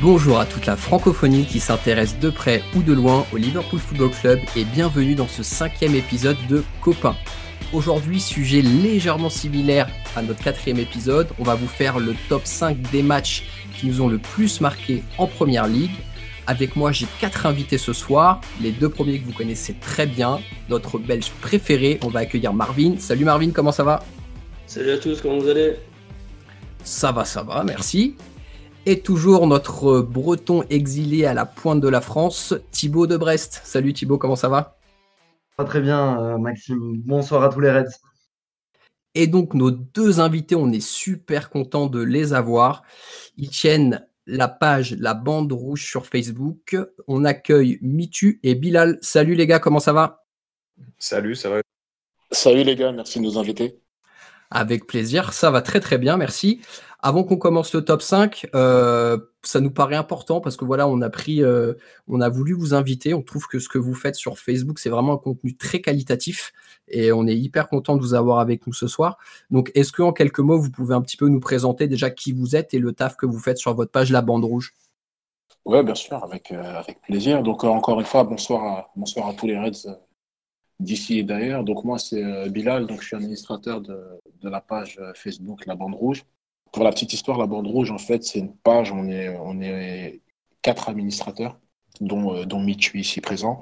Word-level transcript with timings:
Bonjour 0.00 0.40
à 0.40 0.46
toute 0.46 0.66
la 0.66 0.76
francophonie 0.76 1.44
qui 1.44 1.60
s'intéresse 1.60 2.18
de 2.18 2.28
près 2.28 2.64
ou 2.74 2.82
de 2.82 2.92
loin 2.92 3.24
au 3.32 3.36
Liverpool 3.36 3.78
Football 3.78 4.10
Club 4.10 4.40
et 4.56 4.64
bienvenue 4.64 5.14
dans 5.14 5.28
ce 5.28 5.44
cinquième 5.44 5.94
épisode 5.94 6.36
de 6.48 6.64
Copain. 6.80 7.14
Aujourd'hui, 7.72 8.18
sujet 8.18 8.60
légèrement 8.60 9.30
similaire 9.30 9.88
à 10.16 10.22
notre 10.22 10.42
quatrième 10.42 10.80
épisode, 10.80 11.28
on 11.38 11.44
va 11.44 11.54
vous 11.54 11.68
faire 11.68 12.00
le 12.00 12.16
top 12.28 12.44
5 12.44 12.80
des 12.90 13.04
matchs 13.04 13.44
qui 13.76 13.86
nous 13.86 14.00
ont 14.00 14.08
le 14.08 14.18
plus 14.18 14.60
marqué 14.60 15.04
en 15.18 15.28
première 15.28 15.68
ligue. 15.68 15.94
Avec 16.48 16.74
moi, 16.74 16.90
j'ai 16.90 17.06
quatre 17.20 17.46
invités 17.46 17.78
ce 17.78 17.92
soir. 17.92 18.40
Les 18.60 18.72
deux 18.72 18.88
premiers 18.88 19.20
que 19.20 19.24
vous 19.24 19.32
connaissez 19.32 19.74
très 19.74 20.06
bien. 20.06 20.40
Notre 20.68 20.98
belge 20.98 21.30
préféré, 21.42 22.00
on 22.02 22.08
va 22.08 22.20
accueillir 22.20 22.52
Marvin. 22.54 22.94
Salut 22.98 23.24
Marvin, 23.24 23.52
comment 23.52 23.70
ça 23.70 23.84
va? 23.84 24.02
Salut 24.68 24.90
à 24.90 24.98
tous, 24.98 25.22
comment 25.22 25.38
vous 25.38 25.48
allez? 25.48 25.76
Ça 26.84 27.10
va, 27.10 27.24
ça 27.24 27.42
va, 27.42 27.64
merci. 27.64 28.16
Et 28.84 29.00
toujours 29.00 29.46
notre 29.46 30.02
breton 30.02 30.62
exilé 30.68 31.24
à 31.24 31.32
la 31.32 31.46
pointe 31.46 31.80
de 31.80 31.88
la 31.88 32.02
France, 32.02 32.54
Thibaut 32.70 33.06
de 33.06 33.16
Brest. 33.16 33.62
Salut 33.64 33.94
Thibaut, 33.94 34.18
comment 34.18 34.36
ça 34.36 34.50
va? 34.50 34.78
Pas 35.56 35.64
très 35.64 35.80
bien, 35.80 36.20
euh, 36.20 36.36
Maxime. 36.36 36.98
Bonsoir 36.98 37.44
à 37.44 37.48
tous 37.48 37.60
les 37.60 37.70
Reds. 37.70 37.96
Et 39.14 39.26
donc 39.26 39.54
nos 39.54 39.70
deux 39.70 40.20
invités, 40.20 40.54
on 40.54 40.70
est 40.70 40.86
super 40.86 41.48
content 41.48 41.86
de 41.86 42.02
les 42.02 42.34
avoir. 42.34 42.82
Ils 43.38 43.48
tiennent 43.48 44.06
la 44.26 44.48
page 44.48 44.94
La 44.98 45.14
Bande 45.14 45.50
Rouge 45.50 45.86
sur 45.86 46.04
Facebook. 46.04 46.76
On 47.06 47.24
accueille 47.24 47.78
Mitu 47.80 48.38
et 48.42 48.54
Bilal. 48.54 48.98
Salut 49.00 49.34
les 49.34 49.46
gars, 49.46 49.60
comment 49.60 49.80
ça 49.80 49.94
va? 49.94 50.26
Salut, 50.98 51.36
ça 51.36 51.48
va? 51.48 51.62
Salut 52.30 52.64
les 52.64 52.76
gars, 52.76 52.92
merci 52.92 53.18
de 53.18 53.24
nous 53.24 53.38
inviter. 53.38 53.80
Avec 54.50 54.86
plaisir, 54.86 55.32
ça 55.34 55.50
va 55.50 55.60
très 55.60 55.80
très 55.80 55.98
bien, 55.98 56.16
merci. 56.16 56.60
Avant 57.00 57.22
qu'on 57.22 57.36
commence 57.36 57.74
le 57.74 57.84
top 57.84 58.02
5, 58.02 58.48
euh, 58.54 59.18
ça 59.42 59.60
nous 59.60 59.70
paraît 59.70 59.94
important 59.94 60.40
parce 60.40 60.56
que 60.56 60.64
voilà, 60.64 60.88
on 60.88 61.00
a 61.00 61.10
pris, 61.10 61.44
euh, 61.44 61.74
on 62.08 62.20
a 62.20 62.28
voulu 62.28 62.54
vous 62.54 62.74
inviter. 62.74 63.14
On 63.14 63.22
trouve 63.22 63.46
que 63.46 63.60
ce 63.60 63.68
que 63.68 63.78
vous 63.78 63.94
faites 63.94 64.16
sur 64.16 64.38
Facebook, 64.38 64.80
c'est 64.80 64.88
vraiment 64.88 65.12
un 65.12 65.18
contenu 65.18 65.56
très 65.56 65.80
qualitatif 65.80 66.52
et 66.88 67.12
on 67.12 67.26
est 67.26 67.36
hyper 67.36 67.68
content 67.68 67.94
de 67.94 68.00
vous 68.00 68.14
avoir 68.14 68.40
avec 68.40 68.66
nous 68.66 68.72
ce 68.72 68.88
soir. 68.88 69.18
Donc, 69.50 69.70
est-ce 69.74 69.92
que 69.92 70.02
en 70.02 70.12
quelques 70.12 70.40
mots, 70.40 70.58
vous 70.58 70.70
pouvez 70.70 70.94
un 70.94 71.02
petit 71.02 71.16
peu 71.16 71.28
nous 71.28 71.40
présenter 71.40 71.86
déjà 71.86 72.10
qui 72.10 72.32
vous 72.32 72.56
êtes 72.56 72.74
et 72.74 72.78
le 72.78 72.92
taf 72.92 73.16
que 73.16 73.26
vous 73.26 73.38
faites 73.38 73.58
sur 73.58 73.74
votre 73.74 73.92
page 73.92 74.10
La 74.10 74.22
Bande 74.22 74.44
Rouge? 74.44 74.74
Ouais, 75.66 75.84
bien 75.84 75.94
sûr, 75.94 76.24
avec, 76.24 76.50
euh, 76.50 76.82
plaisir. 77.06 77.42
Donc, 77.42 77.62
encore 77.62 78.00
une 78.00 78.06
fois, 78.06 78.24
bonsoir 78.24 78.64
à, 78.64 78.90
bonsoir 78.96 79.28
à 79.28 79.34
tous 79.34 79.46
les 79.46 79.58
Reds 79.58 79.86
d'ici 80.80 81.18
et 81.18 81.22
d'ailleurs. 81.22 81.64
Donc, 81.64 81.84
moi, 81.84 81.98
c'est 81.98 82.22
euh, 82.22 82.48
Bilal, 82.48 82.86
donc 82.86 83.00
je 83.02 83.06
suis 83.08 83.16
administrateur 83.16 83.80
de, 83.80 83.98
de 84.40 84.48
la 84.48 84.60
page 84.60 84.98
euh, 85.00 85.12
Facebook 85.14 85.66
La 85.66 85.74
Bande 85.74 85.94
Rouge. 85.94 86.24
Pour 86.72 86.84
la 86.84 86.90
petite 86.90 87.12
histoire, 87.12 87.38
La 87.38 87.46
Bande 87.46 87.66
Rouge, 87.66 87.90
en 87.90 87.98
fait, 87.98 88.24
c'est 88.24 88.38
une 88.38 88.54
page, 88.54 88.92
on 88.92 89.08
est, 89.08 89.28
on 89.38 89.60
est 89.60 90.20
quatre 90.62 90.88
administrateurs, 90.88 91.58
dont, 92.00 92.34
euh, 92.34 92.44
dont 92.44 92.60
Michu 92.60 93.00
ici 93.00 93.20
présent. 93.20 93.60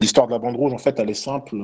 L'histoire 0.00 0.26
de 0.26 0.32
La 0.32 0.38
Bande 0.38 0.56
Rouge, 0.56 0.72
en 0.72 0.78
fait, 0.78 0.98
elle 0.98 1.10
est 1.10 1.14
simple. 1.14 1.56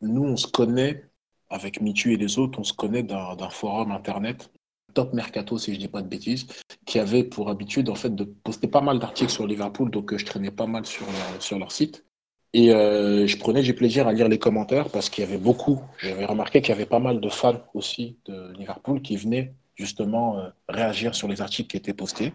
Nous, 0.00 0.24
on 0.24 0.36
se 0.36 0.46
connaît, 0.46 1.04
avec 1.50 1.80
Michu 1.80 2.14
et 2.14 2.16
les 2.16 2.38
autres, 2.38 2.58
on 2.58 2.64
se 2.64 2.72
connaît 2.72 3.02
d'un 3.02 3.50
forum 3.50 3.92
internet, 3.92 4.50
Top 4.94 5.12
Mercato, 5.12 5.58
si 5.58 5.74
je 5.74 5.78
dis 5.78 5.88
pas 5.88 6.02
de 6.02 6.08
bêtises, 6.08 6.46
qui 6.86 6.98
avait 6.98 7.24
pour 7.24 7.50
habitude, 7.50 7.88
en 7.90 7.94
fait, 7.96 8.14
de 8.14 8.24
poster 8.24 8.68
pas 8.68 8.80
mal 8.80 8.98
d'articles 8.98 9.30
sur 9.32 9.46
Liverpool, 9.46 9.90
donc 9.90 10.16
je 10.16 10.24
traînais 10.24 10.50
pas 10.50 10.66
mal 10.66 10.86
sur, 10.86 11.06
sur 11.40 11.58
leur 11.58 11.72
site. 11.72 12.04
Et 12.54 12.72
euh, 12.72 13.26
je 13.26 13.36
prenais 13.36 13.62
du 13.62 13.74
plaisir 13.74 14.06
à 14.06 14.12
lire 14.12 14.28
les 14.28 14.38
commentaires 14.38 14.88
parce 14.90 15.10
qu'il 15.10 15.24
y 15.24 15.26
avait 15.26 15.38
beaucoup, 15.38 15.80
j'avais 15.98 16.24
remarqué 16.24 16.62
qu'il 16.62 16.70
y 16.70 16.72
avait 16.72 16.86
pas 16.86 17.00
mal 17.00 17.20
de 17.20 17.28
fans 17.28 17.60
aussi 17.74 18.18
de 18.26 18.52
Liverpool 18.56 19.02
qui 19.02 19.16
venaient 19.16 19.54
justement 19.74 20.38
euh, 20.38 20.50
réagir 20.68 21.16
sur 21.16 21.26
les 21.28 21.42
articles 21.42 21.68
qui 21.68 21.76
étaient 21.76 21.92
postés, 21.94 22.32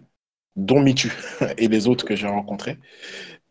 dont 0.58 0.82
Mitu 0.82 1.12
et 1.58 1.70
les 1.70 1.88
autres 1.88 2.06
que 2.06 2.18
j'ai 2.18 2.28
rencontrés. 2.28 2.80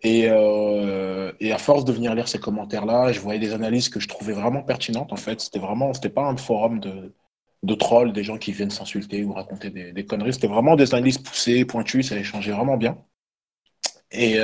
Et, 0.02 0.26
euh, 0.28 1.32
et 1.40 1.52
à 1.52 1.58
force 1.58 1.84
de 1.86 1.92
venir 1.92 2.14
lire 2.14 2.28
ces 2.28 2.40
commentaires-là, 2.40 3.12
je 3.12 3.20
voyais 3.20 3.40
des 3.40 3.54
analyses 3.54 3.88
que 3.90 4.00
je 4.00 4.08
trouvais 4.08 4.34
vraiment 4.34 4.62
pertinentes. 4.62 5.12
En 5.12 5.16
fait, 5.16 5.40
c'était 5.40 5.60
vraiment, 5.60 5.94
c'était 5.94 6.10
pas 6.10 6.26
un 6.26 6.36
forum 6.36 6.80
de, 6.80 7.14
de 7.64 7.74
trolls, 7.74 8.12
des 8.12 8.24
gens 8.24 8.38
qui 8.38 8.52
viennent 8.52 8.70
s'insulter 8.70 9.24
ou 9.24 9.32
raconter 9.34 9.70
des, 9.70 9.92
des 9.92 10.06
conneries. 10.06 10.34
C'était 10.34 10.48
vraiment 10.48 10.76
des 10.76 10.94
analyses 10.94 11.18
poussées, 11.18 11.64
pointues, 11.64 12.02
ça 12.04 12.16
échangeait 12.18 12.52
vraiment 12.52 12.76
bien. 12.76 12.98
Et 14.10 14.38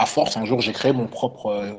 à 0.00 0.06
force, 0.06 0.36
un 0.36 0.44
jour, 0.46 0.60
j'ai 0.60 0.72
créé 0.72 0.92
mon 0.92 1.06
propre, 1.06 1.46
euh, 1.46 1.72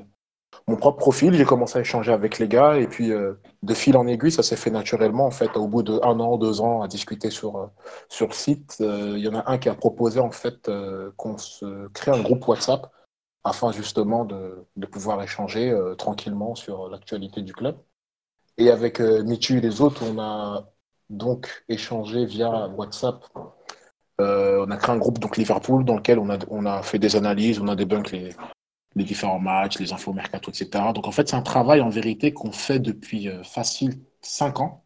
mon 0.67 0.75
propre 0.75 0.99
profil, 0.99 1.33
j'ai 1.33 1.45
commencé 1.45 1.77
à 1.79 1.81
échanger 1.81 2.11
avec 2.11 2.37
les 2.37 2.47
gars, 2.47 2.77
et 2.77 2.87
puis 2.87 3.11
euh, 3.11 3.33
de 3.63 3.73
fil 3.73 3.97
en 3.97 4.05
aiguille, 4.07 4.31
ça 4.31 4.43
s'est 4.43 4.55
fait 4.55 4.69
naturellement. 4.69 5.25
En 5.25 5.31
fait, 5.31 5.57
au 5.57 5.67
bout 5.67 5.81
de 5.81 5.93
an, 6.03 6.37
deux 6.37 6.61
ans 6.61 6.83
à 6.83 6.87
discuter 6.87 7.31
sur, 7.31 7.57
euh, 7.57 7.67
sur 8.09 8.35
site, 8.35 8.77
euh, 8.81 9.15
il 9.17 9.23
y 9.23 9.27
en 9.27 9.35
a 9.35 9.49
un 9.51 9.57
qui 9.57 9.69
a 9.69 9.75
proposé 9.75 10.19
en 10.19 10.31
fait 10.31 10.69
qu'on 11.17 11.37
se 11.37 11.87
crée 11.89 12.11
un 12.11 12.21
groupe 12.21 12.47
WhatsApp 12.47 12.91
afin 13.43 13.71
justement 13.71 14.23
de, 14.23 14.67
de 14.75 14.85
pouvoir 14.85 15.21
échanger 15.23 15.75
tranquillement 15.97 16.53
sur 16.53 16.89
l'actualité 16.89 17.41
du 17.41 17.53
club. 17.53 17.75
Et 18.57 18.69
avec 18.69 18.99
Michu 18.99 19.57
et 19.57 19.61
les 19.61 19.81
autres, 19.81 20.03
on 20.05 20.19
a 20.19 20.69
donc 21.09 21.63
échangé 21.69 22.25
via 22.25 22.67
WhatsApp. 22.67 23.25
Euh, 24.21 24.65
on 24.67 24.71
a 24.71 24.77
créé 24.77 24.93
un 24.95 24.97
groupe 24.97 25.19
donc 25.19 25.37
Liverpool 25.37 25.83
dans 25.85 25.95
lequel 25.95 26.19
on 26.19 26.29
a, 26.29 26.37
on 26.49 26.65
a 26.65 26.81
fait 26.83 26.99
des 26.99 27.15
analyses, 27.15 27.59
on 27.59 27.67
a 27.67 27.75
débunk 27.75 28.11
les, 28.11 28.29
les 28.95 29.03
différents 29.03 29.39
matchs, 29.39 29.79
les 29.79 29.93
infos 29.93 30.13
mercato, 30.13 30.51
etc. 30.51 30.69
Donc 30.93 31.07
en 31.07 31.11
fait, 31.11 31.29
c'est 31.29 31.35
un 31.35 31.41
travail 31.41 31.81
en 31.81 31.89
vérité 31.89 32.33
qu'on 32.33 32.51
fait 32.51 32.79
depuis 32.79 33.27
euh, 33.29 33.43
facile 33.43 33.99
cinq 34.21 34.59
ans 34.59 34.83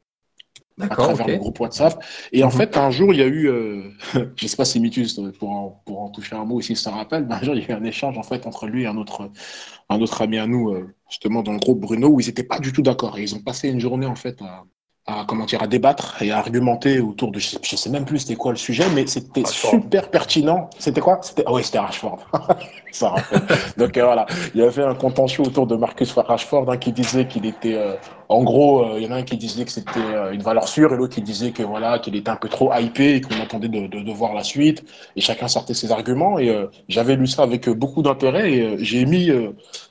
à 0.79 0.95
travers 0.95 1.27
le 1.27 1.37
groupe 1.37 1.59
WhatsApp. 1.59 2.03
Et 2.33 2.43
en 2.43 2.47
Mhm. 2.47 2.53
fait, 2.53 2.77
un 2.77 2.91
jour, 2.91 3.13
il 3.13 3.19
y 3.19 3.23
a 3.23 3.27
eu, 3.27 3.47
euh, 3.47 3.83
je 4.35 4.47
sais 4.47 4.57
pas 4.57 4.65
si 4.65 4.79
Mitus 4.79 5.19
pour 5.39 5.49
en, 5.51 5.81
pour 5.85 6.01
en 6.01 6.09
toucher 6.09 6.35
un 6.35 6.45
mot 6.45 6.59
ici, 6.59 6.75
ça 6.75 6.91
rappelle, 6.91 7.25
mais 7.27 7.35
un 7.35 7.41
jour, 7.41 7.55
il 7.55 7.61
y 7.63 7.65
a 7.65 7.69
eu 7.71 7.73
un 7.79 7.83
échange 7.85 8.17
en 8.17 8.23
fait 8.23 8.45
entre 8.45 8.67
lui 8.67 8.83
et 8.83 8.87
un 8.87 8.97
autre, 8.97 9.31
un 9.89 10.01
autre 10.01 10.21
ami 10.21 10.37
à 10.37 10.47
nous, 10.47 10.69
euh, 10.73 10.93
justement 11.09 11.43
dans 11.43 11.53
le 11.53 11.59
groupe 11.59 11.79
Bruno, 11.79 12.09
où 12.09 12.19
ils 12.19 12.27
n'étaient 12.27 12.43
pas 12.43 12.59
du 12.59 12.73
tout 12.73 12.81
d'accord. 12.81 13.17
Et 13.17 13.23
ils 13.23 13.35
ont 13.35 13.41
passé 13.41 13.69
une 13.69 13.79
journée 13.79 14.05
en 14.05 14.15
fait 14.15 14.41
à, 14.41 14.65
à 15.07 15.23
comment 15.27 15.45
dire, 15.45 15.61
à 15.61 15.67
débattre 15.67 16.21
et 16.21 16.31
à 16.31 16.39
argumenter 16.39 16.99
autour 16.99 17.31
de, 17.31 17.39
je 17.39 17.49
sais, 17.49 17.57
je 17.61 17.75
sais 17.75 17.89
même 17.91 18.05
plus 18.05 18.19
c'était 18.19 18.35
quoi 18.35 18.51
le 18.51 18.57
sujet, 18.57 18.85
mais 18.93 19.05
c'était 19.05 19.45
super 19.45 20.09
pertinent. 20.09 20.69
C'était 20.79 21.01
quoi? 21.01 21.19
C'était, 21.21 21.43
ah 21.45 21.53
oui, 21.53 21.63
c'était 21.63 21.77
Rashford. 21.77 22.19
ça. 22.91 23.13
Donc 23.77 23.97
euh, 23.97 24.03
voilà, 24.03 24.25
il 24.55 24.61
y 24.61 24.63
avait 24.63 24.83
un 24.83 24.95
contentieux 24.95 25.43
autour 25.43 25.67
de 25.67 25.75
Marcus 25.75 26.11
Rashford, 26.13 26.71
un 26.71 26.77
qui 26.77 26.91
disait 26.91 27.27
qu'il 27.27 27.45
était, 27.45 27.75
euh, 27.75 27.95
en 28.29 28.43
gros, 28.43 28.83
euh, 28.83 28.99
il 28.99 29.03
y 29.03 29.07
en 29.07 29.11
a 29.11 29.17
un 29.17 29.23
qui 29.23 29.37
disait 29.37 29.65
que 29.65 29.71
c'était 29.71 29.99
euh, 29.99 30.31
une 30.31 30.41
valeur 30.41 30.67
sûre 30.67 30.93
et 30.93 30.97
l'autre 30.97 31.13
qui 31.13 31.21
disait 31.21 31.51
que 31.51 31.61
voilà, 31.63 31.99
qu'il 31.99 32.15
était 32.15 32.29
un 32.29 32.35
peu 32.35 32.49
trop 32.49 32.73
hypé 32.73 33.15
et 33.15 33.21
qu'on 33.21 33.39
attendait 33.39 33.69
de, 33.69 34.11
voir 34.11 34.33
la 34.33 34.43
suite. 34.43 34.83
Et 35.15 35.21
chacun 35.21 35.47
sortait 35.47 35.73
ses 35.73 35.91
arguments 35.91 36.39
et 36.39 36.49
euh, 36.49 36.67
j'avais 36.87 37.15
lu 37.15 37.27
ça 37.27 37.43
avec 37.43 37.69
beaucoup 37.69 38.01
d'intérêt 38.01 38.51
et 38.51 38.83
j'ai 38.83 39.05
mis, 39.05 39.29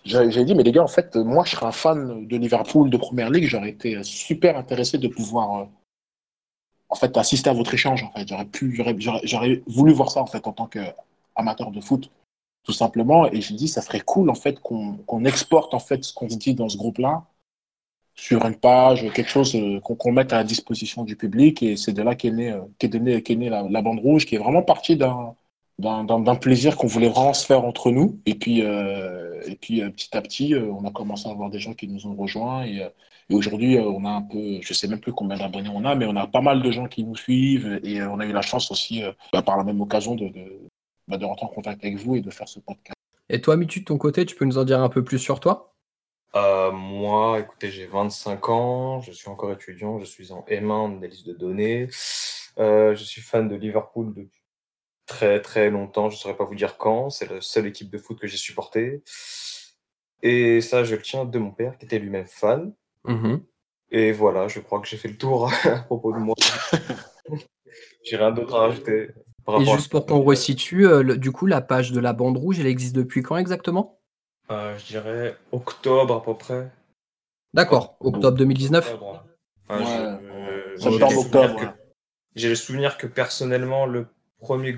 j'ai 0.05 0.45
dit 0.45 0.55
mais 0.55 0.63
les 0.63 0.73
gars, 0.73 0.83
en 0.83 0.89
fait, 0.89 1.17
moi 1.17 1.45
je 1.45 1.53
serais 1.53 1.67
un 1.67 1.73
fan 1.73 2.27
de 2.27 2.37
Liverpool 2.37 2.91
de 2.91 2.97
Première 2.97 3.31
Ligue, 3.31 3.47
j'aurais 3.47 3.71
été 3.71 4.03
super 4.03 4.57
intéressé 4.57 4.99
de 4.99 5.09
pouvoir 5.09 5.69
en 6.89 6.95
fait 6.97 7.17
assister 7.17 7.51
à 7.51 7.53
votre 7.53 7.75
échange. 7.75 8.03
En 8.03 8.11
fait, 8.13 8.27
j'aurais 8.29 8.47
pu, 8.47 8.83
j'aurais, 9.25 9.63
voulu 9.67 9.93
voir 9.93 10.11
ça 10.11 10.21
en 10.21 10.27
fait 10.27 10.47
en 10.47 10.53
tant 10.53 10.67
qu'amateur 10.67 11.71
de 11.71 11.81
foot 11.81 12.11
tout 12.65 12.73
simplement. 12.73 13.31
Et 13.31 13.41
j'ai 13.43 13.55
dit, 13.55 13.69
ça 13.69 13.83
serait 13.83 14.01
cool 14.01 14.31
en 14.31 14.35
fait 14.35 14.59
qu'on 14.61 15.25
exporte 15.25 15.75
en 15.75 15.79
fait 15.79 16.03
ce 16.03 16.15
qu'on 16.15 16.27
dit 16.27 16.55
dans 16.55 16.69
ce 16.69 16.79
groupe-là 16.79 17.25
sur 18.15 18.45
une 18.47 18.57
page, 18.57 19.11
quelque 19.13 19.29
chose 19.31 19.55
euh, 19.57 19.81
qu'on 19.81 19.97
qu'on 19.97 20.13
mette 20.13 20.33
à 20.33 20.39
la 20.39 20.45
disposition 20.45 21.05
du 21.05 21.17
public. 21.17 21.63
Et 21.63 21.77
c'est 21.77 21.93
de 21.93 22.03
là 22.03 22.15
qu'est 22.15 22.31
née, 22.31 22.57
qu'est 22.79 22.89
née, 22.95 23.23
qu'est 23.23 23.37
née 23.37 23.51
la, 23.51 23.83
bande 23.83 24.01
rouge, 24.01 24.27
qui 24.27 24.37
est 24.37 24.39
vraiment 24.39 24.63
partie 24.63 24.97
d'un 24.97 25.35
d'un 25.79 26.37
plaisir 26.37 26.77
qu'on 26.77 26.87
voulait 26.87 27.09
vraiment 27.09 27.35
se 27.35 27.45
faire 27.45 27.65
entre 27.65 27.91
nous. 27.91 28.21
Et 28.27 28.37
puis, 28.37 28.63
euh, 28.63 29.43
et 29.47 29.57
puis 29.57 29.83
euh, 29.83 29.91
petit 29.91 30.17
à 30.17 30.23
petit, 30.23 30.55
on 30.55 30.87
a 30.87 30.93
commencé 30.93 31.29
à 31.29 31.33
avoir 31.33 31.51
des 31.51 31.59
gens 31.59 31.75
qui 31.75 31.89
nous 31.89 32.07
ont 32.07 32.15
rejoints. 32.15 32.65
Et, 32.65 32.87
aujourd'hui, 33.33 33.79
on 33.79 34.05
a 34.05 34.11
un 34.11 34.23
peu, 34.23 34.61
je 34.61 34.75
sais 34.75 34.87
même 34.87 35.01
plus 35.01 35.13
combien 35.13 35.39
d'abonnés 35.39 35.71
on 35.73 35.85
a, 35.85 35.95
mais 35.95 36.07
on 36.07 36.15
a 36.15 36.27
pas 36.27 36.43
mal 36.43 36.63
de 36.63 36.71
gens 36.71 36.87
qui 36.87 37.05
nous 37.05 37.17
suivent. 37.17 37.81
Et 37.83 38.03
on 38.03 38.21
a 38.21 38.27
eu 38.27 38.33
la 38.33 38.43
chance 38.43 38.71
aussi, 38.71 39.03
bah, 39.33 39.43
par 39.43 39.57
la 39.57 39.65
même 39.65 39.81
occasion, 39.81 40.15
de, 40.15 40.29
de, 40.29 40.61
bah, 41.09 41.17
de 41.17 41.25
rentrer 41.25 41.47
en 41.47 41.49
contact 41.49 41.83
avec 41.85 41.97
vous 41.97 42.17
et 42.17 42.21
de 42.21 42.31
faire 42.31 42.49
ce 42.49 42.61
podcast. 42.61 42.95
Et 43.31 43.41
toi, 43.41 43.57
Mitu, 43.57 43.81
de 43.81 43.85
ton 43.87 43.99
côté, 43.99 44.27
tu 44.27 44.37
peux 44.37 44.45
nous 44.45 44.59
en 44.59 44.65
dire 44.65 44.81
un 44.81 44.91
peu 44.91 45.03
plus 45.03 45.19
sur 45.19 45.41
toi? 45.41 45.74
Euh, 46.37 46.73
moi, 46.73 47.39
écoutez, 47.41 47.71
j'ai 47.71 47.87
25 47.87 48.49
ans, 48.49 49.01
je 49.01 49.13
suis 49.13 49.29
encore 49.29 49.53
étudiant, 49.53 50.01
je 50.01 50.05
suis 50.05 50.33
en 50.33 50.45
M1 50.49 50.71
en 50.71 50.97
analyse 50.97 51.25
de 51.25 51.33
données. 51.33 51.89
Euh, 52.59 52.95
je 52.95 53.05
suis 53.05 53.21
fan 53.21 53.49
de 53.49 53.55
Liverpool 53.55 54.13
depuis 54.15 54.43
très 55.07 55.41
très 55.41 55.71
longtemps, 55.71 56.11
je 56.11 56.17
ne 56.17 56.19
saurais 56.19 56.37
pas 56.37 56.45
vous 56.45 56.55
dire 56.55 56.77
quand, 56.79 57.11
c'est 57.11 57.31
la 57.31 57.41
seule 57.41 57.67
équipe 57.67 57.91
de 57.91 57.99
foot 57.99 58.19
que 58.19 58.27
j'ai 58.27 58.37
supportée. 58.37 59.03
Et 60.23 60.61
ça, 60.61 60.83
je 60.83 60.97
le 60.97 61.03
tiens 61.03 61.25
de 61.25 61.39
mon 61.39 61.51
père, 61.51 61.77
qui 61.79 61.85
était 61.85 61.99
lui-même 61.99 62.27
fan. 62.27 62.73
Mhm. 63.05 63.45
Et 63.91 64.11
voilà, 64.13 64.49
je 64.49 64.61
crois 64.61 64.81
que 64.81 64.89
j'ai 64.89 64.97
fait 64.97 65.09
le 65.09 65.19
tour 65.19 65.53
à 65.65 65.81
propos 65.81 66.13
de 66.13 66.19
moi. 66.19 66.35
j'ai 68.03 68.17
rien 68.17 68.33
d'autre 68.33 68.55
à 68.57 68.61
rajouter. 68.61 69.11
par 69.45 69.61
Et 69.61 69.69
à 69.69 69.77
juste 69.77 69.91
pour 69.91 70.07
qu'on 70.07 70.23
resitue, 70.23 70.87
euh, 70.87 71.03
le- 71.03 71.19
du 71.19 71.31
coup, 71.31 71.47
la 71.47 71.61
page 71.61 71.93
de 71.93 72.01
la 72.01 72.13
bande 72.13 72.39
rouge, 72.39 72.59
elle 72.59 72.67
existe 72.67 72.97
depuis 72.97 73.23
quand 73.23 73.37
exactement? 73.37 74.01
Euh, 74.51 74.77
je 74.79 74.87
dirais 74.87 75.37
octobre 75.53 76.15
à 76.17 76.23
peu 76.23 76.35
près. 76.37 76.71
D'accord, 77.55 77.97
octobre 78.01 78.37
2019 78.37 78.87
Octobre, 78.93 79.13
Ouais. 79.13 79.17
hein. 79.17 79.25
Enfin, 79.69 80.19
euh, 80.23 80.77
Septembre, 80.77 80.99
j'ai 80.99 80.99
le 80.99 81.09
souvenir 81.09 81.19
octobre, 81.19 81.61
que- 81.61 81.65
ouais. 81.67 81.73
J'ai 82.37 82.49
le 82.49 82.55
souvenir 82.57 82.99
que 82.99 83.07
personnellement, 83.07 83.87
le 83.87 84.07
premier 84.41 84.77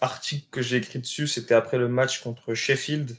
article 0.00 0.46
que 0.50 0.62
j'ai 0.62 0.76
écrit 0.78 0.98
dessus, 0.98 1.26
c'était 1.26 1.54
après 1.54 1.78
le 1.78 1.88
match 1.88 2.22
contre 2.22 2.54
Sheffield. 2.54 3.16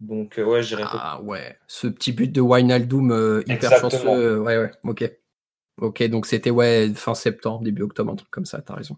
Donc, 0.00 0.38
euh, 0.38 0.44
ouais, 0.44 0.62
j'irais 0.62 0.82
Ah 0.86 1.20
ouais, 1.22 1.56
ce 1.68 1.86
petit 1.86 2.12
but 2.12 2.32
de 2.32 2.40
Wijnaldum 2.40 3.12
euh, 3.12 3.40
hyper 3.42 3.54
Exactement. 3.54 3.90
chanceux. 3.90 4.08
euh, 4.08 4.38
ouais, 4.40 4.58
ouais, 4.58 4.72
ok. 4.84 5.12
Ok, 5.78 6.02
donc 6.04 6.26
c'était 6.26 6.50
ouais, 6.50 6.92
fin 6.94 7.14
septembre, 7.14 7.62
début 7.62 7.82
octobre, 7.82 8.12
un 8.12 8.16
truc 8.16 8.30
comme 8.30 8.44
ça, 8.46 8.60
t'as 8.62 8.74
raison. 8.74 8.96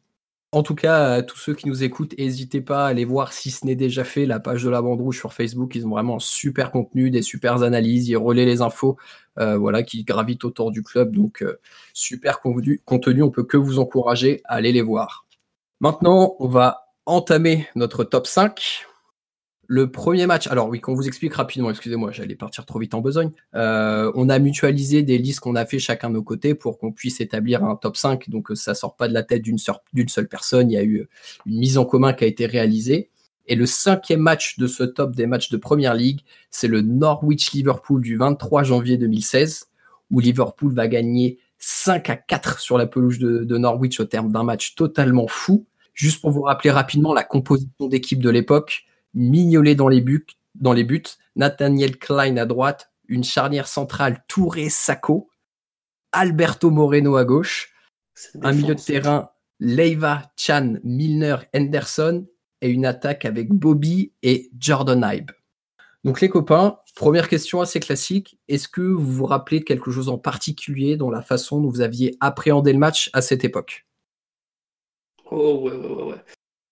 En 0.55 0.63
tout 0.63 0.77
cas, 0.77 1.21
tous 1.23 1.37
ceux 1.37 1.53
qui 1.53 1.67
nous 1.67 1.83
écoutent, 1.83 2.17
n'hésitez 2.17 2.61
pas 2.61 2.85
à 2.85 2.89
aller 2.91 3.05
voir 3.05 3.33
si 3.33 3.51
ce 3.51 3.67
n'est 3.67 3.75
déjà 3.75 4.05
fait 4.05 4.25
la 4.25 4.39
page 4.39 4.63
de 4.63 4.71
la 4.71 4.81
bande 4.81 5.01
rouge 5.01 5.19
sur 5.19 5.33
Facebook. 5.33 5.75
Ils 5.75 5.85
ont 5.85 5.91
vraiment 5.91 6.15
un 6.15 6.21
super 6.21 6.71
contenu, 6.71 7.11
des 7.11 7.23
super 7.23 7.65
analyses, 7.65 8.09
ils 8.09 8.17
relaient 8.17 8.45
les 8.45 8.63
infos 8.63 8.97
euh, 9.41 9.59
voilà, 9.59 9.83
qui 9.83 10.05
gravitent 10.05 10.45
autour 10.45 10.71
du 10.71 10.85
club. 10.85 11.11
Donc, 11.11 11.43
euh, 11.43 11.59
super 11.93 12.41
contenu, 12.41 12.81
contenu, 12.85 13.25
on 13.25 13.33
peut 13.33 13.43
que 13.43 13.57
vous 13.57 13.81
encourager 13.81 14.43
à 14.45 14.55
aller 14.55 14.71
les 14.71 14.81
voir. 14.81 15.27
Maintenant, 15.81 16.37
on 16.39 16.47
va 16.47 16.93
entamer 17.05 17.67
notre 17.75 18.05
top 18.05 18.29
5. 18.29 18.87
Le 19.67 19.91
premier 19.91 20.27
match, 20.27 20.47
alors 20.47 20.69
oui, 20.69 20.81
qu'on 20.81 20.95
vous 20.95 21.07
explique 21.07 21.35
rapidement, 21.35 21.71
excusez-moi, 21.71 22.11
j'allais 22.13 22.35
partir 22.35 22.67
trop 22.67 22.79
vite 22.79 22.95
en 22.95 23.01
besogne. 23.01 23.31
Euh, 23.55 24.13
on 24.15 24.29
a 24.29 24.39
mutualisé 24.39 25.03
des 25.03 25.19
listes 25.19 25.41
qu'on 25.41 25.57
a 25.57 25.65
fait 25.67 25.79
chacun 25.79 26.11
de 26.11 26.15
nos 26.15 26.23
côtés 26.23 26.55
pour 26.55 26.79
qu'on 26.79 26.93
puisse 26.93 27.21
établir 27.21 27.65
un 27.65 27.77
top 27.77 27.97
5. 27.97 28.29
Donc 28.31 28.51
euh, 28.51 28.55
ça 28.55 28.75
sort 28.75 28.97
pas 28.97 29.09
de 29.09 29.15
la 29.15 29.23
tête 29.23 29.43
d'une 29.43 29.59
seule, 29.59 30.29
personne. 30.29 30.71
Il 30.71 30.75
y 30.75 30.79
a 30.79 30.85
eu 30.85 31.09
une 31.47 31.59
mise 31.59 31.79
en 31.79 31.85
commun 31.85 32.13
qui 32.13 32.25
a 32.25 32.27
été 32.27 32.47
réalisée. 32.47 33.11
Et 33.47 33.57
le 33.57 33.67
cinquième 33.67 34.21
match 34.21 34.59
de 34.59 34.67
ce 34.67 34.85
top 34.85 35.15
des 35.15 35.27
matchs 35.27 35.51
de 35.51 35.57
Première 35.57 35.95
Ligue, 35.95 36.21
c'est 36.51 36.69
le 36.69 36.81
Norwich-Liverpool 36.81 38.01
du 38.01 38.17
23 38.17 38.63
janvier 38.63 38.97
2016, 38.97 39.69
où 40.11 40.21
Liverpool 40.21 40.73
va 40.73 40.89
gagner 40.89 41.39
5 41.59 42.09
à 42.11 42.17
4 42.17 42.61
sur 42.61 42.79
la 42.79 42.87
pelouse 42.87 43.19
de 43.19 43.59
Norwich 43.59 44.01
au 44.01 44.05
terme 44.05 44.33
d'un 44.33 44.45
match 44.45 44.75
totalement 44.75 45.27
fou. 45.29 45.67
Juste 45.95 46.21
pour 46.21 46.31
vous 46.31 46.43
rappeler 46.43 46.71
rapidement 46.71 47.15
la 47.15 47.23
composition 47.23 47.87
d'équipe 47.87 48.21
de 48.21 48.31
l'époque, 48.31 48.85
Mignolet 49.15 49.75
dans 49.75 49.89
les 49.89 50.01
buts, 50.01 50.27
dans 50.55 50.73
les 50.73 50.85
buts, 50.85 51.05
Nathaniel 51.37 51.99
Klein 51.99 52.37
à 52.37 52.47
droite, 52.47 52.93
une 53.09 53.25
charnière 53.25 53.69
centrale 53.69 54.25
Touré-Sacco, 54.29 55.29
Alberto 56.13 56.71
Moreno 56.71 57.17
à 57.17 57.25
gauche, 57.25 57.73
un 58.43 58.53
milieu 58.53 58.75
de 58.75 58.81
terrain 58.81 59.31
Leiva, 59.61 60.31
Chan, 60.37 60.75
Milner, 60.85 61.37
Henderson. 61.55 62.27
Et 62.61 62.71
une 62.71 62.87
attaque 62.87 63.27
avec 63.27 63.53
Bobby 63.53 64.15
et 64.23 64.49
Jordan 64.59 65.07
Ibe. 65.13 65.33
Donc 66.03 66.23
les 66.23 66.31
copains, 66.31 66.79
première 66.97 67.29
question 67.29 67.61
assez 67.61 67.79
classique, 67.79 68.39
est-ce 68.49 68.69
que 68.69 68.81
vous 68.81 69.13
vous 69.13 69.27
rappelez 69.27 69.61
de 69.61 69.65
quelque 69.65 69.91
chose 69.91 70.09
en 70.09 70.17
particulier 70.17 70.97
dans 70.97 71.11
la 71.11 71.21
façon 71.21 71.61
dont 71.61 71.69
vous 71.69 71.83
aviez 71.83 72.17
appréhendé 72.21 72.73
le 72.73 72.79
match 72.79 73.11
à 73.13 73.21
cette 73.21 73.45
époque? 73.45 73.87
Oh 75.31 75.61
ouais, 75.63 75.73
ouais, 75.73 75.89
ouais, 75.89 76.03
ouais. 76.05 76.25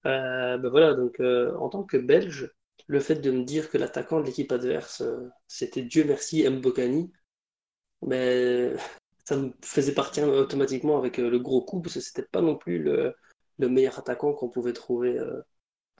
Euh, 0.06 0.58
ben 0.58 0.68
voilà, 0.68 0.94
donc 0.94 1.20
euh, 1.20 1.54
en 1.56 1.68
tant 1.68 1.84
que 1.84 1.96
Belge, 1.96 2.50
le 2.88 3.00
fait 3.00 3.16
de 3.16 3.30
me 3.30 3.44
dire 3.44 3.70
que 3.70 3.78
l'attaquant 3.78 4.20
de 4.20 4.26
l'équipe 4.26 4.50
adverse, 4.50 5.00
euh, 5.02 5.28
c'était 5.46 5.82
Dieu 5.82 6.04
merci 6.04 6.48
Mbokani, 6.48 7.12
mais 8.06 8.74
ça 9.24 9.36
me 9.36 9.52
faisait 9.64 9.94
partir 9.94 10.28
automatiquement 10.28 10.98
avec 10.98 11.18
le 11.18 11.38
gros 11.38 11.62
coup, 11.62 11.82
parce 11.82 11.94
que 11.96 12.00
c'était 12.00 12.24
pas 12.24 12.42
non 12.42 12.56
plus 12.56 12.82
le, 12.82 13.14
le 13.58 13.68
meilleur 13.68 13.98
attaquant 13.98 14.34
qu'on 14.34 14.50
pouvait 14.50 14.72
trouver 14.74 15.18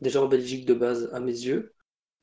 déjà 0.03 0.23
en 0.23 0.29
Belgique 0.29 0.67
de 0.67 0.75
base 0.75 1.11
à 1.13 1.21
mes 1.21 1.33
yeux. 1.33 1.75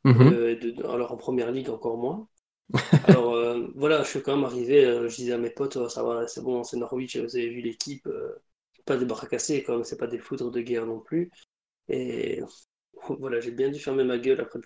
Mhm. 0.04 0.30
De- 0.30 0.86
alors 0.88 1.12
en 1.14 1.18
première 1.18 1.52
ligue 1.52 1.70
encore 1.70 1.98
moins. 1.98 2.28
Alors 3.08 3.36
voilà, 3.76 4.04
je 4.04 4.10
suis 4.10 4.22
quand 4.24 4.36
même 4.36 4.46
arrivé, 4.46 4.84
je 5.10 5.16
disais 5.16 5.34
à 5.34 5.38
mes 5.38 5.50
potes, 5.52 5.78
Oh, 5.78 5.90
ça 5.90 6.04
va, 6.04 6.28
c'est 6.28 6.42
bon, 6.44 6.64
c'est 6.64 6.78
Norwich, 6.78 7.18
vous 7.18 7.36
avez 7.36 7.50
vu 7.50 7.62
l'équipe, 7.62 8.08
pas 8.86 8.98
des 8.98 9.06
bras 9.06 9.28
cassés 9.28 9.64
quand 9.64 9.74
même, 9.76 9.84
c'est 9.84 9.98
pas 9.98 10.08
des 10.08 10.20
foudres 10.20 10.52
de 10.52 10.62
guerre 10.62 10.86
non 10.86 11.00
plus. 11.00 11.32
Et 11.90 12.42
voilà, 13.20 13.40
j'ai 13.40 13.52
bien 13.52 13.70
dû 13.70 13.80
fermer 13.80 14.04
ma 14.04 14.18
gueule 14.18 14.42
après 14.42 14.60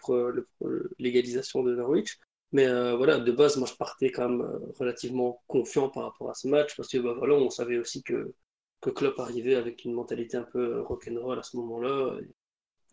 l'égalisation 1.00 1.64
de 1.64 1.75
Norwich. 1.75 2.20
Mais 2.52 2.68
euh, 2.68 2.96
voilà, 2.96 3.18
de 3.20 3.31
base, 3.31 3.58
moi 3.58 3.68
je 3.68 3.75
partais 3.75 4.12
quand 4.12 4.30
même 4.30 4.42
euh, 4.42 4.60
relativement 4.80 5.42
confiant 5.48 5.90
par 5.90 6.04
rapport 6.04 6.30
à 6.30 6.36
ce 6.36 6.48
match, 6.48 6.75
parce 6.75 6.90
que 6.90 7.00
bah, 7.00 7.14
voilà, 7.18 7.34
on 7.36 7.50
savait 7.50 7.78
aussi 7.80 8.04
que, 8.04 8.34
que 8.81 8.92
Klopp 8.92 9.20
arrivait 9.20 9.56
avec 9.56 9.86
une 9.86 9.94
mentalité 9.94 10.38
un 10.38 10.44
peu 10.44 10.81
rock'n'roll 10.81 11.40
à 11.40 11.44
ce 11.44 11.58
moment-là. 11.58 12.18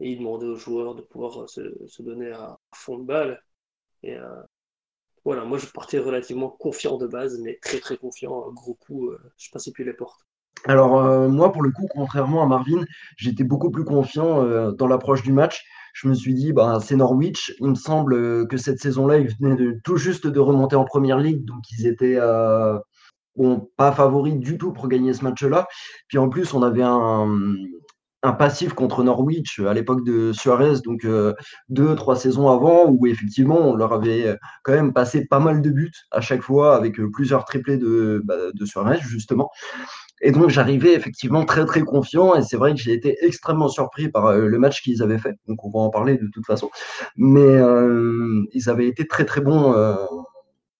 Et 0.00 0.10
il 0.12 0.18
demandait 0.18 0.46
aux 0.46 0.56
joueurs 0.56 0.94
de 0.94 1.02
pouvoir 1.02 1.42
euh, 1.42 1.46
se, 1.46 2.02
donner 2.02 2.32
à 2.32 2.58
fond 2.74 2.98
de 2.98 3.04
balle. 3.04 3.42
Et 4.02 4.16
euh, 4.16 4.42
voilà, 5.24 5.44
moi 5.44 5.58
je 5.58 5.66
partais 5.66 5.98
relativement 5.98 6.50
confiant 6.50 6.98
de 6.98 7.06
base, 7.06 7.38
mais 7.40 7.58
très 7.62 7.80
très 7.80 7.96
confiant. 7.96 8.50
Gros 8.52 8.74
coup, 8.74 9.10
euh, 9.10 9.18
je 9.38 9.50
passais 9.50 9.72
plus 9.72 9.84
les 9.84 9.94
portes. 9.94 10.20
Alors, 10.66 10.98
euh, 10.98 11.28
moi, 11.28 11.52
pour 11.52 11.62
le 11.62 11.70
coup, 11.70 11.86
contrairement 11.90 12.42
à 12.42 12.46
Marvin, 12.46 12.84
j'étais 13.16 13.44
beaucoup 13.44 13.70
plus 13.70 13.84
confiant 13.84 14.44
euh, 14.44 14.72
dans 14.72 14.86
l'approche 14.86 15.22
du 15.22 15.32
match. 15.32 15.64
Je 15.94 16.06
me 16.06 16.14
suis 16.14 16.34
dit, 16.34 16.52
bah, 16.52 16.78
c'est 16.82 16.96
Norwich. 16.96 17.54
Il 17.60 17.68
me 17.68 17.74
semble 17.74 18.14
euh, 18.14 18.46
que 18.46 18.56
cette 18.56 18.78
saison-là, 18.78 19.18
ils 19.18 19.34
venaient 19.40 19.78
tout 19.84 19.96
juste 19.96 20.26
de 20.26 20.40
remonter 20.40 20.76
en 20.76 20.84
première 20.84 21.18
ligue, 21.18 21.44
donc 21.44 21.62
ils 21.70 21.86
étaient 21.86 22.18
pas 23.76 23.92
favoris 23.92 24.36
du 24.36 24.58
tout 24.58 24.72
pour 24.72 24.88
gagner 24.88 25.14
ce 25.14 25.24
match-là. 25.24 25.66
Puis 26.08 26.18
en 26.18 26.28
plus, 26.28 26.52
on 26.52 26.62
avait 26.62 26.82
un, 26.82 27.26
passif 28.38 28.74
contre 28.74 29.02
Norwich 29.02 29.60
à 29.60 29.72
l'époque 29.72 30.04
de 30.04 30.32
Suarez, 30.32 30.80
donc 30.84 31.06
deux, 31.70 31.94
trois 31.94 32.16
saisons 32.16 32.50
avant, 32.50 32.86
où 32.86 33.06
effectivement, 33.06 33.58
on 33.70 33.74
leur 33.74 33.94
avait 33.94 34.36
quand 34.62 34.72
même 34.72 34.92
passé 34.92 35.24
pas 35.24 35.40
mal 35.40 35.62
de 35.62 35.70
buts 35.70 35.94
à 36.10 36.20
chaque 36.20 36.42
fois, 36.42 36.76
avec 36.76 37.00
plusieurs 37.12 37.46
triplés 37.46 37.78
de, 37.78 38.20
bah, 38.24 38.36
de 38.52 38.64
Suarez, 38.66 39.00
justement. 39.00 39.50
Et 40.20 40.32
donc 40.32 40.50
j'arrivais 40.50 40.92
effectivement 40.94 41.44
très 41.44 41.64
très 41.64 41.80
confiant 41.80 42.34
et 42.34 42.42
c'est 42.42 42.56
vrai 42.56 42.74
que 42.74 42.80
j'ai 42.80 42.92
été 42.92 43.16
extrêmement 43.22 43.68
surpris 43.68 44.08
par 44.08 44.26
euh, 44.26 44.46
le 44.46 44.58
match 44.58 44.82
qu'ils 44.82 45.02
avaient 45.02 45.18
fait. 45.18 45.34
Donc 45.48 45.64
on 45.64 45.70
va 45.70 45.80
en 45.80 45.90
parler 45.90 46.18
de 46.18 46.28
toute 46.32 46.46
façon. 46.46 46.70
Mais 47.16 47.40
euh, 47.40 48.42
ils 48.52 48.68
avaient 48.68 48.86
été 48.86 49.06
très 49.06 49.24
très 49.24 49.40
bons. 49.40 49.72
euh, 49.74 49.96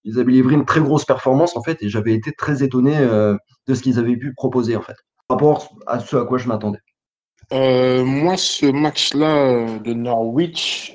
ils 0.05 0.19
avaient 0.19 0.33
livré 0.33 0.55
une 0.55 0.65
très 0.65 0.81
grosse 0.81 1.05
performance 1.05 1.57
en 1.57 1.63
fait 1.63 1.83
et 1.83 1.89
j'avais 1.89 2.15
été 2.15 2.33
très 2.33 2.63
étonné 2.63 2.97
de 2.97 3.75
ce 3.75 3.83
qu'ils 3.83 3.99
avaient 3.99 4.17
pu 4.17 4.33
proposer 4.33 4.75
en 4.75 4.81
fait. 4.81 4.97
Par 5.29 5.37
rapport 5.37 5.75
à 5.87 6.01
ce 6.01 6.17
à 6.17 6.25
quoi 6.25 6.39
je 6.39 6.49
m'attendais. 6.49 6.79
Moi, 7.53 8.39
ce 8.39 8.65
match-là 8.65 9.79
de 9.79 9.93
Norwich, 9.93 10.95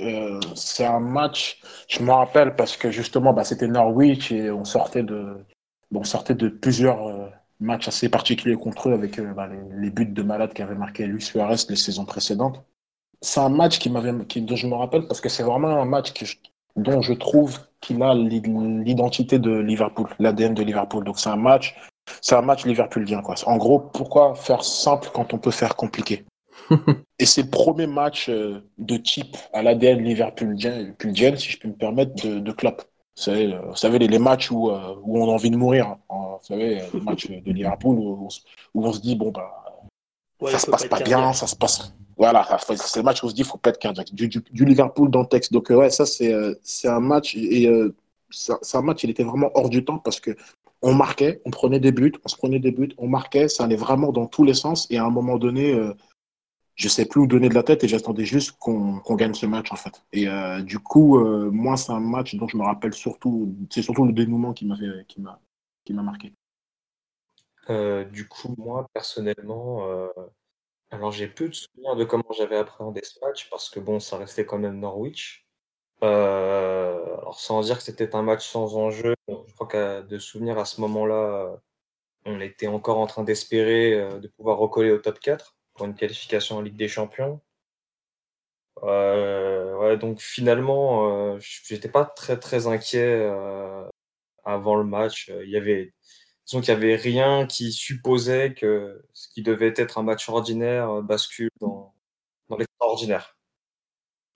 c'est 0.55 0.85
un 0.85 0.99
match, 0.99 1.61
je 1.87 2.01
me 2.01 2.11
rappelle 2.11 2.55
parce 2.55 2.77
que 2.77 2.89
justement, 2.89 3.31
bah, 3.31 3.43
c'était 3.43 3.67
Norwich 3.67 4.31
et 4.31 4.49
on 4.49 4.65
sortait 4.65 5.03
de, 5.03 5.37
on 5.93 6.03
sortait 6.03 6.33
de 6.33 6.49
plusieurs 6.49 7.29
matchs 7.59 7.88
assez 7.88 8.09
particuliers 8.09 8.55
contre 8.55 8.89
eux 8.89 8.93
avec 8.93 9.19
euh, 9.19 9.33
bah, 9.33 9.47
les, 9.47 9.81
les 9.81 9.89
buts 9.89 10.05
de 10.05 10.24
malade 10.24 10.53
qu'avait 10.53 10.75
marqué 10.75 11.05
Luis 11.07 11.21
Suarez 11.21 11.55
les 11.69 11.75
saisons 11.75 12.05
précédentes. 12.05 12.63
C'est 13.21 13.39
un 13.39 13.50
match 13.50 13.79
qui 13.79 13.89
m'avait, 13.89 14.13
qui, 14.27 14.41
dont 14.41 14.55
je 14.55 14.67
me 14.67 14.75
rappelle 14.75 15.07
parce 15.07 15.21
que 15.21 15.29
c'est 15.29 15.43
vraiment 15.43 15.69
un 15.81 15.85
match 15.85 16.13
que 16.13 16.25
je- 16.25 16.38
dont 16.75 17.01
je 17.01 17.13
trouve 17.13 17.57
qu'il 17.81 18.01
a 18.03 18.13
l'identité 18.13 19.39
de 19.39 19.51
Liverpool, 19.57 20.07
l'ADN 20.19 20.53
de 20.53 20.63
Liverpool. 20.63 21.03
Donc 21.05 21.19
c'est 21.19 21.29
un 21.29 21.35
match, 21.38 21.75
c'est 22.21 22.35
un 22.35 22.41
match 22.41 22.65
liverpoolien 22.65 23.21
quoi. 23.21 23.35
En 23.45 23.57
gros, 23.57 23.79
pourquoi 23.79 24.35
faire 24.35 24.63
simple 24.63 25.09
quand 25.13 25.33
on 25.33 25.38
peut 25.38 25.51
faire 25.51 25.75
compliqué? 25.75 26.25
Et 27.19 27.25
c'est 27.25 27.43
le 27.43 27.50
premier 27.50 27.88
match 27.88 28.29
euh, 28.29 28.62
de 28.77 28.97
type 28.97 29.38
à 29.53 29.63
l'ADN 29.63 30.00
liverpoolien, 30.03 30.91
poolien, 30.97 31.35
si 31.38 31.50
je 31.51 31.59
peux 31.59 31.67
me 31.69 31.74
permettre, 31.75 32.13
de, 32.24 32.39
de 32.39 32.51
Klopp. 32.51 32.83
Vous 33.17 33.22
savez, 33.24 33.53
euh, 33.53 33.62
vous 33.69 33.75
savez 33.75 33.98
les, 34.00 34.07
les 34.07 34.19
matchs 34.19 34.51
où, 34.51 34.69
euh, 34.69 34.95
où 35.03 35.22
on 35.24 35.29
a 35.29 35.34
envie 35.34 35.50
de 35.50 35.55
mourir. 35.57 35.88
hein. 35.88 35.98
Vous 36.10 36.38
savez, 36.41 36.81
euh, 36.81 36.86
les 36.93 37.00
matchs 37.01 37.27
de 37.29 37.51
Liverpool 37.51 37.98
où 37.98 38.25
on, 38.25 38.29
se- 38.29 38.41
où 38.74 38.86
on 38.86 38.91
se 38.93 39.00
dit, 39.00 39.15
bon, 39.15 39.31
bah, 39.31 39.62
Ouais, 40.41 40.51
ça 40.51 40.60
se 40.60 40.65
passe 40.69 40.81
pas 40.89 41.00
bien, 41.00 41.31
ça 41.34 41.48
se 41.48 41.55
passe. 41.55 41.93
Voilà, 42.17 42.45
c'est 42.60 42.98
le 42.98 43.03
match 43.03 43.24
où 43.24 43.27
on 43.27 43.29
se 43.29 43.36
dit, 43.36 43.41
il 43.41 43.45
faut 43.48 43.57
pas 43.57 43.69
être 43.69 43.79
cardiaque. 43.79 44.13
Du, 44.13 44.27
du, 44.27 44.43
du 44.51 44.65
Liverpool 44.65 45.10
dans 45.10 45.22
le 45.22 45.27
texte. 45.27 45.53
Donc, 45.53 45.69
ouais, 45.69 45.89
ça, 45.89 46.05
c'est 46.05 46.34
un 46.88 47.00
match. 47.00 47.36
Et 47.36 47.69
c'est 48.31 48.75
un- 48.77 48.81
match, 48.81 49.03
il 49.05 49.10
était 49.10 49.24
vraiment 49.24 49.50
hors 49.53 49.69
du 49.69 49.86
temps 49.86 49.98
parce 49.98 50.19
que 50.19 50.31
on 50.81 50.93
marquait, 50.93 51.41
on 51.45 51.51
prenait 51.51 51.79
des 51.79 51.93
buts, 51.93 52.13
on 52.25 52.27
se 52.27 52.36
prenait 52.36 52.60
des 52.60 52.72
buts, 52.72 52.91
on 52.98 53.07
marquait, 53.07 53.48
ça 53.48 53.63
allait 53.63 53.75
vraiment 53.77 54.12
dans 54.12 54.25
tous 54.27 54.43
les 54.43 54.53
sens. 54.53 54.88
Et 54.89 54.98
à 54.98 55.05
un 55.05 55.10
moment 55.10 55.38
donné, 55.38 55.74
je 56.75 56.89
sais 56.89 57.05
plus 57.05 57.22
où 57.22 57.27
donner 57.27 57.48
de 57.48 57.53
la 57.53 57.63
tête 57.63 57.84
et 57.84 57.88
j'attendais 57.88 58.25
juste 58.25 58.51
qu'on 58.60 59.01
gagne 59.15 59.34
ce 59.34 59.46
match, 59.46 59.72
en 59.72 59.77
fait. 59.77 60.03
Et 60.12 60.27
euh, 60.27 60.62
du 60.62 60.79
coup, 60.79 61.17
euh, 61.20 61.50
moi, 61.50 61.77
c'est 61.77 61.94
un 61.94 62.01
match 62.01 62.36
dont 62.36 62.48
je 62.48 62.58
me 62.58 62.63
rappelle 62.63 62.94
surtout. 62.94 63.55
C'est 63.70 63.82
surtout 63.82 64.05
le 64.05 64.12
dénouement 64.12 64.53
qui 64.53 64.65
m'a 64.65 64.75
qui 65.08 65.22
m'a 65.22 65.39
qui 65.86 65.94
m'a 65.94 66.03
marqué. 66.03 66.34
Euh, 67.70 68.03
du 68.03 68.27
coup, 68.27 68.53
moi, 68.58 68.89
personnellement, 68.94 69.88
alors 70.91 71.12
j'ai 71.12 71.27
peu 71.27 71.48
de 71.48 71.53
souvenirs 71.53 71.96
de 71.96 72.03
comment 72.03 72.25
j'avais 72.38 72.58
appréhendé 72.58 73.01
ce 73.03 73.20
match 73.25 73.50
parce 73.50 73.70
que 73.70 73.79
bon, 73.79 74.00
ça 74.00 74.17
restait 74.17 74.46
quand 74.46 74.60
même 74.60 74.79
Norwich. 74.79 75.48
Alors 76.01 77.39
sans 77.39 77.62
dire 77.62 77.77
que 77.77 77.84
c'était 77.84 78.15
un 78.15 78.22
match 78.22 78.48
sans 78.48 78.75
enjeu, 78.75 79.15
je 79.29 79.53
crois 79.55 79.67
qu'à 79.67 80.01
de 80.01 80.20
souvenir 80.20 80.58
à 80.60 80.65
ce 80.65 80.82
moment-là, 80.82 81.58
on 82.25 82.39
était 82.41 82.67
encore 82.67 83.00
en 83.00 83.08
train 83.08 83.24
d'espérer 83.24 84.20
de 84.20 84.27
pouvoir 84.27 84.58
recoller 84.58 84.91
au 84.91 85.00
top 85.00 85.20
4 85.20 85.54
pour 85.75 85.86
une 85.86 85.96
qualification 85.96 86.58
en 86.58 86.62
Ligue 86.62 86.77
des 86.77 86.88
Champions. 86.88 87.41
Euh, 88.84 89.77
ouais, 89.77 89.98
donc 89.98 90.20
finalement, 90.20 91.34
euh, 91.34 91.39
j'étais 91.39 91.89
pas 91.89 92.05
très 92.05 92.38
très 92.38 92.67
inquiet 92.67 93.05
euh, 93.05 93.84
avant 94.44 94.75
le 94.75 94.84
match. 94.84 95.32
Il 95.44 95.50
y 95.50 95.58
avait, 95.58 95.94
il 96.51 96.60
n'y 96.60 96.70
avait 96.70 96.96
rien 96.96 97.46
qui 97.46 97.72
supposait 97.72 98.53
que 98.53 99.03
ce 99.13 99.27
qui 99.29 99.44
devait 99.44 99.74
être 99.75 99.98
un 99.98 100.03
match 100.03 100.27
ordinaire 100.29 101.01
bascule 101.01 101.50
dans, 101.62 101.94
l'extraordinaire. 102.58 103.38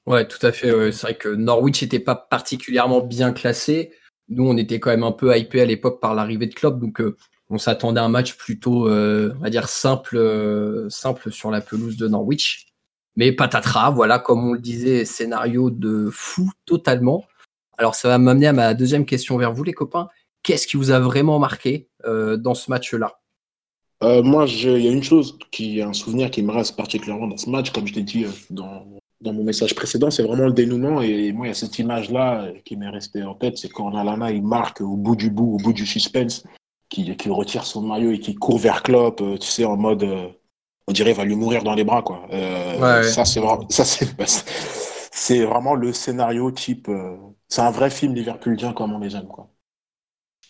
Ouais, 0.05 0.27
tout 0.27 0.43
à 0.45 0.51
fait. 0.51 0.91
C'est 0.91 1.01
vrai 1.01 1.17
que 1.17 1.29
Norwich 1.29 1.83
n'était 1.83 1.99
pas 1.99 2.15
particulièrement 2.15 3.01
bien 3.01 3.33
classé. 3.33 3.93
Nous, 4.29 4.47
on 4.47 4.57
était 4.57 4.79
quand 4.79 4.89
même 4.89 5.03
un 5.03 5.11
peu 5.11 5.35
hypé 5.37 5.61
à 5.61 5.65
l'époque 5.65 6.01
par 6.01 6.15
l'arrivée 6.15 6.47
de 6.47 6.53
Klopp, 6.53 6.79
donc 6.79 7.01
on 7.49 7.57
s'attendait 7.57 7.99
à 7.99 8.03
un 8.03 8.09
match 8.09 8.35
plutôt, 8.35 8.89
on 8.89 9.39
va 9.39 9.49
dire 9.49 9.69
simple, 9.69 10.87
simple 10.89 11.31
sur 11.31 11.51
la 11.51 11.61
pelouse 11.61 11.97
de 11.97 12.07
Norwich. 12.07 12.67
Mais 13.15 13.31
patatras, 13.31 13.89
voilà, 13.91 14.19
comme 14.19 14.47
on 14.47 14.53
le 14.53 14.59
disait, 14.59 15.03
scénario 15.03 15.69
de 15.69 16.09
fou 16.11 16.49
totalement. 16.65 17.25
Alors 17.77 17.95
ça 17.95 18.07
va 18.07 18.17
m'amener 18.17 18.47
à 18.47 18.53
ma 18.53 18.73
deuxième 18.73 19.05
question 19.05 19.37
vers 19.37 19.53
vous, 19.53 19.63
les 19.63 19.73
copains. 19.73 20.09
Qu'est-ce 20.43 20.67
qui 20.67 20.77
vous 20.77 20.91
a 20.91 20.99
vraiment 20.99 21.39
marqué 21.39 21.89
euh, 22.05 22.37
dans 22.37 22.53
ce 22.53 22.69
match-là? 22.69 23.19
Euh, 24.03 24.23
Moi, 24.23 24.45
il 24.47 24.81
y 24.81 24.87
a 24.87 24.91
une 24.91 25.03
chose, 25.03 25.37
qui 25.51 25.81
un 25.81 25.93
souvenir 25.93 26.31
qui 26.31 26.43
me 26.43 26.51
reste 26.51 26.75
particulièrement 26.75 27.27
dans 27.27 27.37
ce 27.37 27.49
match, 27.49 27.71
comme 27.71 27.87
je 27.87 27.93
l'ai 27.93 28.03
dit 28.03 28.25
euh, 28.25 28.29
dans, 28.49 28.85
dans, 29.21 29.33
mon 29.33 29.43
message 29.43 29.75
précédent, 29.75 30.09
c'est 30.11 30.23
vraiment 30.23 30.47
le 30.47 30.53
dénouement. 30.53 31.01
Et 31.01 31.31
moi, 31.33 31.47
il 31.47 31.49
y 31.49 31.51
a 31.51 31.55
cette 31.55 31.77
image-là 31.79 32.51
qui 32.63 32.77
m'est 32.77 32.89
restée 32.89 33.23
en 33.23 33.33
tête, 33.33 33.57
c'est 33.57 33.69
quand 33.69 33.93
Alana, 33.95 34.31
il 34.31 34.43
marque 34.43 34.79
au 34.79 34.95
bout 34.95 35.17
du 35.17 35.29
bout, 35.29 35.55
au 35.55 35.57
bout 35.57 35.73
du 35.73 35.85
suspense, 35.85 36.43
qui, 36.89 37.15
qui 37.15 37.29
retire 37.29 37.65
son 37.65 37.81
maillot 37.81 38.11
et 38.11 38.19
qui 38.19 38.35
court 38.35 38.59
vers 38.59 38.83
Klopp, 38.83 39.21
tu 39.39 39.47
sais, 39.47 39.65
en 39.65 39.77
mode 39.77 40.33
on 40.89 40.91
dirait, 40.91 41.11
il 41.11 41.15
va 41.15 41.23
lui 41.23 41.35
mourir 41.35 41.63
dans 41.63 41.75
les 41.75 41.83
bras, 41.83 42.01
quoi. 42.01 42.27
Euh, 42.31 43.03
ça, 43.03 43.23
c'est 43.23 43.39
vraiment, 43.39 43.69
ça, 43.69 43.85
c'est, 45.11 45.45
vraiment 45.45 45.75
le 45.75 45.93
scénario 45.93 46.49
type. 46.49 46.89
Euh, 46.89 47.15
c'est 47.47 47.61
un 47.61 47.69
vrai 47.69 47.91
film 47.91 48.15
liverpoolien 48.15 48.73
comme 48.73 48.93
on 48.93 48.97
les 48.97 49.15
aime, 49.15 49.27
quoi. 49.27 49.51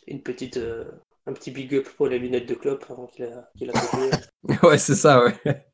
Une 0.07 0.23
petite, 0.23 0.55
euh, 0.55 0.85
un 1.25 1.33
petit 1.33 1.51
big 1.51 1.75
up 1.75 1.89
pour 1.97 2.07
les 2.07 2.19
lunettes 2.19 2.47
de 2.47 2.53
Klopp 2.53 2.85
avant 2.89 3.07
qu'il 3.07 3.25
a, 3.25 3.49
qu'il 3.57 3.69
ouais, 4.63 4.77
c'est 4.77 4.95
ça, 4.95 5.25
ouais. 5.25 5.65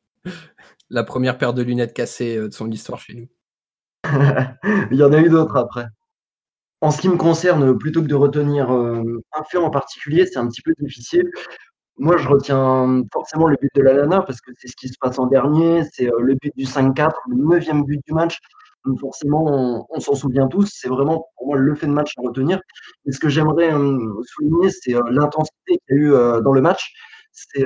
La 0.90 1.04
première 1.04 1.38
paire 1.38 1.54
de 1.54 1.62
lunettes 1.62 1.94
cassées 1.94 2.36
de 2.36 2.50
son 2.50 2.68
histoire 2.68 2.98
chez 2.98 3.14
nous. 3.14 3.28
il 4.90 4.96
y 4.96 5.04
en 5.04 5.12
a 5.12 5.20
eu 5.20 5.28
d'autres 5.28 5.56
après. 5.56 5.86
En 6.82 6.90
ce 6.90 7.00
qui 7.00 7.08
me 7.08 7.16
concerne, 7.16 7.76
plutôt 7.78 8.02
que 8.02 8.06
de 8.06 8.14
retenir 8.14 8.70
un 8.70 9.42
fait 9.50 9.58
en 9.58 9.70
particulier, 9.70 10.26
c'est 10.26 10.38
un 10.38 10.46
petit 10.48 10.62
peu 10.62 10.72
difficile. 10.78 11.30
Moi, 11.98 12.18
je 12.18 12.28
retiens 12.28 13.04
forcément 13.10 13.46
le 13.46 13.56
but 13.60 13.70
de 13.74 13.82
la 13.82 13.94
Lana 13.94 14.20
parce 14.20 14.40
que 14.42 14.50
c'est 14.58 14.68
ce 14.68 14.76
qui 14.76 14.88
se 14.88 14.96
passe 15.00 15.18
en 15.18 15.26
dernier. 15.26 15.82
C'est 15.92 16.12
euh, 16.12 16.20
le 16.20 16.34
but 16.34 16.52
du 16.56 16.64
5-4, 16.64 17.12
le 17.30 17.36
neuvième 17.36 17.84
but 17.84 18.00
du 18.06 18.12
match. 18.12 18.38
Donc 18.84 19.00
forcément, 19.00 19.86
on, 19.90 20.00
s'en 20.00 20.14
souvient 20.14 20.46
tous. 20.46 20.70
C'est 20.72 20.88
vraiment 20.88 21.26
pour 21.36 21.46
moi 21.48 21.56
le 21.56 21.74
fait 21.74 21.86
de 21.86 21.92
match 21.92 22.12
à 22.18 22.22
retenir. 22.22 22.60
Et 23.06 23.12
ce 23.12 23.18
que 23.18 23.30
j'aimerais 23.30 23.72
euh, 23.72 23.98
souligner, 24.24 24.68
c'est 24.70 24.94
euh, 24.94 25.02
l'intensité 25.10 25.78
qu'il 25.88 25.96
y 25.96 26.00
a 26.00 26.02
eu 26.02 26.42
dans 26.42 26.52
le 26.52 26.60
match. 26.60 26.92
C'est 27.32 27.64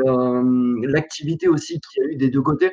l'activité 0.82 1.48
aussi 1.48 1.80
qu'il 1.80 2.02
y 2.02 2.06
a 2.06 2.10
eu 2.10 2.16
des 2.16 2.28
deux 2.28 2.42
côtés 2.42 2.72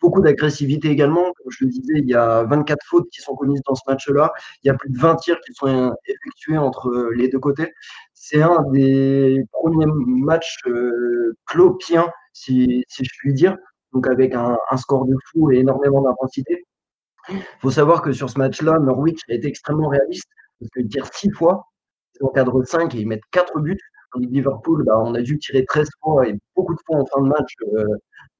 beaucoup 0.00 0.20
d'agressivité 0.20 0.88
également. 0.88 1.24
Comme 1.24 1.50
je 1.50 1.64
le 1.64 1.70
disais, 1.70 1.94
il 1.96 2.08
y 2.08 2.14
a 2.14 2.44
24 2.44 2.78
fautes 2.86 3.08
qui 3.10 3.20
sont 3.22 3.34
commises 3.34 3.62
dans 3.66 3.74
ce 3.74 3.82
match-là. 3.86 4.32
Il 4.62 4.68
y 4.68 4.70
a 4.70 4.74
plus 4.74 4.90
de 4.90 4.98
20 4.98 5.16
tirs 5.16 5.40
qui 5.40 5.52
sont 5.54 5.94
effectués 6.06 6.58
entre 6.58 7.10
les 7.14 7.28
deux 7.28 7.38
côtés. 7.38 7.72
C'est 8.14 8.42
un 8.42 8.62
des 8.72 9.44
premiers 9.52 9.86
matchs 9.86 10.58
euh, 10.66 11.34
si, 12.32 12.84
si, 12.88 13.04
je 13.04 13.10
puis 13.18 13.32
dire, 13.32 13.56
donc 13.92 14.06
avec 14.08 14.34
un, 14.34 14.56
score 14.76 15.06
de 15.06 15.14
fou 15.30 15.50
et 15.52 15.58
énormément 15.58 16.02
d'intensité. 16.02 16.64
Il 17.30 17.42
faut 17.60 17.70
savoir 17.70 18.02
que 18.02 18.12
sur 18.12 18.30
ce 18.30 18.38
match-là, 18.38 18.78
Norwich 18.78 19.20
a 19.30 19.34
été 19.34 19.48
extrêmement 19.48 19.88
réaliste, 19.88 20.28
parce 20.60 20.70
qu'ils 20.70 20.88
tirent 20.88 21.12
6 21.12 21.30
fois, 21.32 21.66
ils 22.20 22.24
encadrent 22.24 22.64
5 22.64 22.94
et 22.94 22.98
ils 23.00 23.08
mettent 23.08 23.22
4 23.32 23.60
buts. 23.60 23.78
Liverpool, 24.18 24.84
bah, 24.84 24.98
on 24.98 25.14
a 25.14 25.20
dû 25.20 25.38
tirer 25.38 25.64
13 25.64 25.88
fois 26.02 26.26
et 26.26 26.34
beaucoup 26.54 26.74
de 26.74 26.80
fois 26.86 27.00
en 27.00 27.06
fin 27.06 27.20
de 27.22 27.28
match. 27.28 27.54
Euh, 27.74 27.84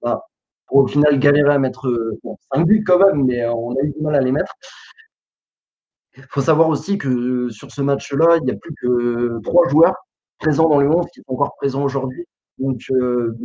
bah, 0.03 0.23
pour 0.67 0.79
au 0.79 0.87
final 0.87 1.19
galérer 1.19 1.55
à 1.55 1.59
mettre 1.59 1.89
bon, 2.23 2.37
5 2.53 2.67
buts 2.67 2.85
quand 2.85 2.99
même, 2.99 3.25
mais 3.25 3.43
euh, 3.43 3.53
on 3.53 3.75
a 3.77 3.83
eu 3.83 3.91
du 3.91 4.01
mal 4.01 4.15
à 4.17 4.21
les 4.21 4.33
mettre. 4.33 4.55
Il 6.17 6.27
faut 6.31 6.41
savoir 6.41 6.69
aussi 6.69 6.99
que 6.99 7.49
sur 7.51 7.71
ce 7.71 7.83
match-là, 7.83 8.39
il 8.39 8.45
n'y 8.45 8.51
a 8.51 8.57
plus 8.57 8.75
que 8.81 9.39
trois 9.43 9.69
joueurs 9.69 9.95
présents 10.39 10.69
dans 10.69 10.81
le 10.81 10.89
11 10.89 11.07
qui 11.13 11.21
sont 11.21 11.35
encore 11.35 11.55
présents 11.57 11.85
aujourd'hui. 11.85 12.25
Donc, 12.59 12.81
euh, 12.91 13.37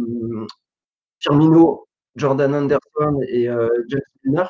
Firmino, 1.20 1.86
Jordan 2.16 2.56
Anderson 2.56 3.20
et 3.28 3.50
euh, 3.50 3.68
James 3.90 4.02
Milner. 4.24 4.48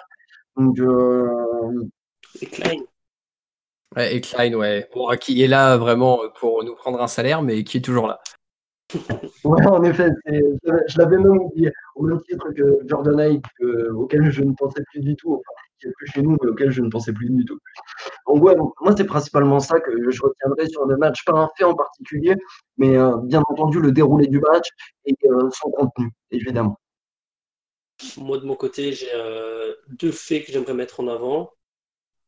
Donc, 0.56 0.80
euh... 0.80 1.90
Et 2.42 2.46
Klein. 2.46 2.78
Ouais, 3.96 4.16
et 4.16 4.22
Klein, 4.22 4.54
ouais. 4.54 4.88
qui 5.20 5.42
est 5.44 5.48
là 5.48 5.78
vraiment 5.78 6.20
pour 6.40 6.64
nous 6.64 6.76
prendre 6.76 7.02
un 7.02 7.08
salaire, 7.08 7.42
mais 7.42 7.64
qui 7.64 7.78
est 7.78 7.82
toujours 7.82 8.08
là. 8.08 8.22
Ouais, 9.44 9.66
en 9.68 9.84
effet, 9.84 10.10
je 10.26 10.98
l'avais 10.98 11.18
même 11.18 11.40
oublié. 11.40 11.72
Au 11.96 12.04
même 12.04 12.22
titre 12.22 12.52
que 12.54 12.80
Jordan 12.86 13.20
Haidt, 13.20 13.44
auquel 13.96 14.30
je 14.32 14.44
ne 14.44 14.54
pensais 14.54 14.84
plus 14.92 15.02
du 15.02 15.16
tout, 15.16 15.34
enfin, 15.34 15.62
qui 15.80 15.88
est 15.88 15.92
plus 15.92 16.08
chez 16.08 16.22
nous, 16.22 16.38
mais 16.42 16.50
auquel 16.50 16.72
je 16.72 16.82
ne 16.82 16.90
pensais 16.90 17.14
plus 17.14 17.30
du 17.30 17.46
tout. 17.46 17.60
Donc, 18.28 18.44
ouais, 18.44 18.56
moi, 18.56 18.94
c'est 18.96 19.06
principalement 19.06 19.60
ça 19.60 19.80
que 19.80 20.12
je 20.12 20.22
retiendrai 20.22 20.68
sur 20.70 20.86
le 20.86 20.98
match. 20.98 21.24
Pas 21.26 21.34
un 21.34 21.50
fait 21.58 21.64
en 21.64 21.76
particulier, 21.76 22.36
mais 22.78 22.98
euh, 22.98 23.18
bien 23.24 23.42
entendu 23.48 23.80
le 23.80 23.92
déroulé 23.92 24.28
du 24.28 24.40
match 24.40 24.70
et 25.06 25.16
euh, 25.26 25.50
son 25.52 25.72
contenu, 25.72 26.12
évidemment. 26.32 26.80
Moi, 28.18 28.38
de 28.40 28.46
mon 28.46 28.56
côté, 28.56 28.94
j'ai 28.94 29.12
euh, 29.14 29.74
deux 29.90 30.12
faits 30.12 30.46
que 30.46 30.52
j'aimerais 30.52 30.74
mettre 30.74 31.00
en 31.00 31.08
avant. 31.08 31.52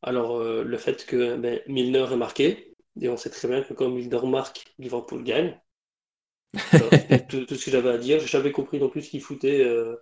Alors, 0.01 0.43
le 0.43 0.77
fait 0.77 1.05
que 1.05 1.37
ben, 1.37 1.61
Milner 1.67 2.07
est 2.11 2.17
marqué, 2.17 2.75
et 2.99 3.07
on 3.07 3.15
sait 3.15 3.29
très 3.29 3.47
bien 3.47 3.63
que 3.63 3.73
quand 3.73 3.89
Milner 3.89 4.27
marque, 4.27 4.65
Liverpool 4.77 5.23
gagne 5.23 5.57
tout, 7.29 7.45
tout, 7.45 7.55
ce 7.55 7.65
que 7.65 7.71
j'avais 7.71 7.89
à 7.89 7.97
dire. 7.97 8.19
J'avais 8.25 8.51
compris 8.51 8.79
non 8.79 8.89
plus 8.89 9.03
ce 9.03 9.09
qu'il 9.09 9.21
foutait 9.21 9.63
euh, 9.63 9.95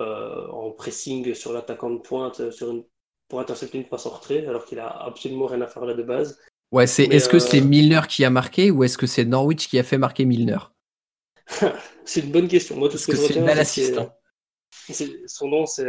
euh, 0.00 0.48
en 0.48 0.72
pressing 0.72 1.34
sur 1.34 1.52
l'attaquant 1.52 1.90
de 1.90 1.98
pointe 1.98 2.40
euh, 2.40 2.50
sur 2.50 2.70
une, 2.70 2.84
pour 3.28 3.40
intercepter 3.40 3.78
une 3.78 3.88
passe 3.88 4.06
en 4.06 4.10
retrait, 4.10 4.46
alors 4.46 4.64
qu'il 4.64 4.78
a 4.78 4.88
absolument 4.88 5.46
rien 5.46 5.60
à 5.60 5.68
faire 5.68 5.84
là 5.84 5.94
de 5.94 6.02
base. 6.02 6.38
Ouais, 6.72 6.88
c'est, 6.88 7.04
est-ce 7.04 7.28
que 7.28 7.38
c'est 7.38 7.60
Milner 7.60 8.00
qui 8.08 8.24
a 8.24 8.30
marqué 8.30 8.72
ou 8.72 8.82
est-ce 8.82 8.98
que 8.98 9.06
c'est 9.06 9.24
Norwich 9.24 9.68
qui 9.68 9.78
a 9.78 9.84
fait 9.84 9.98
marquer 9.98 10.24
Milner? 10.24 10.58
C'est 12.04 12.20
une 12.20 12.32
bonne 12.32 12.48
question. 12.48 12.76
Moi, 12.76 12.88
tout 12.88 12.98
ce 12.98 13.06
que, 13.06 13.16
c'est 13.16 13.34
une 13.34 13.44
belle 13.44 13.58
assistant. 13.58 14.12
Son 15.26 15.48
nom, 15.48 15.66
c'est, 15.66 15.86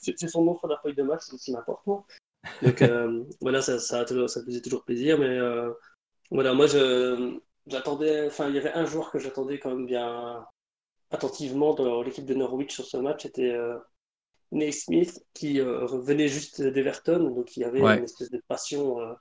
c'est, 0.00 0.28
son 0.28 0.44
nom 0.44 0.56
sur 0.58 0.68
la 0.68 0.78
feuille 0.80 0.94
de 0.94 1.02
match, 1.02 1.22
c'est 1.22 1.36
ce 1.36 1.44
qui 1.44 1.52
m'importe. 1.52 1.84
Donc 1.86 2.82
voilà, 3.40 3.62
ça, 3.62 3.80
ça, 3.80 4.06
ça, 4.06 4.44
faisait 4.44 4.60
toujours 4.60 4.84
plaisir, 4.84 5.18
mais 5.18 5.38
voilà, 6.30 6.54
moi 6.54 6.66
je, 6.66 7.40
j'attendais, 7.66 8.26
enfin, 8.26 8.48
il 8.48 8.54
y 8.54 8.58
avait 8.58 8.72
un 8.72 8.86
joueur 8.86 9.10
que 9.10 9.18
j'attendais 9.18 9.58
quand 9.58 9.70
même 9.70 9.86
bien 9.86 10.46
attentivement 11.10 11.74
dans 11.74 12.02
l'équipe 12.02 12.26
de 12.26 12.34
Norwich 12.34 12.74
sur 12.74 12.84
ce 12.86 12.96
match, 12.96 13.22
c'était 13.22 13.52
euh, 13.52 13.78
Smith 14.72 15.24
qui 15.34 15.60
euh, 15.60 15.86
venait 15.86 16.28
juste 16.28 16.62
d'Everton, 16.62 17.30
donc 17.30 17.56
il 17.56 17.60
y 17.60 17.64
avait 17.64 17.80
une 17.80 18.04
espèce 18.04 18.30
de 18.30 18.42
passion 18.48 19.00
euh, 19.00 19.14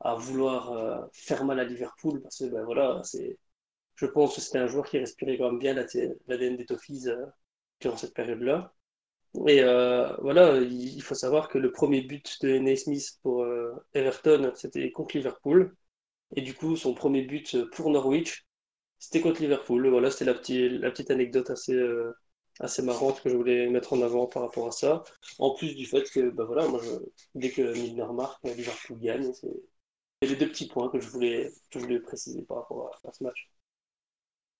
à 0.00 0.14
vouloir 0.14 0.72
euh, 0.72 1.00
faire 1.12 1.44
mal 1.44 1.60
à 1.60 1.64
Liverpool 1.64 2.20
parce 2.22 2.38
que 2.38 2.44
ben 2.46 2.64
voilà, 2.64 3.00
c'est, 3.04 3.38
je 3.96 4.06
pense 4.06 4.34
que 4.34 4.40
c'était 4.40 4.58
un 4.58 4.66
joueur 4.66 4.86
qui 4.86 4.98
respirait 4.98 5.38
quand 5.38 5.50
même 5.50 5.58
bien 5.58 5.74
l'ADN 5.74 6.56
des 6.56 6.66
Toffees 6.66 7.08
durant 7.80 7.96
cette 7.96 8.14
période-là. 8.14 8.72
Et 9.48 9.62
voilà, 9.62 10.58
il 10.58 11.02
faut 11.02 11.16
savoir 11.16 11.48
que 11.48 11.58
le 11.58 11.72
premier 11.72 12.02
but 12.02 12.40
de 12.42 12.58
Naismith 12.58 13.18
pour 13.22 13.44
Everton, 13.92 14.52
c'était 14.54 14.92
contre 14.92 15.16
Liverpool. 15.16 15.74
Et 16.36 16.42
du 16.42 16.54
coup, 16.54 16.76
son 16.76 16.94
premier 16.94 17.22
but 17.22 17.64
pour 17.70 17.90
Norwich, 17.90 18.44
c'était 18.98 19.20
contre 19.20 19.40
Liverpool. 19.40 19.88
Voilà, 19.88 20.10
c'était 20.10 20.24
la, 20.24 20.34
petite, 20.34 21.10
anecdote 21.10 21.50
assez, 21.50 21.74
euh, 21.74 22.12
assez 22.60 22.82
marrante 22.82 23.22
que 23.22 23.30
je 23.30 23.36
voulais 23.36 23.68
mettre 23.68 23.92
en 23.92 24.02
avant 24.02 24.26
par 24.26 24.42
rapport 24.42 24.66
à 24.66 24.72
ça. 24.72 25.04
En 25.38 25.54
plus 25.54 25.74
du 25.74 25.86
fait 25.86 26.08
que, 26.10 26.30
bah 26.30 26.44
voilà, 26.44 26.66
dès 27.34 27.50
que 27.50 27.72
Milner 27.74 28.12
marque, 28.12 28.42
Liverpool 28.44 28.98
gagne. 28.98 29.32
C'est 29.32 30.28
les 30.28 30.36
deux 30.36 30.48
petits 30.48 30.68
points 30.68 30.88
que 30.88 31.00
je 31.00 31.08
voulais, 31.08 31.52
je 31.70 31.78
voulais 31.78 32.00
préciser 32.00 32.42
par 32.42 32.58
rapport 32.58 32.90
à, 33.04 33.12
ce 33.12 33.22
match. 33.22 33.50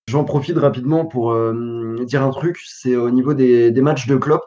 J'en 0.08 0.24
profite 0.24 0.58
rapidement 0.58 1.06
pour 1.06 1.32
euh, 1.32 2.04
dire 2.04 2.22
un 2.22 2.30
truc, 2.30 2.58
c'est 2.58 2.94
au 2.94 3.10
niveau 3.10 3.32
des, 3.32 3.70
des 3.70 3.80
matchs 3.80 4.06
de 4.06 4.16
Klopp. 4.16 4.44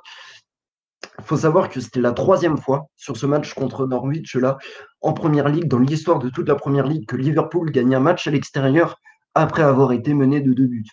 Il 1.19 1.25
faut 1.25 1.38
savoir 1.38 1.69
que 1.69 1.79
c'était 1.79 2.00
la 2.00 2.12
troisième 2.12 2.57
fois 2.57 2.89
sur 2.95 3.17
ce 3.17 3.25
match 3.25 3.53
contre 3.53 3.88
Norwich 3.88 4.36
là 4.36 4.57
en 5.01 5.13
première 5.13 5.50
ligue, 5.50 5.67
dans 5.67 5.79
l'histoire 5.79 6.19
de 6.19 6.29
toute 6.29 6.47
la 6.47 6.55
première 6.55 6.86
ligue, 6.86 7.07
que 7.07 7.15
Liverpool 7.15 7.71
gagne 7.71 7.95
un 7.95 8.00
match 8.00 8.27
à 8.27 8.31
l'extérieur 8.31 9.00
après 9.33 9.63
avoir 9.63 9.91
été 9.93 10.13
mené 10.13 10.41
de 10.41 10.53
deux 10.53 10.67
buts. 10.67 10.86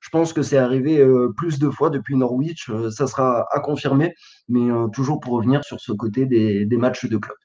Je 0.00 0.10
pense 0.10 0.32
que 0.32 0.42
c'est 0.42 0.58
arrivé 0.58 0.98
euh, 0.98 1.32
plus 1.36 1.58
de 1.58 1.68
fois 1.68 1.90
depuis 1.90 2.16
Norwich, 2.16 2.70
euh, 2.70 2.90
ça 2.90 3.06
sera 3.06 3.46
à 3.50 3.60
confirmer, 3.60 4.14
mais 4.48 4.70
euh, 4.70 4.86
toujours 4.88 5.18
pour 5.20 5.32
revenir 5.34 5.64
sur 5.64 5.80
ce 5.80 5.92
côté 5.92 6.26
des, 6.26 6.76
matchs 6.76 7.06
de 7.06 7.16
club. 7.16 7.36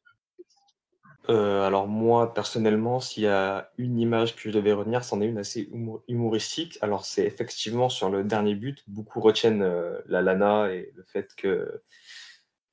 alors 1.27 1.87
moi, 1.87 2.33
personnellement, 2.33 2.99
s'il 2.99 3.23
y 3.23 3.27
a 3.27 3.71
une 3.77 3.97
image 3.97 4.35
que 4.35 4.41
je 4.43 4.51
devais 4.51 4.73
retenir, 4.73 5.03
c'en 5.03 5.21
est 5.21 5.27
une 5.27 5.37
assez 5.37 5.71
humoristique. 6.07 6.77
Alors 6.81 7.05
c'est 7.05 7.25
effectivement 7.25 7.89
sur 7.89 8.09
le 8.09 8.23
dernier 8.23 8.55
but, 8.55 8.83
beaucoup 8.87 9.21
retiennent 9.21 9.65
la 10.07 10.21
Lana 10.21 10.71
et 10.71 10.91
le 10.95 11.03
fait 11.03 11.29
que 11.35 11.81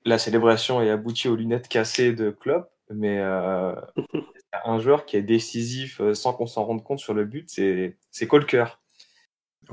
la 0.09 0.19
célébration 0.19 0.83
ait 0.83 0.91
abouti 0.91 1.29
aux 1.29 1.37
lunettes 1.37 1.69
cassées 1.69 2.13
de 2.13 2.31
Klopp. 2.31 2.71
Mais 2.91 3.19
euh, 3.19 3.75
un 4.65 4.79
joueur 4.79 5.05
qui 5.07 5.17
est 5.17 5.23
décisif 5.23 6.01
sans 6.15 6.33
qu'on 6.33 6.47
s'en 6.47 6.65
rende 6.65 6.83
compte 6.83 6.99
sur 6.99 7.15
le 7.15 7.25
but, 7.25 7.49
c'est 7.51 8.27
Colker. 8.27 8.81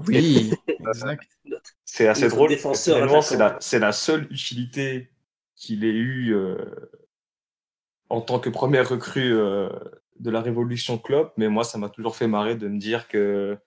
Oui, 0.08 0.51
exact. 0.68 1.24
C'est 1.86 2.08
assez 2.08 2.27
drôle. 2.27 2.51
C'est 2.74 3.38
la, 3.38 3.60
la, 3.80 3.92
seule 3.92 4.27
utilité 4.30 5.10
qu'il 5.56 5.86
ait 5.86 5.94
eue 5.94 6.36
en 8.10 8.20
tant 8.20 8.39
que 8.39 8.50
première 8.50 8.89
recrue 8.89 9.34
de 10.20 10.30
la 10.30 10.42
Révolution 10.42 10.98
Klopp, 10.98 11.34
mais 11.38 11.48
moi, 11.50 11.63
ça 11.63 11.77
m'a 11.77 11.89
toujours 11.89 12.15
fait 12.15 12.27
marrer 12.27 12.56
de 12.56 12.68
me 12.68 12.80
dire 12.80 13.08
que 13.08 13.58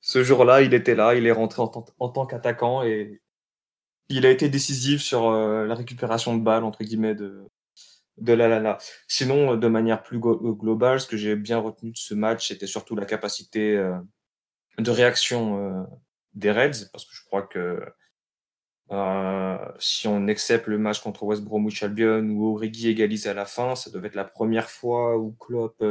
ce 0.00 0.22
jour-là, 0.22 0.62
il 0.62 0.74
était 0.74 0.94
là, 0.94 1.14
il 1.14 1.26
est 1.26 1.32
rentré 1.32 1.62
en, 1.62 1.68
tant 2.08 2.26
qu'attaquant 2.26 2.82
et 2.82 3.20
il 4.08 4.26
a 4.26 4.30
été 4.30 4.48
décisif 4.48 5.02
sur 5.02 5.28
euh, 5.28 5.66
la 5.66 5.74
récupération 5.74 6.36
de 6.36 6.42
balles, 6.42 6.64
entre 6.64 6.82
guillemets, 6.84 7.14
de, 7.14 7.44
de 8.16 8.32
la 8.32 8.48
Lala. 8.48 8.78
Sinon, 9.06 9.56
de 9.56 9.68
manière 9.68 10.02
plus 10.02 10.18
globale, 10.18 11.00
ce 11.00 11.06
que 11.06 11.16
j'ai 11.16 11.36
bien 11.36 11.58
retenu 11.58 11.92
de 11.92 11.96
ce 11.96 12.14
match, 12.14 12.48
c'était 12.48 12.66
surtout 12.66 12.96
la 12.96 13.04
capacité 13.04 13.76
euh, 13.76 13.96
de 14.78 14.90
réaction 14.90 15.58
euh, 15.58 15.84
des 16.34 16.50
Reds, 16.50 16.88
parce 16.92 17.04
que 17.04 17.14
je 17.14 17.24
crois 17.24 17.42
que 17.42 17.80
si 19.78 20.08
on 20.08 20.28
accepte 20.28 20.66
le 20.66 20.78
match 20.78 21.00
contre 21.02 21.24
West 21.24 21.42
Bromwich 21.42 21.82
Albion 21.82 22.22
où 22.30 22.54
Origi 22.54 22.88
égalise 22.88 23.26
à 23.26 23.34
la 23.34 23.44
fin, 23.44 23.74
ça 23.74 23.90
devait 23.90 24.08
être 24.08 24.14
la 24.14 24.24
première 24.24 24.70
fois 24.70 25.18
où 25.18 25.32
Klopp, 25.32 25.84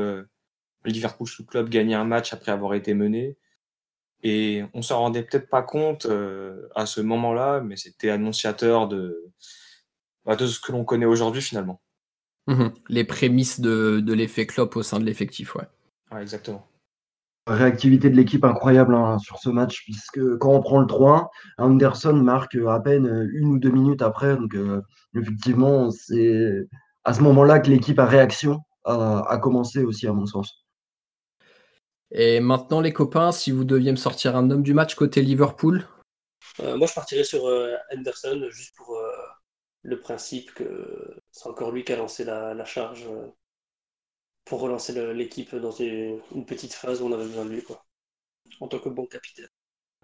Liverpool 0.83 1.27
sous 1.27 1.45
Klopp 1.45 1.69
gagnait 1.69 1.93
un 1.93 2.05
match 2.05 2.33
après 2.33 2.51
avoir 2.51 2.73
été 2.73 2.95
mené. 2.95 3.37
Et 4.29 4.65
on 4.73 4.81
s'en 4.81 4.99
rendait 4.99 5.23
peut-être 5.23 5.49
pas 5.49 5.61
compte 5.61 6.05
euh, 6.05 6.67
à 6.75 6.85
ce 6.85 6.99
moment-là, 6.99 7.61
mais 7.61 7.77
c'était 7.77 8.09
annonciateur 8.09 8.89
de, 8.89 9.31
bah, 10.25 10.35
de 10.35 10.45
ce 10.45 10.59
que 10.59 10.73
l'on 10.73 10.83
connaît 10.83 11.05
aujourd'hui 11.05 11.41
finalement. 11.41 11.79
Mmh 12.47 12.67
Les 12.89 13.05
prémices 13.05 13.61
de, 13.61 14.01
de 14.01 14.13
l'effet 14.13 14.45
Klopp 14.45 14.75
au 14.75 14.83
sein 14.83 14.99
de 14.99 15.05
l'effectif, 15.05 15.55
ouais. 15.55 15.63
ouais. 16.11 16.21
Exactement. 16.21 16.67
Réactivité 17.47 18.09
de 18.09 18.17
l'équipe 18.17 18.43
incroyable 18.43 18.95
hein, 18.95 19.17
sur 19.19 19.37
ce 19.37 19.49
match, 19.49 19.85
puisque 19.85 20.37
quand 20.39 20.51
on 20.51 20.59
prend 20.59 20.79
le 20.81 20.87
3-1, 20.87 21.27
Anderson 21.57 22.13
marque 22.13 22.57
à 22.67 22.81
peine 22.81 23.29
une 23.31 23.47
ou 23.47 23.59
deux 23.59 23.71
minutes 23.71 24.01
après. 24.01 24.35
Donc, 24.35 24.55
euh, 24.55 24.81
effectivement, 25.15 25.89
c'est 25.89 26.67
à 27.05 27.13
ce 27.13 27.21
moment-là 27.21 27.61
que 27.61 27.69
l'équipe 27.69 27.99
à 27.99 28.05
réaction 28.05 28.59
a, 28.83 29.23
a 29.25 29.37
commencé 29.37 29.85
aussi, 29.85 30.05
à 30.05 30.11
mon 30.11 30.25
sens. 30.25 30.66
Et 32.11 32.39
maintenant, 32.39 32.81
les 32.81 32.93
copains, 32.93 33.31
si 33.31 33.51
vous 33.51 33.63
deviez 33.63 33.91
me 33.91 33.97
sortir 33.97 34.35
un 34.35 34.49
homme 34.49 34.63
du 34.63 34.73
match 34.73 34.95
côté 34.95 35.21
Liverpool 35.21 35.85
euh, 36.61 36.77
Moi, 36.77 36.87
je 36.87 36.93
partirais 36.93 37.23
sur 37.23 37.47
euh, 37.47 37.75
Anderson, 37.95 38.47
juste 38.49 38.75
pour 38.75 38.95
euh, 38.95 39.11
le 39.83 39.99
principe 39.99 40.53
que 40.53 41.17
c'est 41.31 41.47
encore 41.47 41.71
lui 41.71 41.83
qui 41.83 41.93
a 41.93 41.97
lancé 41.97 42.23
la, 42.23 42.65
charge 42.65 43.07
pour 44.45 44.61
relancer 44.61 45.13
l'équipe 45.13 45.53
dans 45.55 45.71
une, 45.71 46.21
petite 46.47 46.73
phase 46.73 47.01
où 47.01 47.07
on 47.07 47.11
avait 47.11 47.25
besoin 47.25 47.45
de 47.45 47.49
lui, 47.49 47.63
quoi, 47.63 47.85
en 48.61 48.67
tant 48.67 48.79
que 48.79 48.89
bon 48.89 49.05
capitaine. 49.05 49.49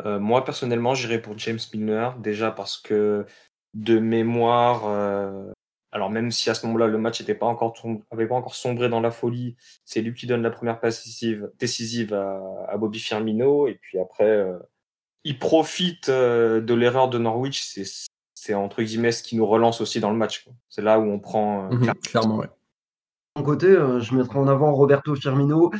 moi, 0.04 0.44
personnellement, 0.44 0.96
j'irais 0.96 1.22
pour 1.22 1.38
James 1.38 1.60
Milner, 1.74 2.10
déjà 2.20 2.52
parce 2.52 2.78
que 2.78 3.26
de 3.74 4.00
mémoire, 4.00 5.54
alors 5.94 6.10
même 6.10 6.32
si 6.32 6.50
à 6.50 6.56
ce 6.56 6.66
moment-là 6.66 6.88
le 6.88 6.98
match 6.98 7.22
n'avait 7.22 7.36
pas 7.36 7.46
encore 7.46 7.74
pas 7.74 8.36
encore 8.36 8.56
sombré 8.56 8.90
dans 8.90 9.00
la 9.00 9.12
folie, 9.12 9.56
c'est 9.86 10.02
lui 10.02 10.14
qui 10.16 10.26
donne 10.26 10.42
la 10.42 10.50
première 10.50 10.80
passe 10.80 11.08
décisive, 11.60 12.14
à, 12.14 12.78
Bobby 12.78 13.00
Firmino 13.00 13.68
et 13.68 13.76
puis 13.76 14.00
après 14.00 14.28
euh, 14.28 14.58
il 15.24 15.38
profite 15.38 16.10
euh, 16.10 16.62
de 16.62 16.74
l'erreur 16.74 17.10
de 17.10 17.20
Norwich, 17.20 17.78
c'est 18.34 18.54
entre 18.56 18.82
guillemets 18.82 19.12
ce 19.12 19.22
qui 19.22 19.36
nous 19.36 19.46
relance 19.46 19.82
aussi 19.82 20.00
dans 20.00 20.10
le 20.10 20.18
match. 20.18 20.50
C'est 20.68 20.82
là 20.82 21.00
où 21.00 21.04
on 21.04 21.20
prend 21.20 21.72
euh, 21.72 21.76
mhm, 21.76 21.94
clairement. 22.02 22.38
Ouais. 22.38 22.48
De 22.48 23.42
mon 23.42 23.44
côté, 23.44 23.68
je 23.68 24.16
mettrai 24.16 24.40
en 24.40 24.48
avant 24.48 24.74
Roberto 24.74 25.14
Firmino 25.16 25.72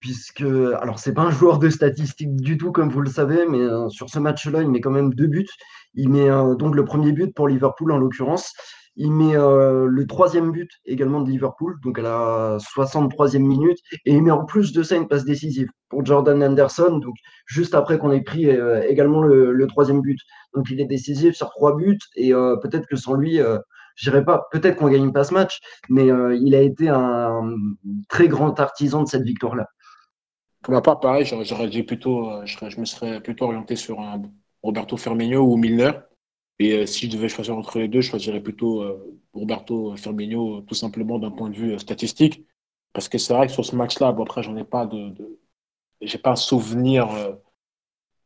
puisque 0.00 0.40
alors 0.40 0.98
c'est 0.98 1.14
pas 1.14 1.22
un 1.22 1.30
joueur 1.30 1.60
de 1.60 1.70
statistiques 1.70 2.34
du 2.34 2.58
tout 2.58 2.72
comme 2.72 2.90
vous 2.90 3.00
le 3.00 3.10
savez, 3.10 3.46
mais 3.48 3.60
sur 3.90 4.10
ce 4.10 4.18
match-là 4.18 4.62
il 4.62 4.68
met 4.68 4.80
quand 4.80 4.90
même 4.90 5.14
deux 5.14 5.28
buts. 5.28 5.46
Il 5.94 6.08
met 6.08 6.28
donc 6.58 6.74
le 6.74 6.84
premier 6.84 7.12
but 7.12 7.32
pour 7.32 7.46
Liverpool 7.46 7.92
en 7.92 7.98
l'occurrence. 7.98 8.54
Il 8.96 9.10
met 9.10 9.36
euh, 9.36 9.86
le 9.86 10.06
troisième 10.06 10.52
but 10.52 10.70
également 10.84 11.22
de 11.22 11.30
Liverpool, 11.30 11.78
donc 11.82 11.98
à 11.98 12.02
la 12.02 12.58
63e 12.58 13.38
minute, 13.38 13.78
et 14.04 14.12
il 14.12 14.22
met 14.22 14.30
en 14.30 14.44
plus 14.44 14.72
de 14.72 14.82
ça 14.82 14.96
une 14.96 15.08
passe 15.08 15.24
décisive 15.24 15.68
pour 15.88 16.04
Jordan 16.04 16.42
Anderson, 16.42 16.98
donc 16.98 17.14
juste 17.46 17.74
après 17.74 17.98
qu'on 17.98 18.12
ait 18.12 18.20
pris 18.20 18.50
euh, 18.50 18.82
également 18.86 19.22
le, 19.22 19.66
troisième 19.66 20.02
but. 20.02 20.18
Donc 20.54 20.68
il 20.70 20.80
est 20.80 20.84
décisif 20.84 21.34
sur 21.34 21.48
trois 21.50 21.74
buts, 21.74 21.98
et 22.16 22.34
euh, 22.34 22.56
peut-être 22.56 22.86
que 22.86 22.96
sans 22.96 23.14
lui, 23.14 23.38
je 23.38 24.10
dirais 24.10 24.24
pas, 24.24 24.46
peut-être 24.50 24.76
qu'on 24.76 24.88
gagne 24.88 25.12
pas 25.12 25.24
ce 25.24 25.32
match, 25.32 25.60
mais 25.88 26.08
il 26.38 26.54
a 26.54 26.60
été 26.60 26.88
un 26.88 27.54
très 28.10 28.28
grand 28.28 28.58
artisan 28.60 29.02
de 29.02 29.08
cette 29.08 29.24
victoire-là. 29.24 29.68
Pour 30.62 30.74
ma 30.74 30.82
part, 30.82 31.00
pareil, 31.00 31.24
j'aurais 31.24 31.68
plutôt, 31.82 32.44
je, 32.44 32.80
me 32.80 32.84
serais 32.84 33.20
plutôt 33.20 33.46
orienté 33.46 33.74
sur 33.74 34.00
un 34.00 34.20
Roberto 34.62 34.96
Firmino 34.96 35.40
ou 35.42 35.56
Milner. 35.56 35.92
Et 36.62 36.74
euh, 36.74 36.86
si 36.86 37.06
je 37.06 37.16
devais 37.16 37.28
choisir 37.28 37.56
entre 37.56 37.80
les 37.80 37.88
deux, 37.88 38.00
je 38.00 38.10
choisirais 38.10 38.40
plutôt 38.40 38.82
euh, 38.82 39.20
Roberto 39.32 39.96
Firmino, 39.96 40.60
tout 40.60 40.76
simplement 40.76 41.18
d'un 41.18 41.32
point 41.32 41.50
de 41.50 41.56
vue 41.56 41.72
euh, 41.72 41.78
statistique. 41.78 42.46
Parce 42.92 43.08
que 43.08 43.18
c'est 43.18 43.34
vrai 43.34 43.48
que 43.48 43.52
sur 43.52 43.64
ce 43.64 43.74
match-là, 43.74 44.12
bon, 44.12 44.22
après, 44.22 44.44
j'en 44.44 44.56
ai 44.56 44.62
pas 44.62 44.86
de, 44.86 45.12
j'ai 46.00 46.18
pas 46.18 46.30
un 46.30 46.36
souvenir 46.36 47.08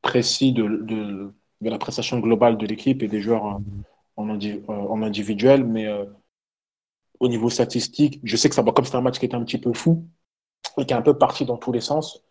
précis 0.02 0.52
de, 0.52 1.32
la 1.62 1.78
prestation 1.78 2.18
globale 2.18 2.58
de 2.58 2.66
l'équipe 2.66 3.02
et 3.02 3.08
des 3.08 3.22
joueurs 3.22 3.60
en, 4.16 5.02
individuel, 5.02 5.64
mais 5.64 5.86
au 7.20 7.28
niveau 7.28 7.48
statistique, 7.48 8.20
je 8.24 8.36
sais 8.36 8.48
que 8.48 8.56
ça 8.56 8.62
va 8.62 8.72
comme 8.72 8.84
c'est 8.84 8.96
un 8.96 9.02
match 9.02 9.20
qui 9.20 9.26
est 9.26 9.34
un 9.36 9.44
petit 9.44 9.58
peu 9.58 9.72
fou 9.72 10.08
et 10.78 10.84
qui 10.84 10.92
est 10.92 10.96
un 10.96 11.02
peu 11.02 11.16
parti 11.16 11.44
dans 11.44 11.58
tous 11.58 11.70
les 11.70 11.80
sens. 11.80 12.24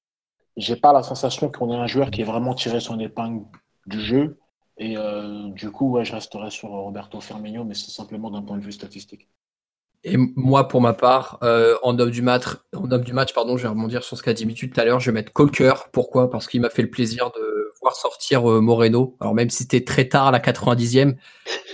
J'ai 0.58 0.76
pas 0.76 0.92
la 0.92 1.04
sensation 1.04 1.50
qu'on 1.50 1.72
ait 1.72 1.78
un 1.78 1.88
joueur 1.88 2.12
qui 2.12 2.20
est 2.20 2.26
vraiment 2.26 2.54
tiré 2.54 2.82
son 2.82 3.00
épingle 3.00 3.46
du 3.86 4.02
jeu. 4.02 4.38
Et 4.78 4.98
euh, 4.98 5.50
du 5.50 5.72
coup, 5.72 5.98
je 6.04 6.12
resterai 6.12 6.50
sur 6.50 6.70
Roberto 6.70 7.22
Firmino, 7.22 7.64
mais 7.64 7.76
c'est 7.76 7.92
simplement 7.92 8.30
d'un 8.30 8.42
point 8.42 8.58
de 8.58 8.64
vue 8.64 8.74
statistique. 8.74 9.30
Et 10.04 10.18
moi, 10.18 10.68
pour 10.68 10.82
ma 10.82 10.94
part, 10.94 11.40
euh, 11.44 11.76
en 11.82 11.98
homme 11.98 12.12
du 12.12 12.22
match, 12.22 13.34
pardon, 13.34 13.58
je 13.58 13.64
vais 13.64 13.70
rebondir 13.70 14.04
sur 14.04 14.18
ce 14.18 14.22
qu'a 14.22 14.34
dit 14.34 14.46
Mitu 14.46 14.70
tout 14.70 14.80
à 14.80 14.86
l'heure. 14.86 15.00
Je 15.00 15.10
vais 15.10 15.14
mettre 15.16 15.34
Colker. 15.34 15.74
Pourquoi? 15.92 16.30
Parce 16.30 16.48
qu'il 16.48 16.62
m'a 16.62 16.70
fait 16.70 16.84
le 16.84 16.92
plaisir 16.92 17.32
de 17.32 17.74
voir 17.82 17.96
sortir 17.96 18.52
euh, 18.52 18.62
Moreno. 18.62 19.16
Alors 19.20 19.34
même 19.34 19.50
si 19.50 19.64
c'était 19.64 19.84
très 19.84 20.08
tard, 20.08 20.28
à 20.28 20.32
la 20.32 20.40
90e, 20.40 21.16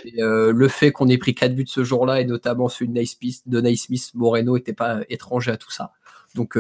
le 0.05 0.67
fait 0.69 0.91
qu'on 0.91 1.09
ait 1.09 1.17
pris 1.17 1.35
quatre 1.35 1.55
buts 1.55 1.65
ce 1.67 1.83
jour-là, 1.83 2.21
et 2.21 2.25
notamment 2.25 2.69
celui 2.69 2.89
de 2.89 3.61
Naismith, 3.61 4.11
Moreno 4.13 4.55
n'était 4.55 4.73
pas 4.73 4.99
étranger 5.09 5.51
à 5.51 5.57
tout 5.57 5.71
ça. 5.71 5.91
Donc 6.35 6.57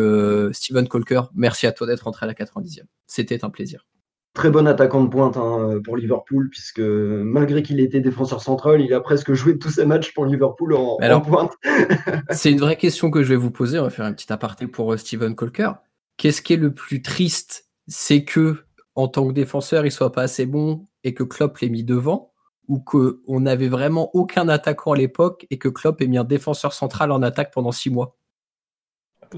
Steven 0.51 0.87
Colker, 0.87 1.21
merci 1.33 1.67
à 1.67 1.71
toi 1.71 1.87
d'être 1.87 2.01
rentré 2.01 2.25
à 2.25 2.27
la 2.27 2.33
90e. 2.33 2.83
C'était 3.07 3.45
un 3.45 3.49
plaisir 3.49 3.85
très 4.33 4.49
bon 4.49 4.67
attaquant 4.67 5.03
de 5.03 5.09
pointe 5.09 5.37
hein, 5.37 5.79
pour 5.83 5.97
Liverpool, 5.97 6.49
puisque 6.49 6.79
malgré 6.79 7.63
qu'il 7.63 7.79
était 7.79 7.99
défenseur 7.99 8.41
central, 8.41 8.81
il 8.81 8.93
a 8.93 9.01
presque 9.01 9.33
joué 9.33 9.57
tous 9.57 9.71
ses 9.71 9.85
matchs 9.85 10.13
pour 10.13 10.25
Liverpool 10.25 10.73
en, 10.73 11.21
pointe. 11.21 11.51
c'est 12.29 12.51
une 12.51 12.59
vraie 12.59 12.77
question 12.77 13.11
que 13.11 13.23
je 13.23 13.29
vais 13.29 13.35
vous 13.35 13.51
poser. 13.51 13.79
On 13.79 13.83
va 13.83 13.89
faire 13.89 14.05
un 14.05 14.13
petit 14.13 14.31
aparté 14.31 14.67
pour 14.67 14.93
euh, 14.93 14.97
Steven 14.97 15.35
Colker. 15.35 15.73
Qu'est-ce 16.17 16.41
qui 16.41 16.53
est 16.53 16.57
le 16.57 16.73
plus 16.73 17.01
triste? 17.01 17.67
C'est 17.87 18.23
que, 18.23 18.57
en 18.95 19.07
tant 19.07 19.27
que 19.27 19.33
défenseur, 19.33 19.85
il 19.85 19.91
soit 19.91 20.11
pas 20.11 20.21
assez 20.21 20.45
bon 20.45 20.85
et 21.03 21.13
que 21.13 21.23
Klopp 21.23 21.57
l'ait 21.57 21.69
mis 21.69 21.83
devant 21.83 22.31
ou 22.67 22.79
qu'on 22.79 23.39
n'avait 23.39 23.67
vraiment 23.67 24.11
aucun 24.15 24.47
attaquant 24.47 24.93
à 24.93 24.97
l'époque 24.97 25.45
et 25.49 25.57
que 25.57 25.67
Klopp 25.67 25.99
ait 26.01 26.07
mis 26.07 26.17
un 26.17 26.23
défenseur 26.23 26.73
central 26.73 27.11
en 27.11 27.21
attaque 27.21 27.51
pendant 27.53 27.71
six 27.71 27.89
mois? 27.89 28.17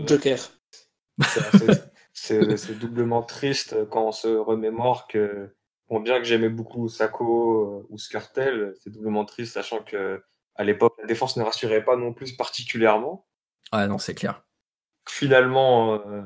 Joker. 0.05 0.37
c'est 2.57 2.77
doublement 2.77 3.23
triste 3.23 3.75
quand 3.89 4.07
on 4.07 4.11
se 4.11 4.27
remémore 4.27 5.07
que, 5.07 5.49
bon, 5.89 5.99
bien 5.99 6.19
que 6.19 6.25
j'aimais 6.25 6.49
beaucoup 6.49 6.87
Sako 6.87 7.81
euh, 7.81 7.87
ou 7.89 7.97
Skartel, 7.97 8.75
c'est 8.79 8.91
doublement 8.91 9.25
triste 9.25 9.53
sachant 9.53 9.81
que 9.83 10.21
à 10.55 10.63
l'époque, 10.63 10.93
la 10.99 11.07
défense 11.07 11.35
ne 11.37 11.43
rassurait 11.43 11.83
pas 11.83 11.95
non 11.95 12.13
plus 12.13 12.33
particulièrement. 12.33 13.25
Ah 13.71 13.87
non, 13.87 13.97
c'est 13.97 14.13
clair. 14.13 14.43
Finalement, 15.09 15.95
euh, 15.95 16.21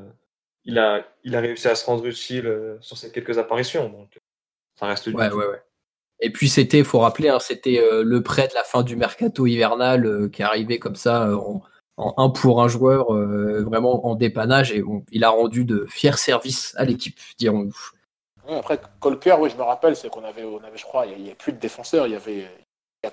il, 0.65 0.78
a, 0.78 1.08
il 1.23 1.34
a 1.34 1.39
réussi 1.39 1.69
à 1.69 1.76
se 1.76 1.86
rendre 1.86 2.06
utile 2.06 2.45
euh, 2.45 2.78
sur 2.82 2.97
ces 2.97 3.10
quelques 3.10 3.38
apparitions. 3.38 3.88
Donc, 3.88 4.19
ça 4.76 4.88
reste 4.88 5.08
ouais, 5.08 5.13
ouais, 5.13 5.47
ouais. 5.47 5.63
Et 6.19 6.30
puis 6.30 6.50
c'était, 6.50 6.84
faut 6.84 7.00
rappeler, 7.00 7.30
hein, 7.30 7.39
c'était 7.39 7.80
le 8.04 8.23
prêt 8.23 8.47
de 8.47 8.56
la 8.56 8.63
fin 8.63 8.82
du 8.82 8.95
mercato 8.95 9.45
hivernal 9.45 10.32
qui 10.32 10.41
est 10.41 10.45
arrivé 10.45 10.80
comme 10.80 10.95
ça 10.95 11.30
en 11.97 12.13
un 12.17 12.29
pour 12.29 12.62
un 12.62 12.67
joueur 12.67 13.13
euh, 13.13 13.63
vraiment 13.63 14.05
en 14.07 14.15
dépannage 14.15 14.71
et 14.71 14.83
il 15.12 15.23
a 15.23 15.29
rendu 15.29 15.65
de 15.65 15.86
fiers 15.89 16.17
services 16.17 16.73
à 16.77 16.86
l'équipe, 16.86 17.19
dirons-nous. 17.38 17.75
après, 18.55 18.79
Colker, 18.99 19.39
oui, 19.39 19.49
je 19.49 19.57
me 19.57 19.63
rappelle, 19.63 19.95
c'est 19.95 20.10
qu'on 20.10 20.23
avait, 20.23 20.43
on 20.43 20.63
avait, 20.63 20.77
je 20.77 20.86
crois, 20.86 21.07
il 21.07 21.23
n'y 21.23 21.31
a, 21.31 21.36
plus 21.36 21.53
de 21.53 21.57
défenseurs, 21.57 22.07
il 22.07 22.13
y 22.13 22.15
avait 22.15 22.47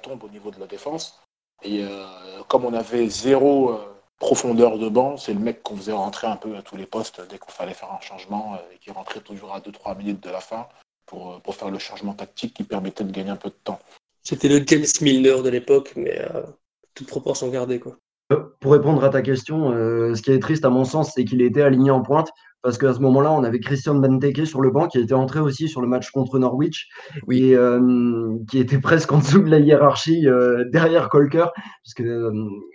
tombe 0.03 0.25
au 0.25 0.29
niveau 0.29 0.51
de 0.51 0.59
la 0.59 0.67
défense. 0.67 1.21
Et 1.63 1.85
euh, 1.85 2.05
comme 2.49 2.65
on 2.65 2.75
avait 2.75 3.09
zéro 3.09 3.71
euh, 3.71 3.79
profondeur 4.19 4.77
de 4.77 4.89
banc, 4.89 5.17
c'est 5.17 5.33
le 5.33 5.39
mec 5.39 5.63
qu'on 5.63 5.77
faisait 5.77 5.93
rentrer 5.93 6.27
un 6.27 6.37
peu 6.37 6.57
à 6.57 6.63
tous 6.63 6.77
les 6.77 6.87
postes 6.87 7.23
dès 7.31 7.39
qu'on 7.39 7.53
fallait 7.53 7.75
faire 7.75 7.93
un 7.93 8.01
changement 8.01 8.59
et 8.73 8.79
qui 8.79 8.91
rentrait 8.91 9.21
toujours 9.21 9.55
à 9.55 9.61
2-3 9.61 9.97
minutes 9.97 10.23
de 10.23 10.31
la 10.31 10.41
fin 10.41 10.67
pour, 11.07 11.41
pour 11.43 11.55
faire 11.55 11.71
le 11.71 11.79
changement 11.79 12.13
tactique 12.13 12.55
qui 12.55 12.65
permettait 12.65 13.05
de 13.05 13.13
gagner 13.13 13.31
un 13.31 13.37
peu 13.37 13.51
de 13.51 13.59
temps. 13.63 13.79
C'était 14.23 14.49
le 14.49 14.65
James 14.67 14.85
Milner 15.01 15.43
de 15.43 15.49
l'époque, 15.49 15.93
mais 15.95 16.27
toute 16.95 17.07
proportion 17.07 17.49
gardée. 17.49 17.79
Quoi. 17.79 17.97
Pour 18.61 18.73
répondre 18.73 19.05
à 19.05 19.11
ta 19.11 19.21
question, 19.21 19.71
ce 19.73 20.23
qui 20.23 20.33
est 20.33 20.39
triste 20.39 20.65
à 20.65 20.71
mon 20.71 20.85
sens, 20.85 21.13
c'est 21.15 21.25
qu'il 21.25 21.43
était 21.43 21.63
aligné 21.63 21.91
en 21.91 22.01
pointe 22.03 22.31
parce 22.63 22.79
qu'à 22.79 22.95
ce 22.95 23.01
moment-là, 23.01 23.31
on 23.31 23.45
avait 23.45 23.61
Christian 23.61 23.97
Benteke 23.97 24.47
sur 24.47 24.63
le 24.63 24.71
banc 24.71 24.89
qui 24.89 24.99
était 24.99 25.13
entré 25.13 25.41
aussi 25.41 25.69
sur 25.69 25.83
le 25.83 25.87
match 25.87 26.11
contre 26.11 26.39
Norwich 26.39 26.89
Oui. 27.27 27.53
et 27.53 27.59
qui 28.49 28.59
était 28.59 28.79
presque 28.79 29.13
en 29.13 29.19
dessous 29.19 29.43
de 29.43 29.51
la 29.51 29.59
hiérarchie 29.59 30.27
derrière 30.73 31.11
Colker 31.11 31.47
puisque 31.83 32.03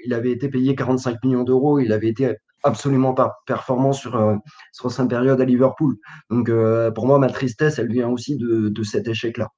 il 0.06 0.14
avait 0.14 0.32
été 0.32 0.50
payé 0.50 0.76
45 0.76 1.24
millions 1.24 1.44
d'euros, 1.44 1.80
il 1.80 1.92
avait 1.92 2.10
été 2.10 2.36
absolument 2.64 3.16
pas 3.16 3.38
performant 3.48 3.94
sur, 3.94 4.38
sur 4.72 4.92
sa 4.92 5.08
période 5.08 5.42
à 5.42 5.46
Liverpool. 5.46 5.96
Donc 6.30 6.52
pour 6.94 7.08
moi, 7.08 7.18
ma 7.18 7.30
tristesse, 7.30 7.80
elle 7.80 7.92
vient 7.92 8.10
aussi 8.10 8.38
de, 8.38 8.70
de 8.70 8.84
cet 8.84 9.08
échec-là. 9.08 9.50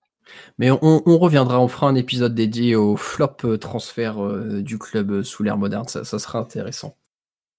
Mais 0.58 0.72
on, 0.72 0.80
on, 1.06 1.18
reviendra, 1.18 1.60
on 1.60 1.68
fera 1.68 1.88
un 1.88 1.96
épisode 1.96 2.36
dédié 2.36 2.76
au 2.76 2.96
flop 2.96 3.38
euh, 3.46 3.58
transfert 3.58 4.24
euh, 4.24 4.62
du 4.62 4.78
club 4.78 5.12
euh, 5.12 5.24
sous 5.24 5.44
l'ère 5.44 5.58
moderne, 5.58 5.88
ça, 5.88 6.04
ça, 6.04 6.20
sera 6.20 6.40
intéressant. 6.40 6.96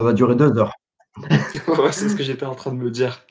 Ça 0.01 0.07
va 0.07 0.13
durer 0.13 0.37
deux 0.37 0.57
heures. 0.57 0.73
ouais, 1.21 1.93
c'est 1.93 2.09
ce 2.09 2.17
que 2.17 2.23
j'étais 2.23 2.47
en 2.47 2.55
train 2.55 2.73
de 2.73 2.79
me 2.79 2.91
dire. 2.91 3.27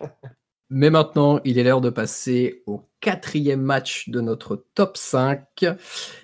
Mais 0.70 0.90
maintenant, 0.90 1.40
il 1.44 1.58
est 1.58 1.64
l'heure 1.64 1.82
de 1.82 1.90
passer 1.90 2.64
au 2.66 2.88
quatrième 3.02 3.62
match 3.62 4.10
de 4.10 4.22
notre 4.22 4.66
top 4.74 4.96
5. 4.96 5.66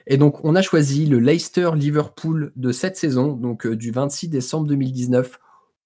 Et 0.05 0.17
donc, 0.17 0.43
on 0.45 0.55
a 0.55 0.61
choisi 0.61 1.05
le 1.05 1.19
Leicester-Liverpool 1.19 2.53
de 2.55 2.71
cette 2.71 2.95
saison, 2.95 3.33
donc 3.33 3.67
du 3.67 3.91
26 3.91 4.29
décembre 4.29 4.67
2019, 4.67 5.39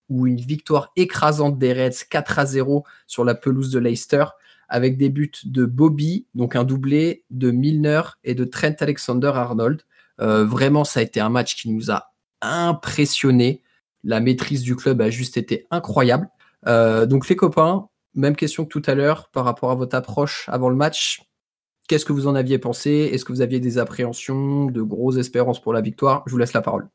où 0.09 0.27
une 0.27 0.37
victoire 0.37 0.91
écrasante 0.95 1.57
des 1.57 1.73
Reds 1.73 2.05
4 2.09 2.39
à 2.39 2.45
0 2.45 2.83
sur 3.07 3.23
la 3.23 3.33
pelouse 3.33 3.71
de 3.71 3.79
Leicester 3.79 4.25
avec 4.71 4.97
des 4.97 5.09
buts 5.09 5.31
de 5.43 5.65
Bobby, 5.65 6.25
donc 6.33 6.55
un 6.55 6.63
doublé, 6.63 7.25
de 7.29 7.51
Milner 7.51 8.01
et 8.23 8.35
de 8.35 8.45
Trent 8.45 8.73
Alexander-Arnold. 8.79 9.81
Euh, 10.21 10.45
vraiment, 10.45 10.85
ça 10.85 11.01
a 11.01 11.03
été 11.03 11.19
un 11.19 11.29
match 11.29 11.61
qui 11.61 11.69
nous 11.69 11.91
a 11.91 12.13
impressionné. 12.41 13.63
La 14.05 14.21
maîtrise 14.21 14.63
du 14.63 14.77
club 14.77 15.01
a 15.01 15.09
juste 15.09 15.35
été 15.35 15.67
incroyable. 15.71 16.29
Euh, 16.67 17.05
donc 17.05 17.27
les 17.27 17.35
copains, 17.35 17.89
même 18.15 18.35
question 18.35 18.63
que 18.63 18.69
tout 18.69 18.81
à 18.85 18.95
l'heure 18.95 19.29
par 19.29 19.43
rapport 19.43 19.71
à 19.71 19.75
votre 19.75 19.95
approche 19.95 20.47
avant 20.47 20.69
le 20.69 20.75
match. 20.77 21.21
Qu'est-ce 21.89 22.05
que 22.05 22.13
vous 22.13 22.27
en 22.27 22.35
aviez 22.35 22.57
pensé? 22.57 23.09
Est-ce 23.11 23.25
que 23.25 23.33
vous 23.33 23.41
aviez 23.41 23.59
des 23.59 23.77
appréhensions, 23.77 24.67
de 24.67 24.81
grosses 24.81 25.17
espérances 25.17 25.61
pour 25.61 25.73
la 25.73 25.81
victoire? 25.81 26.23
Je 26.27 26.31
vous 26.31 26.37
laisse 26.37 26.53
la 26.53 26.61
parole. 26.61 26.87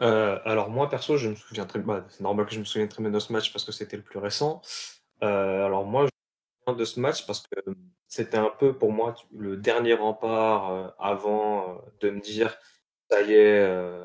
Euh, 0.00 0.38
alors 0.46 0.70
moi 0.70 0.88
perso, 0.88 1.18
je 1.18 1.28
me 1.28 1.34
souviens 1.34 1.66
très 1.66 1.80
bien. 1.80 2.04
C'est 2.08 2.22
normal 2.22 2.46
que 2.46 2.54
je 2.54 2.60
me 2.60 2.64
souvienne 2.64 2.88
très 2.88 3.02
bien 3.02 3.12
de 3.12 3.18
ce 3.18 3.34
match 3.34 3.52
parce 3.52 3.66
que 3.66 3.72
c'était 3.72 3.98
le 3.98 4.02
plus 4.02 4.18
récent. 4.18 4.62
alors 5.20 5.84
moi, 5.84 6.08
de 6.72 6.84
ce 6.84 7.00
match 7.00 7.26
parce 7.26 7.46
que 7.46 7.60
c'était 8.06 8.38
un 8.38 8.50
peu 8.58 8.76
pour 8.76 8.92
moi 8.92 9.14
le 9.32 9.56
dernier 9.56 9.94
rempart 9.94 10.72
euh, 10.72 10.88
avant 10.98 11.70
euh, 11.70 11.78
de 12.00 12.10
me 12.10 12.20
dire 12.20 12.56
ça 13.10 13.22
y 13.22 13.32
est, 13.32 13.58
euh, 13.60 14.04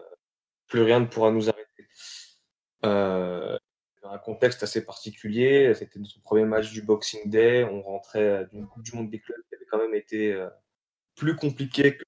plus 0.67 0.81
rien 0.81 0.99
ne 0.99 1.05
pourra 1.05 1.31
nous 1.31 1.49
arrêter. 1.49 1.63
un 2.83 4.17
contexte 4.19 4.61
assez 4.63 4.85
particulier, 4.85 5.73
c'était 5.73 5.99
notre 5.99 6.21
premier 6.21 6.45
match 6.45 6.71
du 6.71 6.81
Boxing 6.81 7.29
Day, 7.29 7.63
on 7.63 7.81
rentrait 7.81 8.47
d'une 8.51 8.67
Coupe 8.67 8.83
du 8.83 8.95
Monde 8.95 9.09
des 9.09 9.19
clubs 9.19 9.41
qui 9.49 9.55
avait 9.55 9.65
quand 9.65 9.79
même 9.79 9.95
été 9.95 10.45
plus 11.15 11.35
compliqué 11.35 11.97
que 11.97 12.03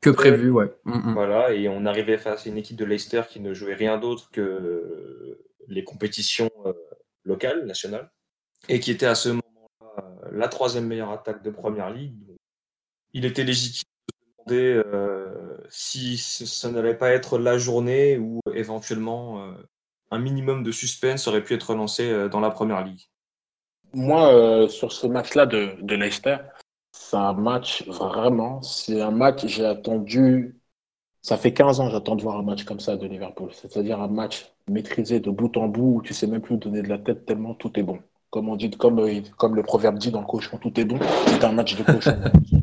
que 0.00 0.10
prévu, 0.10 0.50
ouais. 0.50 0.72
Mm, 0.84 1.10
mm. 1.10 1.14
Voilà, 1.14 1.52
et 1.52 1.68
on 1.68 1.84
arrivait 1.84 2.18
face 2.18 2.46
à 2.46 2.50
une 2.50 2.58
équipe 2.58 2.76
de 2.76 2.84
Leicester 2.84 3.22
qui 3.28 3.40
ne 3.40 3.52
jouait 3.54 3.74
rien 3.74 3.98
d'autre 3.98 4.30
que 4.30 5.40
les 5.66 5.82
compétitions 5.82 6.50
locales, 7.24 7.64
nationales, 7.66 8.10
et 8.68 8.80
qui 8.80 8.90
était 8.90 9.06
à 9.06 9.14
ce 9.14 9.30
moment 9.30 9.49
la 10.32 10.48
troisième 10.48 10.86
meilleure 10.86 11.10
attaque 11.10 11.42
de 11.42 11.50
Première 11.50 11.90
Ligue. 11.90 12.36
Il 13.12 13.24
était 13.24 13.44
légitime 13.44 13.88
de 14.08 14.14
demander 14.38 14.82
euh, 14.86 15.56
si 15.68 16.18
ça 16.18 16.70
n'allait 16.70 16.96
pas 16.96 17.10
être 17.10 17.38
la 17.38 17.58
journée 17.58 18.18
où 18.18 18.40
éventuellement 18.54 19.42
euh, 19.42 19.52
un 20.10 20.18
minimum 20.18 20.62
de 20.62 20.72
suspense 20.72 21.26
aurait 21.28 21.42
pu 21.42 21.54
être 21.54 21.74
lancé 21.74 22.08
euh, 22.08 22.28
dans 22.28 22.40
la 22.40 22.50
Première 22.50 22.84
Ligue. 22.84 23.02
Moi, 23.92 24.68
sur 24.68 24.92
ce 24.92 25.08
match-là 25.08 25.46
de, 25.46 25.74
de 25.80 25.96
Leicester, 25.96 26.36
c'est 26.92 27.16
un 27.16 27.32
match 27.32 27.84
vraiment, 27.88 28.62
c'est 28.62 29.00
un 29.00 29.10
match, 29.10 29.44
j'ai 29.46 29.64
attendu, 29.64 30.60
ça 31.22 31.36
fait 31.36 31.52
15 31.52 31.80
ans 31.80 31.90
j'attends 31.90 32.14
de 32.14 32.22
voir 32.22 32.36
un 32.36 32.44
match 32.44 32.62
comme 32.62 32.78
ça 32.78 32.96
de 32.96 33.06
Liverpool, 33.08 33.50
c'est-à-dire 33.52 34.00
un 34.00 34.06
match 34.06 34.52
maîtrisé 34.68 35.18
de 35.18 35.30
bout 35.30 35.56
en 35.56 35.66
bout 35.66 35.96
où 35.96 36.02
tu 36.02 36.14
sais 36.14 36.28
même 36.28 36.40
plus 36.40 36.56
donner 36.56 36.82
de 36.82 36.88
la 36.88 36.98
tête 36.98 37.26
tellement 37.26 37.54
tout 37.54 37.76
est 37.80 37.82
bon 37.82 38.00
comme 38.30 38.48
on 38.48 38.56
dit, 38.56 38.70
comme, 38.70 39.00
euh, 39.00 39.20
comme 39.36 39.54
le 39.54 39.62
proverbe 39.62 39.98
dit 39.98 40.10
dans 40.10 40.20
le 40.20 40.26
cochon, 40.26 40.58
tout 40.58 40.78
est 40.78 40.84
bon. 40.84 40.98
C'est 41.26 41.44
un 41.44 41.52
match 41.52 41.76
de 41.76 41.82
cochon. 41.82 42.16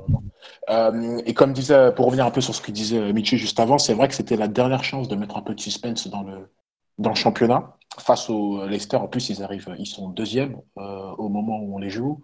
euh, 0.69 1.21
et 1.25 1.33
comme 1.33 1.53
disait, 1.53 1.91
pour 1.95 2.05
revenir 2.05 2.25
un 2.25 2.31
peu 2.31 2.41
sur 2.41 2.55
ce 2.55 2.61
que 2.61 2.71
disait 2.71 3.13
Michu 3.13 3.37
juste 3.37 3.59
avant, 3.59 3.77
c'est 3.77 3.93
vrai 3.93 4.07
que 4.07 4.15
c'était 4.15 4.37
la 4.37 4.47
dernière 4.47 4.83
chance 4.83 5.07
de 5.07 5.15
mettre 5.15 5.37
un 5.37 5.41
peu 5.41 5.53
de 5.53 5.59
suspense 5.59 6.07
dans 6.07 6.23
le, 6.23 6.49
dans 6.97 7.09
le 7.09 7.15
championnat. 7.15 7.77
Face 7.99 8.29
au 8.29 8.65
Leicester, 8.67 8.97
en 8.97 9.07
plus, 9.07 9.29
ils 9.29 9.43
arrivent, 9.43 9.73
ils 9.79 9.87
sont 9.87 10.09
deuxième 10.09 10.61
euh, 10.77 11.11
au 11.17 11.29
moment 11.29 11.59
où 11.59 11.75
on 11.75 11.79
les 11.79 11.89
joue. 11.89 12.21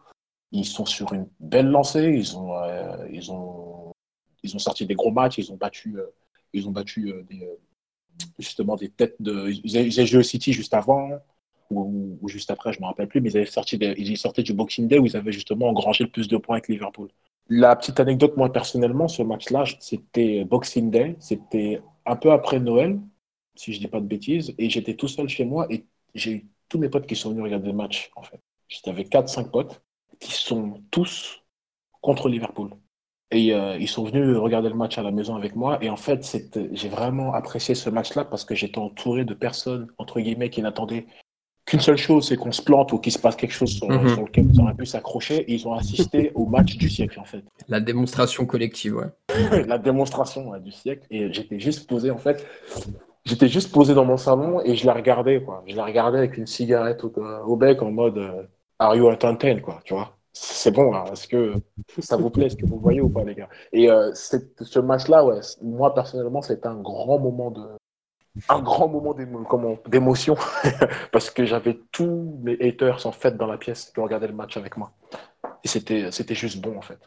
Ils 0.51 0.65
sont 0.65 0.85
sur 0.85 1.13
une 1.13 1.27
belle 1.39 1.67
lancée. 1.67 2.13
Ils 2.15 2.37
ont, 2.37 2.55
euh, 2.55 3.07
ils 3.11 3.31
ont, 3.31 3.91
ils 4.43 4.55
ont 4.55 4.59
sorti 4.59 4.85
des 4.85 4.93
gros 4.93 5.11
matchs. 5.11 5.39
Ils 5.39 5.51
ont 5.51 5.57
battu, 5.57 5.97
euh, 5.97 6.05
ils 6.53 6.67
ont 6.67 6.71
battu 6.71 7.11
euh, 7.11 7.23
des, 7.23 7.49
justement 8.37 8.75
des 8.75 8.89
têtes 8.89 9.15
de. 9.19 9.49
Ils 9.63 9.77
avaient 9.77 10.05
joué 10.05 10.19
au 10.19 10.23
City 10.23 10.53
juste 10.53 10.75
avant 10.75 11.09
ou, 11.77 12.27
juste 12.27 12.51
après, 12.51 12.73
je 12.73 12.79
ne 12.79 12.83
me 12.83 12.87
rappelle 12.87 13.07
plus, 13.07 13.21
mais 13.21 13.29
ils, 13.31 13.37
avaient 13.37 13.95
ils 13.97 14.17
sortaient 14.17 14.43
du 14.43 14.53
Boxing 14.53 14.87
Day 14.87 14.99
où 14.99 15.05
ils 15.05 15.17
avaient 15.17 15.31
justement 15.31 15.67
engrangé 15.69 16.03
le 16.03 16.09
plus 16.09 16.27
de 16.27 16.37
points 16.37 16.57
avec 16.57 16.67
Liverpool. 16.67 17.09
La 17.49 17.75
petite 17.75 17.99
anecdote, 17.99 18.37
moi 18.37 18.51
personnellement, 18.51 19.07
ce 19.07 19.21
match-là, 19.21 19.65
c'était 19.79 20.45
Boxing 20.45 20.89
Day, 20.89 21.15
c'était 21.19 21.81
un 22.05 22.15
peu 22.15 22.31
après 22.31 22.59
Noël, 22.59 22.99
si 23.55 23.73
je 23.73 23.77
ne 23.79 23.83
dis 23.83 23.89
pas 23.89 23.99
de 23.99 24.05
bêtises, 24.05 24.53
et 24.57 24.69
j'étais 24.69 24.95
tout 24.95 25.07
seul 25.07 25.27
chez 25.27 25.45
moi 25.45 25.67
et 25.69 25.85
j'ai 26.15 26.31
eu 26.31 26.47
tous 26.69 26.79
mes 26.79 26.89
potes 26.89 27.05
qui 27.05 27.15
sont 27.15 27.29
venus 27.29 27.43
regarder 27.43 27.67
le 27.67 27.73
match, 27.73 28.11
en 28.15 28.23
fait. 28.23 28.39
J'étais 28.67 28.89
avec 28.89 29.09
4-5 29.09 29.51
potes 29.51 29.81
qui 30.19 30.31
sont 30.31 30.81
tous 30.89 31.43
contre 32.01 32.29
Liverpool. 32.29 32.71
Et 33.31 33.53
euh, 33.53 33.77
ils 33.79 33.87
sont 33.87 34.03
venus 34.03 34.37
regarder 34.37 34.69
le 34.69 34.75
match 34.75 34.97
à 34.97 35.03
la 35.03 35.11
maison 35.11 35.35
avec 35.35 35.55
moi. 35.55 35.83
Et 35.83 35.89
en 35.89 35.97
fait, 35.97 36.37
j'ai 36.71 36.89
vraiment 36.89 37.33
apprécié 37.33 37.73
ce 37.73 37.89
match-là 37.89 38.25
parce 38.25 38.45
que 38.45 38.53
j'étais 38.53 38.77
entouré 38.77 39.25
de 39.25 39.33
personnes, 39.33 39.87
entre 39.97 40.19
guillemets, 40.19 40.51
qui 40.51 40.61
n'attendaient 40.61 41.07
qu'une 41.65 41.79
seule 41.79 41.97
chose, 41.97 42.27
c'est 42.27 42.35
qu'on 42.35 42.51
se 42.51 42.61
plante 42.61 42.91
ou 42.91 42.97
qu'il 42.97 43.11
se 43.11 43.19
passe 43.19 43.35
quelque 43.35 43.53
chose 43.53 43.71
sur, 43.71 43.89
mhm. 43.89 44.25
lequel 44.25 44.45
ils 44.51 44.59
auraient 44.59 44.73
pu 44.73 44.85
s'accrocher. 44.85 45.37
Et 45.37 45.53
ils 45.53 45.67
ont 45.67 45.73
assisté 45.73 46.31
au 46.35 46.45
match 46.45 46.75
du 46.77 46.89
siècle, 46.89 47.19
en 47.19 47.23
fait. 47.23 47.43
La 47.67 47.79
démonstration 47.79 48.45
collective, 48.45 48.95
ouais. 48.95 49.65
la 49.67 49.77
démonstration 49.77 50.57
du 50.59 50.71
siècle. 50.71 51.05
Et 51.09 51.31
j'étais 51.31 51.59
juste 51.59 51.87
posé, 51.87 52.11
en 52.11 52.17
fait, 52.17 52.45
j'étais 53.25 53.47
juste 53.47 53.71
posé 53.71 53.93
dans 53.93 54.05
mon 54.05 54.17
salon 54.17 54.61
et 54.63 54.75
je 54.75 54.85
la 54.85 54.93
regardais, 54.93 55.41
quoi. 55.41 55.63
Je 55.67 55.75
la 55.75 55.85
regardais 55.85 56.17
avec 56.17 56.37
une 56.37 56.47
cigarette 56.47 57.03
au, 57.03 57.55
bec 57.55 57.81
en 57.81 57.91
mode 57.91 58.17
euh, 58.17 58.43
Are 58.79 58.95
you 58.95 59.07
entertained, 59.09 59.61
quoi, 59.61 59.79
tu 59.85 59.93
vois? 59.93 60.17
C'est 60.35 60.71
bon 60.71 60.91
là, 60.91 61.05
est-ce 61.11 61.27
que 61.27 61.53
ça 61.99 62.17
vous 62.17 62.31
plaît, 62.31 62.47
est-ce 62.47 62.55
que 62.55 62.65
vous 62.65 62.79
voyez 62.79 63.01
ou 63.01 63.09
pas 63.09 63.23
les 63.23 63.35
gars? 63.35 63.49
Et 63.71 63.87
euh, 63.87 64.11
ce 64.15 64.79
match-là, 64.79 65.23
ouais, 65.23 65.39
moi 65.61 65.93
personnellement, 65.93 66.41
c'est 66.41 66.65
un 66.65 66.81
grand 66.81 67.19
moment 67.19 67.51
de, 67.51 67.61
un 68.49 68.61
grand 68.61 68.87
moment 68.87 69.15
d'émotion 69.87 70.35
parce 71.11 71.29
que 71.29 71.45
j'avais 71.45 71.79
tous 71.91 72.39
mes 72.41 72.57
haters 72.61 73.05
en 73.05 73.11
fait 73.11 73.37
dans 73.37 73.45
la 73.45 73.57
pièce 73.57 73.91
qui 73.93 74.01
regardaient 74.01 74.27
le 74.27 74.33
match 74.33 74.57
avec 74.57 74.77
moi. 74.77 74.91
Et 75.63 75.67
c'était, 75.67 76.11
juste 76.35 76.61
bon 76.61 76.77
en 76.77 76.81
fait. 76.81 76.99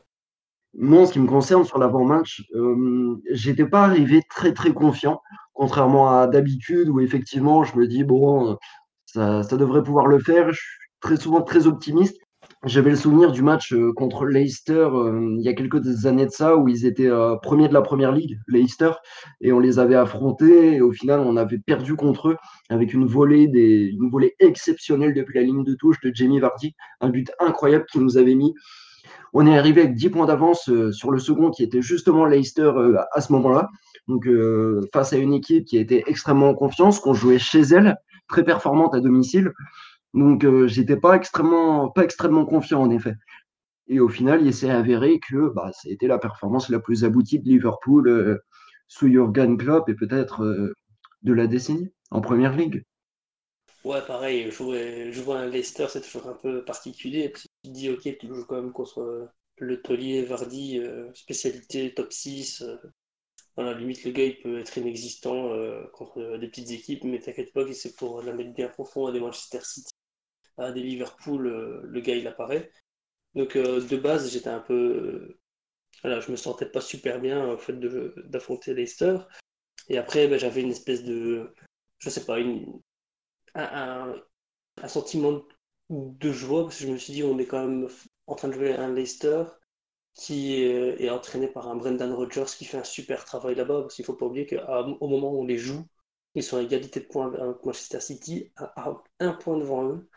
Moi, 0.79 1.03
en 1.03 1.07
ce 1.07 1.13
qui 1.13 1.21
me 1.21 1.27
concerne 1.27 1.65
sur 1.65 1.79
l'avant-match, 1.79 2.45
euh, 2.55 3.21
j'étais 3.31 3.65
pas 3.65 3.85
arrivé 3.85 4.23
très 4.29 4.53
très 4.53 4.73
confiant, 4.73 5.21
contrairement 5.55 6.11
à 6.11 6.27
d'habitude 6.27 6.89
où 6.89 7.01
effectivement 7.01 7.65
je 7.65 7.77
me 7.77 7.87
dis 7.87 8.05
bon, 8.05 8.59
ça, 9.07 9.43
ça 9.43 9.57
devrait 9.57 9.83
pouvoir 9.83 10.07
le 10.07 10.19
faire. 10.19 10.51
Je 10.51 10.61
suis 10.61 10.91
très 11.01 11.17
souvent 11.17 11.43
très 11.43 11.67
optimiste. 11.67 12.19
J'avais 12.65 12.91
le 12.91 12.97
souvenir 12.97 13.33
du 13.33 13.43
match 13.43 13.75
euh, 13.75 13.93
contre 13.93 14.25
Leicester 14.25 14.89
euh, 14.91 15.37
il 15.39 15.45
y 15.45 15.49
a 15.49 15.53
quelques 15.53 16.07
années 16.07 16.25
de 16.25 16.31
ça 16.31 16.57
où 16.57 16.69
ils 16.69 16.87
étaient 16.87 17.09
euh, 17.09 17.37
premiers 17.37 17.69
de 17.69 17.75
la 17.75 17.83
première 17.83 18.13
ligue, 18.13 18.41
Leicester, 18.49 18.93
et 19.43 19.53
on 19.53 19.61
les 19.61 19.79
avait 19.79 19.95
affrontés 19.95 20.75
et 20.75 20.81
au 20.81 20.91
final 20.91 21.21
on 21.21 21.37
avait 21.37 21.59
perdu 21.59 21.95
contre 21.95 22.31
eux 22.31 22.37
avec 22.71 22.95
une 22.95 23.07
volée, 23.07 23.47
des, 23.47 23.91
une 23.93 24.11
volée 24.11 24.35
exceptionnelle 24.41 25.13
depuis 25.13 25.39
la 25.39 25.45
ligne 25.45 25.65
de 25.65 25.75
touche 25.75 26.01
de 26.01 26.11
Jamie 26.15 26.41
Vardy, 26.41 26.75
un 27.01 27.11
but 27.11 27.31
incroyable 27.41 27.85
qui 27.93 27.99
nous 27.99 28.17
avait 28.17 28.35
mis. 28.35 28.55
On 29.35 29.47
est 29.47 29.57
arrivé 29.57 29.83
avec 29.83 29.95
10 29.95 30.09
points 30.09 30.27
d'avance 30.27 30.71
sur 30.93 31.11
le 31.11 31.19
second 31.19 31.51
qui 31.51 31.63
était 31.63 31.83
justement 31.83 32.25
Leicester 32.25 32.73
à 33.13 33.21
ce 33.21 33.33
moment-là. 33.35 33.69
Donc 34.09 34.27
face 34.95 35.13
à 35.13 35.19
une 35.19 35.35
équipe 35.35 35.67
qui 35.67 35.77
était 35.77 36.05
extrêmement 36.07 36.49
en 36.49 36.55
confiance, 36.55 37.01
qu'on 37.01 37.13
jouait 37.13 37.39
chez 37.39 37.61
elle, 37.61 37.97
très 38.29 38.45
performante 38.45 38.95
à 38.95 39.01
domicile. 39.01 39.53
Donc, 40.17 40.45
euh, 40.45 40.67
j'étais 40.67 40.97
pas 40.97 41.15
extrêmement, 41.15 41.91
pas 41.91 42.03
extrêmement 42.03 42.47
confiant 42.47 42.81
en 42.81 42.91
effet. 42.91 43.15
Et 43.87 44.01
au 44.01 44.09
final, 44.09 44.45
il 44.45 44.55
s'est 44.55 44.71
avéré 44.71 45.21
que 45.21 45.51
bah, 45.51 45.71
ça 45.73 45.91
a 45.91 45.93
été 45.93 46.07
la 46.07 46.19
performance 46.19 46.71
la 46.71 46.81
plus 46.81 47.05
aboutie 47.05 47.39
de 47.39 47.47
Liverpool 47.47 48.09
euh, 48.09 48.39
sous 48.89 49.09
Jurgen 49.09 49.59
Klopp 49.59 49.91
et 49.91 49.95
peut-être 49.95 50.43
euh, 50.43 50.73
de 51.21 51.35
la 51.35 51.47
décennie 51.47 51.93
en 52.11 52.23
première 52.23 52.57
ligue. 52.57 52.83
Ouais, 53.85 54.01
pareil, 54.07 54.51
jouer, 54.51 55.13
jouer 55.13 55.37
un 55.37 55.47
Leicester, 55.49 55.87
c'est 55.91 56.01
toujours 56.01 56.29
un 56.29 56.39
peu 56.43 56.65
particulier. 56.65 57.31
Tu 57.33 57.47
te 57.63 57.69
dis, 57.69 57.91
ok, 57.91 58.17
tu 58.19 58.27
joues 58.27 58.47
quand 58.47 58.57
même 58.57 58.73
contre 58.73 59.29
le 59.59 59.83
Taulier, 59.83 60.25
Vardy, 60.25 60.81
spécialité 61.15 61.93
top 61.95 62.13
6. 62.13 62.65
voilà, 63.55 63.79
limite, 63.79 64.03
le 64.05 64.11
gars, 64.11 64.33
peut 64.43 64.59
être 64.59 64.79
inexistant 64.79 65.51
contre 65.93 66.37
des 66.39 66.49
petites 66.49 66.73
équipes, 66.73 67.05
mais 67.05 67.21
t'inquiète 67.21 67.53
pas, 67.53 67.71
c'est 67.73 67.95
pour 67.95 68.23
la 68.23 68.33
mettre 68.33 68.55
bien 68.55 68.69
profond 68.69 69.07
à 69.07 69.13
des 69.13 69.21
Manchester 69.21 69.61
City, 69.63 69.93
à 70.59 70.73
des 70.73 70.83
Liverpool, 70.83 71.83
le 71.85 72.01
gars, 72.01 72.15
il 72.17 72.27
apparaît. 72.29 72.71
Donc, 73.35 73.57
de 73.57 73.97
base, 73.97 74.31
j'étais 74.33 74.49
un 74.49 74.61
peu. 74.61 75.39
voilà, 76.03 76.21
je 76.21 76.31
me 76.31 76.37
sentais 76.37 76.67
pas 76.67 76.81
super 76.81 77.21
bien 77.21 77.53
au 77.53 77.59
fait 77.59 77.79
d'affronter 78.29 78.75
Leicester. 78.75 79.19
Et 79.89 79.99
après, 79.99 80.29
ben, 80.29 80.39
j'avais 80.39 80.63
une 80.63 80.71
espèce 80.71 81.05
de. 81.05 81.55
Je 81.99 82.11
sais 82.11 82.25
pas, 82.25 82.39
un, 83.55 84.15
un, 84.83 84.89
sentiment 84.89 85.43
de 85.91 86.33
joie, 86.33 86.65
parce 86.65 86.79
que 86.79 86.87
je 86.87 86.93
me 86.93 86.99
suis 86.99 87.13
dit, 87.13 87.25
on 87.25 87.39
est 87.39 87.47
quand 87.47 87.67
même 87.67 87.89
en 88.27 88.35
train 88.35 88.49
de 88.49 88.55
jouer 88.55 88.75
un 88.75 88.93
Leicester 88.93 89.45
qui 90.17 90.63
est, 90.63 91.11
entraîné 91.11 91.47
par 91.49 91.69
un 91.69 91.77
Brendan 91.77 92.13
Rodgers 92.13 92.47
qui 92.57 92.65
fait 92.65 92.79
un 92.79 92.85
super 92.85 93.25
travail 93.25 93.55
là-bas, 93.55 93.83
parce 93.83 93.95
qu'il 93.95 94.03
ne 94.03 94.07
faut 94.07 94.15
pas 94.15 94.27
oublier 94.27 94.47
qu'au 94.47 95.09
moment 95.09 95.33
où 95.33 95.41
on 95.43 95.45
les 95.45 95.59
joue, 95.59 95.87
ils 96.35 96.43
sont 96.43 96.57
à 96.57 96.63
égalité 96.63 97.01
de 97.01 97.07
points 97.07 97.33
avec 97.35 97.65
Manchester 97.65 98.01
City, 98.01 98.53
à, 98.57 98.95
un 99.21 99.33
point 99.35 99.59
devant 99.59 99.85
eux. 99.89 100.09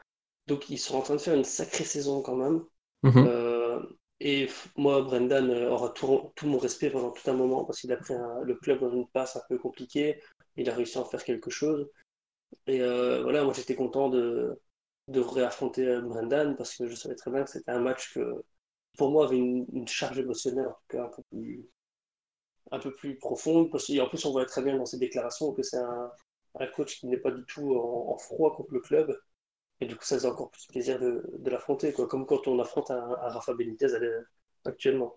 Donc 0.49 0.69
ils 0.69 0.79
sont 0.79 0.95
en 0.95 1.01
train 1.01 1.15
de 1.15 1.21
faire 1.21 1.35
une 1.35 1.45
sacrée 1.45 1.85
saison 1.85 2.21
quand 2.21 2.35
même. 2.35 2.63
Mhm. 3.03 3.25
Euh, 3.27 3.81
et 4.19 4.49
moi, 4.75 5.01
Brendan 5.01 5.49
euh, 5.49 5.69
aura 5.69 5.89
tout, 5.89 6.31
tout, 6.35 6.47
mon 6.47 6.57
respect 6.57 6.89
pendant 6.89 7.11
tout 7.11 7.29
un 7.29 7.33
moment 7.33 7.63
parce 7.63 7.79
qu'il 7.79 7.91
a 7.93 7.97
pris 7.97 8.15
le 8.43 8.55
club 8.55 8.81
dans 8.81 8.91
une 8.91 9.07
passe 9.07 9.37
un 9.37 9.41
peu 9.47 9.57
compliquée. 9.57 10.21
Il 10.57 10.69
a 10.69 10.75
réussi 10.75 10.97
à 10.97 11.01
en 11.01 11.05
faire 11.05 11.23
quelque 11.23 11.51
chose. 11.51 11.89
Et 12.67 12.81
euh, 12.81 13.21
voilà, 13.21 13.43
moi 13.43 13.53
j'étais 13.53 13.75
content 13.75 14.09
de, 14.09 14.59
de 15.07 15.19
réaffronter 15.19 16.01
Brendan 16.01 16.55
parce 16.57 16.75
que 16.75 16.87
je 16.87 16.95
savais 16.95 17.15
très 17.15 17.31
bien 17.31 17.43
que 17.43 17.51
c'était 17.51 17.71
un 17.71 17.79
match 17.79 18.13
que 18.15 18.43
pour 18.97 19.11
moi 19.11 19.25
avait 19.25 19.37
une, 19.37 19.87
charge 19.87 20.19
émotionnelle 20.19 20.67
en 20.67 20.71
tout 20.73 20.97
cas 20.97 21.05
un 21.05 21.09
peu 21.09 21.21
plus, 21.29 21.69
un 22.71 22.79
peu 22.79 22.93
plus 22.95 23.17
profonde. 23.17 23.71
Parce 23.71 23.85
qu'en 23.85 24.09
plus, 24.09 24.25
on 24.25 24.31
voit 24.31 24.45
très 24.45 24.63
bien 24.63 24.77
dans 24.77 24.85
ses 24.85 24.97
déclarations 24.97 25.53
que 25.53 25.61
c'est 25.61 25.77
un, 25.77 26.11
un, 26.59 26.67
coach 26.67 26.99
qui 26.99 27.07
n'est 27.07 27.17
pas 27.17 27.31
du 27.31 27.45
tout 27.45 27.75
en, 27.75 28.17
froid 28.17 28.55
contre 28.55 28.73
le 28.73 28.79
club. 28.79 29.19
Et 29.81 29.85
du 29.85 29.95
coup, 29.95 30.03
ça 30.03 30.17
faisait 30.17 30.27
encore 30.27 30.51
plus 30.51 30.65
plaisir 30.67 30.99
de, 30.99 31.23
de 31.37 31.49
l'affronter, 31.49 31.93
comme 31.93 32.25
quand 32.25 32.47
on 32.47 32.59
affronte 32.59 32.91
un, 32.91 33.15
Rafa 33.21 33.53
Benitez 33.53 33.87
actuellement. 34.65 35.15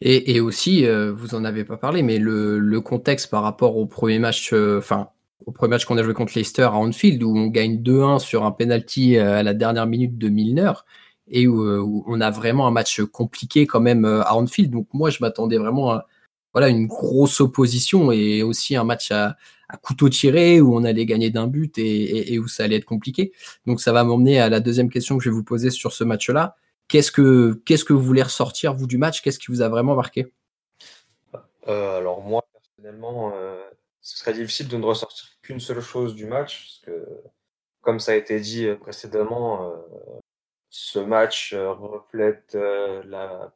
Et, 0.00 0.34
et 0.34 0.40
aussi, 0.40 0.86
euh, 0.86 1.12
vous 1.12 1.34
en 1.34 1.44
avez 1.44 1.64
pas 1.64 1.76
parlé, 1.76 2.02
mais 2.02 2.18
le, 2.18 2.58
le, 2.58 2.80
contexte 2.80 3.30
par 3.30 3.42
rapport 3.42 3.76
au 3.76 3.86
premier 3.86 4.18
match, 4.18 4.52
enfin, 4.52 5.10
au 5.46 5.52
premier 5.52 5.70
match 5.70 5.84
qu'on 5.84 5.96
a 5.96 6.02
joué 6.02 6.14
contre 6.14 6.32
Leicester 6.36 6.62
à 6.62 6.74
Anfield, 6.74 7.22
où 7.22 7.36
on 7.36 7.46
gagne 7.46 7.82
2-1 7.82 8.18
sur 8.18 8.44
un 8.44 8.50
penalty 8.50 9.16
euh, 9.16 9.38
à 9.38 9.42
la 9.42 9.54
dernière 9.54 9.86
minute 9.86 10.18
de 10.18 10.28
Milner, 10.28 10.72
et 11.28 11.46
euh, 11.46 11.80
où, 11.80 12.04
on 12.06 12.20
a 12.20 12.30
vraiment 12.30 12.66
un 12.66 12.70
match 12.70 13.00
compliqué 13.02 13.66
quand 13.66 13.80
même 13.80 14.04
euh, 14.04 14.22
à 14.22 14.34
Anfield. 14.34 14.70
Donc 14.70 14.88
moi, 14.92 15.10
je 15.10 15.18
m'attendais 15.20 15.58
vraiment 15.58 15.92
à 15.92 16.06
voilà, 16.52 16.68
une 16.68 16.86
grosse 16.86 17.40
opposition 17.40 18.12
et 18.12 18.42
aussi 18.42 18.76
un 18.76 18.84
match 18.84 19.10
à, 19.10 19.36
couteau 19.82 20.08
tiré 20.08 20.62
où 20.62 20.74
on 20.74 20.84
allait 20.84 21.04
gagner 21.04 21.28
d'un 21.28 21.46
but 21.46 21.76
et, 21.76 22.38
où 22.38 22.48
ça 22.48 22.64
allait 22.64 22.76
être 22.76 22.86
compliqué. 22.86 23.32
Donc 23.66 23.82
ça 23.82 23.92
va 23.92 24.02
m'emmener 24.02 24.40
à 24.40 24.48
la 24.48 24.60
deuxième 24.60 24.88
question 24.88 25.18
que 25.18 25.24
je 25.24 25.28
vais 25.28 25.34
vous 25.34 25.44
poser 25.44 25.70
sur 25.70 25.92
ce 25.92 26.04
match-là. 26.04 26.56
Qu'est-ce 26.88 27.12
que, 27.12 27.60
qu'est-ce 27.66 27.84
que 27.84 27.92
vous 27.92 28.02
voulez 28.02 28.22
ressortir, 28.22 28.72
vous, 28.72 28.86
du 28.86 28.96
match? 28.96 29.20
Qu'est-ce 29.20 29.38
qui 29.38 29.48
vous 29.48 29.60
a 29.60 29.68
vraiment 29.68 29.94
marqué? 29.94 30.32
Alors 31.66 32.22
moi, 32.22 32.42
personnellement, 32.50 33.34
ce 34.08 34.16
serait 34.16 34.32
difficile 34.32 34.68
de 34.68 34.76
ne 34.78 34.86
ressortir 34.86 35.26
qu'une 35.42 35.60
seule 35.60 35.82
chose 35.82 36.14
du 36.14 36.24
match, 36.24 36.64
parce 36.64 36.78
que, 36.86 37.06
comme 37.82 38.00
ça 38.00 38.12
a 38.12 38.14
été 38.14 38.40
dit 38.40 38.66
euh, 38.66 38.76
précédemment, 38.76 39.70
euh, 39.70 39.76
ce 40.70 40.98
match 40.98 41.52
euh, 41.52 41.72
reflète 41.72 42.54
la, 42.54 43.52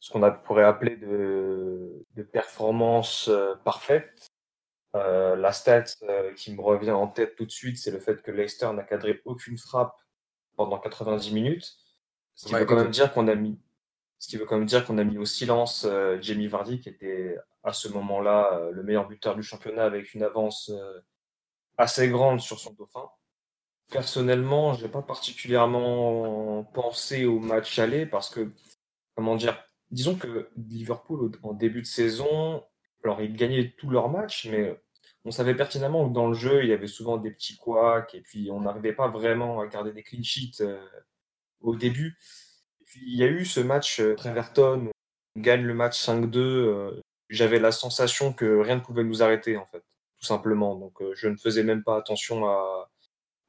ce 0.00 0.12
qu'on 0.12 0.32
pourrait 0.44 0.64
appeler 0.64 0.96
de, 0.96 2.04
de 2.14 2.22
performance 2.22 3.30
parfaite. 3.64 4.32
la 4.94 5.52
stat 5.52 5.84
qui 6.36 6.54
me 6.54 6.60
revient 6.60 6.92
en 6.92 7.08
tête 7.08 7.36
tout 7.36 7.46
de 7.46 7.50
suite, 7.50 7.78
c'est 7.78 7.90
le 7.90 8.00
fait 8.00 8.22
que 8.22 8.30
Leicester 8.30 8.72
n'a 8.72 8.84
cadré 8.84 9.20
aucune 9.24 9.58
frappe 9.58 9.96
pendant 10.56 10.78
90 10.78 11.32
minutes. 11.32 11.76
Ce 12.34 12.46
qui 12.46 12.54
veut 12.54 12.64
quand 12.64 12.76
même 12.76 12.90
dire 12.90 13.12
qu'on 13.12 13.26
a 13.26 13.34
mis, 13.34 13.60
ce 14.18 14.28
qui 14.28 14.36
veut 14.36 14.46
quand 14.46 14.56
même 14.56 14.66
dire 14.66 14.86
qu'on 14.86 14.98
a 14.98 15.04
mis 15.04 15.18
au 15.18 15.24
silence 15.24 15.86
Jamie 16.20 16.46
Vardy, 16.46 16.80
qui 16.80 16.88
était 16.88 17.36
à 17.68 17.72
ce 17.72 17.88
moment-là 17.88 18.52
euh, 18.52 18.70
le 18.72 18.82
meilleur 18.82 19.06
buteur 19.06 19.36
du 19.36 19.42
championnat 19.42 19.84
avec 19.84 20.14
une 20.14 20.22
avance 20.22 20.70
euh, 20.70 21.00
assez 21.76 22.08
grande 22.08 22.40
sur 22.40 22.58
son 22.58 22.72
dauphin. 22.72 23.08
Personnellement, 23.90 24.74
je 24.74 24.84
n'ai 24.84 24.90
pas 24.90 25.02
particulièrement 25.02 26.64
pensé 26.74 27.24
au 27.24 27.38
match 27.38 27.78
aller 27.78 28.04
parce 28.04 28.28
que, 28.28 28.52
comment 29.14 29.36
dire, 29.36 29.64
disons 29.90 30.16
que 30.16 30.48
Liverpool, 30.56 31.30
en 31.42 31.52
début 31.52 31.82
de 31.82 31.86
saison, 31.86 32.64
alors 33.04 33.20
ils 33.20 33.34
gagnaient 33.34 33.74
tous 33.78 33.90
leurs 33.90 34.08
matchs, 34.08 34.48
mais 34.50 34.80
on 35.24 35.30
savait 35.30 35.54
pertinemment 35.54 36.08
que 36.08 36.14
dans 36.14 36.28
le 36.28 36.34
jeu, 36.34 36.62
il 36.62 36.70
y 36.70 36.72
avait 36.72 36.86
souvent 36.86 37.16
des 37.16 37.30
petits 37.30 37.56
couacs 37.56 38.14
et 38.14 38.20
puis 38.20 38.50
on 38.50 38.60
n'arrivait 38.60 38.92
pas 38.92 39.08
vraiment 39.08 39.60
à 39.60 39.66
garder 39.66 39.92
des 39.92 40.02
clean 40.02 40.22
sheets 40.22 40.62
euh, 40.62 40.84
au 41.60 41.76
début. 41.76 42.16
Et 42.80 42.84
puis 42.84 43.00
il 43.06 43.18
y 43.18 43.24
a 43.24 43.26
eu 43.28 43.44
ce 43.44 43.60
match 43.60 44.02
Treverton 44.16 44.86
où 44.86 44.90
on 45.36 45.40
gagne 45.40 45.62
le 45.62 45.74
match 45.74 45.98
5-2 45.98 47.02
j'avais 47.28 47.58
la 47.58 47.72
sensation 47.72 48.32
que 48.32 48.60
rien 48.60 48.76
ne 48.76 48.80
pouvait 48.80 49.04
nous 49.04 49.22
arrêter, 49.22 49.56
en 49.56 49.66
fait, 49.66 49.84
tout 50.18 50.26
simplement. 50.26 50.74
Donc, 50.76 51.00
euh, 51.02 51.12
je 51.14 51.28
ne 51.28 51.36
faisais 51.36 51.62
même 51.62 51.82
pas 51.82 51.96
attention 51.96 52.46
à, 52.46 52.90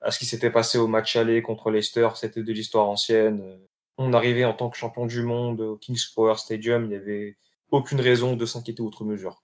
à 0.02 0.12
ce 0.12 0.20
qui 0.20 0.26
s'était 0.26 0.52
passé 0.52 0.78
au 0.78 0.88
match 0.88 1.16
aller 1.16 1.42
contre 1.42 1.72
Leicester. 1.72 2.10
C'était 2.16 2.44
de 2.44 2.54
l'histoire 2.54 2.90
ancienne. 2.90 3.60
On 4.02 4.14
arrivait 4.14 4.46
en 4.46 4.54
tant 4.54 4.70
que 4.70 4.78
champion 4.78 5.06
du 5.06 5.24
monde 5.24 5.60
au 5.60 5.76
Kings 5.76 6.02
Power 6.16 6.36
Stadium. 6.38 6.86
Il 6.86 6.90
n'y 6.90 6.96
avait 6.96 7.36
aucune 7.70 8.00
raison 8.00 8.38
de 8.38 8.46
s'inquiéter 8.46 8.82
outre 8.82 9.04
mesure. 9.04 9.44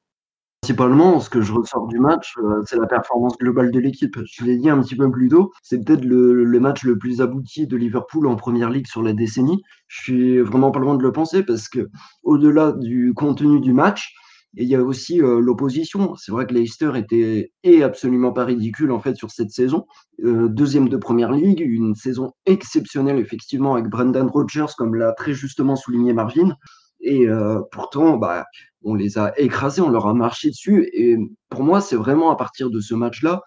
Principalement, 0.62 1.20
ce 1.20 1.30
que 1.30 1.42
je 1.42 1.52
ressors 1.52 1.88
du 1.88 2.00
match, 2.00 2.34
euh, 2.38 2.64
c'est 2.66 2.78
la 2.78 2.88
performance 2.88 3.38
globale 3.38 3.70
de 3.70 3.80
l'équipe. 3.80 4.18
Je 4.26 4.46
l'ai 4.46 4.56
dit 4.58 4.70
un 4.70 4.82
petit 4.82 4.96
peu 4.96 5.12
plus 5.12 5.28
tôt, 5.28 5.52
c'est 5.62 5.84
peut-être 5.84 6.06
le, 6.06 6.60
match 6.62 6.84
le 6.84 6.98
plus 6.98 7.20
abouti 7.20 7.68
de 7.68 7.76
Liverpool 7.76 8.28
en 8.28 8.38
première 8.38 8.70
ligue 8.70 8.88
sur 8.88 9.04
la 9.04 9.12
décennie. 9.12 9.62
Je 9.88 10.02
suis 10.02 10.40
vraiment 10.40 10.72
pas 10.72 10.80
loin 10.80 10.96
de 10.96 11.04
le 11.04 11.12
penser 11.12 11.44
parce 11.44 11.68
que, 11.68 11.90
au-delà 12.24 12.72
du 12.72 13.14
contenu 13.14 13.60
du 13.60 13.74
match, 13.74 14.16
et 14.58 14.64
il 14.64 14.70
y 14.70 14.76
a 14.76 14.84
aussi 14.84 15.22
euh, 15.22 15.40
l'opposition. 15.40 16.16
C'est 16.16 16.32
vrai 16.32 16.46
que 16.46 16.54
Leicester 16.54 16.92
était 16.96 17.52
est 17.64 17.82
absolument 17.82 18.32
pas 18.32 18.46
ridicule 18.46 18.92
en 18.92 19.00
fait 19.00 19.16
sur 19.16 19.32
cette 19.32 19.52
saison. 19.52 19.86
Euh, 20.24 20.48
deuxième 20.48 20.88
de 20.88 20.98
première 20.98 21.32
ligue, 21.32 21.60
une 21.60 21.96
saison 21.96 22.34
exceptionnelle 22.46 23.20
effectivement 23.20 23.74
avec 23.74 23.90
Brendan 23.90 24.28
Rodgers, 24.28 24.74
comme 24.78 24.96
l'a 24.96 25.12
très 25.12 25.34
justement 25.34 25.76
souligné 25.76 26.14
Marvin. 26.14 26.56
Et 27.02 27.28
euh, 27.28 27.60
pourtant, 27.72 28.18
bah, 28.18 28.46
on 28.84 28.96
les 28.96 29.18
a 29.18 29.38
écrasés, 29.38 29.82
on 29.82 29.90
leur 29.90 30.08
a 30.08 30.14
marché 30.14 30.50
dessus. 30.50 30.90
Et 30.94 31.18
pour 31.50 31.64
moi, 31.64 31.82
c'est 31.82 31.98
vraiment 31.98 32.32
à 32.32 32.36
partir 32.36 32.70
de 32.70 32.80
ce 32.80 32.96
match-là 32.96 33.42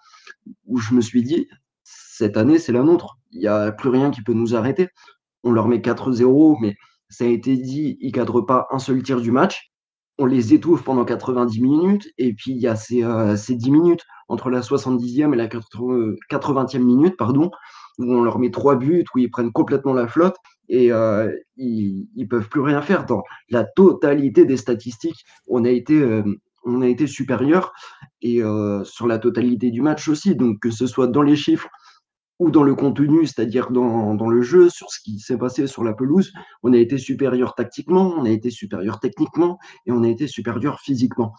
où 0.65 0.77
je 0.77 0.93
me 0.93 1.01
suis 1.01 1.23
dit, 1.23 1.47
cette 1.83 2.37
année, 2.37 2.59
c'est 2.59 2.71
la 2.71 2.83
nôtre. 2.83 3.17
Il 3.31 3.39
n'y 3.39 3.47
a 3.47 3.71
plus 3.71 3.89
rien 3.89 4.11
qui 4.11 4.21
peut 4.21 4.33
nous 4.33 4.55
arrêter. 4.55 4.89
On 5.43 5.51
leur 5.51 5.67
met 5.67 5.79
4-0, 5.79 6.57
mais 6.61 6.75
ça 7.09 7.23
a 7.23 7.27
été 7.27 7.57
dit, 7.57 7.97
ils 7.99 8.07
ne 8.07 8.13
cadrent 8.13 8.45
pas 8.45 8.67
un 8.71 8.79
seul 8.79 9.01
tir 9.01 9.19
du 9.19 9.31
match 9.31 9.71
on 10.19 10.25
les 10.25 10.53
étouffe 10.53 10.83
pendant 10.83 11.05
90 11.05 11.61
minutes, 11.61 12.09
et 12.17 12.33
puis 12.33 12.51
il 12.51 12.57
y 12.57 12.67
a 12.67 12.75
ces, 12.75 13.03
euh, 13.03 13.37
ces 13.37 13.55
10 13.55 13.71
minutes 13.71 14.05
entre 14.27 14.49
la 14.49 14.59
70e 14.59 15.33
et 15.33 15.37
la 15.37 15.47
80e 15.47 16.79
minute, 16.79 17.15
pardon, 17.17 17.49
où 17.97 18.13
on 18.13 18.21
leur 18.21 18.37
met 18.37 18.51
trois 18.51 18.75
buts, 18.75 19.05
où 19.15 19.17
ils 19.17 19.31
prennent 19.31 19.51
complètement 19.51 19.93
la 19.93 20.07
flotte, 20.07 20.35
et 20.67 20.91
euh, 20.91 21.31
ils, 21.55 22.07
ne 22.15 22.25
peuvent 22.25 22.49
plus 22.49 22.59
rien 22.59 22.81
faire. 22.81 23.05
Dans 23.05 23.23
la 23.49 23.63
totalité 23.63 24.45
des 24.45 24.57
statistiques, 24.57 25.25
on 25.47 25.63
a 25.63 25.69
été, 25.69 25.99
euh, 25.99 26.23
on 26.65 26.81
a 26.81 26.87
été 26.87 27.07
supérieur, 27.07 27.71
et 28.21 28.41
sur 28.83 29.07
la 29.07 29.17
totalité 29.17 29.71
du 29.71 29.81
match 29.81 30.09
aussi, 30.09 30.35
donc 30.35 30.59
que 30.59 30.69
ce 30.69 30.85
soit 30.85 31.07
dans 31.07 31.21
les 31.21 31.37
chiffres 31.37 31.69
ou 32.39 32.51
dans 32.51 32.63
le 32.63 32.73
contenu, 32.73 33.27
c'est-à-dire 33.27 33.69
dans, 33.69 34.15
dans, 34.15 34.29
le 34.29 34.41
jeu, 34.41 34.69
sur 34.69 34.89
ce 34.89 34.99
qui 35.01 35.19
s'est 35.19 35.37
passé 35.37 35.67
sur 35.67 35.83
la 35.83 35.93
pelouse, 35.93 36.31
on 36.63 36.73
a 36.73 36.77
été 36.77 36.97
supérieur 36.97 37.53
tactiquement, 37.53 38.13
on 38.17 38.25
a 38.25 38.29
été 38.29 38.49
supérieur 38.49 38.99
techniquement 38.99 39.59
et 39.85 39.91
on 39.91 40.03
a 40.03 40.07
été 40.07 40.25
supérieur 40.27 40.79
physiquement. 40.79 41.33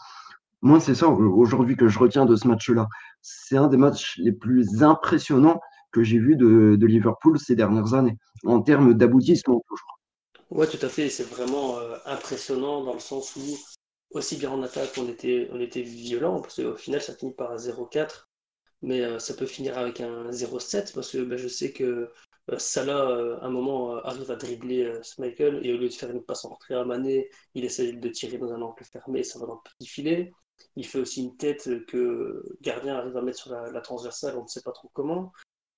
Moi, 0.63 0.79
c'est 0.79 0.95
ça 0.95 1.09
aujourd'hui 1.09 1.75
que 1.75 1.89
je 1.89 1.99
retiens 1.99 2.27
de 2.27 2.37
ce 2.37 2.47
match-là. 2.47 2.87
C'est 3.23 3.57
un 3.57 3.69
des 3.69 3.79
matchs 3.79 4.19
les 4.19 4.33
plus 4.33 4.83
impressionnants 4.83 5.59
que 5.91 6.03
j'ai 6.03 6.19
vu 6.19 6.37
de, 6.37 6.77
de, 6.77 6.87
Liverpool 6.87 7.39
ces 7.39 7.57
dernières 7.57 7.95
années, 7.95 8.19
en 8.45 8.61
termes 8.61 8.95
d'aboutissement 8.95 9.63
toujours. 9.67 9.99
Ouais, 10.51 10.67
tout 10.67 10.85
à 10.85 10.89
fait. 10.89 11.09
C'est 11.09 11.29
vraiment 11.29 11.79
euh, 11.79 11.97
impressionnant 12.05 12.85
dans 12.85 12.93
le 12.93 13.01
sens 13.01 13.35
où, 13.37 13.57
aussi 14.11 14.37
bien 14.37 14.51
en 14.51 14.63
attaque, 14.63 14.93
on 14.99 15.09
était, 15.09 15.49
on 15.53 15.61
était 15.61 15.83
violent, 15.83 16.41
parce 16.41 16.57
qu'au 16.57 16.77
final, 16.77 17.01
ça 17.01 17.15
finit 17.15 17.33
par 17.33 17.57
0-4 17.57 18.30
mais 18.83 19.03
euh, 19.03 19.19
ça 19.19 19.35
peut 19.35 19.47
finir 19.47 19.79
avec 19.79 20.01
un 20.01 20.31
0-7 20.31 20.95
parce 20.95 21.13
que 21.13 21.19
ben, 21.19 21.37
je 21.37 21.49
sais 21.49 21.73
que 21.73 22.11
euh, 22.51 22.59
Salah, 22.59 23.11
euh, 23.11 23.39
à 23.41 23.47
un 23.47 23.51
moment, 23.51 23.97
arrive 23.97 24.31
à 24.31 24.37
dribbler 24.37 24.93
Michael 25.19 25.65
et 25.65 25.73
au 25.73 25.79
lieu 25.79 25.89
de 25.89 25.95
faire 25.95 26.11
une 26.11 26.25
passe 26.25 26.45
en 26.45 26.51
retrait 26.51 26.75
à 26.75 26.85
Mané, 26.85 27.29
il 27.55 27.65
essaie 27.65 27.93
de 27.93 28.09
tirer 28.09 28.39
dans 28.39 28.53
un 28.53 28.63
angle 28.63 28.85
fermé 28.85 29.21
et 29.21 29.25
ça 29.25 29.39
va 29.39 29.47
dans 29.47 29.55
le 29.55 29.71
petit 29.77 29.89
filet. 29.89 30.33
Il 30.77 30.87
fait 30.87 30.99
aussi 30.99 31.23
une 31.23 31.37
tête 31.37 31.69
que 31.87 32.43
gardien 32.61 32.97
arrive 32.97 33.17
à 33.17 33.23
mettre 33.23 33.39
sur 33.39 33.53
la, 33.53 33.81
transversale, 33.81 34.37
on 34.37 34.43
ne 34.43 34.49
sait 34.49 34.63
pas 34.63 34.73
trop 34.73 34.91
comment. 34.93 35.33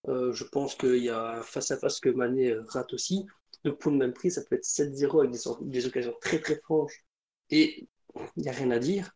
je 0.07 0.45
pense 0.45 0.75
qu'il 0.75 1.05
y 1.05 1.09
a 1.09 1.41
face 1.43 1.71
à 1.71 1.79
face 1.79 2.01
que 2.01 2.09
Mané 2.09 2.55
rate 2.69 2.93
aussi. 2.93 3.27
Donc 3.65 3.79
pour 3.79 3.93
le 3.93 3.99
même 3.99 4.13
prix, 4.13 4.31
ça 4.31 4.43
peut 4.43 4.57
être 4.57 4.65
7-0 4.65 5.21
avec 5.21 5.31
des, 5.31 5.71
des, 5.71 5.87
occasions 5.87 6.15
très 6.21 6.41
très 6.41 6.57
franches 6.57 7.05
et 7.51 7.89
il 8.37 8.43
n'y 8.43 8.49
a 8.49 8.53
rien 8.53 8.71
à 8.73 8.79
dire. 8.81 9.13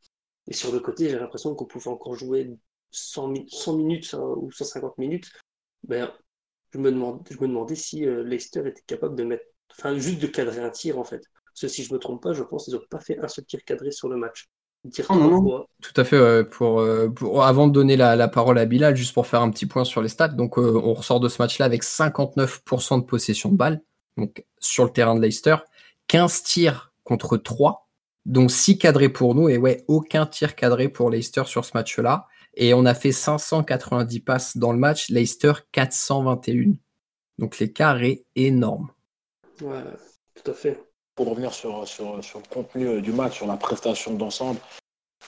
Et 0.47 0.53
sur 0.53 0.73
le 0.73 0.79
côté, 0.79 1.09
j'ai 1.09 1.19
l'impression 1.19 1.55
qu'on 1.57 1.65
pouvait 1.65 1.91
encore 1.91 2.15
jouer 2.15 2.57
100, 2.91 3.29
minutes 3.77 4.15
hein, 4.15 4.35
ou 4.37 4.51
150 4.51 4.99
minutes. 4.99 5.31
Ben, 5.87 6.11
je, 6.73 6.79
me 6.79 6.91
demandais, 6.91 7.23
je 7.31 7.41
me 7.41 7.49
demandais 7.49 7.75
si 7.75 8.05
Leicester 8.07 8.67
était 8.67 8.83
capable 8.87 9.17
de 9.17 9.25
mettre, 9.25 9.45
enfin, 9.73 9.97
juste 9.99 10.21
de 10.21 10.27
cadrer 10.27 10.61
un 10.61 10.71
tir 10.71 10.99
en 10.99 11.05
fait. 11.05 11.23
Parce 11.47 11.61
que 11.61 11.69
si 11.69 11.85
je 11.85 11.95
me 11.95 11.99
trompe 11.99 12.23
pas, 12.23 12.33
je 12.33 12.43
pense 12.43 12.65
qu'ils 12.65 12.75
n'ont 12.75 12.81
pas 12.91 13.01
fait 13.01 13.19
un 13.19 13.29
seul 13.29 13.45
tir 13.45 13.61
cadré 13.65 13.91
sur 13.91 14.09
le 14.09 14.17
match. 14.17 14.49
Tout 15.83 16.01
à 16.01 16.05
fait. 16.05 16.17
Euh, 16.17 16.45
pour, 16.45 17.45
avant 17.45 17.67
de 17.67 17.73
donner 17.73 17.97
la, 17.97 18.29
parole 18.29 18.59
à 18.59 18.65
Bilal, 18.65 18.97
juste 18.97 19.15
pour 19.15 19.27
faire 19.27 19.43
un 19.43 19.51
petit 19.51 19.67
point 19.67 19.85
sur 19.85 20.03
les 20.03 20.09
stats, 20.09 20.29
donc 20.29 20.59
euh, 20.59 20.81
on 20.83 20.95
ressort 20.95 21.21
de 21.21 21.29
ce 21.29 21.41
match-là 21.41 21.65
avec 21.67 21.83
59% 21.83 23.01
de 23.01 23.05
possession 23.05 23.51
de 23.51 23.57
balle, 23.57 23.83
donc 24.17 24.45
sur 24.59 24.85
le 24.85 24.91
terrain 24.91 25.15
de 25.15 25.21
Leicester, 25.21 25.57
15 26.09 26.43
tirs 26.43 26.93
contre 27.05 27.37
3, 27.37 27.89
donc 28.25 28.51
6 28.51 28.79
cadrés 28.79 29.09
pour 29.09 29.35
nous 29.35 29.49
et 29.49 29.59
ouais, 29.59 29.85
aucun 29.89 30.27
tir 30.27 30.55
cadré 30.55 30.89
pour 30.89 31.11
Leicester 31.11 31.45
sur 31.47 31.65
ce 31.65 31.73
match-là. 31.75 32.27
Et 32.57 32.75
on 32.75 32.85
a 32.87 32.95
fait 32.95 33.13
590 33.13 34.21
passes 34.21 34.57
dans 34.57 34.73
le 34.73 34.79
match, 34.79 35.11
Leicester 35.11 35.53
421. 35.73 36.73
Donc 37.39 37.59
l'écart 37.59 38.03
est 38.03 38.25
énorme. 38.35 38.91
Ouais, 39.61 39.83
tout 40.35 40.51
à 40.51 40.55
fait 40.55 40.81
pour 41.17 41.31
revenir 41.31 41.53
sur, 41.53 41.89
sur, 41.89 42.23
sur, 42.23 42.39
le 42.39 42.45
contenu 42.55 42.87
euh, 42.87 43.01
du 43.01 43.11
match, 43.11 43.37
sur 43.37 43.47
la 43.47 43.57
prestation 43.57 44.15
d'ensemble. 44.15 44.61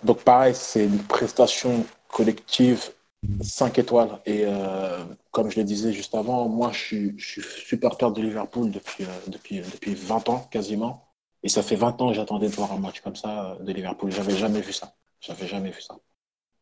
Donc 0.04 0.22
pareil, 0.22 0.54
c'est 0.54 0.84
une 0.84 0.98
prestation 0.98 1.84
collective 2.08 2.92
5 3.40 3.78
étoiles. 3.78 4.20
Et 4.26 4.42
euh, 4.44 5.02
comme 5.32 5.50
je 5.50 5.58
le 5.58 5.64
disais 5.64 5.92
juste 5.92 6.14
avant, 6.14 6.48
moi 6.48 6.70
je 6.72 6.78
suis, 6.78 7.18
je 7.18 7.26
suis 7.26 7.42
supporter 7.42 8.12
de 8.12 8.22
Liverpool 8.22 8.70
depuis, 8.70 9.04
euh, 9.04 9.08
depuis, 9.28 9.60
depuis 9.60 9.94
20 9.94 10.28
ans 10.28 10.46
quasiment. 10.50 11.08
Et 11.42 11.48
ça 11.48 11.62
fait 11.62 11.76
20 11.76 12.00
ans 12.02 12.08
que 12.10 12.14
j'attendais 12.14 12.48
de 12.48 12.54
voir 12.54 12.72
un 12.72 12.78
match 12.78 13.00
comme 13.00 13.16
ça 13.16 13.56
de 13.60 13.72
Liverpool. 13.72 14.12
J'avais 14.12 14.36
jamais 14.36 14.60
vu 14.60 14.72
ça. 14.72 14.94
J'avais 15.20 15.46
jamais 15.46 15.70
vu 15.70 15.80
ça. 15.80 15.98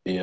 Et 0.07 0.19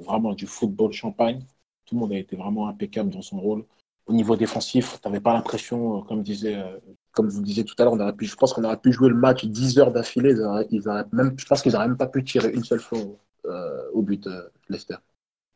vraiment 0.00 0.34
du 0.34 0.46
football 0.46 0.92
champagne. 0.92 1.40
Tout 1.86 1.94
le 1.94 2.00
monde 2.00 2.12
a 2.12 2.18
été 2.18 2.36
vraiment 2.36 2.68
impeccable 2.68 3.10
dans 3.10 3.22
son 3.22 3.40
rôle. 3.40 3.64
Au 4.06 4.12
niveau 4.12 4.36
défensif, 4.36 4.98
tu 5.00 5.08
n'avais 5.08 5.20
pas 5.20 5.34
l'impression, 5.34 6.02
comme 6.02 6.22
disait 6.22 6.56
comme 7.12 7.28
vous 7.28 7.42
disiez 7.42 7.64
tout 7.64 7.74
à 7.78 7.84
l'heure, 7.84 7.96
je 8.20 8.34
pense 8.36 8.52
qu'on 8.52 8.64
aurait 8.64 8.76
pu 8.76 8.92
jouer 8.92 9.08
le 9.08 9.16
match 9.16 9.44
10 9.44 9.78
heures 9.78 9.92
d'affilée. 9.92 10.34
Ils 10.70 10.82
même, 11.12 11.34
je 11.36 11.44
pense 11.44 11.62
qu'ils 11.62 11.72
n'auraient 11.72 11.88
même 11.88 11.96
pas 11.96 12.06
pu 12.06 12.24
tirer 12.24 12.50
une 12.52 12.64
seule 12.64 12.80
fois 12.80 12.98
euh, 13.46 13.90
au 13.92 14.02
but, 14.02 14.26
euh, 14.26 14.48
Leicester. 14.68 14.96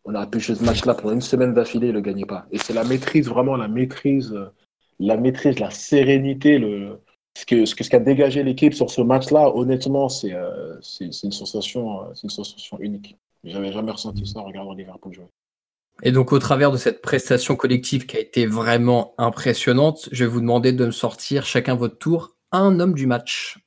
On 0.04 0.14
aurait 0.14 0.28
pu 0.28 0.40
jouer 0.40 0.56
ce 0.56 0.64
match-là 0.64 0.94
pendant 0.94 1.14
une 1.14 1.20
semaine 1.20 1.54
d'affilée 1.54 1.88
et 1.88 1.92
le 1.92 2.00
gagner 2.00 2.26
pas. 2.26 2.46
Et 2.50 2.58
c'est 2.58 2.72
la 2.72 2.84
maîtrise, 2.84 3.28
vraiment 3.28 3.56
la 3.56 3.68
maîtrise, 3.68 4.32
euh, 4.32 4.50
la 4.98 5.16
maîtrise, 5.16 5.58
la 5.58 5.70
sérénité, 5.70 6.58
le, 6.58 7.00
ce 7.36 7.46
que 7.46 7.64
ce 7.64 7.74
qu'a 7.74 7.98
dégagé 7.98 8.42
l'équipe 8.42 8.74
sur 8.74 8.90
ce 8.90 9.00
match-là, 9.00 9.54
honnêtement, 9.54 10.08
c'est 10.08 10.30
une 10.30 11.32
sensation, 11.32 12.14
c'est 12.14 12.24
une 12.24 12.30
sensation 12.30 12.78
unique. 12.80 13.16
J'avais 13.44 13.72
jamais 13.72 13.92
ressenti 13.92 14.26
ça 14.26 14.40
en 14.40 14.44
regardant 14.44 14.72
Liverpool 14.72 15.12
jouer. 15.12 15.28
Et 16.02 16.12
donc, 16.12 16.32
au 16.32 16.38
travers 16.38 16.72
de 16.72 16.76
cette 16.76 17.02
prestation 17.02 17.56
collective 17.56 18.06
qui 18.06 18.16
a 18.16 18.20
été 18.20 18.46
vraiment 18.46 19.14
impressionnante, 19.16 20.08
je 20.10 20.24
vais 20.24 20.30
vous 20.30 20.40
demander 20.40 20.72
de 20.72 20.86
me 20.86 20.90
sortir 20.90 21.46
chacun 21.46 21.74
votre 21.74 21.98
tour 21.98 22.36
un 22.52 22.80
homme 22.80 22.94
du 22.94 23.06
match. 23.06 23.58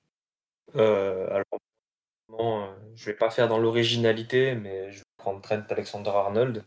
Euh, 0.75 1.27
alors, 1.29 1.59
euh, 2.39 2.73
je 2.95 3.05
vais 3.05 3.15
pas 3.15 3.29
faire 3.29 3.47
dans 3.47 3.57
l'originalité, 3.57 4.55
mais 4.55 4.91
je 4.91 4.99
vais 4.99 5.05
prendre 5.17 5.41
Trent 5.41 5.63
Alexander-Arnold. 5.69 6.65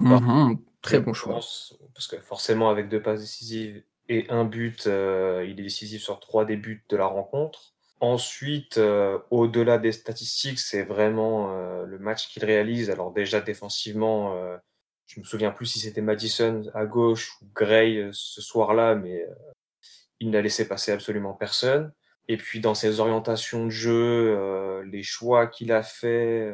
Mhm, 0.00 0.58
très 0.82 1.00
bon 1.00 1.14
choix. 1.14 1.40
Parce 1.94 2.08
que 2.08 2.18
forcément, 2.20 2.68
avec 2.68 2.88
deux 2.88 3.00
passes 3.00 3.20
décisives 3.20 3.82
et 4.08 4.28
un 4.30 4.44
but, 4.44 4.86
euh, 4.86 5.44
il 5.46 5.58
est 5.58 5.64
décisif 5.64 6.02
sur 6.02 6.20
trois 6.20 6.44
des 6.44 6.56
buts 6.56 6.84
de 6.88 6.96
la 6.96 7.06
rencontre. 7.06 7.75
Ensuite, 8.00 8.78
euh, 8.78 9.18
au-delà 9.30 9.78
des 9.78 9.92
statistiques, 9.92 10.58
c'est 10.58 10.82
vraiment 10.82 11.52
le 11.84 11.98
match 11.98 12.28
qu'il 12.28 12.44
réalise. 12.44 12.90
Alors 12.90 13.12
déjà 13.12 13.40
défensivement, 13.40 14.58
je 15.06 15.20
me 15.20 15.24
souviens 15.24 15.52
plus 15.52 15.66
si 15.66 15.80
c'était 15.80 16.00
Madison 16.00 16.62
à 16.74 16.84
gauche 16.84 17.40
ou 17.40 17.46
Gray 17.54 17.98
euh, 17.98 18.10
ce 18.12 18.40
soir-là, 18.42 18.94
mais 18.96 19.22
euh, 19.22 19.34
il 20.20 20.30
n'a 20.30 20.42
laissé 20.42 20.66
passer 20.68 20.92
absolument 20.92 21.32
personne. 21.32 21.92
Et 22.28 22.36
puis 22.36 22.60
dans 22.60 22.74
ses 22.74 22.98
orientations 22.98 23.66
de 23.66 23.70
jeu, 23.70 24.36
euh, 24.36 24.84
les 24.84 25.04
choix 25.04 25.46
qu'il 25.46 25.70
a 25.70 25.82
fait, 25.82 26.52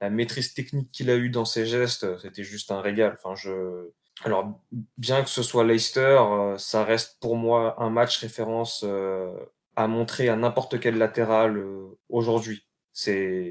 la 0.00 0.10
maîtrise 0.10 0.52
technique 0.52 0.90
qu'il 0.92 1.08
a 1.08 1.16
eue 1.16 1.30
dans 1.30 1.46
ses 1.46 1.64
gestes, 1.64 2.18
c'était 2.18 2.44
juste 2.44 2.70
un 2.70 2.82
régal. 2.82 3.16
Enfin, 3.18 3.34
je... 3.34 3.90
Alors, 4.24 4.60
bien 4.98 5.22
que 5.22 5.30
ce 5.30 5.42
soit 5.42 5.64
Leicester, 5.64 6.18
ça 6.58 6.84
reste 6.84 7.18
pour 7.20 7.36
moi 7.36 7.76
un 7.78 7.90
match 7.90 8.18
référence 8.18 8.84
à 9.76 9.86
montrer 9.88 10.28
à 10.28 10.36
n'importe 10.36 10.80
quel 10.80 10.98
latéral 10.98 11.62
aujourd'hui. 12.08 12.66
C'est, 12.92 13.50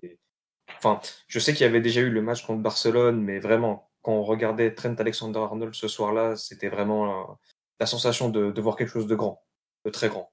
enfin, 0.77 0.99
je 1.27 1.39
sais 1.39 1.53
qu'il 1.53 1.61
y 1.61 1.69
avait 1.69 1.81
déjà 1.81 2.01
eu 2.01 2.09
le 2.09 2.21
match 2.21 2.45
contre 2.45 2.61
Barcelone, 2.61 3.21
mais 3.21 3.39
vraiment, 3.39 3.91
quand 4.01 4.13
on 4.13 4.23
regardait 4.23 4.73
Trent 4.73 4.95
Alexander-Arnold 4.97 5.73
ce 5.73 5.87
soir-là, 5.87 6.35
c'était 6.35 6.69
vraiment 6.69 7.31
euh, 7.31 7.33
la 7.79 7.85
sensation 7.85 8.29
de, 8.29 8.61
voir 8.61 8.75
quelque 8.75 8.91
chose 8.91 9.07
de 9.07 9.15
grand, 9.15 9.43
de 9.85 9.89
très 9.89 10.09
grand. 10.09 10.31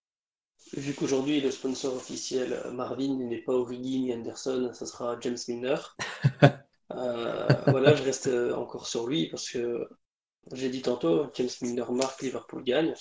Vu 0.74 0.94
qu'aujourd'hui 0.94 1.40
le 1.40 1.50
sponsor 1.50 1.94
officiel 1.94 2.52
euh, 2.52 2.70
Marvin 2.70 3.14
n'est 3.16 3.42
pas 3.42 3.52
Origi 3.52 4.00
ni 4.00 4.14
Anderson, 4.14 4.70
ça 4.72 4.86
sera 4.86 5.18
James 5.20 5.38
Milner. 5.48 5.76
Euh, 6.94 7.48
voilà, 7.68 7.94
je 7.94 8.02
reste 8.02 8.28
encore 8.54 8.86
sur 8.86 9.06
lui 9.06 9.30
parce 9.30 9.48
que 9.48 9.88
j'ai 10.52 10.68
dit 10.68 10.82
tantôt, 10.82 11.30
James 11.32 11.48
Milner 11.62 11.86
marque, 11.90 12.20
Liverpool 12.20 12.62
gagne. 12.62 12.92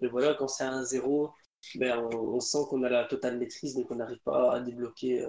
Et 0.00 0.06
voilà, 0.06 0.34
quand 0.34 0.46
c'est 0.46 0.62
1-0, 0.62 1.32
ben, 1.76 1.98
on, 2.12 2.40
sent 2.40 2.58
qu'on 2.68 2.82
a 2.82 2.88
la 2.88 3.04
totale 3.04 3.38
maîtrise, 3.38 3.76
mais 3.76 3.84
qu'on 3.84 3.96
n'arrive 3.96 4.20
pas 4.20 4.52
à 4.52 4.60
débloquer, 4.60 5.26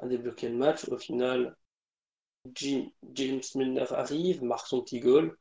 à 0.00 0.06
débloquer 0.06 0.48
le 0.48 0.56
match. 0.56 0.88
Au 0.88 0.98
final, 0.98 1.56
James 2.54 3.40
Milner 3.54 3.92
arrive, 3.92 4.42
marque 4.42 4.66
son 4.66 4.82
petit 4.82 5.00
goal. 5.00 5.36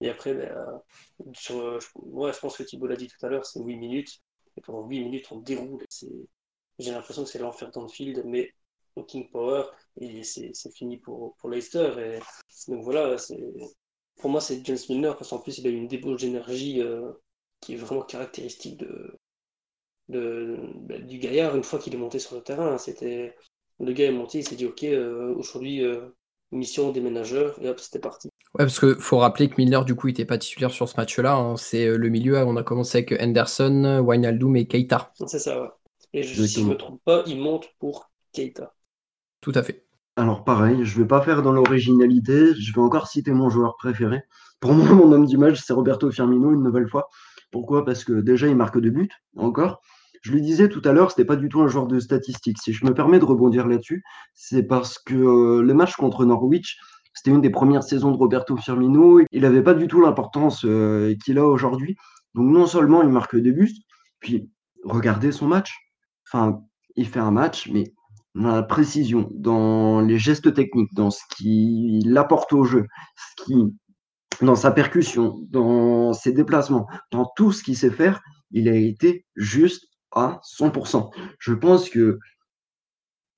Et 0.00 0.10
après, 0.10 0.34
ben, 0.34 0.82
euh, 1.20 1.80
je 2.30 2.40
pense 2.40 2.56
que 2.56 2.62
Thibault 2.62 2.86
l'a 2.86 2.96
dit 2.96 3.08
tout 3.08 3.24
à 3.24 3.28
l'heure, 3.28 3.46
c'est 3.46 3.60
8 3.60 3.76
minutes. 3.76 4.22
Et 4.56 4.60
pendant 4.60 4.86
8 4.86 5.00
minutes, 5.00 5.32
on 5.32 5.38
déroule. 5.38 5.84
J'ai 6.78 6.90
l'impression 6.92 7.24
que 7.24 7.30
c'est 7.30 7.38
l'enfer 7.38 7.70
dans 7.70 7.82
le 7.82 7.88
field, 7.88 8.22
mais 8.26 8.52
au 8.96 9.04
King 9.04 9.30
Power, 9.30 9.64
et 10.00 10.22
c'est 10.24 10.52
fini 10.74 10.98
pour, 10.98 11.36
pour 11.36 11.50
Leicester. 11.50 12.20
Donc 12.68 12.82
voilà, 12.82 13.16
pour 14.16 14.30
moi, 14.30 14.40
c'est 14.40 14.64
James 14.64 14.78
Milner, 14.88 15.12
parce 15.18 15.30
qu'en 15.30 15.38
plus, 15.38 15.58
il 15.58 15.66
a 15.66 15.70
une 15.70 15.88
débauche 15.88 16.20
d'énergie 16.22 16.80
euh, 16.80 17.12
qui 17.60 17.74
est 17.74 17.76
vraiment 17.76 18.02
caractéristique 18.02 18.78
de, 18.78 19.18
ben, 20.08 21.06
du 21.06 21.18
gaillard 21.18 21.56
une 21.56 21.64
fois 21.64 21.78
qu'il 21.78 21.94
est 21.94 21.98
monté 21.98 22.18
sur 22.18 22.36
le 22.36 22.42
terrain. 22.42 22.78
C'était 22.78 23.34
le 23.78 23.92
gars 23.92 24.06
est 24.06 24.12
monté, 24.12 24.38
il 24.38 24.44
s'est 24.44 24.56
dit 24.56 24.66
ok, 24.66 24.84
euh, 24.84 25.34
aujourd'hui 25.34 25.84
mission 26.52 26.92
des 26.92 27.00
ménageurs, 27.00 27.56
et 27.60 27.68
hop, 27.68 27.80
c'était 27.80 27.98
parti. 27.98 28.28
Ouais, 28.54 28.64
parce 28.64 28.78
qu'il 28.78 28.96
faut 28.96 29.18
rappeler 29.18 29.48
que 29.48 29.54
Milner, 29.58 29.80
du 29.84 29.94
coup, 29.94 30.08
il 30.08 30.12
n'était 30.12 30.24
pas 30.24 30.38
titulaire 30.38 30.70
sur 30.70 30.88
ce 30.88 30.96
match-là. 30.96 31.34
Hein. 31.34 31.56
C'est 31.56 31.86
euh, 31.86 31.96
le 31.96 32.08
milieu, 32.08 32.38
on 32.38 32.56
a 32.56 32.62
commencé 32.62 32.98
avec 32.98 33.20
Henderson, 33.20 34.04
Wijnaldum 34.06 34.56
et 34.56 34.66
Keita. 34.66 35.12
C'est 35.26 35.38
ça, 35.38 35.60
ouais. 35.60 35.68
Et 36.12 36.22
si 36.22 36.46
je 36.46 36.60
ne 36.60 36.70
me 36.70 36.76
trompe 36.76 37.00
pas, 37.04 37.22
il 37.26 37.38
monte 37.38 37.68
pour 37.78 38.10
Keita. 38.32 38.72
Tout 39.40 39.52
à 39.54 39.62
fait. 39.62 39.84
Alors 40.18 40.44
pareil, 40.44 40.82
je 40.82 40.96
ne 40.96 41.02
vais 41.02 41.08
pas 41.08 41.20
faire 41.20 41.42
dans 41.42 41.52
l'originalité, 41.52 42.54
je 42.54 42.72
vais 42.72 42.80
encore 42.80 43.06
citer 43.06 43.32
mon 43.32 43.50
joueur 43.50 43.76
préféré. 43.76 44.22
Pour 44.60 44.72
moi, 44.72 44.90
mon 44.94 45.12
homme 45.12 45.26
du 45.26 45.36
match, 45.36 45.60
c'est 45.62 45.74
Roberto 45.74 46.10
Firmino, 46.10 46.52
une 46.52 46.62
nouvelle 46.62 46.88
fois. 46.88 47.10
Pourquoi? 47.50 47.84
Parce 47.84 48.02
que 48.02 48.14
déjà, 48.14 48.46
il 48.46 48.56
marque 48.56 48.80
deux 48.80 48.90
buts, 48.90 49.10
encore. 49.36 49.82
Je 50.26 50.32
le 50.32 50.40
disais 50.40 50.68
tout 50.68 50.82
à 50.84 50.90
l'heure, 50.90 51.12
ce 51.12 51.14
n'était 51.16 51.24
pas 51.28 51.36
du 51.36 51.48
tout 51.48 51.60
un 51.60 51.68
joueur 51.68 51.86
de 51.86 52.00
statistiques. 52.00 52.58
Si 52.60 52.72
je 52.72 52.84
me 52.84 52.92
permets 52.92 53.20
de 53.20 53.24
rebondir 53.24 53.68
là-dessus, 53.68 54.02
c'est 54.34 54.64
parce 54.64 54.98
que 54.98 55.14
euh, 55.14 55.62
le 55.62 55.72
match 55.72 55.94
contre 55.94 56.24
Norwich, 56.24 56.80
c'était 57.14 57.30
une 57.30 57.40
des 57.40 57.50
premières 57.50 57.84
saisons 57.84 58.10
de 58.10 58.16
Roberto 58.16 58.56
Firmino. 58.56 59.20
Il 59.30 59.42
n'avait 59.42 59.62
pas 59.62 59.74
du 59.74 59.86
tout 59.86 60.00
l'importance 60.00 60.64
euh, 60.64 61.14
qu'il 61.24 61.38
a 61.38 61.46
aujourd'hui. 61.46 61.94
Donc 62.34 62.48
non 62.48 62.66
seulement 62.66 63.04
il 63.04 63.08
marque 63.08 63.36
des 63.36 63.52
buts, 63.52 63.70
puis 64.18 64.50
regardez 64.82 65.30
son 65.30 65.46
match. 65.46 65.76
Enfin, 66.26 66.58
il 66.96 67.06
fait 67.06 67.20
un 67.20 67.30
match, 67.30 67.70
mais 67.72 67.94
dans 68.34 68.50
la 68.50 68.64
précision, 68.64 69.30
dans 69.32 70.00
les 70.00 70.18
gestes 70.18 70.52
techniques, 70.54 70.92
dans 70.92 71.12
ce 71.12 71.22
qu'il 71.36 72.18
apporte 72.18 72.52
au 72.52 72.64
jeu, 72.64 72.88
dans 74.42 74.56
sa 74.56 74.72
percussion, 74.72 75.36
dans 75.50 76.12
ses 76.14 76.32
déplacements, 76.32 76.88
dans 77.12 77.30
tout 77.36 77.52
ce 77.52 77.62
qu'il 77.62 77.76
sait 77.76 77.90
faire, 77.90 78.20
il 78.50 78.68
a 78.68 78.74
été 78.74 79.24
juste 79.36 79.86
à 80.16 80.40
100%. 80.42 81.10
Je 81.38 81.52
pense 81.52 81.88
que 81.88 82.18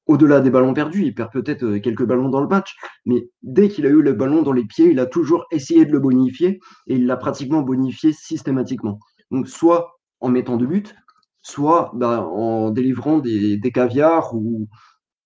au-delà 0.06 0.40
des 0.40 0.50
ballons 0.50 0.72
perdus, 0.72 1.04
il 1.04 1.14
perd 1.14 1.30
peut-être 1.30 1.64
euh, 1.64 1.80
quelques 1.80 2.04
ballons 2.04 2.30
dans 2.30 2.40
le 2.40 2.48
match, 2.48 2.74
mais 3.04 3.28
dès 3.42 3.68
qu'il 3.68 3.84
a 3.84 3.90
eu 3.90 4.00
le 4.00 4.14
ballon 4.14 4.40
dans 4.40 4.52
les 4.52 4.64
pieds, 4.64 4.90
il 4.90 5.00
a 5.00 5.06
toujours 5.06 5.44
essayé 5.50 5.84
de 5.84 5.92
le 5.92 6.00
bonifier 6.00 6.60
et 6.86 6.94
il 6.94 7.06
l'a 7.06 7.18
pratiquement 7.18 7.60
bonifié 7.60 8.14
systématiquement. 8.14 8.98
Donc 9.30 9.48
soit 9.48 9.98
en 10.20 10.30
mettant 10.30 10.56
de 10.56 10.64
buts, 10.64 10.94
soit 11.42 11.90
bah, 11.94 12.22
en 12.22 12.70
délivrant 12.70 13.18
des, 13.18 13.58
des, 13.58 13.70
caviars 13.70 14.34
ou 14.34 14.68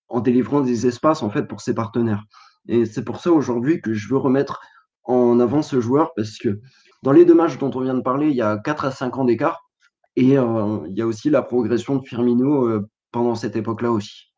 en 0.09 0.21
délivrant 0.21 0.61
des 0.61 0.87
espaces 0.89 1.23
en 1.23 1.31
fait 1.31 1.45
pour 1.45 1.61
ses 1.61 1.75
partenaires. 1.75 2.25
Et 2.67 2.85
c'est 2.85 3.05
pour 3.05 3.21
ça 3.21 3.31
aujourd'hui 3.31 3.81
que 3.81 3.95
je 3.95 4.09
veux 4.09 4.19
remettre 4.19 4.61
en 5.05 5.39
avant 5.39 5.63
ce 5.63 5.81
joueur 5.81 6.13
parce 6.17 6.39
que 6.39 6.61
dans 7.03 7.13
les 7.13 7.25
deux 7.25 7.35
matchs 7.35 7.59
dont 7.59 7.71
on 7.75 7.81
vient 7.81 7.95
de 7.95 8.03
parler, 8.03 8.29
il 8.29 8.37
y 8.37 8.43
a 8.43 8.59
4 8.59 8.85
à 8.85 8.91
5 8.91 9.19
ans 9.19 9.25
d'écart. 9.25 9.69
Et 10.17 10.37
euh, 10.37 10.87
il 10.89 10.97
y 10.97 11.03
a 11.03 11.07
aussi 11.07 11.31
la 11.31 11.43
progression 11.43 11.97
de 11.97 12.07
Firmino 12.07 12.67
euh, 12.67 12.89
pendant 13.11 13.35
cette 13.35 13.57
époque-là 13.57 13.91
aussi. 13.91 14.29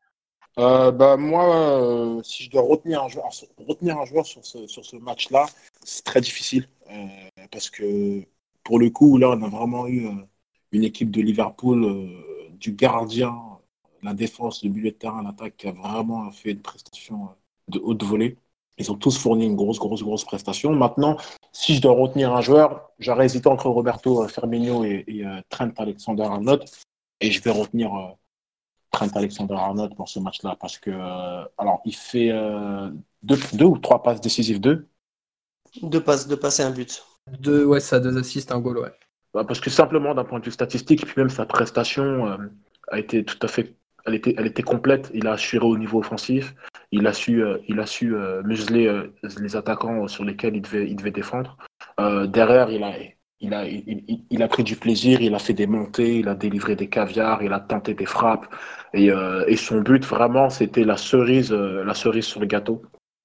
Euh, 0.57 0.91
bah, 0.91 1.17
moi, 1.17 2.21
si 2.23 2.43
je 2.43 2.49
dois 2.49 2.61
retenir 2.61 3.03
un 3.03 3.09
joueur, 3.09 4.25
sur 4.25 4.45
ce, 4.45 4.95
match-là, 4.95 5.45
c'est 5.83 6.03
très 6.03 6.21
difficile. 6.21 6.67
Parce 7.51 7.69
que 7.69 8.23
pour 8.63 8.79
le 8.79 8.89
coup, 8.89 9.17
là, 9.17 9.31
on 9.31 9.43
a 9.43 9.49
vraiment 9.49 9.87
eu 9.87 10.07
une 10.71 10.83
équipe 10.83 11.11
de 11.11 11.21
Liverpool, 11.21 12.09
du 12.53 12.71
gardien, 12.71 13.35
la 14.01 14.13
défense, 14.13 14.63
le 14.63 14.69
milieu 14.69 14.91
de 14.91 14.95
terrain, 14.95 15.23
l'attaque, 15.23 15.57
qui 15.57 15.67
a 15.67 15.71
vraiment 15.73 16.31
fait 16.31 16.51
une 16.51 16.61
prestation 16.61 17.29
de 17.67 17.79
haute 17.79 18.03
volée. 18.03 18.37
Ils 18.77 18.91
ont 18.91 18.95
tous 18.95 19.17
fourni 19.17 19.45
une 19.45 19.55
grosse, 19.55 19.79
grosse, 19.79 20.03
grosse 20.03 20.23
prestation. 20.23 20.73
Maintenant, 20.73 21.17
si 21.55 21.75
je 21.75 21.81
dois 21.81 21.93
retenir 21.93 22.35
un 22.35 22.41
joueur, 22.41 22.91
j'aurais 22.99 23.25
hésité 23.25 23.47
entre 23.47 23.69
Roberto 23.69 24.27
Firmino 24.27 24.83
et, 24.83 25.05
et 25.07 25.23
Trent 25.49 25.71
Alexander-Arnold. 25.77 26.65
Et 27.21 27.31
je 27.31 27.41
vais 27.41 27.51
retenir 27.51 28.17
Trent 28.95 29.09
Alexander-Arnold 29.13 29.93
pour 29.95 30.07
ce 30.07 30.19
match-là 30.19 30.55
parce 30.59 30.77
que, 30.77 30.89
euh, 30.89 31.43
alors, 31.57 31.81
il 31.85 31.95
fait 31.95 32.31
euh, 32.31 32.89
deux, 33.23 33.37
deux, 33.53 33.65
ou 33.65 33.77
trois 33.77 34.01
passes 34.01 34.21
décisives, 34.21 34.61
deux? 34.61 34.87
Deux 35.81 36.01
passes, 36.01 36.27
deux 36.27 36.37
passes 36.37 36.61
et 36.61 36.63
un 36.63 36.71
but. 36.71 37.03
Deux, 37.39 37.65
ouais, 37.65 37.81
ça, 37.81 37.99
deux 37.99 38.17
assists, 38.17 38.53
un 38.53 38.59
goal, 38.59 38.77
ouais. 38.77 38.93
Bah, 39.33 39.43
parce 39.43 39.59
que 39.59 39.69
simplement, 39.69 40.15
d'un 40.15 40.23
point 40.23 40.39
de 40.39 40.45
vue 40.45 40.51
statistique, 40.51 41.05
puis 41.05 41.13
même 41.17 41.29
sa 41.29 41.45
prestation 41.45 42.27
euh, 42.27 42.37
a 42.89 42.99
été 42.99 43.25
tout 43.25 43.39
à 43.41 43.49
fait. 43.49 43.75
Elle 44.05 44.15
était, 44.15 44.63
complète. 44.63 45.11
Il 45.13 45.27
a 45.27 45.33
assuré 45.33 45.65
au 45.65 45.77
niveau 45.77 45.99
offensif. 45.99 46.53
Il 46.91 47.07
a 47.07 47.13
su, 47.13 47.43
il 47.67 47.79
a 47.79 47.85
su 47.85 48.13
museler 48.43 48.89
les 49.39 49.55
attaquants 49.55 50.07
sur 50.07 50.23
lesquels 50.23 50.55
il 50.55 50.61
devait, 50.61 51.11
défendre. 51.11 51.57
derrière, 52.27 52.69
il 52.69 52.83
a, 52.83 52.93
il 53.41 53.53
a, 53.53 53.67
il, 53.67 54.43
a 54.43 54.47
pris 54.47 54.63
du 54.63 54.75
plaisir, 54.75 55.21
il 55.21 55.35
a 55.35 55.39
fait 55.39 55.53
des 55.53 55.67
montées, 55.67 56.19
il 56.19 56.27
a 56.29 56.35
délivré 56.35 56.75
des 56.75 56.87
caviars, 56.89 57.43
il 57.43 57.53
a 57.53 57.59
tenté 57.59 57.93
des 57.93 58.05
frappes. 58.05 58.47
Et, 58.93 59.11
euh, 59.11 59.55
son 59.55 59.81
but, 59.81 60.03
vraiment, 60.05 60.49
c'était 60.49 60.83
la 60.83 60.97
cerise, 60.97 61.51
euh, 61.51 61.83
la 61.83 61.93
cerise 61.93 62.25
sur 62.25 62.39
le 62.39 62.45
gâteau. 62.45 62.83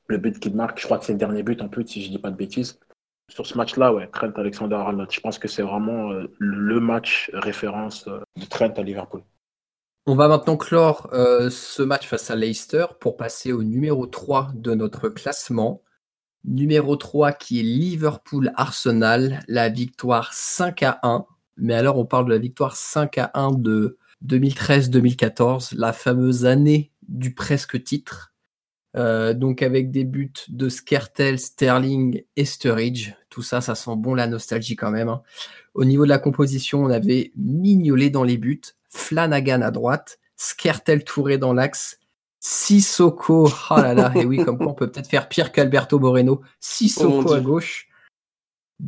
Le 0.08 0.18
but 0.18 0.38
qu'il 0.40 0.54
marque, 0.54 0.80
je 0.80 0.84
crois 0.84 0.98
que 0.98 1.04
c'est 1.04 1.12
le 1.12 1.18
dernier 1.18 1.42
but 1.42 1.62
en 1.62 1.68
plus, 1.68 1.86
si 1.86 2.02
je 2.02 2.08
ne 2.08 2.16
dis 2.16 2.18
pas 2.18 2.30
de 2.30 2.36
bêtises. 2.36 2.80
Sur 3.28 3.46
ce 3.46 3.56
match-là, 3.56 3.94
ouais, 3.94 4.08
Trent 4.08 4.32
Alexander-Arnold, 4.34 5.10
je 5.12 5.20
pense 5.20 5.38
que 5.38 5.46
c'est 5.46 5.62
vraiment 5.62 6.10
euh, 6.10 6.26
le 6.38 6.80
match 6.80 7.30
référence 7.32 8.06
de 8.06 8.44
Trent 8.46 8.72
à 8.76 8.82
Liverpool. 8.82 9.22
On 10.06 10.14
va 10.14 10.28
maintenant 10.28 10.56
clore 10.56 11.10
ce 11.12 11.82
match 11.82 12.06
face 12.06 12.30
à 12.30 12.36
Leicester 12.36 12.86
pour 13.00 13.16
passer 13.16 13.52
au 13.52 13.62
numéro 13.62 14.06
3 14.06 14.52
de 14.54 14.74
notre 14.74 15.08
classement. 15.08 15.82
Numéro 16.44 16.96
3 16.96 17.32
qui 17.32 17.60
est 17.60 17.62
Liverpool-Arsenal, 17.62 19.40
la 19.46 19.68
victoire 19.68 20.32
5 20.32 20.82
à 20.82 21.00
1. 21.02 21.26
Mais 21.58 21.74
alors 21.74 21.98
on 21.98 22.06
parle 22.06 22.24
de 22.24 22.30
la 22.30 22.38
victoire 22.38 22.76
5 22.76 23.18
à 23.18 23.30
1 23.34 23.52
de 23.52 23.98
2013-2014, 24.26 25.76
la 25.76 25.92
fameuse 25.92 26.46
année 26.46 26.92
du 27.06 27.34
presque 27.34 27.82
titre. 27.84 28.32
Euh, 28.96 29.34
donc 29.34 29.62
avec 29.62 29.90
des 29.90 30.04
buts 30.04 30.32
de 30.48 30.68
Skertel, 30.68 31.38
Sterling 31.38 32.24
et 32.36 32.44
Sturridge. 32.44 33.12
Tout 33.28 33.42
ça, 33.42 33.60
ça 33.60 33.74
sent 33.74 33.94
bon 33.96 34.14
la 34.14 34.26
nostalgie 34.26 34.76
quand 34.76 34.90
même. 34.90 35.08
Hein. 35.08 35.22
Au 35.74 35.84
niveau 35.84 36.04
de 36.04 36.08
la 36.08 36.18
composition, 36.18 36.82
on 36.82 36.90
avait 36.90 37.32
Mignolet 37.36 38.10
dans 38.10 38.24
les 38.24 38.38
buts, 38.38 38.62
Flanagan 38.90 39.62
à 39.62 39.70
droite, 39.70 40.18
Skertel 40.36 41.04
Touré 41.04 41.38
dans 41.38 41.52
l'axe, 41.52 41.98
Sissoko, 42.40 43.48
oh 43.70 43.76
là 43.76 43.94
là, 43.94 44.12
et 44.14 44.24
oui, 44.24 44.44
comme 44.44 44.58
quoi 44.58 44.68
on 44.68 44.74
peut 44.74 44.90
peut-être 44.90 45.08
faire 45.08 45.28
pire 45.28 45.52
qu'Alberto 45.52 45.98
Moreno. 45.98 46.40
Sissoko 46.58 47.30
oh 47.30 47.32
à 47.32 47.40
gauche, 47.40 47.88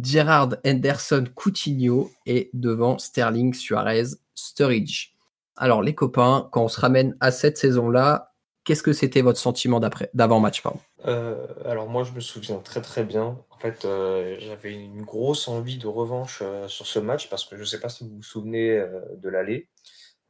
Gerard 0.01 0.57
Henderson, 0.67 1.25
Coutinho 1.35 2.11
et 2.27 2.51
devant 2.55 2.99
Sterling, 2.99 3.55
Suarez, 3.55 4.17
Sturridge. 4.35 5.15
Alors 5.57 5.83
les 5.83 5.95
copains, 5.95 6.49
quand 6.51 6.65
on 6.65 6.69
se 6.69 6.81
ramène 6.81 7.17
à 7.21 7.31
cette 7.31 7.59
saison-là, 7.59 8.32
qu'est-ce 8.65 8.83
que 8.83 8.93
c'était 8.93 9.23
votre 9.23 9.39
sentiment 9.39 9.81
d'avant 9.81 10.41
match 10.41 10.63
pardon 10.63 10.81
euh, 11.07 11.47
Alors 11.65 11.89
moi 11.89 12.05
je 12.05 12.13
me 12.13 12.21
souviens 12.21 12.59
très 12.59 12.81
très 12.81 13.05
bien. 13.05 13.39
En 13.51 13.59
fait, 13.59 13.85
euh, 13.85 14.37
j'avais 14.41 14.73
une 14.73 15.03
grosse 15.03 15.49
envie 15.49 15.79
de 15.79 15.87
revanche 15.87 16.41
euh, 16.43 16.69
sur 16.69 16.87
ce 16.87 16.99
match 16.99 17.29
parce 17.29 17.45
que 17.45 17.57
je 17.57 17.61
ne 17.61 17.67
sais 17.67 17.81
pas 17.81 17.89
si 17.89 18.05
vous 18.05 18.17
vous 18.17 18.23
souvenez 18.23 18.85
de 19.17 19.29
l'aller. 19.29 19.69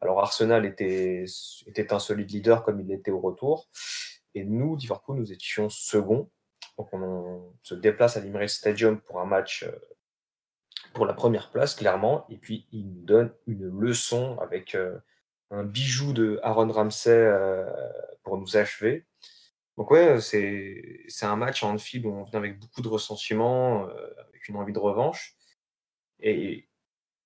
Alors 0.00 0.20
Arsenal 0.20 0.66
était, 0.66 1.24
était 1.66 1.92
un 1.92 1.98
solide 1.98 2.30
leader 2.30 2.64
comme 2.64 2.80
il 2.80 2.88
l'était 2.88 3.10
au 3.10 3.20
retour. 3.20 3.68
Et 4.34 4.44
nous, 4.44 4.76
Liverpool, 4.76 5.16
nous 5.16 5.32
étions 5.32 5.68
second. 5.68 6.30
Donc 6.78 6.92
on, 6.92 7.52
se 7.62 7.74
déplace 7.74 8.16
à 8.16 8.20
l'Emirates 8.20 8.48
Stadium 8.48 9.00
pour 9.00 9.20
un 9.20 9.26
match 9.26 9.64
pour 10.94 11.06
la 11.06 11.14
première 11.14 11.50
place, 11.50 11.74
clairement. 11.74 12.26
Et 12.30 12.36
puis 12.36 12.66
il 12.72 12.88
nous 12.88 13.04
donne 13.04 13.32
une 13.46 13.68
leçon 13.68 14.38
avec 14.40 14.76
un 15.52 15.64
bijou 15.64 16.12
de 16.12 16.40
Aaron 16.42 16.72
Ramsey 16.72 17.10
euh, 17.10 17.64
pour 18.24 18.38
nous 18.38 18.56
achever. 18.56 19.06
Donc 19.76 19.90
ouais, 19.90 20.20
c'est 20.20 21.06
un 21.22 21.36
match 21.36 21.62
en 21.62 21.74
Anfield 21.74 22.06
où 22.06 22.10
on 22.10 22.24
vient 22.24 22.38
avec 22.38 22.58
beaucoup 22.58 22.82
de 22.82 22.88
ressentiment, 22.88 23.86
avec 24.28 24.48
une 24.48 24.56
envie 24.56 24.72
de 24.72 24.78
revanche. 24.78 25.34
Et 26.20 26.68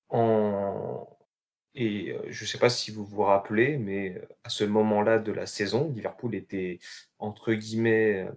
en, 0.09 1.09
et 1.75 2.17
je 2.29 2.45
ne 2.45 2.49
sais 2.49 2.59
pas 2.59 2.71
si 2.71 2.91
vous 2.91 3.05
vous 3.05 3.23
rappelez, 3.23 3.79
mais 3.79 4.23
à 4.45 4.49
ce 4.49 4.65
moment-là 4.65 5.19
de 5.19 5.33
la 5.33 5.47
saison, 5.47 5.91
Liverpool 5.91 6.35
était 6.35 6.79
entre 7.19 7.53
guillemets 7.53 8.29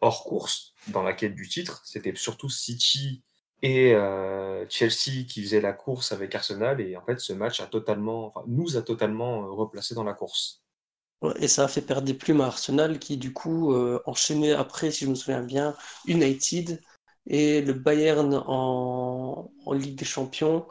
hors 0.00 0.24
course 0.24 0.74
dans 0.88 1.02
la 1.02 1.14
quête 1.14 1.34
du 1.34 1.48
titre. 1.48 1.82
C'était 1.86 2.14
surtout 2.16 2.50
City 2.50 3.22
et 3.62 3.94
Chelsea 4.68 5.24
qui 5.28 5.42
faisaient 5.42 5.60
la 5.60 5.72
course 5.72 6.12
avec 6.12 6.34
Arsenal. 6.34 6.80
Et 6.80 6.96
en 6.96 7.02
fait, 7.02 7.20
ce 7.20 7.32
match 7.32 7.60
a 7.60 7.66
totalement, 7.66 8.26
enfin, 8.26 8.42
nous 8.46 8.76
a 8.76 8.82
totalement 8.82 9.54
replacé 9.54 9.94
dans 9.94 10.04
la 10.04 10.14
course. 10.14 10.62
et 11.36 11.48
ça 11.48 11.64
a 11.64 11.68
fait 11.68 11.82
perdre 11.82 12.06
des 12.06 12.14
plumes 12.14 12.40
à 12.40 12.46
Arsenal 12.46 12.98
qui, 12.98 13.16
du 13.16 13.32
coup, 13.32 13.74
enchaînait 14.06 14.52
après, 14.52 14.90
si 14.90 15.04
je 15.04 15.10
me 15.10 15.14
souviens 15.14 15.42
bien, 15.42 15.74
United 16.06 16.80
et 17.28 17.60
le 17.62 17.72
Bayern 17.72 18.42
en, 18.46 19.50
en 19.64 19.72
Ligue 19.72 19.96
des 19.96 20.04
Champions 20.04 20.66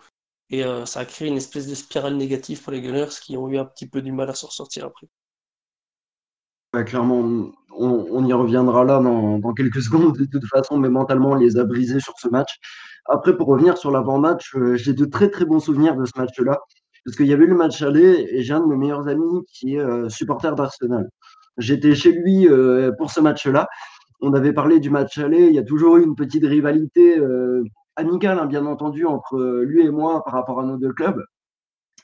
et 0.52 0.66
euh, 0.66 0.86
ça 0.86 1.00
a 1.00 1.06
créé 1.06 1.30
une 1.30 1.38
espèce 1.38 1.66
de 1.66 1.76
spirale 1.76 2.18
négative 2.18 2.62
pour 2.62 2.74
les 2.74 2.82
Gunners 2.82 3.16
qui 3.22 3.38
ont 3.38 3.50
eu 3.50 3.58
un 3.58 3.66
petit 3.66 3.88
peu 3.88 4.02
du 4.02 4.12
mal 4.12 4.30
à 4.30 4.36
s'en 4.36 4.50
sortir 4.50 4.86
après. 4.86 5.08
Clairement, 6.86 7.52
on, 7.72 8.26
y 8.26 8.34
reviendra 8.34 8.84
là 8.84 9.00
dans, 9.00 9.54
quelques 9.54 9.82
secondes 9.82 10.18
de 10.18 10.26
toute 10.26 10.46
façon, 10.46 10.78
mais 10.78 10.90
mentalement, 10.90 11.32
on 11.32 11.36
les 11.36 11.58
a 11.58 11.64
brisés 11.64 12.00
sur 12.00 12.14
ce 12.18 12.30
match. 12.30 12.60
Après, 13.06 13.36
pour 13.36 13.48
revenir 13.48 13.78
sur 13.78 13.92
l'avant-match, 13.92 14.56
euh, 14.56 14.76
j'ai 14.76 14.94
de 14.94 15.06
très 15.06 15.30
très 15.30 15.46
bons 15.46 15.60
souvenirs 15.60 15.96
de 15.96 16.06
ce 16.06 16.12
match-là, 16.18 16.60
parce 17.06 17.18
qu'il 17.18 17.26
y 17.28 17.34
avait 17.34 17.46
eu 17.46 17.48
le 17.48 17.56
match 17.56 17.82
aller 17.82 18.28
et 18.30 18.44
j'ai 18.44 18.54
un 18.54 18.60
de 18.60 18.68
mes 18.68 18.78
meilleurs 18.78 19.08
amis 19.08 19.44
qui 19.52 19.76
est 19.76 19.80
euh, 19.80 20.08
supporter 20.10 20.56
d'Arsenal. 20.56 21.10
J'étais 21.58 21.96
chez 21.96 22.12
lui 22.14 22.48
pour 22.98 23.12
ce 23.12 23.20
match-là. 23.20 23.68
On 24.22 24.34
avait 24.34 24.54
parlé 24.54 24.80
du 24.80 24.90
match 24.90 25.18
aller, 25.18 25.48
il 25.48 25.54
y 25.54 25.60
a 25.60 25.64
toujours 25.64 25.98
eu 25.98 26.04
une 26.04 26.16
petite 26.16 26.46
rivalité 26.46 27.20
amical, 27.96 28.40
hein, 28.40 28.46
bien 28.46 28.66
entendu, 28.66 29.06
entre 29.06 29.38
euh, 29.38 29.64
lui 29.64 29.86
et 29.86 29.92
moi 29.92 30.24
par 30.24 30.34
rapport 30.34 30.60
à 30.60 30.66
nos 30.66 30.78
deux 30.78 30.94
clubs. 30.94 31.22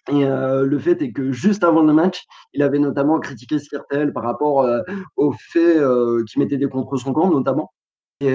Et 0.09 0.25
euh, 0.25 0.63
le 0.63 0.79
fait 0.79 1.01
est 1.01 1.11
que 1.11 1.31
juste 1.31 1.63
avant 1.63 1.83
le 1.83 1.93
match, 1.93 2.25
il 2.53 2.63
avait 2.63 2.79
notamment 2.79 3.19
critiqué 3.19 3.59
Skirtel 3.59 4.13
par 4.13 4.23
rapport 4.23 4.61
euh, 4.61 4.81
au 5.15 5.33
fait 5.33 5.79
qu'il 6.29 6.41
mettait 6.41 6.57
des 6.57 6.67
contre 6.67 6.97
son 6.97 7.13
camp, 7.13 7.29
notamment. 7.29 7.71
Et 8.19 8.33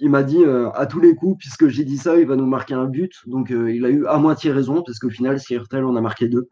il 0.00 0.10
m'a 0.10 0.24
dit 0.24 0.44
à 0.74 0.86
tous 0.86 0.98
les 0.98 1.14
coups, 1.14 1.38
puisque 1.38 1.68
j'ai 1.68 1.84
dit 1.84 1.98
ça, 1.98 2.18
il 2.18 2.26
va 2.26 2.34
nous 2.34 2.46
marquer 2.46 2.74
un 2.74 2.86
but. 2.86 3.12
Donc 3.26 3.50
il 3.50 3.84
a 3.84 3.90
eu 3.90 4.04
à 4.06 4.18
moitié 4.18 4.50
raison, 4.50 4.82
parce 4.82 4.98
qu'au 4.98 5.10
final, 5.10 5.38
Skirtel 5.38 5.84
en 5.84 5.94
a 5.94 6.00
marqué 6.00 6.28
deux. 6.28 6.48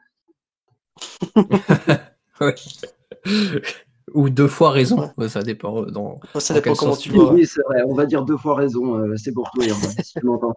Ou 4.14 4.30
deux 4.30 4.48
fois 4.48 4.70
raison, 4.70 5.12
ça 5.28 5.42
dépend. 5.42 5.82
Euh, 5.82 5.90
dans, 5.90 6.20
ça 6.38 6.54
dépend 6.54 6.74
comment 6.74 6.96
tu 6.96 7.10
vois. 7.10 7.32
Oui, 7.32 7.46
c'est 7.46 7.62
vrai, 7.62 7.82
on 7.86 7.94
va 7.94 8.06
dire 8.06 8.24
deux 8.24 8.36
fois 8.36 8.54
raison, 8.54 8.96
euh, 8.96 9.16
c'est 9.16 9.32
pour 9.32 9.50
toi, 9.50 9.64
si 10.02 10.14
tu 10.14 10.24
m'entends. 10.24 10.54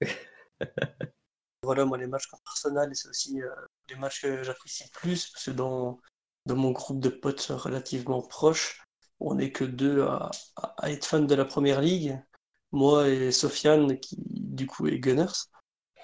Voilà, 1.62 1.84
moi, 1.84 1.98
les 1.98 2.06
matchs 2.06 2.26
contre 2.26 2.42
Arsenal, 2.46 2.90
c'est 2.94 3.08
aussi 3.08 3.40
euh, 3.40 3.48
des 3.88 3.94
matchs 3.96 4.22
que 4.22 4.42
j'apprécie 4.42 4.90
plus, 4.92 5.30
parce 5.30 5.44
que 5.44 5.50
dans, 5.52 6.00
dans 6.46 6.56
mon 6.56 6.72
groupe 6.72 7.00
de 7.00 7.08
potes 7.08 7.46
relativement 7.50 8.22
proches, 8.22 8.82
on 9.20 9.36
n'est 9.36 9.52
que 9.52 9.64
deux 9.64 10.02
à, 10.02 10.30
être 10.84 11.06
fans 11.06 11.20
de 11.20 11.34
la 11.34 11.44
première 11.44 11.80
ligue. 11.80 12.20
Moi 12.72 13.08
et 13.08 13.32
Sofiane, 13.32 13.98
qui 14.00 14.16
du 14.18 14.66
coup 14.66 14.88
est 14.88 14.98
Gunners. 14.98 15.48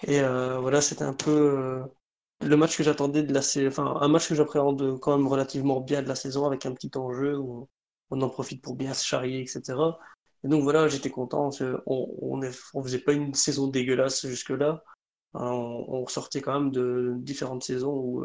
Et 0.07 0.21
voilà, 0.21 0.81
c'était 0.81 1.03
un 1.05 1.15
peu 1.15 1.83
le 2.41 2.57
match 2.57 2.77
que 2.77 2.83
j'attendais 2.85 3.23
de 3.23 3.35
la 3.35 3.43
saison, 3.43 3.69
enfin 3.69 3.99
un 4.01 4.09
match 4.09 4.29
que 4.29 4.35
j'appréhende 4.35 4.99
quand 5.01 5.17
même 5.17 5.27
relativement 5.27 5.81
bien 5.81 6.03
de 6.03 6.09
la 6.09 6.15
saison 6.15 6.47
avec 6.47 6.67
un 6.67 6.73
petit 6.73 6.91
enjeu 6.97 7.37
où 7.39 7.69
on 8.11 8.23
en 8.23 8.31
profite 8.31 8.63
pour 8.63 8.77
bien 8.77 8.95
se 8.95 9.05
charrier, 9.05 9.41
etc. 9.41 9.63
Et 10.45 10.49
donc 10.49 10.63
voilà, 10.63 10.89
j'étais 10.89 11.11
content. 11.11 11.51
On, 11.61 11.83
on, 11.87 12.41
on, 12.75 12.83
faisait 12.83 13.01
pas 13.01 13.13
une 13.13 13.35
saison 13.35 13.67
dégueulasse 13.67 14.27
jusque-là. 14.27 14.85
Hein, 15.35 15.51
on, 15.51 16.07
sortait 16.07 16.41
quand 16.41 16.59
même 16.59 16.71
de 16.71 17.15
différentes 17.19 17.63
saisons 17.65 17.93
où, 17.95 18.25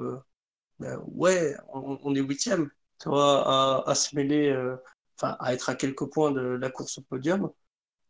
ben, 0.79 0.99
ouais, 1.07 1.55
on, 1.73 2.15
est 2.15 2.19
huitième, 2.19 2.69
tu 2.99 3.09
vois, 3.09 3.87
à, 3.87 3.95
se 3.95 4.15
mêler, 4.15 4.49
euh, 4.49 4.75
enfin 5.17 5.35
à 5.39 5.53
être 5.53 5.69
à 5.69 5.75
quelques 5.75 6.05
points 6.11 6.31
de 6.31 6.41
la 6.41 6.69
course 6.69 6.97
au 6.97 7.01
podium. 7.03 7.51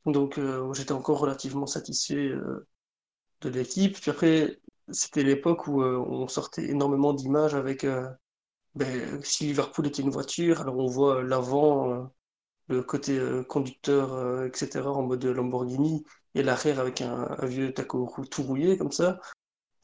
Donc 0.06 0.38
euh, 0.38 0.74
j'étais 0.74 0.92
encore 0.94 1.20
relativement 1.20 1.68
satisfait 1.68 2.32
de 3.42 3.50
l'équipe. 3.50 4.00
Puis 4.00 4.12
après, 4.12 4.60
c'était 4.92 5.24
l'époque 5.24 5.68
où 5.68 5.82
on 5.84 6.28
sortait 6.28 6.70
énormément 6.70 7.14
d'images 7.14 7.56
avec, 7.56 7.86
ben, 8.76 9.24
si 9.24 9.46
Liverpool 9.46 9.88
était 9.88 10.02
une 10.02 10.10
voiture, 10.10 10.62
alors 10.62 10.78
on 10.78 10.88
voit 10.88 11.24
l'avant, 11.24 12.12
le 12.68 12.84
côté 12.84 13.20
conducteur, 13.50 14.46
etc., 14.46 14.82
en 14.88 15.04
mode 15.04 15.26
Lamborghini, 15.26 16.06
et 16.36 16.44
l'arrière 16.44 16.80
avec 16.80 17.02
un, 17.02 17.36
vieux 17.46 17.74
taco 17.74 18.12
tout 18.30 18.44
rouillé 18.44 18.78
comme 18.78 18.92
ça. 18.92 19.20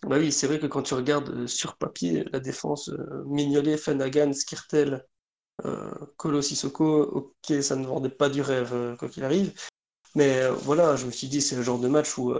Bah 0.04 0.18
oui, 0.18 0.32
c'est 0.32 0.48
vrai 0.48 0.60
que 0.60 0.68
quand 0.68 0.84
tu 0.84 0.94
regardes 0.94 1.46
sur 1.48 1.76
papier 1.78 2.26
la 2.32 2.40
défense, 2.40 2.90
Mignolet, 3.26 3.78
Flanagan, 3.78 4.32
Skirtel, 4.34 5.06
euh, 5.66 5.92
Colo 6.16 6.42
Sissoko, 6.42 7.04
ok, 7.04 7.62
ça 7.62 7.76
ne 7.76 7.86
vendait 7.86 8.10
pas 8.10 8.30
du 8.30 8.42
rêve, 8.42 8.96
quoi 8.98 9.10
qu'il 9.10 9.26
arrive. 9.26 9.54
Mais 10.16 10.50
voilà, 10.50 10.96
je 10.96 11.06
me 11.06 11.12
suis 11.12 11.28
dit, 11.28 11.42
c'est 11.42 11.58
le 11.58 11.64
genre 11.64 11.80
de 11.80 11.90
match 11.90 12.18
où 12.18 12.34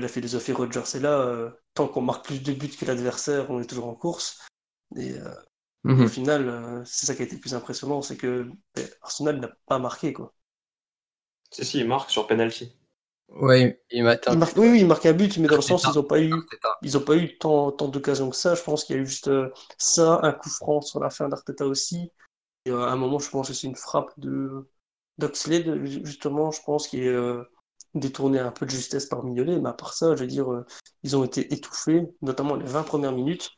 la 0.00 0.08
philosophie 0.08 0.52
Rogers 0.52 0.96
est 0.96 1.00
là. 1.00 1.20
Euh, 1.20 1.50
tant 1.74 1.88
qu'on 1.88 2.02
marque 2.02 2.26
plus 2.26 2.42
de 2.42 2.52
buts 2.52 2.68
que 2.68 2.84
l'adversaire, 2.84 3.50
on 3.50 3.60
est 3.60 3.66
toujours 3.66 3.86
en 3.86 3.94
course. 3.94 4.46
Et 4.96 5.12
euh, 5.12 5.34
mhm. 5.84 6.04
au 6.04 6.08
final, 6.08 6.48
euh, 6.48 6.84
c'est 6.84 7.06
ça 7.06 7.14
qui 7.14 7.22
a 7.22 7.24
été 7.24 7.34
le 7.34 7.40
plus 7.40 7.54
impressionnant, 7.54 8.02
c'est 8.02 8.16
que 8.16 8.50
ben, 8.74 8.88
Arsenal 9.02 9.40
n'a 9.40 9.50
pas 9.66 9.78
marqué. 9.78 10.12
Quoi. 10.12 10.34
Si, 11.50 11.64
si, 11.64 11.78
il 11.80 11.88
marque 11.88 12.10
sur 12.10 12.26
penalty. 12.26 12.76
Oui, 13.40 13.74
il, 13.90 14.04
marque, 14.04 14.28
oui, 14.56 14.68
oui, 14.68 14.80
il 14.80 14.86
marque 14.86 15.06
un 15.06 15.12
but, 15.12 15.38
mais 15.38 15.48
dans 15.48 15.56
le 15.56 15.62
sens, 15.62 15.84
ils 15.84 15.96
n'ont 15.96 16.04
pas 16.04 16.20
eu, 16.20 16.32
ils 16.82 16.96
ont 16.96 17.00
pas 17.00 17.16
eu 17.16 17.36
tant, 17.38 17.72
tant 17.72 17.88
d'occasions 17.88 18.30
que 18.30 18.36
ça. 18.36 18.54
Je 18.54 18.62
pense 18.62 18.84
qu'il 18.84 18.96
y 18.96 18.98
a 18.98 19.02
eu 19.02 19.06
juste 19.06 19.30
ça, 19.76 20.20
un 20.22 20.32
coup 20.32 20.50
franc 20.50 20.80
sur 20.80 21.00
la 21.00 21.10
fin 21.10 21.28
d'Arteta 21.28 21.66
aussi. 21.66 22.12
Et 22.64 22.70
à 22.70 22.76
un 22.76 22.96
moment, 22.96 23.18
je 23.18 23.28
pense 23.30 23.48
que 23.48 23.54
c'est 23.54 23.66
une 23.66 23.76
frappe 23.76 24.12
de 24.18 24.68
d'Oxlade, 25.18 25.84
justement, 25.84 26.50
je 26.50 26.60
pense, 26.62 26.88
qui 26.88 27.02
est 27.02 27.16
détourné 27.94 28.38
un 28.38 28.50
peu 28.50 28.66
de 28.66 28.70
justesse 28.70 29.06
par 29.06 29.24
Mignolet, 29.24 29.58
mais 29.60 29.68
à 29.68 29.72
part 29.72 29.94
ça, 29.94 30.14
je 30.14 30.20
veux 30.20 30.26
dire, 30.26 30.52
euh, 30.52 30.66
ils 31.02 31.16
ont 31.16 31.24
été 31.24 31.52
étouffés, 31.52 32.06
notamment 32.22 32.56
les 32.56 32.66
20 32.66 32.82
premières 32.82 33.12
minutes. 33.12 33.50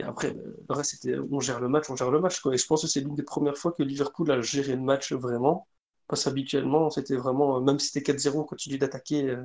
Et 0.00 0.04
après, 0.04 0.34
le 0.34 0.74
reste, 0.74 0.92
c'était 0.92 1.16
on 1.30 1.40
gère 1.40 1.60
le 1.60 1.68
match, 1.68 1.90
on 1.90 1.96
gère 1.96 2.10
le 2.10 2.20
match. 2.20 2.40
Quoi. 2.40 2.54
Et 2.54 2.58
je 2.58 2.66
pense 2.66 2.82
que 2.82 2.88
c'est 2.88 3.00
l'une 3.00 3.14
des 3.14 3.22
premières 3.22 3.56
fois 3.56 3.72
que 3.72 3.82
Liverpool 3.82 4.30
a 4.30 4.40
géré 4.40 4.74
le 4.74 4.82
match 4.82 5.12
vraiment. 5.12 5.68
Parce 6.12 6.24
qu'habituellement, 6.24 6.90
c'était 6.90 7.16
vraiment, 7.16 7.56
euh, 7.56 7.60
même 7.60 7.78
si 7.78 7.88
c'était 7.88 8.12
4-0, 8.12 8.40
on 8.40 8.44
continue 8.44 8.78
d'attaquer. 8.78 9.30
Euh, 9.30 9.44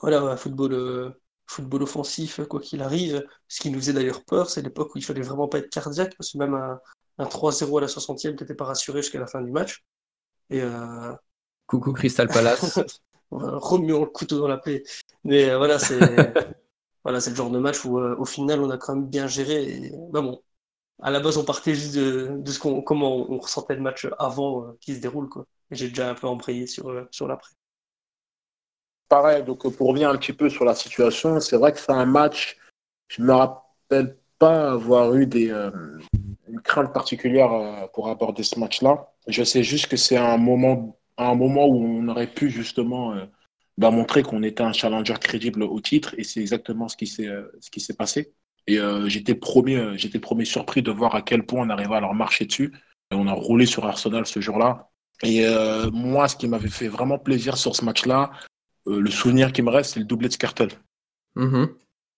voilà, 0.00 0.22
un 0.22 0.36
football, 0.36 1.14
football 1.46 1.82
offensif, 1.82 2.40
quoi 2.48 2.60
qu'il 2.60 2.82
arrive. 2.82 3.24
Ce 3.48 3.60
qui 3.60 3.70
nous 3.70 3.78
faisait 3.78 3.92
d'ailleurs 3.92 4.24
peur, 4.24 4.48
c'est 4.50 4.62
l'époque 4.62 4.94
où 4.94 4.98
il 4.98 5.04
fallait 5.04 5.20
vraiment 5.20 5.48
pas 5.48 5.58
être 5.58 5.70
cardiaque, 5.70 6.16
parce 6.16 6.32
que 6.32 6.38
même 6.38 6.54
un, 6.54 6.80
3-0 7.18 7.78
à 7.78 7.80
la 7.82 7.86
60e, 7.86 8.36
t'étais 8.36 8.54
pas 8.54 8.64
rassuré 8.64 9.02
jusqu'à 9.02 9.20
la 9.20 9.26
fin 9.26 9.42
du 9.42 9.52
match. 9.52 9.84
Et 10.50 10.62
Coucou 11.66 11.92
Crystal 11.92 12.28
Palace. 12.28 12.80
remuons 13.34 14.00
le 14.00 14.10
couteau 14.10 14.38
dans 14.38 14.48
la 14.48 14.58
plaie. 14.58 14.82
Mais 15.24 15.50
euh, 15.50 15.58
voilà, 15.58 15.78
c'est 15.78 15.98
voilà, 17.04 17.18
le 17.26 17.34
genre 17.34 17.50
de 17.50 17.58
match 17.58 17.84
où 17.84 17.98
euh, 17.98 18.16
au 18.18 18.24
final 18.24 18.60
on 18.60 18.70
a 18.70 18.78
quand 18.78 18.94
même 18.94 19.06
bien 19.08 19.26
géré. 19.26 19.64
Et, 19.64 19.92
bah 20.10 20.20
bon, 20.20 20.42
à 21.02 21.10
la 21.10 21.20
base 21.20 21.36
on 21.36 21.44
partait 21.44 21.74
juste 21.74 21.94
de, 21.94 22.36
de 22.38 22.50
ce 22.50 22.58
qu'on 22.58 22.82
comment 22.82 23.30
on 23.30 23.38
ressentait 23.38 23.74
le 23.74 23.82
match 23.82 24.06
avant 24.18 24.64
euh, 24.64 24.78
qui 24.80 24.94
se 24.94 25.00
déroule 25.00 25.28
quoi. 25.28 25.46
J'ai 25.70 25.88
déjà 25.88 26.10
un 26.10 26.14
peu 26.14 26.26
embrayé 26.26 26.66
sur 26.66 27.06
sur 27.10 27.26
l'après. 27.26 27.52
Pareil, 29.08 29.44
donc 29.44 29.70
pour 29.76 29.88
revenir 29.88 30.10
un 30.10 30.16
petit 30.16 30.32
peu 30.32 30.48
sur 30.48 30.64
la 30.64 30.74
situation, 30.74 31.40
c'est 31.40 31.56
vrai 31.56 31.72
que 31.72 31.78
c'est 31.78 31.92
un 31.92 32.06
match. 32.06 32.56
Je 33.08 33.22
me 33.22 33.32
rappelle 33.32 34.16
pas 34.38 34.72
avoir 34.72 35.14
eu 35.14 35.26
des 35.26 35.48
une 36.48 36.60
crainte 36.60 36.92
particulière 36.92 37.88
pour 37.92 38.08
aborder 38.08 38.42
ce 38.42 38.58
match-là. 38.58 39.12
Je 39.26 39.42
sais 39.44 39.62
juste 39.62 39.88
que 39.88 39.96
c'est 39.96 40.16
un 40.16 40.36
moment 40.36 40.98
un 41.16 41.34
moment 41.34 41.66
où 41.66 41.84
on 41.84 42.08
aurait 42.08 42.32
pu 42.32 42.50
justement 42.50 43.14
euh, 43.14 43.24
bah, 43.78 43.90
montrer 43.90 44.22
qu'on 44.22 44.42
était 44.42 44.62
un 44.62 44.72
challenger 44.72 45.14
crédible 45.20 45.62
au 45.62 45.80
titre, 45.80 46.14
et 46.18 46.24
c'est 46.24 46.40
exactement 46.40 46.88
ce 46.88 46.96
qui 46.96 47.06
s'est 47.06 47.28
euh, 47.28 47.50
ce 47.60 47.92
passé. 47.92 48.34
Et 48.66 48.78
euh, 48.78 49.08
j'étais 49.08 49.34
premier, 49.34 49.96
j'étais 49.98 50.18
premier 50.18 50.44
surpris 50.44 50.82
de 50.82 50.90
voir 50.90 51.14
à 51.14 51.22
quel 51.22 51.44
point 51.44 51.66
on 51.66 51.70
arrivait 51.70 51.96
à 51.96 52.00
leur 52.00 52.14
marcher 52.14 52.46
dessus. 52.46 52.72
Et 53.10 53.14
on 53.14 53.26
a 53.26 53.32
roulé 53.32 53.66
sur 53.66 53.84
Arsenal 53.84 54.24
ce 54.24 54.40
jour-là. 54.40 54.90
Et 55.22 55.46
moi, 55.92 56.28
ce 56.28 56.36
qui 56.36 56.48
m'avait 56.48 56.68
fait 56.68 56.88
vraiment 56.88 57.18
plaisir 57.18 57.56
sur 57.56 57.76
ce 57.76 57.84
match-là, 57.84 58.30
le 58.86 59.10
souvenir 59.10 59.52
qui 59.52 59.62
me 59.62 59.70
reste, 59.70 59.94
c'est 59.94 60.00
le 60.00 60.06
doublé 60.06 60.28
de 60.28 60.32
Skartel. 60.32 60.70
Mm-hmm. 61.36 61.68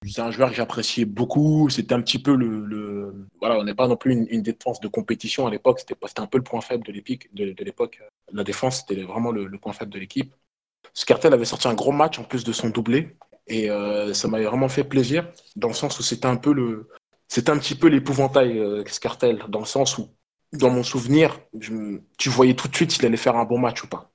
C'est 0.04 0.20
un 0.20 0.30
joueur 0.30 0.50
que 0.50 0.56
j'appréciais 0.56 1.04
beaucoup. 1.04 1.68
C'était 1.70 1.94
un 1.94 2.02
petit 2.02 2.18
peu 2.18 2.34
le, 2.34 3.28
voilà, 3.40 3.58
on 3.58 3.64
n'est 3.64 3.74
pas 3.74 3.88
non 3.88 3.96
plus 3.96 4.26
une, 4.28 4.42
défense 4.42 4.80
de 4.80 4.88
compétition 4.88 5.46
à 5.46 5.50
l'époque. 5.50 5.80
C'était 5.80 6.20
un 6.20 6.26
peu 6.26 6.38
le 6.38 6.44
point 6.44 6.60
faible 6.60 6.84
de 6.84 6.92
l'époque. 6.92 7.28
De, 7.32 7.64
l'époque. 7.64 8.00
La 8.32 8.44
défense, 8.44 8.80
c'était 8.80 9.02
vraiment 9.02 9.32
le, 9.32 9.58
point 9.58 9.72
faible 9.72 9.92
de 9.92 9.98
l'équipe. 9.98 10.34
Scartel 10.94 11.32
avait 11.32 11.44
sorti 11.44 11.68
un 11.68 11.74
gros 11.74 11.92
match 11.92 12.18
en 12.18 12.24
plus 12.24 12.44
de 12.44 12.52
son 12.52 12.70
doublé, 12.70 13.16
et 13.48 13.70
euh, 13.70 14.14
ça 14.14 14.28
m'avait 14.28 14.46
vraiment 14.46 14.68
fait 14.68 14.84
plaisir 14.84 15.30
dans 15.54 15.68
le 15.68 15.74
sens 15.74 15.98
où 15.98 16.02
c'était 16.02 16.26
un 16.26 16.36
peu 16.36 16.54
le, 16.54 16.88
c'était 17.28 17.50
un 17.50 17.58
petit 17.58 17.74
peu 17.74 17.88
l'épouvantail 17.88 18.58
euh, 18.58 18.84
Scartel 18.86 19.44
dans 19.48 19.60
le 19.60 19.66
sens 19.66 19.98
où, 19.98 20.08
dans 20.52 20.70
mon 20.70 20.82
souvenir, 20.82 21.40
tu 21.60 22.28
voyais 22.28 22.54
tout 22.54 22.68
de 22.68 22.76
suite 22.76 22.92
s'il 22.92 23.04
allait 23.06 23.16
faire 23.16 23.36
un 23.36 23.44
bon 23.44 23.58
match 23.58 23.82
ou 23.84 23.88
pas. 23.88 24.12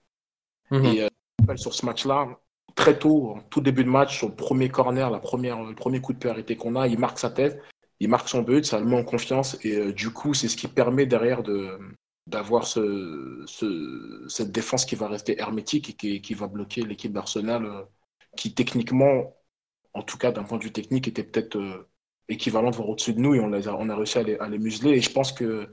Mhm. 0.71 0.85
Et 0.85 1.03
euh, 1.03 1.55
sur 1.57 1.73
ce 1.73 1.85
match-là, 1.85 2.39
très 2.75 2.97
tôt, 2.97 3.35
en 3.35 3.41
tout 3.41 3.61
début 3.61 3.83
de 3.83 3.89
match, 3.89 4.19
son 4.19 4.31
premier 4.31 4.69
corner, 4.69 5.09
la 5.09 5.19
première, 5.19 5.61
le 5.61 5.75
premier 5.75 5.99
coup 5.99 6.13
de 6.13 6.19
priorité 6.19 6.55
qu'on 6.55 6.75
a, 6.75 6.87
il 6.87 6.97
marque 6.97 7.19
sa 7.19 7.29
tête, 7.29 7.61
il 7.99 8.09
marque 8.09 8.29
son 8.29 8.41
but, 8.41 8.65
ça 8.65 8.79
le 8.79 8.85
met 8.85 8.97
en 8.97 9.03
confiance 9.03 9.57
et 9.63 9.75
euh, 9.75 9.93
du 9.93 10.11
coup, 10.11 10.33
c'est 10.33 10.47
ce 10.47 10.57
qui 10.57 10.67
permet 10.67 11.05
derrière 11.05 11.43
de 11.43 11.77
d'avoir 12.27 12.67
ce, 12.67 13.43
ce, 13.47 14.25
cette 14.29 14.51
défense 14.51 14.85
qui 14.85 14.95
va 14.95 15.07
rester 15.07 15.39
hermétique 15.39 15.89
et 15.89 15.93
qui, 15.93 16.21
qui 16.21 16.33
va 16.35 16.47
bloquer 16.47 16.83
l'équipe 16.83 17.11
d'Arsenal 17.11 17.65
euh, 17.65 17.81
qui 18.37 18.53
techniquement, 18.53 19.35
en 19.93 20.03
tout 20.03 20.17
cas 20.17 20.31
d'un 20.31 20.43
point 20.43 20.59
de 20.59 20.63
vue 20.63 20.71
technique, 20.71 21.07
était 21.07 21.23
peut-être 21.23 21.89
équivalente, 22.29 22.75
voire 22.75 22.89
au-dessus 22.89 23.13
de 23.13 23.19
nous 23.19 23.33
et 23.35 23.39
on, 23.39 23.49
les 23.49 23.67
a, 23.67 23.75
on 23.75 23.89
a 23.89 23.95
réussi 23.95 24.19
à 24.19 24.23
les, 24.23 24.37
à 24.37 24.47
les 24.47 24.59
museler. 24.59 24.91
Et 24.91 25.01
je 25.01 25.11
pense 25.11 25.33
que 25.33 25.67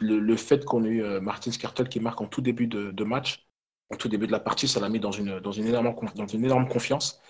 le, 0.00 0.36
fait 0.36 0.64
qu'on 0.64 0.84
ait 0.84 0.88
eu 0.88 1.20
Martin 1.20 1.52
Skartel 1.52 1.88
qui 1.88 2.00
marque 2.00 2.20
en 2.20 2.26
tout 2.26 2.40
début 2.40 2.66
de, 2.66 3.04
match, 3.04 3.46
au 3.90 3.96
tout 3.96 4.08
début 4.08 4.26
de 4.26 4.32
la 4.32 4.40
partie, 4.40 4.68
ça 4.68 4.80
l'a 4.80 4.88
mis 4.88 5.00
dans 5.00 5.12
une, 5.12 5.40
énorme, 5.56 6.68
confiance, 6.68 7.20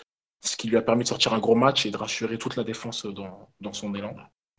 ce 0.43 0.57
qui 0.57 0.69
lui 0.69 0.77
a 0.77 0.83
permis 0.83 1.05
de 1.05 1.09
sortir 1.09 1.33
un 1.33 1.39
gros 1.39 1.55
match 1.55 1.87
et 1.87 1.91
de 1.91 1.97
rassurer 1.97 2.39
toute 2.39 2.57
la 2.57 2.65
défense 2.65 3.07
dans, 3.07 3.49
dans 3.61 3.73
son 3.73 3.95
élan. 3.95 4.15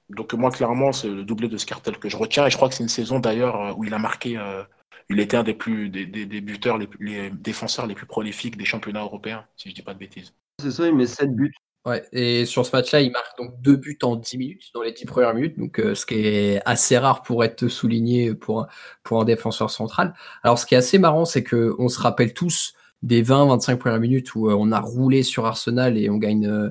Donc 0.09 0.33
moi, 0.33 0.51
clairement, 0.51 0.91
c'est 0.91 1.09
le 1.09 1.23
doublé 1.23 1.47
de 1.47 1.57
Scartel 1.57 1.97
que 1.97 2.09
je 2.09 2.17
retiens. 2.17 2.45
Et 2.45 2.49
je 2.49 2.57
crois 2.57 2.69
que 2.69 2.75
c'est 2.75 2.83
une 2.83 2.89
saison 2.89 3.19
d'ailleurs 3.19 3.77
où 3.77 3.85
il 3.85 3.93
a 3.93 3.99
marqué, 3.99 4.37
euh, 4.37 4.63
il 5.09 5.19
était 5.19 5.37
un 5.37 5.43
des 5.43 5.53
plus 5.53 5.89
des, 5.89 6.05
buteurs, 6.05 6.77
les, 6.77 6.89
les, 6.99 7.29
défenseurs 7.29 7.87
les 7.87 7.95
plus 7.95 8.05
prolifiques 8.05 8.57
des 8.57 8.65
championnats 8.65 9.01
européens, 9.01 9.45
si 9.55 9.69
je 9.69 9.73
ne 9.73 9.75
dis 9.75 9.81
pas 9.81 9.93
de 9.93 9.99
bêtises. 9.99 10.33
C'est 10.59 10.71
ça, 10.71 10.87
il 10.87 10.95
met 10.95 11.07
7 11.07 11.33
buts. 11.33 11.53
Ouais, 11.85 12.03
et 12.11 12.45
sur 12.45 12.63
ce 12.63 12.75
match-là, 12.75 13.01
il 13.01 13.11
marque 13.11 13.35
donc 13.39 13.59
deux 13.59 13.75
buts 13.75 13.97
en 14.03 14.15
10 14.15 14.37
minutes, 14.37 14.69
dans 14.75 14.83
les 14.83 14.91
10 14.91 15.05
premières 15.05 15.33
minutes, 15.33 15.57
donc 15.57 15.79
euh, 15.79 15.95
ce 15.95 16.05
qui 16.05 16.13
est 16.13 16.61
assez 16.63 16.95
rare 16.95 17.23
pour 17.23 17.43
être 17.43 17.67
souligné 17.69 18.35
pour, 18.35 18.67
pour 19.03 19.19
un 19.19 19.25
défenseur 19.25 19.71
central. 19.71 20.13
Alors 20.43 20.59
ce 20.59 20.67
qui 20.67 20.75
est 20.75 20.77
assez 20.77 20.99
marrant, 20.99 21.25
c'est 21.25 21.43
que 21.43 21.73
on 21.79 21.89
se 21.89 21.99
rappelle 21.99 22.35
tous 22.35 22.75
des 23.01 23.23
20-25 23.23 23.77
premières 23.77 23.99
minutes 23.99 24.35
où 24.35 24.47
euh, 24.47 24.53
on 24.53 24.71
a 24.71 24.79
roulé 24.79 25.23
sur 25.23 25.47
Arsenal 25.47 25.97
et 25.97 26.11
on 26.11 26.17
gagne, 26.17 26.45
euh, 26.45 26.69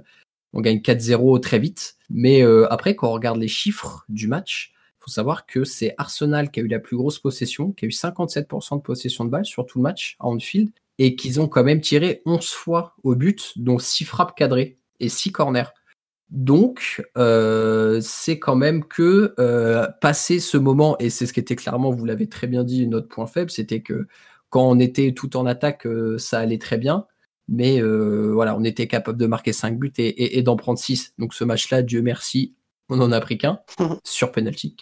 on 0.53 0.61
gagne 0.61 0.79
4-0 0.79 1.41
très 1.41 1.59
vite. 1.59 1.97
Mais 2.09 2.43
après, 2.71 2.97
quand 2.97 3.09
on 3.09 3.13
regarde 3.13 3.39
les 3.39 3.49
chiffres 3.49 4.05
du 4.09 4.27
match, 4.29 4.73
il 4.75 5.05
faut 5.05 5.11
savoir 5.11 5.47
que 5.47 5.65
c'est 5.65 5.95
Arsenal 5.97 6.51
qui 6.51 6.61
a 6.61 6.63
eu 6.63 6.69
la 6.69 6.81
plus 6.81 6.97
grosse 6.97 7.19
possession, 7.21 7.73
qui 7.73 7.85
a 7.85 7.89
eu 7.89 7.93
57% 7.93 8.77
de 8.77 8.83
possession 8.83 9.25
de 9.25 9.31
balle 9.31 9.45
sur 9.45 9.65
tout 9.65 9.79
le 9.79 9.83
match 9.83 10.17
à 10.19 10.27
Anfield, 10.27 10.71
et 10.99 11.15
qu'ils 11.15 11.41
ont 11.41 11.47
quand 11.47 11.63
même 11.63 11.81
tiré 11.81 12.21
11 12.27 12.49
fois 12.51 12.95
au 13.05 13.15
but, 13.15 13.53
dont 13.57 13.79
6 13.79 14.05
frappes 14.05 14.37
cadrées 14.37 14.80
et 15.01 15.09
6 15.09 15.33
corners. 15.33 15.73
Donc, 16.31 17.03
euh, 17.19 18.01
c'est 18.01 18.39
quand 18.39 18.55
même 18.55 18.85
que 18.85 19.35
euh, 19.41 19.89
passer 20.01 20.39
ce 20.39 20.57
moment, 20.57 20.97
et 20.99 21.11
c'est 21.11 21.27
ce 21.27 21.33
qui 21.33 21.41
était 21.41 21.57
clairement, 21.57 21.91
vous 21.91 22.05
l'avez 22.05 22.29
très 22.29 22.47
bien 22.47 22.63
dit, 22.63 22.87
notre 22.87 23.09
point 23.09 23.27
faible, 23.27 23.51
c'était 23.51 23.81
que 23.81 24.07
quand 24.49 24.63
on 24.63 24.79
était 24.79 25.13
tout 25.13 25.37
en 25.37 25.45
attaque, 25.45 25.87
euh, 25.87 26.19
ça 26.19 26.39
allait 26.39 26.59
très 26.59 26.79
bien. 26.79 27.07
Mais 27.49 27.81
voilà, 27.81 28.57
on 28.57 28.63
était 28.63 28.87
capable 28.87 29.19
de 29.19 29.27
marquer 29.27 29.53
5 29.53 29.77
buts 29.77 29.93
et, 29.99 30.41
d'en 30.43 30.55
prendre 30.55 30.79
6. 30.79 31.15
Donc 31.19 31.35
ce 31.35 31.43
match-là, 31.43 31.83
Dieu 31.83 32.01
merci, 32.01 32.55
on 32.89 32.95
n'en 32.95 33.11
a 33.11 33.21
pris 33.21 33.39
qu'un 33.39 33.59
sur 34.05 34.31
penalty. 34.31 34.77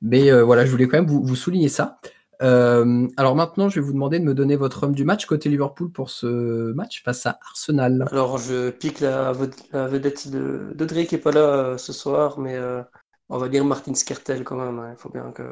Mais 0.00 0.32
voilà, 0.40 0.64
je 0.64 0.70
voulais 0.70 0.88
quand 0.88 0.96
même 0.96 1.06
vous, 1.06 1.22
vous 1.22 1.36
souligner 1.36 1.68
ça. 1.68 1.98
Euh, 2.42 3.08
alors 3.16 3.36
maintenant, 3.36 3.68
je 3.68 3.78
vais 3.78 3.86
vous 3.86 3.92
demander 3.92 4.18
de 4.18 4.24
me 4.24 4.34
donner 4.34 4.56
votre 4.56 4.82
homme 4.82 4.94
du 4.94 5.04
match 5.04 5.26
côté 5.26 5.48
Liverpool 5.48 5.92
pour 5.92 6.10
ce 6.10 6.72
match 6.72 7.02
face 7.04 7.24
à 7.26 7.38
Arsenal. 7.40 8.06
Alors 8.10 8.38
je 8.38 8.70
pique 8.70 9.00
la, 9.00 9.32
vedette 9.32 10.28
de, 10.28 10.72
de, 10.74 10.84
Drake 10.84 11.08
qui 11.08 11.14
n'est 11.14 11.20
pas 11.20 11.30
là 11.30 11.40
euh, 11.40 11.78
ce 11.78 11.92
soir, 11.92 12.40
mais 12.40 12.56
euh, 12.56 12.82
on 13.28 13.38
va 13.38 13.48
dire 13.48 13.64
Martin 13.64 13.94
Skertel 13.94 14.42
quand 14.42 14.56
même. 14.56 14.78
Hein. 14.78 14.94
Il 14.96 15.00
faut 15.00 15.10
bien 15.10 15.30
que 15.32 15.42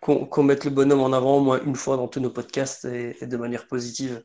qu'on 0.00 0.44
mette 0.44 0.64
le 0.64 0.70
bonhomme 0.70 1.00
en 1.00 1.12
avant 1.12 1.38
au 1.38 1.40
moins 1.40 1.60
une 1.64 1.74
fois 1.74 1.96
dans 1.96 2.06
tous 2.06 2.20
nos 2.20 2.30
podcasts 2.30 2.84
et, 2.84 3.16
de 3.20 3.36
manière 3.36 3.66
positive. 3.66 4.22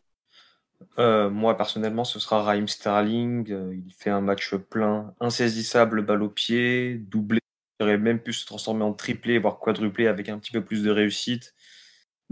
moi 0.97 1.57
personnellement, 1.57 2.03
ce 2.03 2.19
sera 2.19 2.43
Raheem 2.43 2.67
Sterling. 2.67 3.47
il 3.47 3.91
fait 3.97 4.11
un 4.11 4.21
match 4.21 4.53
plein, 4.53 5.15
insaisissable, 5.19 6.03
balle 6.03 6.21
au 6.21 6.29
pied, 6.29 6.99
doublé. 6.99 7.39
Il 7.79 7.85
aurait 7.85 7.97
même 7.97 8.19
pu 8.19 8.33
se 8.33 8.45
transformer 8.45 8.83
en 8.83 8.93
triplé, 8.93 9.39
voire 9.39 9.57
quadruplé 9.57 10.05
avec 10.05 10.29
un 10.29 10.37
petit 10.37 10.51
peu 10.51 10.63
plus 10.63 10.83
de 10.83 10.91
réussite 10.91 11.55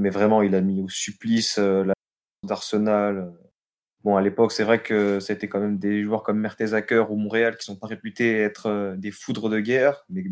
mais 0.02 0.10
vraiment, 0.10 0.42
il 0.42 0.56
a 0.56 0.62
mis 0.62 0.82
au 0.82 0.90
supplice 0.90 1.58
euh, 1.60 1.84
la 1.84 1.94
d'Arsenal. 2.44 3.18
Euh. 3.18 3.30
Bon, 4.04 4.18
à 4.18 4.22
l'époque, 4.22 4.52
c'est 4.52 4.64
vrai 4.64 4.82
que 4.82 5.20
c'était 5.20 5.48
quand 5.48 5.60
même 5.60 5.78
des 5.78 6.04
joueurs 6.04 6.24
comme 6.24 6.40
Mertesacker 6.40 7.06
ou 7.12 7.18
Montréal 7.18 7.56
qui 7.56 7.66
sont 7.66 7.76
pas 7.76 7.86
réputés 7.86 8.42
être 8.42 8.66
euh, 8.66 8.96
des 8.96 9.12
foudres 9.12 9.48
de 9.48 9.60
guerre, 9.60 10.04
mais 10.10 10.24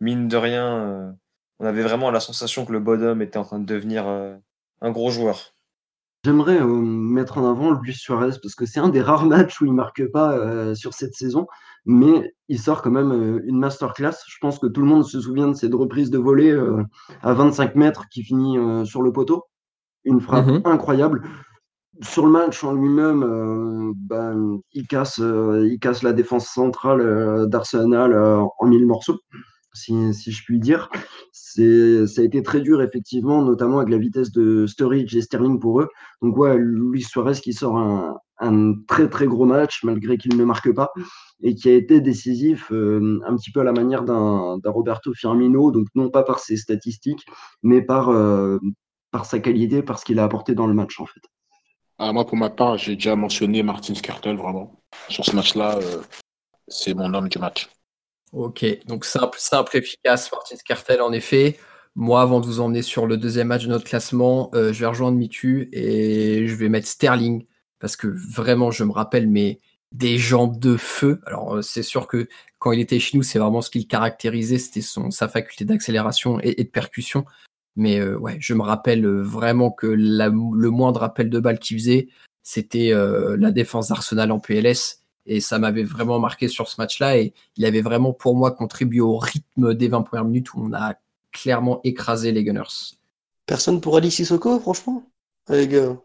mine 0.00 0.26
de 0.26 0.36
rien, 0.36 1.16
on 1.60 1.66
avait 1.66 1.82
vraiment 1.82 2.10
la 2.10 2.20
sensation 2.20 2.66
que 2.66 2.72
le 2.72 2.80
bonhomme 2.80 3.22
était 3.22 3.38
en 3.38 3.44
train 3.44 3.58
de 3.58 3.66
devenir 3.66 4.06
un 4.06 4.90
gros 4.92 5.10
joueur. 5.10 5.54
J'aimerais 6.24 6.60
mettre 6.60 7.38
en 7.38 7.50
avant 7.50 7.72
Luis 7.72 7.94
Suarez 7.94 8.38
parce 8.40 8.54
que 8.54 8.64
c'est 8.64 8.78
un 8.78 8.90
des 8.90 9.02
rares 9.02 9.26
matchs 9.26 9.60
où 9.60 9.66
il 9.66 9.72
marque 9.72 10.06
pas 10.12 10.74
sur 10.76 10.94
cette 10.94 11.14
saison, 11.14 11.48
mais 11.86 12.32
il 12.48 12.58
sort 12.58 12.82
quand 12.82 12.90
même 12.90 13.40
une 13.44 13.58
masterclass. 13.58 14.14
Je 14.26 14.36
pense 14.40 14.58
que 14.58 14.66
tout 14.66 14.80
le 14.80 14.86
monde 14.86 15.04
se 15.04 15.20
souvient 15.20 15.48
de 15.48 15.54
cette 15.54 15.74
reprise 15.74 16.10
de 16.10 16.18
volée 16.18 16.58
à 17.22 17.32
25 17.34 17.74
mètres 17.74 18.06
qui 18.10 18.22
finit 18.22 18.58
sur 18.86 19.02
le 19.02 19.12
poteau. 19.12 19.44
Une 20.04 20.20
frappe 20.20 20.46
mmh 20.46 20.62
incroyable. 20.64 21.28
Sur 22.00 22.24
le 22.24 22.32
match 22.32 22.62
en 22.64 22.72
lui-même, 22.72 23.92
ben, 23.96 24.58
il, 24.72 24.86
casse, 24.86 25.18
il 25.18 25.78
casse 25.80 26.02
la 26.02 26.12
défense 26.12 26.46
centrale 26.46 27.48
d'Arsenal 27.48 28.14
en 28.14 28.66
mille 28.66 28.86
morceaux 28.86 29.18
si, 29.78 30.32
je 30.32 30.44
puis 30.44 30.58
dire. 30.58 30.88
Ça 31.32 31.62
a 31.62 32.24
été 32.24 32.42
très 32.42 32.60
dur, 32.60 32.82
effectivement, 32.82 33.42
notamment 33.42 33.78
avec 33.78 33.90
la 33.90 33.98
vitesse 33.98 34.30
de 34.30 34.66
Sturridge 34.66 35.14
et 35.16 35.22
Sterling 35.22 35.58
pour 35.58 35.80
eux. 35.80 35.88
Donc, 36.22 36.36
ouais, 36.36 36.56
Luis 36.58 37.02
Suarez 37.02 37.34
qui 37.34 37.52
sort 37.52 37.76
un, 37.78 38.74
très 38.86 39.08
très 39.08 39.26
gros 39.26 39.46
match, 39.46 39.82
malgré 39.84 40.18
qu'il 40.18 40.36
ne 40.36 40.44
marque 40.44 40.72
pas, 40.72 40.90
et 41.42 41.54
qui 41.54 41.68
a 41.68 41.74
été 41.74 42.00
décisif 42.00 42.72
euh, 42.72 43.20
un 43.26 43.36
petit 43.36 43.50
peu 43.50 43.60
à 43.60 43.64
la 43.64 43.72
manière 43.72 44.02
d'un 44.02 44.60
Roberto 44.64 45.12
Firmino, 45.14 45.70
donc 45.70 45.86
non 45.94 46.10
pas 46.10 46.22
par 46.22 46.40
ses 46.40 46.56
statistiques, 46.56 47.24
mais 47.62 47.82
par, 47.82 48.08
euh, 48.10 48.58
par 49.10 49.24
sa 49.24 49.38
qualité, 49.38 49.82
par 49.82 49.98
ce 49.98 50.04
qu'il 50.04 50.18
a 50.18 50.24
apporté 50.24 50.54
dans 50.54 50.66
le 50.66 50.74
match, 50.74 50.98
en 51.00 51.06
fait. 51.06 51.20
Ah, 51.98 52.12
moi, 52.12 52.26
pour 52.26 52.36
ma 52.36 52.50
part, 52.50 52.78
j'ai 52.78 52.94
déjà 52.94 53.16
mentionné 53.16 53.62
Martin 53.62 53.94
Skertel, 53.94 54.36
vraiment. 54.36 54.80
Sur 55.08 55.24
ce 55.24 55.34
match-là, 55.34 55.78
euh, 55.78 56.02
c'est 56.68 56.94
mon 56.94 57.12
homme 57.14 57.28
du 57.28 57.38
match. 57.38 57.68
Ok, 58.32 58.64
donc 58.86 59.04
simple, 59.04 59.38
simple, 59.38 59.76
efficace, 59.76 60.30
Martin 60.30 60.56
Cartel 60.64 61.00
en 61.00 61.12
effet. 61.12 61.58
Moi, 61.94 62.20
avant 62.20 62.40
de 62.40 62.46
vous 62.46 62.60
emmener 62.60 62.82
sur 62.82 63.06
le 63.06 63.16
deuxième 63.16 63.48
match 63.48 63.64
de 63.64 63.70
notre 63.70 63.84
classement, 63.84 64.50
euh, 64.54 64.72
je 64.72 64.80
vais 64.80 64.86
rejoindre 64.86 65.16
Mitu 65.16 65.68
et 65.72 66.46
je 66.46 66.54
vais 66.54 66.68
mettre 66.68 66.86
Sterling 66.86 67.46
parce 67.80 67.96
que 67.96 68.06
vraiment, 68.06 68.70
je 68.70 68.84
me 68.84 68.92
rappelle 68.92 69.28
mais 69.28 69.60
des 69.92 70.18
jambes 70.18 70.58
de 70.58 70.76
feu. 70.76 71.20
Alors, 71.26 71.56
euh, 71.56 71.62
c'est 71.62 71.82
sûr 71.82 72.06
que 72.06 72.28
quand 72.58 72.72
il 72.72 72.80
était 72.80 72.98
chez 72.98 73.16
nous, 73.16 73.22
c'est 73.22 73.38
vraiment 73.38 73.62
ce 73.62 73.70
qu'il 73.70 73.86
caractérisait, 73.86 74.58
c'était 74.58 74.80
son 74.80 75.10
sa 75.10 75.28
faculté 75.28 75.64
d'accélération 75.64 76.40
et, 76.40 76.54
de 76.54 76.68
percussion. 76.68 77.24
Mais 77.76 77.98
euh, 78.00 78.16
ouais, 78.18 78.36
je 78.40 78.54
me 78.54 78.62
rappelle 78.62 79.06
vraiment 79.06 79.70
que 79.70 79.86
le 79.86 80.70
moindre 80.70 81.02
appel 81.02 81.30
de 81.30 81.38
balle 81.38 81.58
qu'il 81.58 81.78
faisait, 81.78 82.08
c'était 82.42 82.92
la 82.92 83.50
défense 83.50 83.88
d'Arsenal 83.88 84.32
en 84.32 84.40
PLS 84.40 85.04
et 85.28 85.40
ça 85.40 85.58
m'avait 85.58 85.84
vraiment 85.84 86.18
marqué 86.18 86.48
sur 86.48 86.68
ce 86.68 86.80
match-là. 86.80 87.18
Et 87.18 87.34
il 87.56 87.66
avait 87.66 87.82
vraiment, 87.82 88.12
pour 88.12 88.34
moi, 88.34 88.50
contribué 88.50 89.00
au 89.00 89.18
rythme 89.18 89.74
des 89.74 89.88
20 89.88 90.02
premières 90.02 90.24
minutes 90.24 90.54
où 90.54 90.62
on 90.64 90.72
a 90.72 90.94
clairement 91.32 91.80
écrasé 91.84 92.32
les 92.32 92.42
Gunners. 92.42 92.96
Personne 93.46 93.80
pour 93.80 93.96
Ali 93.96 94.10
Sissoko, 94.10 94.58
franchement? 94.58 95.04
Les 95.48 95.68
gars. 95.68 95.96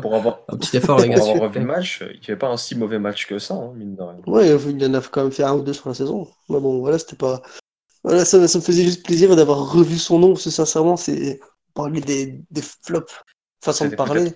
Pour 0.00 0.14
avoir 0.14 0.40
un 0.48 0.56
petit 0.56 0.76
effort, 0.76 1.00
les 1.00 1.08
gars. 1.08 1.18
Pour 1.18 1.30
avoir 1.30 1.52
le 1.52 1.60
match, 1.60 2.02
il 2.14 2.24
fait 2.24 2.36
pas 2.36 2.48
un 2.48 2.56
si 2.56 2.76
mauvais 2.76 2.98
match 2.98 3.26
que 3.26 3.38
ça, 3.38 3.54
hein, 3.54 3.72
mine 3.74 3.96
de 3.96 4.02
rien. 4.02 4.20
Ouais, 4.26 4.48
il 4.48 4.84
en 4.86 4.94
a 4.94 5.00
quand 5.00 5.22
même 5.22 5.32
fait 5.32 5.42
un 5.42 5.54
ou 5.54 5.62
deux 5.62 5.72
sur 5.72 5.88
la 5.88 5.94
saison. 5.94 6.28
Mais 6.48 6.60
bon, 6.60 6.80
voilà, 6.80 6.98
c'était 6.98 7.16
pas. 7.16 7.42
Voilà, 8.02 8.24
ça, 8.24 8.46
ça, 8.48 8.58
me 8.58 8.64
faisait 8.64 8.84
juste 8.84 9.04
plaisir 9.04 9.34
d'avoir 9.36 9.72
revu 9.72 9.98
son 9.98 10.18
nom, 10.18 10.32
parce 10.32 10.44
que 10.44 10.50
sincèrement, 10.50 10.96
c'est 10.96 11.38
parler 11.74 12.00
des, 12.00 12.42
des 12.50 12.62
flops, 12.62 13.12
façon 13.62 13.88
de 13.88 13.94
parler. 13.94 14.32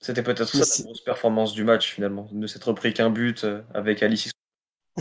C'était 0.00 0.22
peut-être 0.22 0.46
ça 0.46 0.58
la 0.58 0.84
grosse 0.84 1.02
performance 1.02 1.52
du 1.52 1.64
match 1.64 1.92
finalement, 1.92 2.28
ne 2.32 2.46
s'être 2.46 2.72
pris 2.72 2.94
qu'un 2.94 3.10
but 3.10 3.44
euh, 3.44 3.62
avec 3.74 4.02
Alice. 4.02 4.30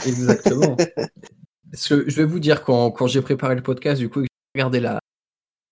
Exactement. 0.06 0.76
Parce 1.72 1.88
que 1.88 2.10
je 2.10 2.16
vais 2.16 2.26
vous 2.26 2.40
dire, 2.40 2.64
quand, 2.64 2.92
quand 2.92 3.08
j'ai 3.08 3.22
préparé 3.22 3.56
le 3.56 3.62
podcast, 3.62 4.00
du 4.00 4.10
coup, 4.10 4.22
j'ai 4.22 4.28
regardé 4.56 4.80
la 4.80 5.00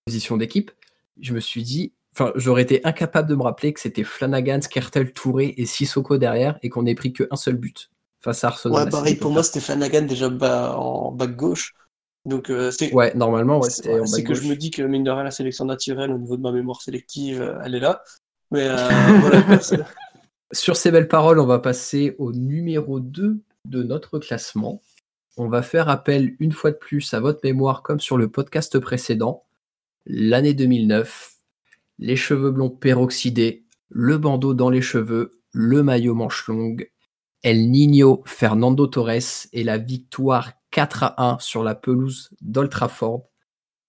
position 0.06 0.38
d'équipe, 0.38 0.72
je 1.20 1.34
me 1.34 1.40
suis 1.40 1.64
dit, 1.64 1.94
enfin, 2.18 2.32
j'aurais 2.36 2.62
été 2.62 2.86
incapable 2.86 3.30
de 3.30 3.36
me 3.36 3.44
rappeler 3.44 3.74
que 3.74 3.80
c'était 3.80 4.04
Flanagan, 4.04 4.62
Skertel, 4.62 5.12
Touré 5.14 5.54
et 5.58 5.66
Sissoko 5.66 6.18
derrière 6.18 6.58
et 6.64 6.70
qu'on 6.70 6.84
n'ait 6.84 6.96
pris 6.96 7.14
qu'un 7.14 7.36
seul 7.36 7.58
but 7.58 7.92
face 8.22 8.44
à 8.44 8.48
Arsenal. 8.48 8.86
Ouais, 8.86 8.90
pareil, 8.90 9.16
pour 9.16 9.32
moi, 9.32 9.44
c'était 9.44 9.60
Flanagan 9.60 10.04
déjà 10.04 10.28
en 10.30 11.12
back 11.12 11.36
gauche. 11.36 11.74
Donc, 12.26 12.50
euh, 12.50 12.72
ouais, 12.92 13.14
normalement, 13.14 13.60
ouais, 13.60 13.70
C'est 13.70 14.24
que 14.24 14.34
je 14.34 14.48
me 14.48 14.56
dis 14.56 14.72
que, 14.72 14.82
mine 14.82 15.04
de 15.04 15.12
rien, 15.12 15.24
la 15.24 15.32
sélection 15.32 15.66
naturelle, 15.66 16.12
au 16.12 16.18
niveau 16.18 16.38
de 16.38 16.42
ma 16.42 16.52
mémoire 16.52 16.82
sélective, 16.82 17.42
euh, 17.42 17.60
elle 17.64 17.76
est 17.76 17.80
là. 17.80 18.02
Euh, 18.54 18.78
Sur 20.52 20.76
ces 20.76 20.90
belles 20.90 21.08
paroles, 21.08 21.40
on 21.40 21.46
va 21.46 21.60
passer 21.60 22.16
au 22.18 22.32
numéro 22.32 23.00
2 23.00 23.40
de 23.66 23.84
notre 23.84 24.18
classement. 24.18 24.82
On 25.38 25.50
va 25.50 25.62
faire 25.62 25.90
appel 25.90 26.36
une 26.40 26.52
fois 26.52 26.72
de 26.72 26.78
plus 26.78 27.14
à 27.14 27.20
votre 27.20 27.42
mémoire 27.44 27.84
comme 27.84 28.00
sur 28.00 28.18
le 28.18 28.30
podcast 28.30 28.80
précédent. 28.80 29.44
L'année 30.06 30.54
2009, 30.54 31.35
les 32.00 32.16
cheveux 32.16 32.52
blonds 32.52 32.70
peroxydés, 32.70 33.66
le 33.90 34.18
bandeau 34.18 34.54
dans 34.54 34.70
les 34.70 34.82
cheveux, 34.82 35.32
le 35.52 35.84
maillot 35.84 36.16
manche 36.16 36.48
longue, 36.48 36.92
El 37.44 37.70
Niño 37.70 38.24
Fernando 38.26 38.88
Torres 38.88 39.48
et 39.54 39.64
la 39.64 39.78
victoire 39.78 40.54
4 40.72 41.04
à 41.04 41.32
1 41.34 41.40
sur 41.40 41.64
la 41.64 41.76
pelouse 41.76 42.32
d'Oltraford 42.42 43.30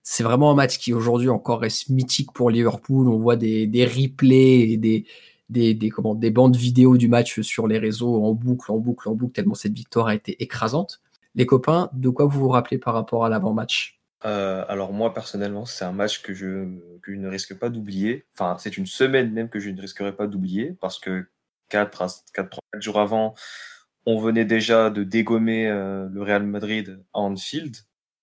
c'est 0.08 0.22
vraiment 0.22 0.52
un 0.52 0.54
match 0.54 0.78
qui 0.78 0.94
aujourd'hui 0.94 1.30
encore 1.30 1.58
reste 1.58 1.88
mythique 1.88 2.32
pour 2.32 2.48
Liverpool. 2.48 3.08
On 3.08 3.18
voit 3.18 3.34
des, 3.34 3.66
des 3.66 3.84
replays 3.84 4.70
et 4.70 4.76
des, 4.76 5.04
des, 5.48 5.74
des, 5.74 5.90
comment, 5.90 6.14
des 6.14 6.30
bandes 6.30 6.54
vidéo 6.54 6.96
du 6.96 7.08
match 7.08 7.40
sur 7.40 7.66
les 7.66 7.76
réseaux 7.76 8.24
en 8.24 8.32
boucle, 8.32 8.70
en 8.70 8.78
boucle, 8.78 9.08
en 9.08 9.16
boucle, 9.16 9.32
tellement 9.32 9.56
cette 9.56 9.72
victoire 9.74 10.06
a 10.06 10.14
été 10.14 10.40
écrasante. 10.40 11.00
Les 11.34 11.44
copains, 11.44 11.90
de 11.92 12.08
quoi 12.08 12.26
vous 12.26 12.38
vous 12.38 12.48
rappelez 12.48 12.78
par 12.78 12.94
rapport 12.94 13.24
à 13.24 13.28
l'avant-match? 13.28 13.95
Euh, 14.24 14.64
alors 14.68 14.92
moi 14.92 15.12
personnellement, 15.12 15.66
c'est 15.66 15.84
un 15.84 15.92
match 15.92 16.22
que 16.22 16.32
je, 16.32 16.64
que 17.02 17.12
je 17.12 17.18
ne 17.18 17.28
risque 17.28 17.58
pas 17.58 17.68
d'oublier. 17.68 18.24
Enfin, 18.34 18.56
c'est 18.58 18.76
une 18.76 18.86
semaine 18.86 19.32
même 19.32 19.48
que 19.48 19.60
je 19.60 19.70
ne 19.70 19.80
risquerai 19.80 20.14
pas 20.14 20.26
d'oublier 20.26 20.76
parce 20.80 20.98
que 20.98 21.26
4 21.68 22.02
à 22.02 22.08
4, 22.32 22.60
jours 22.78 23.00
avant, 23.00 23.34
on 24.06 24.18
venait 24.20 24.44
déjà 24.44 24.90
de 24.90 25.02
dégommer 25.04 25.68
euh, 25.68 26.08
le 26.10 26.22
Real 26.22 26.44
Madrid 26.44 27.02
à 27.12 27.20
Anfield. 27.20 27.76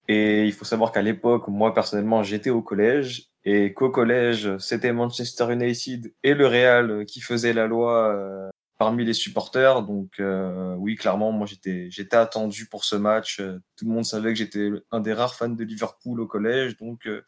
Et 0.07 0.45
il 0.45 0.53
faut 0.53 0.65
savoir 0.65 0.91
qu'à 0.91 1.01
l'époque, 1.01 1.47
moi 1.47 1.73
personnellement, 1.73 2.23
j'étais 2.23 2.49
au 2.49 2.61
collège 2.61 3.29
et 3.45 3.73
qu'au 3.73 3.89
collège, 3.89 4.57
c'était 4.57 4.93
Manchester 4.93 5.53
United 5.53 6.13
et 6.23 6.33
le 6.33 6.47
Real 6.47 7.05
qui 7.05 7.21
faisaient 7.21 7.53
la 7.53 7.67
loi 7.67 8.09
euh, 8.13 8.49
parmi 8.83 9.05
les 9.05 9.13
supporters. 9.13 9.81
Donc 9.83 10.19
euh, 10.19 10.75
oui, 10.77 10.95
clairement, 10.95 11.31
moi 11.31 11.47
j'étais 11.47 11.87
j'étais 11.89 12.17
attendu 12.17 12.65
pour 12.65 12.83
ce 12.83 12.97
match. 12.97 13.37
Tout 13.77 13.85
le 13.85 13.91
monde 13.91 14.03
savait 14.03 14.33
que 14.33 14.39
j'étais 14.39 14.69
un 14.91 14.99
des 14.99 15.13
rares 15.13 15.35
fans 15.35 15.47
de 15.47 15.63
Liverpool 15.63 16.19
au 16.19 16.27
collège, 16.27 16.75
donc 16.77 17.07
euh, 17.07 17.21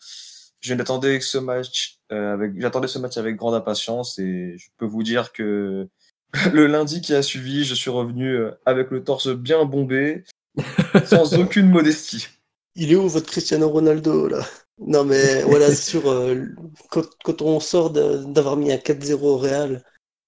je 0.60 0.74
n'attendais 0.74 1.22
ce 1.22 1.38
match 1.38 2.00
avec 2.10 2.60
j'attendais 2.60 2.90
ce 2.90 3.00
match 3.00 3.16
avec 3.16 3.38
grande 3.38 3.54
impatience 3.54 4.20
et 4.20 4.56
je 4.58 4.68
peux 4.78 4.86
vous 4.86 5.04
dire 5.04 5.32
que 5.32 5.88
le 6.54 6.68
lundi 6.68 7.00
qui 7.00 7.14
a 7.14 7.22
suivi, 7.22 7.64
je 7.64 7.74
suis 7.74 7.90
revenu 7.90 8.38
avec 8.66 8.92
le 8.92 9.02
torse 9.02 9.30
bien 9.30 9.64
bombé, 9.64 10.26
sans 11.06 11.40
aucune 11.40 11.70
modestie 11.70 12.28
il 12.76 12.92
est 12.92 12.96
où 12.96 13.08
votre 13.08 13.32
Cristiano 13.32 13.70
Ronaldo 13.70 14.28
là? 14.28 14.46
Non 14.80 15.06
mais 15.06 15.42
voilà, 15.44 15.68
euh, 16.06 16.48
quand, 16.90 17.42
on 17.42 17.60
sort 17.60 17.92
d'avoir 17.92 18.58
mis 18.58 18.72
un 18.72 18.78
4-0 18.78 19.14
au 19.22 19.38
Real, 19.38 19.84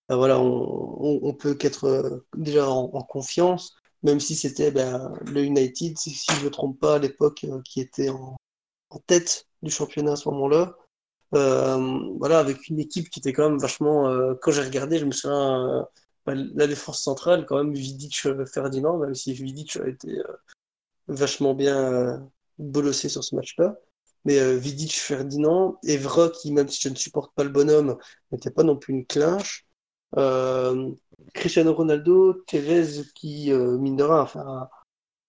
ben 0.10 0.16
voilà, 0.16 0.40
on, 0.40 1.20
on, 1.24 1.34
peut 1.34 1.54
qu'être 1.56 1.86
euh, 1.86 2.26
déjà 2.36 2.70
en, 2.70 3.02
confiance, 3.04 3.76
même 4.04 4.20
si 4.20 4.36
c'était 4.36 4.72
ben, 4.72 5.14
le 5.26 5.44
United, 5.44 5.98
si, 5.98 6.12
je 6.32 6.40
ne 6.40 6.46
me 6.46 6.50
trompe 6.50 6.80
pas, 6.80 6.96
à 6.96 7.00
l'époque, 7.00 7.44
euh, 7.46 7.62
qui 7.64 7.82
était 7.82 8.10
en, 8.10 8.38
tête 9.06 9.48
du 9.62 9.72
championnat 9.72 10.14
à 10.14 10.16
ce 10.16 10.30
moment-là. 10.30 10.76
voilà, 11.32 12.40
avec 12.40 12.68
une 12.70 12.80
équipe 12.80 13.10
qui 13.10 13.20
était 13.20 13.34
quand 13.34 13.50
même 13.50 13.60
vachement. 13.60 14.36
quand 14.42 14.52
j'ai 14.52 14.62
regardé, 14.64 14.98
je 14.98 15.06
me 15.06 15.12
souviens, 15.12 15.88
ben, 16.26 16.50
la 16.56 16.68
défense 16.68 17.02
centrale, 17.04 17.46
quand 17.46 17.58
même, 17.58 17.74
Vidic 17.74 18.28
Ferdinand, 18.46 18.98
même 18.98 19.16
si 19.16 19.34
Vidic 19.34 19.78
a 19.78 19.88
été 19.88 20.22
vachement 21.08 21.54
bien 21.54 22.28
bolossé 22.60 23.10
sur 23.10 23.24
ce 23.24 23.36
match-là. 23.36 23.78
Mais 24.26 24.40
euh, 24.40 24.58
Vidic, 24.58 24.94
Ferdinand, 24.94 25.80
Evra, 25.84 26.30
qui, 26.30 26.52
même 26.52 26.68
si 26.68 26.82
je 26.82 26.90
ne 26.90 26.96
supporte 26.96 27.34
pas 27.34 27.44
le 27.44 27.50
bonhomme, 27.50 27.98
n'était 28.32 28.52
pas 28.52 28.64
non 28.64 28.76
plus 28.76 28.94
une 28.94 29.06
clinche. 29.06 29.67
Euh, 30.16 30.92
Cristiano 31.34 31.74
Ronaldo, 31.74 32.34
Tevez, 32.48 33.04
qui, 33.14 33.52
euh, 33.52 33.78
mine 33.78 33.98
de 33.98 34.04
rien, 34.04 34.22
enfin, 34.22 34.70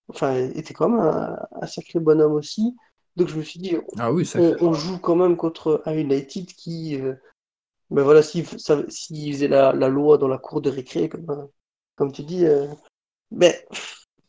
enfin, 0.08 0.36
était 0.36 0.74
quand 0.74 0.88
même 0.88 1.00
un, 1.00 1.66
sacré 1.66 1.98
bonhomme 1.98 2.34
aussi. 2.34 2.76
Donc 3.16 3.28
je 3.28 3.36
me 3.36 3.42
suis 3.42 3.58
dit, 3.58 3.76
ah 3.98 4.12
oui, 4.12 4.30
on, 4.60 4.72
joue 4.72 4.98
quand 4.98 5.16
même 5.16 5.36
contre 5.36 5.82
un 5.86 5.94
United 5.94 6.46
qui, 6.46 7.00
euh, 7.00 7.14
ben 7.90 8.04
voilà, 8.04 8.22
s'il 8.22 8.44
faisait 8.46 9.48
la, 9.48 9.72
la, 9.72 9.88
loi 9.88 10.18
dans 10.18 10.28
la 10.28 10.38
cour 10.38 10.60
de 10.60 10.70
récré, 10.70 11.08
comme, 11.08 11.48
comme 11.96 12.12
tu 12.12 12.22
dis, 12.22 12.44
ben, 13.32 13.52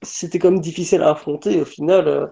c'était 0.01 0.39
quand 0.39 0.51
même 0.51 0.61
difficile 0.61 1.03
à 1.03 1.11
affronter. 1.11 1.61
Au 1.61 1.65
final, 1.65 2.31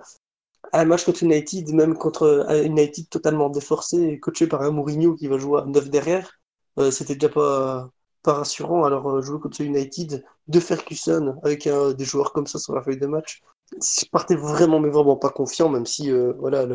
un 0.73 0.85
match 0.85 1.05
contre 1.05 1.23
United, 1.23 1.73
même 1.73 1.95
contre 1.97 2.45
un 2.47 2.63
United 2.63 3.09
totalement 3.09 3.49
déforcé, 3.49 4.19
coaché 4.19 4.47
par 4.47 4.61
un 4.63 4.71
Mourinho 4.71 5.15
qui 5.15 5.27
va 5.27 5.37
jouer 5.37 5.61
à 5.61 5.65
9 5.65 5.89
derrière, 5.89 6.39
euh, 6.79 6.91
c'était 6.91 7.15
déjà 7.15 7.29
pas, 7.29 7.89
pas 8.27 8.33
rassurant. 8.33 8.83
Alors, 8.83 9.09
euh, 9.09 9.21
jouer 9.21 9.39
contre 9.39 9.61
United 9.61 10.21
de 10.49 10.59
Ferguson 10.59 11.39
avec 11.43 11.67
des 11.97 12.05
joueurs 12.05 12.33
comme 12.33 12.45
ça 12.45 12.59
sur 12.59 12.75
la 12.75 12.81
feuille 12.81 12.99
de 12.99 13.07
match, 13.07 13.41
je 13.71 14.05
partais 14.11 14.35
vraiment, 14.35 14.81
mais 14.81 14.89
vraiment 14.89 15.15
pas 15.15 15.29
confiant, 15.29 15.69
même 15.69 15.85
si 15.85 16.11
voilà, 16.37 16.65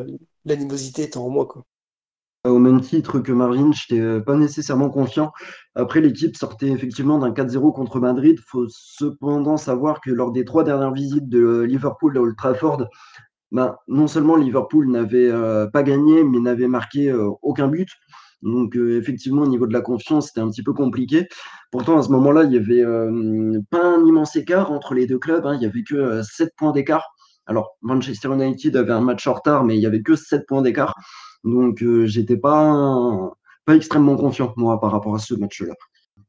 l'animosité 0.47 1.03
était 1.03 1.19
en 1.19 1.29
moi. 1.29 1.47
Quoi. 1.47 1.65
Au 2.45 2.59
même 2.59 2.81
titre 2.81 3.21
que 3.21 3.33
Marvin, 3.33 3.71
je 3.73 3.95
n'étais 3.95 4.25
pas 4.25 4.35
nécessairement 4.35 4.89
confiant. 4.89 5.31
Après, 5.75 6.01
l'équipe 6.01 6.37
sortait 6.37 6.69
effectivement 6.69 7.19
d'un 7.19 7.33
4-0 7.33 7.73
contre 7.75 8.01
Madrid. 8.01 8.37
Il 8.39 8.45
faut 8.45 8.67
cependant 8.69 9.57
savoir 9.57 10.01
que 10.01 10.11
lors 10.11 10.33
des 10.33 10.45
trois 10.45 10.65
dernières 10.65 10.93
visites 10.93 11.29
de 11.29 11.61
Liverpool 11.61 12.17
à 12.17 12.21
Old 12.23 12.37
Trafford, 12.37 12.89
ben, 13.53 13.77
non 13.89 14.07
seulement 14.07 14.37
Liverpool 14.37 14.91
n'avait 14.91 15.31
pas 15.71 15.83
gagné, 15.83 16.25
mais 16.25 16.41
n'avait 16.41 16.69
marqué 16.69 17.13
aucun 17.43 17.69
but. 17.69 17.89
Donc 18.43 18.77
effectivement, 18.77 19.43
au 19.43 19.47
niveau 19.47 19.67
de 19.67 19.73
la 19.73 19.81
confiance, 19.81 20.29
c'était 20.29 20.41
un 20.41 20.51
petit 20.51 20.63
peu 20.63 20.73
compliqué. 20.73 21.29
Pourtant, 21.71 21.99
à 21.99 22.03
ce 22.03 22.11
moment-là, 22.11 22.45
il 22.45 22.51
n'y 22.51 22.57
avait 22.57 22.85
pas 23.71 23.97
un 23.97 24.05
immense 24.05 24.37
écart 24.37 24.73
entre 24.73 24.95
les 24.95 25.07
deux 25.07 25.19
clubs. 25.19 25.47
Hein. 25.47 25.55
Il 25.55 25.61
n'y 25.61 25.67
avait 25.67 25.85
que 25.85 26.23
7 26.23 26.51
points 26.57 26.73
d'écart. 26.73 27.15
Alors, 27.47 27.77
Manchester 27.83 28.29
United 28.29 28.77
avait 28.77 28.93
un 28.93 29.01
match 29.01 29.27
en 29.27 29.35
retard, 29.35 29.65
mais 29.65 29.77
il 29.77 29.81
n'y 29.81 29.87
avait 29.87 30.03
que 30.03 30.17
7 30.17 30.47
points 30.47 30.63
d'écart. 30.63 30.95
Donc, 31.45 31.85
j'étais 32.05 32.37
pas, 32.37 33.33
pas 33.65 33.75
extrêmement 33.75 34.17
confiant, 34.17 34.53
moi, 34.57 34.79
par 34.81 34.93
rapport 34.93 35.15
à 35.15 35.19
ce 35.19 35.35
match-là. 35.35 35.75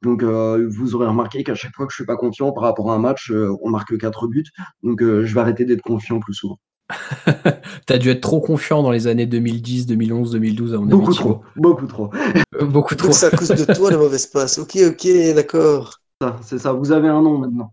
Donc, 0.01 0.24
vous 0.24 0.95
aurez 0.95 1.07
remarqué 1.07 1.43
qu'à 1.43 1.55
chaque 1.55 1.76
fois 1.76 1.86
que 1.86 1.91
je 1.91 1.97
suis 1.97 2.05
pas 2.05 2.18
confiant 2.18 2.51
par 2.51 2.64
rapport 2.64 2.91
à 2.91 2.95
un 2.95 2.99
match, 2.99 3.32
on 3.32 3.70
marque 3.70 3.97
4 3.97 4.28
buts. 4.28 4.43
Donc, 4.82 5.01
je 5.01 5.34
vais 5.34 5.39
arrêter 5.39 5.66
d'être 5.66 5.82
confiant 5.82 6.20
plus 6.20 6.34
souvent. 6.34 6.59
T'as 7.86 7.97
dû 7.97 8.09
être 8.09 8.21
trop 8.21 8.41
confiant 8.41 8.84
dans 8.84 8.91
les 8.91 9.07
années 9.07 9.25
2010, 9.25 9.88
2011, 9.88 10.31
2012 10.31 10.73
à 10.73 10.77
mon 10.77 10.86
Beaucoup 10.86 11.13
trop, 11.13 11.41
beaucoup 11.55 11.88
trop. 11.88 12.09
Euh, 12.55 12.65
beaucoup 12.65 12.95
trop. 12.95 13.11
C'est 13.11 13.27
à 13.27 13.31
cause 13.31 13.49
de 13.49 13.73
toi 13.73 13.91
la 13.91 13.97
mauvaise 13.97 14.27
passe. 14.27 14.57
Ok, 14.57 14.77
ok, 14.88 15.07
d'accord. 15.36 15.99
C'est 16.41 16.59
ça, 16.59 16.71
vous 16.71 16.91
avez 16.91 17.09
un 17.09 17.21
nom 17.21 17.38
maintenant. 17.38 17.71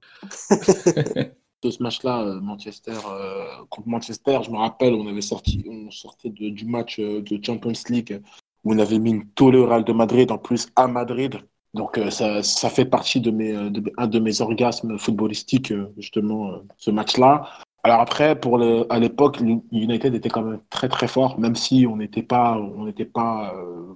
de 1.63 1.71
ce 1.71 1.83
match-là, 1.83 2.23
euh, 2.23 2.41
Manchester 2.41 2.97
euh, 3.09 3.45
contre 3.69 3.89
Manchester, 3.89 4.41
je 4.45 4.51
me 4.51 4.57
rappelle, 4.57 4.95
on 4.95 5.07
avait 5.07 5.21
sorti, 5.21 5.65
on 5.69 5.91
sortait 5.91 6.31
du 6.31 6.65
match 6.65 6.99
de 6.99 7.41
Champions 7.45 7.73
League 7.89 8.21
où 8.65 8.75
on 8.75 8.79
avait 8.79 8.99
mis 8.99 9.11
une 9.11 9.27
tolérale 9.31 9.85
de 9.85 9.93
Madrid 9.93 10.31
en 10.33 10.39
plus 10.39 10.69
à 10.77 10.89
Madrid. 10.89 11.37
Donc 11.73 12.01
ça, 12.11 12.43
ça, 12.43 12.69
fait 12.69 12.85
partie 12.85 13.21
de 13.21 13.31
mes, 13.31 13.53
de, 13.71 13.93
un 13.97 14.09
de 14.09 14.19
mes 14.19 14.41
orgasmes 14.41 14.99
footballistiques 14.99 15.73
justement 15.97 16.63
ce 16.77 16.91
match-là. 16.91 17.49
Alors 17.83 18.01
après, 18.01 18.39
pour 18.39 18.59
le, 18.59 18.87
à 18.91 18.99
l'époque, 18.99 19.41
United 19.73 20.15
était 20.15 20.29
quand 20.29 20.43
même 20.43 20.61
très 20.69 20.89
très 20.89 21.09
fort, 21.09 21.39
même 21.39 21.57
si 21.57 21.87
on 21.89 21.97
n'était 21.97 22.23
pas, 22.23 22.57
on 22.57 22.85
n'était 22.85 23.07
pas, 23.07 23.55
euh, 23.55 23.95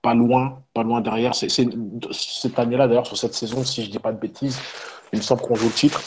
pas 0.00 0.14
loin, 0.14 0.62
pas 0.72 0.82
loin 0.82 1.00
derrière. 1.00 1.34
C'est, 1.34 1.48
cette 1.50 2.58
année-là, 2.58 2.88
d'ailleurs, 2.88 3.06
sur 3.06 3.18
cette 3.18 3.34
saison, 3.34 3.62
si 3.62 3.84
je 3.84 3.90
dis 3.90 3.98
pas 3.98 4.12
de 4.12 4.18
bêtises, 4.18 4.58
il 5.12 5.18
me 5.18 5.22
semble 5.22 5.42
qu'on 5.42 5.54
joue 5.54 5.66
le 5.66 5.72
titre 5.72 6.00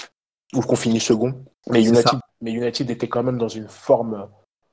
ou 0.55 0.61
qu'on 0.61 0.75
finit 0.75 0.99
second. 0.99 1.33
Mais 1.69 1.83
United, 1.83 2.19
mais 2.41 2.51
United 2.51 2.89
était 2.89 3.07
quand 3.07 3.21
même 3.21 3.37
dans 3.37 3.47
une 3.47 3.67
forme 3.67 4.27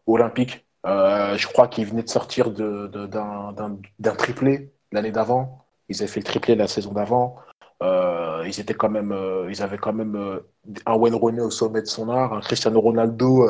olympique. 0.07 0.65
Euh, 0.87 1.37
je 1.37 1.47
crois 1.49 1.69
qu'il 1.69 1.85
venait 1.85 2.05
de 2.05 2.09
sortir 2.09 2.51
de, 2.51 2.87
d'un, 3.07 3.53
d'un 3.99 4.15
triplé 4.15 4.73
l'année 4.93 5.11
d'avant. 5.11 5.67
Ils 5.89 5.99
avaient 5.99 6.11
fait 6.11 6.21
le 6.21 6.25
triplé 6.25 6.55
la 6.55 6.69
saison 6.69 6.93
d'avant. 6.93 7.37
Euh, 7.83 8.43
ils 8.47 8.59
étaient 8.59 8.74
quand 8.74 8.89
même, 8.89 9.12
euh, 9.12 9.49
ils 9.51 9.62
avaient 9.62 9.79
quand 9.79 9.93
même 9.93 10.16
euh, 10.16 10.41
un 10.87 10.95
Wayne 10.97 11.14
Rooney 11.14 11.43
au 11.43 11.51
sommet 11.51 11.83
de 11.83 11.87
son 11.87 12.09
art, 12.09 12.33
un 12.33 12.41
Cristiano 12.41 12.81
Ronaldo 12.81 13.49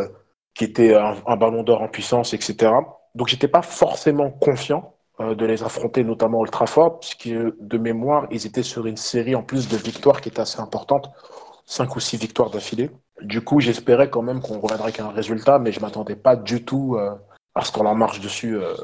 qui 0.55 0.64
était 0.64 0.95
un, 0.95 1.37
ballon 1.37 1.62
d'or 1.62 1.83
en 1.83 1.89
puissance, 1.89 2.33
etc. 2.33 2.72
Donc 3.14 3.29
j'étais 3.29 3.49
pas 3.49 3.62
forcément 3.62 4.31
confiant 4.31 4.95
de 5.18 5.47
les 5.47 5.62
affronter, 5.62 6.03
notamment 6.03 6.41
Old 6.41 6.51
Trafford, 6.51 7.01
puisque 7.01 7.29
de 7.29 7.79
mémoire, 7.79 8.27
ils 8.31 8.47
étaient 8.47 8.62
sur 8.62 8.87
une 8.87 8.97
série 8.97 9.35
en 9.35 9.43
plus 9.43 9.68
de 9.68 9.77
victoires 9.77 10.20
qui 10.20 10.31
était 10.31 10.41
assez 10.41 10.61
importante, 10.61 11.11
cinq 11.66 11.95
ou 11.97 12.01
six 12.01 12.16
victoires 12.16 12.51
d'affilée. 12.51 12.91
Du 13.22 13.43
coup, 13.43 13.61
j'espérais 13.61 14.09
quand 14.11 14.22
même 14.22 14.41
qu'on 14.41 14.61
reviendrait 14.61 14.85
avec 14.85 15.01
un 15.01 15.11
résultat, 15.11 15.59
mais 15.59 15.72
je 15.72 15.81
m'attendais 15.81 16.16
pas 16.16 16.37
du 16.37 16.64
tout 16.64 16.99
parce 17.57 17.71
qu'on 17.71 17.87
en 17.87 17.95
marche 17.95 18.21
dessus 18.21 18.55
euh, 18.55 18.77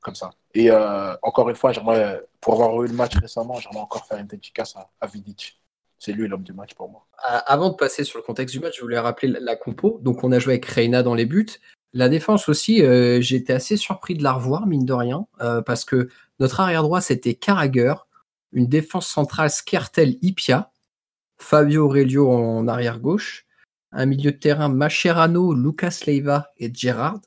comme 0.00 0.14
ça. 0.14 0.30
Et 0.54 0.70
euh, 0.70 1.14
encore 1.20 1.50
une 1.50 1.56
fois, 1.56 1.72
j'aimerais, 1.72 2.22
pour 2.40 2.54
avoir 2.54 2.82
eu 2.84 2.86
le 2.86 2.94
match 2.94 3.14
récemment, 3.18 3.60
j'aimerais 3.60 3.80
encore 3.80 4.06
faire 4.06 4.16
une 4.16 4.26
dédicace 4.26 4.76
à, 4.98 5.06
Vidic. 5.06 5.60
C'est 5.98 6.12
lui 6.12 6.26
l'homme 6.26 6.42
du 6.42 6.54
match 6.54 6.72
pour 6.72 6.88
moi. 6.88 7.06
Avant 7.18 7.68
de 7.68 7.74
passer 7.74 8.04
sur 8.04 8.18
le 8.18 8.22
contexte 8.22 8.54
du 8.54 8.62
match, 8.62 8.76
je 8.78 8.80
voulais 8.80 8.98
rappeler 8.98 9.28
la, 9.28 9.56
compo. 9.56 10.00
Donc, 10.00 10.24
on 10.24 10.32
a 10.32 10.38
joué 10.38 10.54
avec 10.54 10.64
Reina 10.64 11.02
dans 11.02 11.14
les 11.14 11.26
buts. 11.26 11.50
La 11.92 12.08
défense 12.08 12.48
aussi, 12.48 12.82
euh, 12.82 13.20
j'étais 13.20 13.52
assez 13.52 13.76
surpris 13.76 14.14
de 14.14 14.22
la 14.22 14.32
revoir, 14.32 14.66
mine 14.66 14.86
de 14.86 14.94
rien, 14.94 15.26
parce 15.66 15.84
que 15.84 16.08
notre 16.40 16.60
arrière 16.60 16.84
droit, 16.84 17.02
c'était 17.02 17.34
Carragher, 17.34 17.92
une 18.52 18.68
défense 18.68 19.06
centrale 19.06 19.50
Skertel 19.50 20.16
Ipia, 20.22 20.70
Fabio 21.36 21.84
Aurelio 21.84 22.32
en 22.32 22.68
arrière 22.68 23.00
gauche, 23.00 23.44
un 23.90 24.06
milieu 24.06 24.32
de 24.32 24.38
terrain 24.38 24.70
Macherano, 24.70 25.52
Lucas 25.52 26.04
Leiva 26.06 26.52
et 26.56 26.72
Gerrard, 26.72 27.20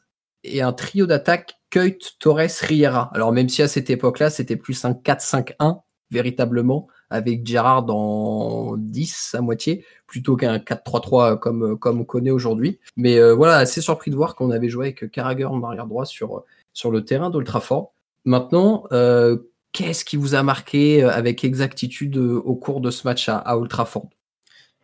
et 0.45 0.61
un 0.61 0.73
trio 0.73 1.05
d'attaque 1.05 1.55
Keut, 1.69 1.97
Torres, 2.19 2.61
Riera. 2.61 3.09
Alors 3.13 3.31
même 3.31 3.49
si 3.49 3.61
à 3.61 3.67
cette 3.67 3.89
époque-là, 3.89 4.29
c'était 4.29 4.55
plus 4.55 4.85
un 4.85 4.93
4-5-1 4.93 5.81
véritablement, 6.11 6.87
avec 7.09 7.45
Gérard 7.45 7.85
en 7.89 8.75
10 8.77 9.35
à 9.37 9.41
moitié, 9.41 9.85
plutôt 10.07 10.35
qu'un 10.35 10.57
4-3-3 10.57 11.39
comme, 11.39 11.77
comme 11.77 12.01
on 12.01 12.03
connaît 12.05 12.31
aujourd'hui. 12.31 12.79
Mais 12.95 13.17
euh, 13.17 13.33
voilà, 13.33 13.57
assez 13.57 13.81
surpris 13.81 14.11
de 14.11 14.15
voir 14.15 14.35
qu'on 14.35 14.51
avait 14.51 14.69
joué 14.69 14.87
avec 14.87 15.11
Carragher 15.11 15.45
en 15.45 15.61
arrière 15.63 15.87
droit 15.87 16.05
sur, 16.05 16.43
sur 16.73 16.91
le 16.91 17.03
terrain 17.03 17.29
d'Ultrafort. 17.29 17.93
Maintenant, 18.23 18.85
euh, 18.91 19.37
qu'est-ce 19.71 20.05
qui 20.05 20.15
vous 20.15 20.35
a 20.35 20.43
marqué 20.43 21.03
avec 21.03 21.43
exactitude 21.43 22.17
au 22.17 22.55
cours 22.55 22.81
de 22.81 22.91
ce 22.91 23.07
match 23.07 23.29
à, 23.29 23.37
à 23.37 23.57
Ultrafort 23.57 24.09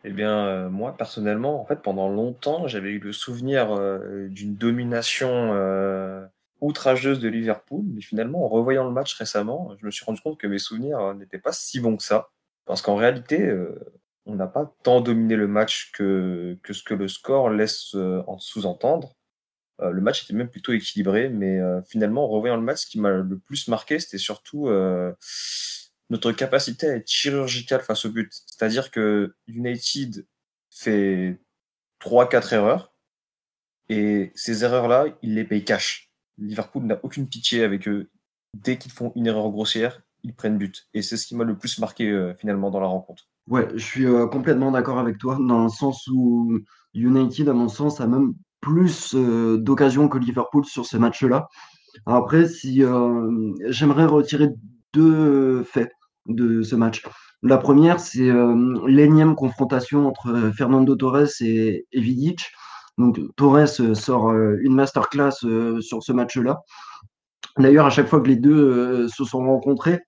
eh 0.04 0.10
bien, 0.10 0.46
euh, 0.46 0.68
moi, 0.68 0.96
personnellement, 0.96 1.60
en 1.60 1.64
fait, 1.64 1.80
pendant 1.80 2.08
longtemps, 2.08 2.66
j'avais 2.66 2.90
eu 2.90 2.98
le 2.98 3.12
souvenir 3.12 3.72
euh, 3.72 4.26
d'une 4.28 4.56
domination 4.56 5.52
euh, 5.52 6.26
outrageuse 6.60 7.20
de 7.20 7.28
Liverpool. 7.28 7.84
Mais 7.94 8.00
finalement, 8.02 8.44
en 8.44 8.48
revoyant 8.48 8.84
le 8.84 8.90
match 8.90 9.14
récemment, 9.14 9.76
je 9.80 9.86
me 9.86 9.90
suis 9.90 10.04
rendu 10.04 10.20
compte 10.20 10.38
que 10.38 10.48
mes 10.48 10.58
souvenirs 10.58 11.14
n'étaient 11.14 11.38
pas 11.38 11.52
si 11.52 11.78
bons 11.80 11.96
que 11.96 12.02
ça. 12.02 12.30
Parce 12.64 12.82
qu'en 12.82 12.96
réalité, 12.96 13.52
on 14.26 14.36
n'a 14.36 14.46
pas 14.46 14.72
tant 14.82 15.00
dominé 15.00 15.36
le 15.36 15.48
match 15.48 15.90
que, 15.92 16.56
que 16.62 16.72
ce 16.72 16.82
que 16.82 16.94
le 16.94 17.08
score 17.08 17.50
laisse 17.50 17.94
en 17.94 18.38
sous-entendre. 18.38 19.16
le 19.80 20.00
match 20.00 20.24
était 20.24 20.34
même 20.34 20.48
plutôt 20.48 20.72
équilibré, 20.72 21.28
mais 21.28 21.58
finalement, 21.86 22.24
en 22.24 22.28
revoyant 22.28 22.56
le 22.56 22.62
match, 22.62 22.82
ce 22.82 22.86
qui 22.86 23.00
m'a 23.00 23.10
le 23.10 23.38
plus 23.38 23.66
marqué, 23.66 23.98
c'était 23.98 24.18
surtout 24.18 24.68
notre 26.12 26.32
capacité 26.32 26.88
à 26.88 26.96
être 26.96 27.08
chirurgical 27.08 27.80
face 27.80 28.04
au 28.04 28.10
but. 28.10 28.30
C'est-à-dire 28.46 28.90
que 28.90 29.34
United 29.46 30.26
fait 30.70 31.40
3-4 32.04 32.54
erreurs 32.54 32.92
et 33.88 34.30
ces 34.34 34.62
erreurs-là, 34.62 35.06
il 35.22 35.34
les 35.34 35.44
paye 35.44 35.64
cash. 35.64 36.10
Liverpool 36.36 36.84
n'a 36.84 37.00
aucune 37.02 37.28
pitié 37.28 37.64
avec 37.64 37.88
eux. 37.88 38.10
Dès 38.54 38.76
qu'ils 38.76 38.92
font 38.92 39.12
une 39.16 39.26
erreur 39.26 39.50
grossière, 39.50 40.02
ils 40.22 40.34
prennent 40.34 40.58
but. 40.58 40.86
Et 40.92 41.00
c'est 41.00 41.16
ce 41.16 41.26
qui 41.26 41.34
m'a 41.34 41.44
le 41.44 41.56
plus 41.56 41.78
marqué 41.78 42.10
euh, 42.10 42.34
finalement 42.34 42.70
dans 42.70 42.80
la 42.80 42.86
rencontre. 42.88 43.24
Ouais, 43.48 43.68
je 43.74 43.84
suis 43.84 44.06
euh, 44.06 44.26
complètement 44.26 44.70
d'accord 44.70 44.98
avec 44.98 45.16
toi, 45.16 45.38
dans 45.40 45.64
le 45.64 45.70
sens 45.70 46.06
où 46.08 46.58
United, 46.92 47.48
à 47.48 47.54
mon 47.54 47.68
sens, 47.68 48.02
a 48.02 48.06
même 48.06 48.34
plus 48.60 49.14
euh, 49.14 49.56
d'occasions 49.56 50.08
que 50.08 50.18
Liverpool 50.18 50.66
sur 50.66 50.84
ce 50.84 50.98
match-là. 50.98 51.48
Après, 52.06 52.48
si 52.48 52.82
j'aimerais 53.68 54.06
retirer 54.06 54.48
deux 54.92 55.62
faits 55.64 55.92
de 56.26 56.62
ce 56.62 56.76
match. 56.76 57.02
La 57.42 57.58
première, 57.58 57.98
c'est 57.98 58.28
euh, 58.28 58.54
l'énième 58.86 59.34
confrontation 59.34 60.06
entre 60.06 60.28
euh, 60.28 60.52
Fernando 60.52 60.94
Torres 60.94 61.40
et, 61.40 61.86
Vidic. 61.92 62.40
Donc 62.98 63.18
Torres 63.36 63.80
euh, 63.80 63.94
sort 63.94 64.32
une 64.32 64.74
masterclass 64.74 65.32
sur 65.80 66.02
ce 66.02 66.12
match-là. 66.12 66.60
D'ailleurs, 67.58 67.86
à 67.86 67.90
chaque 67.90 68.06
fois 68.06 68.20
que 68.20 68.28
les 68.28 68.36
deux 68.36 69.08
se 69.08 69.24
sont 69.24 69.40
rencontrés, 69.44 70.00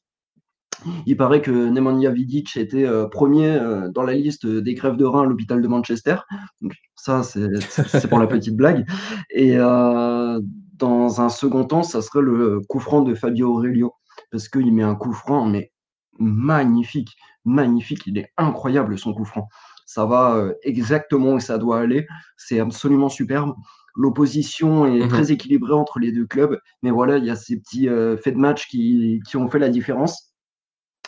il 1.04 1.16
paraît 1.16 1.42
que 1.42 1.50
Nemanja 1.50 2.10
Vidic 2.10 2.56
était 2.56 2.88
premier 3.10 3.60
dans 3.92 4.02
la 4.02 4.14
liste 4.14 4.46
des 4.46 4.72
grèves 4.72 4.96
de 4.96 5.04
rein 5.04 5.22
à 5.22 5.26
l'hôpital 5.26 5.60
de 5.60 5.68
Manchester. 5.68 6.16
Donc, 6.62 6.72
ça, 6.96 7.22
c'est 7.22 8.08
pour 8.08 8.18
la 8.18 8.26
petite 8.26 8.56
blague. 8.56 8.86
Et 9.28 9.58
dans 9.58 11.20
un 11.20 11.28
second 11.28 11.64
temps, 11.64 11.82
ça 11.82 12.00
serait 12.00 12.22
le 12.22 12.60
coup 12.66 12.80
franc 12.80 13.02
de 13.02 13.14
Fabio 13.14 13.50
Aurelio, 13.50 13.92
parce 14.30 14.48
qu'il 14.48 14.72
met 14.72 14.82
un 14.82 14.94
coup 14.94 15.12
franc, 15.12 15.44
mais 15.44 15.73
magnifique, 16.18 17.16
magnifique. 17.44 18.06
Il 18.06 18.18
est 18.18 18.30
incroyable 18.36 18.98
son 18.98 19.14
coup 19.14 19.24
franc. 19.24 19.48
Ça 19.86 20.06
va 20.06 20.36
euh, 20.36 20.54
exactement 20.62 21.34
où 21.34 21.40
ça 21.40 21.58
doit 21.58 21.80
aller. 21.80 22.06
C'est 22.36 22.60
absolument 22.60 23.08
superbe. 23.08 23.54
L'opposition 23.94 24.86
est 24.86 25.04
mmh 25.04 25.08
très 25.08 25.32
équilibrée 25.32 25.74
entre 25.74 25.98
les 25.98 26.10
deux 26.10 26.26
clubs. 26.26 26.58
Mais 26.82 26.90
voilà, 26.90 27.18
il 27.18 27.24
y 27.24 27.30
a 27.30 27.36
ces 27.36 27.58
petits 27.58 27.88
euh, 27.88 28.16
faits 28.16 28.34
de 28.34 28.40
match 28.40 28.66
qui, 28.68 29.20
qui 29.26 29.36
ont 29.36 29.48
fait 29.48 29.58
la 29.58 29.68
différence. 29.68 30.33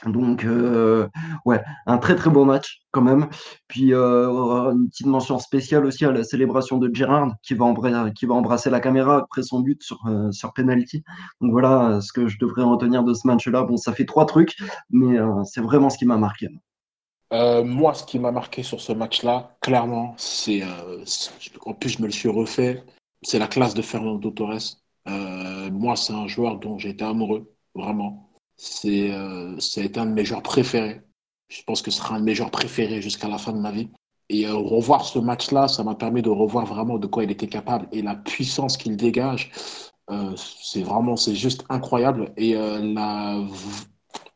Donc, 0.04 0.44
euh, 0.44 1.08
ouais, 1.46 1.62
un 1.86 1.98
très 1.98 2.16
très 2.16 2.30
beau 2.30 2.44
match 2.44 2.82
quand 2.90 3.00
même. 3.00 3.28
Puis, 3.66 3.94
euh, 3.94 4.72
une 4.72 4.88
petite 4.88 5.06
mention 5.06 5.38
spéciale 5.38 5.86
aussi 5.86 6.04
à 6.04 6.12
la 6.12 6.22
célébration 6.22 6.76
de 6.76 6.94
Gérard 6.94 7.32
qui 7.42 7.54
va, 7.54 7.64
embrasser, 7.64 8.12
qui 8.12 8.26
va 8.26 8.34
embrasser 8.34 8.68
la 8.68 8.80
caméra 8.80 9.16
après 9.16 9.42
son 9.42 9.60
but 9.60 9.82
sur, 9.82 9.98
euh, 10.06 10.30
sur 10.32 10.52
penalty. 10.52 11.02
Donc 11.40 11.52
voilà 11.52 12.00
ce 12.02 12.12
que 12.12 12.28
je 12.28 12.38
devrais 12.38 12.62
retenir 12.62 13.04
de 13.04 13.14
ce 13.14 13.26
match-là. 13.26 13.62
Bon, 13.62 13.76
ça 13.76 13.92
fait 13.92 14.04
trois 14.04 14.26
trucs, 14.26 14.56
mais 14.90 15.18
c'est 15.44 15.62
vraiment 15.62 15.88
ce 15.88 15.98
qui 15.98 16.04
m'a 16.04 16.18
marqué. 16.18 16.48
Moi, 17.32 17.94
ce 17.94 18.04
qui 18.04 18.18
m'a 18.18 18.30
marqué 18.30 18.62
sur 18.62 18.80
ce 18.80 18.92
match-là, 18.92 19.56
clairement, 19.60 20.14
c'est. 20.18 20.62
En 21.64 21.72
plus, 21.74 21.90
je 21.90 22.02
me 22.02 22.06
le 22.06 22.12
suis 22.12 22.28
refait. 22.28 22.84
C'est 23.22 23.38
la 23.38 23.48
classe 23.48 23.74
de 23.74 23.82
Fernando 23.82 24.30
Torres. 24.30 24.76
Moi, 25.06 25.96
c'est 25.96 26.12
un 26.12 26.26
joueur 26.26 26.58
dont 26.58 26.76
été 26.76 27.04
amoureux, 27.04 27.50
vraiment. 27.74 28.25
C'est, 28.56 29.10
été 29.76 30.00
un 30.00 30.06
de 30.06 30.12
mes 30.12 30.24
joueurs 30.24 30.42
préférés. 30.42 31.02
Je 31.48 31.62
pense 31.62 31.82
que 31.82 31.90
ce 31.90 31.98
sera 31.98 32.16
un 32.16 32.20
de 32.20 32.24
mes 32.24 32.34
joueurs 32.34 32.50
préférés 32.50 33.00
jusqu'à 33.00 33.28
la 33.28 33.38
fin 33.38 33.52
de 33.52 33.58
ma 33.58 33.70
vie. 33.70 33.88
Et 34.28 34.48
revoir 34.48 35.04
ce 35.04 35.18
match-là, 35.18 35.68
ça 35.68 35.84
m'a 35.84 35.94
permis 35.94 36.22
de 36.22 36.30
revoir 36.30 36.66
vraiment 36.66 36.98
de 36.98 37.06
quoi 37.06 37.22
il 37.24 37.30
était 37.30 37.46
capable 37.46 37.86
et 37.92 38.02
la 38.02 38.16
puissance 38.16 38.76
qu'il 38.76 38.96
dégage. 38.96 39.52
c'est 40.36 40.82
vraiment, 40.82 41.16
c'est 41.16 41.36
juste 41.36 41.64
incroyable. 41.68 42.32
Et 42.36 42.54
la 42.54 43.46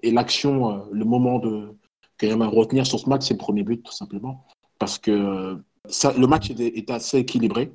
et 0.03 0.11
l'action, 0.11 0.85
le 0.91 1.05
moment 1.05 1.39
de 1.39 1.77
que 2.21 2.29
j'aimerais 2.29 2.49
retenir 2.49 2.87
sur 2.87 3.01
ce 3.01 3.09
match, 3.09 3.27
c'est 3.27 3.35
le 3.35 3.39
premier 3.39 3.62
but, 3.62 3.83
tout 3.83 3.93
simplement. 3.93 4.45
Parce 4.79 4.99
que 4.99 5.59
le 5.95 6.27
match 6.27 6.51
est, 6.51 6.91
assez 6.91 7.18
équilibré. 7.18 7.73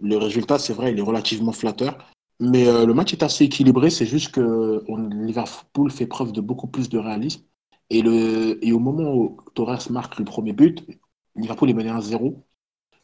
Le 0.00 0.16
résultat, 0.16 0.58
c'est 0.58 0.74
vrai, 0.74 0.92
il 0.92 0.98
est 0.98 1.02
relativement 1.02 1.52
flatteur. 1.52 1.96
Mais 2.38 2.66
euh, 2.66 2.84
le 2.84 2.94
match 2.94 3.12
est 3.12 3.22
assez 3.22 3.44
équilibré. 3.44 3.90
C'est 3.90 4.06
juste 4.06 4.32
que 4.32 4.84
Liverpool 5.24 5.90
fait 5.90 6.06
preuve 6.06 6.32
de 6.32 6.40
beaucoup 6.40 6.66
plus 6.66 6.88
de 6.88 6.98
réalisme. 6.98 7.42
Et, 7.88 8.02
le, 8.02 8.58
et 8.64 8.72
au 8.72 8.78
moment 8.78 9.14
où 9.14 9.38
Torres 9.54 9.90
marque 9.90 10.18
le 10.18 10.24
premier 10.24 10.52
but, 10.52 10.84
Liverpool 11.34 11.70
est 11.70 11.74
mené 11.74 11.90
1-0. 11.90 12.42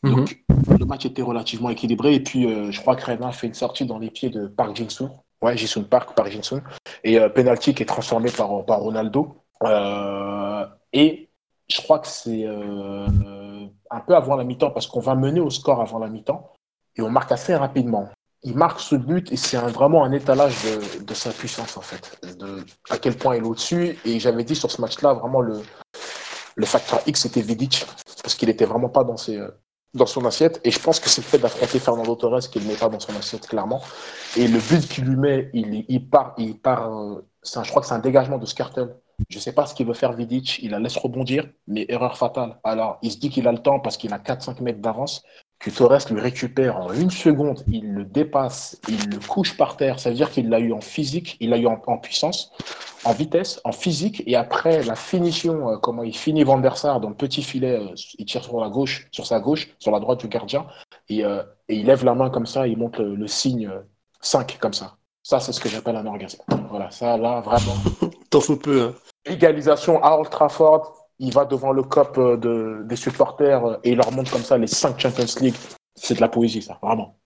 Mhm. 0.03 0.15
Donc, 0.15 0.45
le 0.79 0.85
match 0.85 1.07
était 1.07 1.23
relativement 1.23 1.71
équilibré. 1.71 2.15
Et 2.15 2.21
puis, 2.21 2.47
euh, 2.47 2.71
je 2.71 2.81
crois 2.81 2.97
que 2.97 3.05
Reina 3.05 3.33
fait 3.33 3.47
une 3.47 3.55
sortie 3.55 3.87
dans 3.87 3.99
les 3.99 4.11
pieds 4.11 4.31
de 4.31 4.49
Park 4.49 4.77
Jin-soo. 4.77 5.09
Ouais, 5.41 5.57
Jisoo 5.57 5.83
Park, 5.83 6.15
Park 6.15 6.31
Jin-soo. 6.31 6.61
Et 7.05 7.19
euh, 7.19 7.29
penalty 7.29 7.75
qui 7.75 7.83
est 7.83 7.87
transformé 7.87 8.31
par, 8.31 8.65
par 8.65 8.81
Ronaldo. 8.81 9.37
Et 10.93 11.31
je 11.69 11.81
crois 11.81 12.01
que 12.01 12.09
c'est 12.09 12.45
un 12.47 14.01
peu 14.01 14.15
avant 14.15 14.37
la 14.37 14.45
mi-temps, 14.45 14.71
parce 14.71 14.87
qu'on 14.87 15.01
va 15.01 15.15
mener 15.15 15.41
au 15.41 15.51
score 15.51 15.81
avant 15.81 15.99
la 15.99 16.09
mi-temps, 16.09 16.53
et 16.97 17.03
on 17.03 17.11
marque 17.11 17.33
assez 17.33 17.55
rapidement. 17.55 18.09
Il 18.45 18.57
marque 18.57 18.81
ce 18.81 18.97
but 18.97 19.31
et 19.33 19.37
c'est 19.37 19.57
vraiment 19.57 20.05
un 20.05 20.13
étalage 20.13 20.57
de, 21.01 21.15
sa 21.15 21.31
puissance, 21.31 21.77
en 21.77 21.81
fait, 21.81 22.19
de, 22.39 22.65
à 22.91 22.99
quel 22.99 23.17
point 23.17 23.37
il 23.37 23.45
est 23.45 23.47
au-dessus. 23.47 23.97
Et 24.05 24.19
j'avais 24.19 24.43
dit 24.45 24.57
sur 24.57 24.71
ce 24.71 24.81
match-là, 24.81 25.15
vraiment, 25.15 25.41
le, 25.41 25.63
facteur 26.65 27.01
X, 27.07 27.23
c'était 27.23 27.41
Vidic, 27.41 27.87
parce 28.23 28.35
qu'il 28.35 28.49
n'était 28.49 28.65
vraiment 28.65 28.89
pas 28.89 29.05
dans, 29.05 29.17
ses, 29.17 29.41
dans 29.95 30.07
son 30.07 30.25
assiette. 30.25 30.61
Et 30.65 30.73
je 30.73 30.81
pense 30.81 30.99
que 30.99 31.09
c'est 31.09 31.21
le 31.21 31.27
fait 31.27 31.39
d'affronter 31.39 31.79
Fernando 31.79 32.17
Torres 32.17 32.41
qu'il 32.51 32.65
ne 32.65 32.69
met 32.69 32.77
pas 32.77 32.89
dans 32.89 33.01
son 33.01 33.15
assiette, 33.17 33.47
clairement. 33.47 33.81
Et 34.37 34.49
le 34.49 34.59
but 34.59 34.89
qu'il 34.89 35.05
lui 35.05 35.17
met, 35.17 35.51
il, 35.55 36.11
part, 36.11 36.35
il 36.37 36.59
part 36.59 36.93
euh, 36.93 37.25
je 37.45 37.71
crois 37.71 37.83
que 37.83 37.89
c'est 37.89 37.95
un 37.95 38.01
dégagement 38.01 38.39
de 38.39 38.47
Skartel 38.47 38.97
je 39.29 39.37
ne 39.37 39.41
sais 39.41 39.53
pas 39.53 39.67
ce 39.67 39.75
qu'il 39.75 39.87
veut 39.87 39.95
faire 39.95 40.13
Vidic, 40.13 40.59
il 40.63 40.71
la 40.71 40.79
laisse 40.79 40.97
rebondir, 40.97 41.49
mais 41.67 41.87
erreur 41.89 42.17
fatale. 42.17 42.59
Alors, 42.65 42.99
il 43.03 43.11
se 43.11 43.19
dit 43.19 43.31
qu'il 43.31 43.47
a 43.49 43.53
le 43.53 43.59
temps 43.59 43.81
parce 43.81 43.97
qu'il 43.97 44.13
a 44.13 44.19
4-5 44.19 44.63
mètres 44.63 44.81
d'avance, 44.81 45.23
que 45.63 45.71
Torres 45.71 46.11
lui 46.11 46.21
récupère 46.21 46.77
en 46.77 46.93
une 46.93 47.11
seconde, 47.11 47.63
il 47.69 47.93
le 47.93 48.05
dépasse, 48.05 48.81
il 48.89 49.09
le 49.09 49.19
couche 49.19 49.57
par 49.57 49.77
terre, 49.77 50.01
ça 50.01 50.11
veut 50.11 50.17
dire 50.17 50.31
qu'il 50.31 50.51
l'a 50.51 50.59
eu 50.59 50.73
en 50.73 50.81
physique, 50.81 51.37
il 51.39 51.51
l'a 51.51 51.57
eu 51.57 51.67
en, 51.67 51.99
puissance, 51.99 52.53
en 53.05 53.13
vitesse, 53.13 53.61
en 53.65 53.71
physique, 53.71 54.25
et 54.27 54.35
après 54.35 54.83
la 54.83 54.97
finition, 54.97 55.71
euh, 55.71 55.77
comment 55.77 56.03
il 56.03 56.17
finit 56.17 56.43
Van 56.43 56.59
der 56.59 56.77
Sar 56.77 57.01
dans 57.01 57.11
le 57.11 57.15
petit 57.15 57.43
filet, 57.43 57.79
euh, 57.79 57.95
il 58.19 58.27
tire 58.27 58.43
sur 58.43 58.61
la 58.61 58.69
gauche, 58.69 59.07
sur 59.13 59.25
sa 59.25 59.39
gauche, 59.39 59.69
sur 59.79 59.93
la 59.93 60.01
droite 60.01 60.19
du 60.21 60.29
gardien, 60.29 60.67
et, 61.09 61.25
euh, 61.25 61.43
il 61.69 61.87
lève 61.87 62.05
la 62.05 62.15
main 62.15 62.29
comme 62.29 62.47
ça, 62.47 62.67
il 62.67 62.77
montre 62.77 63.01
le, 63.01 63.15
le 63.15 63.27
signe 63.29 63.71
5 64.21 64.59
comme 64.61 64.75
ça. 64.75 64.97
Ça, 65.23 65.39
c'est 65.39 65.53
ce 65.53 65.61
que 65.61 65.69
j'appelle 65.69 65.95
un 65.97 66.07
orgasme. 66.07 66.43
Voilà, 66.69 66.91
ça, 66.91 67.17
là, 67.17 67.41
vraiment. 67.41 67.77
T'en 68.31 68.41
faut 68.41 68.57
peu. 68.57 68.89
Hein. 68.89 68.95
Égalisation 69.25 70.03
à 70.03 70.17
Old 70.17 70.31
Trafford. 70.31 71.02
Il 71.19 71.33
va 71.33 71.45
devant 71.45 71.73
le 71.73 71.83
cop 71.83 72.19
euh, 72.19 72.37
de, 72.37 72.83
des 72.85 72.97
supporters 72.97 73.65
euh, 73.65 73.77
et 73.85 73.91
il 73.91 73.97
leur 73.97 74.13
montre 74.13 74.31
comme 74.33 74.43
ça 74.43 74.59
les 74.59 74.67
5 74.67 74.99
Champions 74.99 75.41
League. 75.41 75.55
C'est 75.95 76.15
de 76.15 76.21
la 76.21 76.29
poésie, 76.29 76.63
ça, 76.63 76.79
vraiment. 76.83 77.19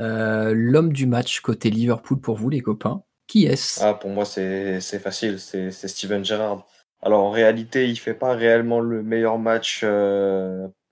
Euh, 0.00 0.54
l'homme 0.56 0.92
du 0.92 1.06
match 1.06 1.40
côté 1.40 1.70
Liverpool 1.70 2.20
pour 2.20 2.36
vous, 2.36 2.48
les 2.48 2.60
copains, 2.60 3.02
qui 3.26 3.46
est-ce? 3.46 3.82
Ah, 3.82 3.94
Pour 3.94 4.10
moi, 4.10 4.24
c'est 4.24 4.80
facile, 4.80 5.38
c'est 5.38 5.70
Steven 5.70 6.24
Gerrard. 6.24 6.66
Alors 7.02 7.24
en 7.24 7.30
réalité, 7.30 7.88
il 7.88 7.96
fait 7.96 8.14
pas 8.14 8.34
réellement 8.34 8.80
le 8.80 9.02
meilleur 9.02 9.38
match 9.38 9.84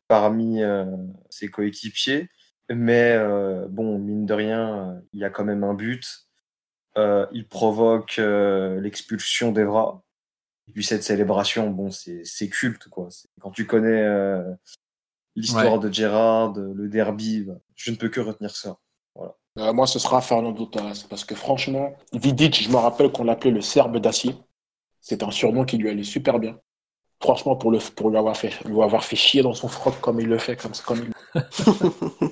parmi 0.09 0.61
ses 1.31 1.49
coéquipiers, 1.49 2.29
mais 2.69 3.17
bon, 3.69 3.99
mine 3.99 4.27
de 4.27 4.35
rien, 4.35 5.01
il 5.13 5.21
y 5.21 5.25
a 5.25 5.31
quand 5.31 5.45
même 5.45 5.63
un 5.63 5.75
but. 5.75 6.27
il 6.97 7.47
provoque 7.49 8.17
l'expulsion 8.19 9.53
d'Evra. 9.53 10.03
Et 10.71 10.73
puis 10.73 10.85
cette 10.85 11.03
célébration, 11.03 11.69
bon, 11.69 11.91
c'est 11.91 12.49
culte, 12.49 12.87
quoi. 12.89 13.09
Quand 13.41 13.51
tu 13.51 13.67
connais 13.67 14.03
euh, 14.03 14.55
l'histoire 15.35 15.81
de 15.81 15.93
Gérard, 15.93 16.55
le 16.55 16.89
derby, 16.89 17.41
bah, 17.41 17.55
je 17.75 17.91
ne 17.91 17.97
peux 17.97 18.09
que 18.09 18.21
retenir 18.21 18.55
ça. 18.55 18.79
Voilà. 19.17 19.35
Euh, 19.59 19.73
moi, 19.73 19.89
ce 19.89 19.99
sera 19.99 20.21
Fernando 20.21 20.65
Torres, 20.67 21.09
parce 21.09 21.25
que 21.25 21.35
franchement, 21.35 21.93
Vidic, 22.13 22.63
je 22.63 22.69
me 22.69 22.77
rappelle 22.77 23.11
qu'on 23.11 23.25
l'appelait 23.25 23.51
le 23.51 23.61
Serbe 23.61 23.99
d'acier. 23.99 24.37
C'est 25.01 25.25
un 25.25 25.33
surnom 25.33 25.65
qui 25.65 25.77
lui 25.77 25.91
allait 25.91 26.05
super 26.05 26.39
bien. 26.39 26.57
Franchement, 27.21 27.57
pour, 27.57 27.73
le, 27.73 27.81
pour 27.97 28.11
lui, 28.11 28.17
avoir 28.17 28.37
fait, 28.37 28.63
lui 28.65 28.81
avoir 28.81 29.03
fait 29.03 29.17
chier 29.17 29.43
dans 29.43 29.55
son 29.55 29.67
froc 29.67 30.01
comme 30.01 30.21
il 30.21 30.29
le 30.29 30.39
fait, 30.39 30.55
comme, 30.55 30.71
comme 30.87 31.05
il... 31.35 31.43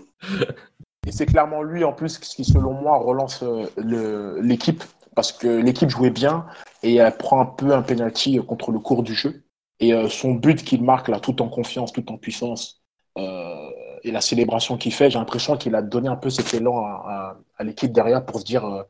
Et 1.09 1.11
c'est 1.11 1.27
clairement 1.27 1.65
lui, 1.65 1.83
en 1.83 1.93
plus, 1.93 2.19
qui, 2.19 2.45
selon 2.45 2.73
moi, 2.73 2.99
relance 2.99 3.43
euh, 3.43 4.41
l'équipe 4.41 4.85
parce 5.17 5.33
que 5.33 5.49
l'équipe 5.49 5.91
jouait 5.91 6.11
bien 6.11 6.47
et 6.83 6.97
elle 6.97 7.17
prend 7.17 7.41
un 7.41 7.47
peu 7.47 7.73
un 7.73 7.83
penalty 7.83 8.39
contre 8.47 8.73
le 8.73 8.79
cours 8.79 9.03
du 9.03 9.15
jeu. 9.15 9.45
Et 9.81 9.95
euh, 9.95 10.09
son 10.09 10.35
but 10.35 10.65
qu'il 10.65 10.83
marque 10.83 11.09
là, 11.09 11.21
tout 11.21 11.41
en 11.43 11.49
confiance, 11.49 11.93
tout 11.93 12.11
en 12.11 12.19
puissance, 12.19 12.83
euh, 13.17 13.71
et 14.03 14.11
la 14.11 14.21
célébration 14.21 14.77
qu'il 14.77 14.93
fait, 14.93 15.11
j'ai 15.11 15.19
l'impression 15.19 15.57
qu'il 15.57 15.75
a 15.75 15.83
donné 15.83 16.09
un 16.09 16.17
peu 16.17 16.31
cet 16.31 16.55
élan 16.55 16.85
à, 16.85 17.37
l'équipe 17.61 17.93
derrière 17.93 18.25
pour 18.25 18.41
se 18.41 18.45
dire 18.45 18.65
euh, 18.65 18.83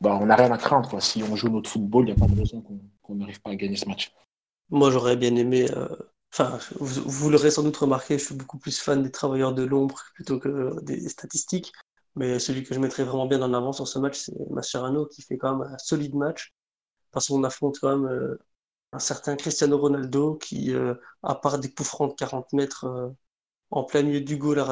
bah, 0.00 0.18
on 0.20 0.26
n'a 0.26 0.36
rien 0.36 0.50
à 0.50 0.58
craindre. 0.58 1.00
Si 1.02 1.22
on 1.22 1.36
joue 1.36 1.48
notre 1.48 1.70
football, 1.70 2.08
il 2.08 2.14
n'y 2.14 2.22
a 2.22 2.26
pas 2.26 2.32
de 2.32 2.38
raison 2.38 2.62
qu'on 3.02 3.14
n'arrive 3.14 3.40
pas 3.40 3.50
à 3.50 3.56
gagner 3.56 3.76
ce 3.76 3.88
match. 3.88 4.12
Moi, 4.70 4.90
j'aurais 4.90 5.16
bien 5.16 5.34
aimé. 5.36 5.66
Enfin, 6.32 6.58
vous, 6.80 7.30
l'aurez 7.30 7.50
sans 7.50 7.62
doute 7.62 7.76
remarqué, 7.76 8.18
je 8.18 8.24
suis 8.24 8.34
beaucoup 8.34 8.58
plus 8.58 8.78
fan 8.78 9.02
des 9.02 9.10
travailleurs 9.10 9.54
de 9.54 9.62
l'ombre 9.62 10.00
plutôt 10.14 10.38
que 10.38 10.82
des 10.82 11.08
statistiques. 11.08 11.72
Mais 12.14 12.38
celui 12.38 12.64
que 12.64 12.74
je 12.74 12.80
mettrais 12.80 13.04
vraiment 13.04 13.26
bien 13.26 13.42
en 13.42 13.52
avant 13.52 13.72
sur 13.72 13.86
ce 13.86 13.98
match, 13.98 14.18
c'est 14.18 14.50
Mascherano 14.50 15.06
qui 15.06 15.22
fait 15.22 15.36
quand 15.36 15.56
même 15.56 15.68
un 15.70 15.78
solide 15.78 16.14
match. 16.14 16.54
Parce 17.12 17.28
qu'on 17.28 17.44
affronte 17.44 17.78
quand 17.80 17.96
même 17.96 18.10
euh, 18.10 18.38
un 18.92 18.98
certain 18.98 19.36
Cristiano 19.36 19.78
Ronaldo 19.78 20.36
qui, 20.36 20.74
euh, 20.74 20.94
à 21.22 21.34
part 21.34 21.58
des 21.58 21.72
coups 21.72 21.88
francs 21.88 22.10
de 22.10 22.16
40 22.16 22.52
mètres 22.52 22.84
euh, 22.86 23.10
en 23.70 23.84
plein 23.84 24.02
milieu 24.02 24.20
du 24.20 24.36
goal 24.36 24.60
à 24.60 24.64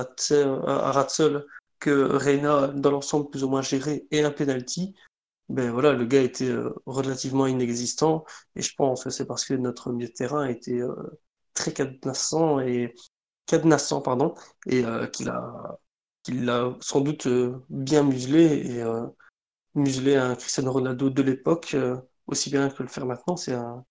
Ratzel, 0.92 1.44
que 1.80 1.90
Reina, 1.90 2.68
dans 2.68 2.90
l'ensemble, 2.92 3.30
plus 3.30 3.44
ou 3.44 3.48
moins 3.50 3.62
géré, 3.62 4.06
et 4.10 4.22
un 4.24 4.30
penalty, 4.30 4.94
ben 5.48 5.72
voilà, 5.72 5.92
le 5.92 6.06
gars 6.06 6.22
était 6.22 6.54
relativement 6.86 7.46
inexistant. 7.46 8.24
Et 8.56 8.62
je 8.62 8.74
pense 8.76 9.04
que 9.04 9.10
c'est 9.10 9.26
parce 9.26 9.44
que 9.44 9.54
notre 9.54 9.92
milieu 9.92 10.08
de 10.08 10.12
terrain 10.14 10.46
était 10.46 10.80
très 11.54 11.72
cadenassant 11.72 12.60
et 12.60 12.94
cadenassant, 13.46 14.00
pardon, 14.00 14.34
et 14.66 14.84
qu'il 15.12 15.28
a 15.28 15.78
qu'il 16.22 16.44
l'a 16.46 16.74
sans 16.80 17.00
doute 17.00 17.28
bien 17.68 18.02
muselé 18.02 18.78
et 18.78 18.84
muselé 19.74 20.16
un 20.16 20.34
Cristiano 20.36 20.72
Ronaldo 20.72 21.10
de 21.10 21.22
l'époque 21.22 21.76
aussi 22.26 22.50
bien 22.50 22.68
que 22.68 22.82
le 22.82 22.88
faire 22.88 23.06
maintenant. 23.06 23.36
C'est 23.36 23.52
un, 23.52 23.84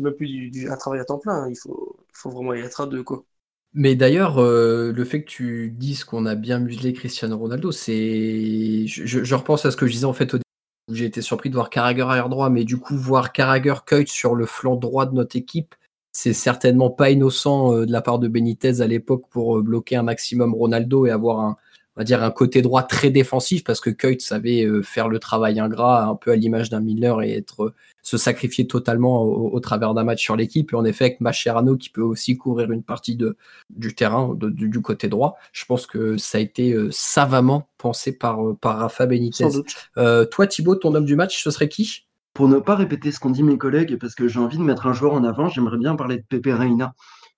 même 0.00 0.12
plus 0.14 0.68
un 0.70 0.76
travail 0.76 1.00
à 1.00 1.04
temps 1.04 1.18
plein. 1.18 1.44
Hein. 1.44 1.50
Il 1.50 1.56
faut, 1.56 1.96
vraiment 2.24 2.54
y 2.54 2.60
être 2.60 2.80
à 2.80 2.86
deux 2.86 3.02
quoi. 3.02 3.24
Mais 3.72 3.94
d'ailleurs, 3.94 4.40
le 4.42 5.04
fait 5.04 5.22
que 5.22 5.30
tu 5.30 5.70
dises 5.70 6.02
qu'on 6.02 6.26
a 6.26 6.34
bien 6.34 6.58
muselé 6.58 6.92
Cristiano 6.92 7.38
Ronaldo, 7.38 7.70
c'est, 7.70 8.84
je, 8.86 9.34
repense 9.34 9.64
à 9.64 9.70
ce 9.70 9.76
que 9.76 9.86
je 9.86 9.92
disais 9.92 10.06
en 10.06 10.12
fait 10.12 10.34
au 10.34 10.38
début 10.38 10.42
où 10.88 10.94
j'ai 10.94 11.04
été 11.04 11.22
surpris 11.22 11.50
de 11.50 11.54
voir 11.54 11.70
Carragher 11.70 12.02
arrière 12.02 12.28
droit, 12.28 12.50
mais 12.50 12.64
du 12.64 12.78
coup 12.78 12.96
voir 12.96 13.32
Carragher 13.32 13.76
Kuyt 13.86 14.08
sur 14.08 14.34
le 14.34 14.44
flanc 14.44 14.74
droit 14.74 15.06
de 15.06 15.14
notre 15.14 15.36
équipe, 15.36 15.76
c'est 16.12 16.32
certainement 16.32 16.90
pas 16.90 17.10
innocent 17.10 17.72
euh, 17.74 17.86
de 17.86 17.92
la 17.92 18.02
part 18.02 18.18
de 18.18 18.28
Benitez 18.28 18.80
à 18.80 18.86
l'époque 18.86 19.24
pour 19.30 19.58
euh, 19.58 19.62
bloquer 19.62 19.96
un 19.96 20.02
maximum 20.02 20.54
Ronaldo 20.54 21.06
et 21.06 21.10
avoir 21.10 21.40
un, 21.40 21.56
on 21.96 22.00
va 22.00 22.04
dire 22.04 22.22
un 22.22 22.30
côté 22.30 22.62
droit 22.62 22.82
très 22.82 23.10
défensif 23.10 23.64
parce 23.64 23.80
que 23.80 23.90
Kuyt 23.90 24.20
savait 24.20 24.64
euh, 24.64 24.82
faire 24.82 25.08
le 25.08 25.18
travail 25.18 25.58
ingrat 25.60 26.04
un 26.04 26.14
peu 26.14 26.30
à 26.30 26.36
l'image 26.36 26.70
d'un 26.70 26.80
Miller 26.80 27.22
et 27.22 27.32
être 27.32 27.74
se 28.02 28.16
sacrifier 28.16 28.66
totalement 28.66 29.22
au, 29.24 29.60
travers 29.60 29.92
d'un 29.92 30.04
match 30.04 30.22
sur 30.22 30.36
l'équipe 30.36 30.72
et 30.72 30.76
en 30.76 30.84
effet 30.84 31.04
avec 31.04 31.20
Mascherano 31.20 31.76
qui 31.76 31.90
peut 31.90 32.00
aussi 32.00 32.36
courir 32.38 32.70
une 32.70 32.82
partie 32.82 33.16
de, 33.16 33.36
du 33.68 33.94
terrain 33.94 34.34
du 34.34 34.80
côté 34.80 35.08
droit 35.08 35.36
je 35.52 35.64
pense 35.66 35.86
que 35.86 36.16
ça 36.16 36.38
a 36.38 36.40
été 36.40 36.74
savamment 36.90 37.68
pensé 37.76 38.16
par, 38.16 38.38
par 38.60 38.78
Rafa 38.78 39.04
Benitez 39.06 39.48
toi 39.94 40.46
Thibaut 40.46 40.76
ton 40.76 40.94
homme 40.94 41.04
du 41.04 41.16
match 41.16 41.42
ce 41.42 41.50
serait 41.50 41.68
qui? 41.68 42.06
Pour 42.32 42.48
ne 42.48 42.58
pas 42.58 42.76
répéter 42.76 43.10
ce 43.10 43.18
qu'ont 43.18 43.30
dit 43.30 43.42
mes 43.42 43.58
collègues, 43.58 43.98
parce 43.98 44.14
que 44.14 44.28
j'ai 44.28 44.38
envie 44.38 44.56
de 44.56 44.62
mettre 44.62 44.86
un 44.86 44.92
joueur 44.92 45.14
en 45.14 45.24
avant, 45.24 45.48
j'aimerais 45.48 45.78
bien 45.78 45.96
parler 45.96 46.18
de 46.18 46.24
Pepe 46.28 46.54
Reina. 46.56 46.94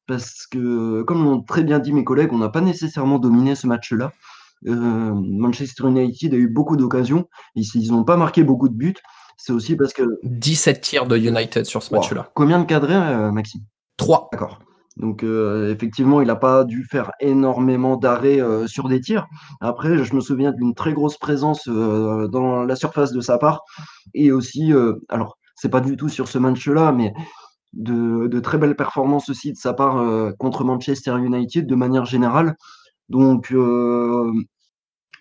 Parce 0.06 0.46
que, 0.46 1.02
comme 1.02 1.24
l'ont 1.24 1.42
très 1.42 1.62
bien 1.62 1.78
dit 1.78 1.92
mes 1.92 2.04
collègues, 2.04 2.32
on 2.32 2.38
n'a 2.38 2.50
pas 2.50 2.60
nécessairement 2.60 3.18
dominé 3.18 3.54
ce 3.54 3.66
match-là. 3.66 4.06
Euh, 4.06 4.08
Manchester 4.64 5.88
United 5.88 6.34
a 6.34 6.36
eu 6.36 6.48
beaucoup 6.48 6.76
d'occasions. 6.76 7.28
Ils 7.54 7.92
n'ont 7.92 8.04
pas 8.04 8.16
marqué 8.16 8.44
beaucoup 8.44 8.68
de 8.68 8.74
buts. 8.74 8.94
C'est 9.36 9.52
aussi 9.52 9.76
parce 9.76 9.92
que. 9.92 10.02
17 10.22 10.80
tirs 10.80 11.06
de 11.06 11.16
United 11.16 11.64
sur 11.64 11.82
ce 11.82 11.94
match-là. 11.94 12.30
Combien 12.34 12.60
de 12.60 12.64
cadrés, 12.64 12.94
euh, 12.94 13.32
Maxime? 13.32 13.62
3. 13.96 14.28
D'accord. 14.32 14.58
Donc 14.98 15.24
effectivement, 15.24 16.20
il 16.20 16.26
n'a 16.26 16.36
pas 16.36 16.64
dû 16.64 16.84
faire 16.84 17.12
énormément 17.18 17.96
d'arrêts 17.96 18.40
sur 18.66 18.90
des 18.90 19.00
tirs. 19.00 19.26
Après, 19.62 20.04
je 20.04 20.14
me 20.14 20.20
souviens 20.20 20.52
d'une 20.52 20.74
très 20.74 20.92
grosse 20.92 21.16
présence 21.16 21.66
dans 21.66 22.64
la 22.64 22.76
surface 22.76 23.10
de 23.12 23.22
sa 23.22 23.38
part. 23.38 23.62
Et 24.12 24.32
aussi, 24.32 24.70
alors, 25.08 25.38
c'est 25.54 25.70
pas 25.70 25.80
du 25.80 25.96
tout 25.96 26.10
sur 26.10 26.28
ce 26.28 26.36
match-là, 26.36 26.92
mais 26.92 27.14
de, 27.72 28.38
très 28.40 28.58
belles 28.58 28.76
performances 28.76 29.30
aussi 29.30 29.52
de 29.52 29.56
sa 29.56 29.72
part 29.72 30.04
contre 30.36 30.62
Manchester 30.62 31.16
United 31.16 31.66
de 31.66 31.74
manière 31.74 32.04
générale. 32.04 32.56
Donc, 33.08 33.50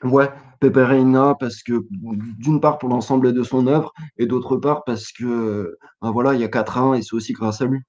ouais, 0.04 0.30
Pepe 0.60 0.78
Reina, 0.78 1.36
parce 1.39 1.64
que 1.64 1.86
d'une 1.91 2.62
part 2.62 2.78
pour 2.78 2.89
l'ensemble 2.89 3.34
de 3.34 3.43
son 3.43 3.68
œuvre, 3.68 3.93
et 4.18 4.26
d'autre 4.26 4.58
part 4.58 4.84
parce 4.84 5.12
que 5.12 5.78
ben 6.02 6.12
voilà, 6.12 6.34
il 6.34 6.39
y 6.39 6.43
a 6.43 6.47
4-1 6.47 6.97
et 6.97 7.02
c'est 7.02 7.14
aussi 7.14 7.34
grâce 7.34 7.62
à 7.62 7.66
lui. 7.66 7.80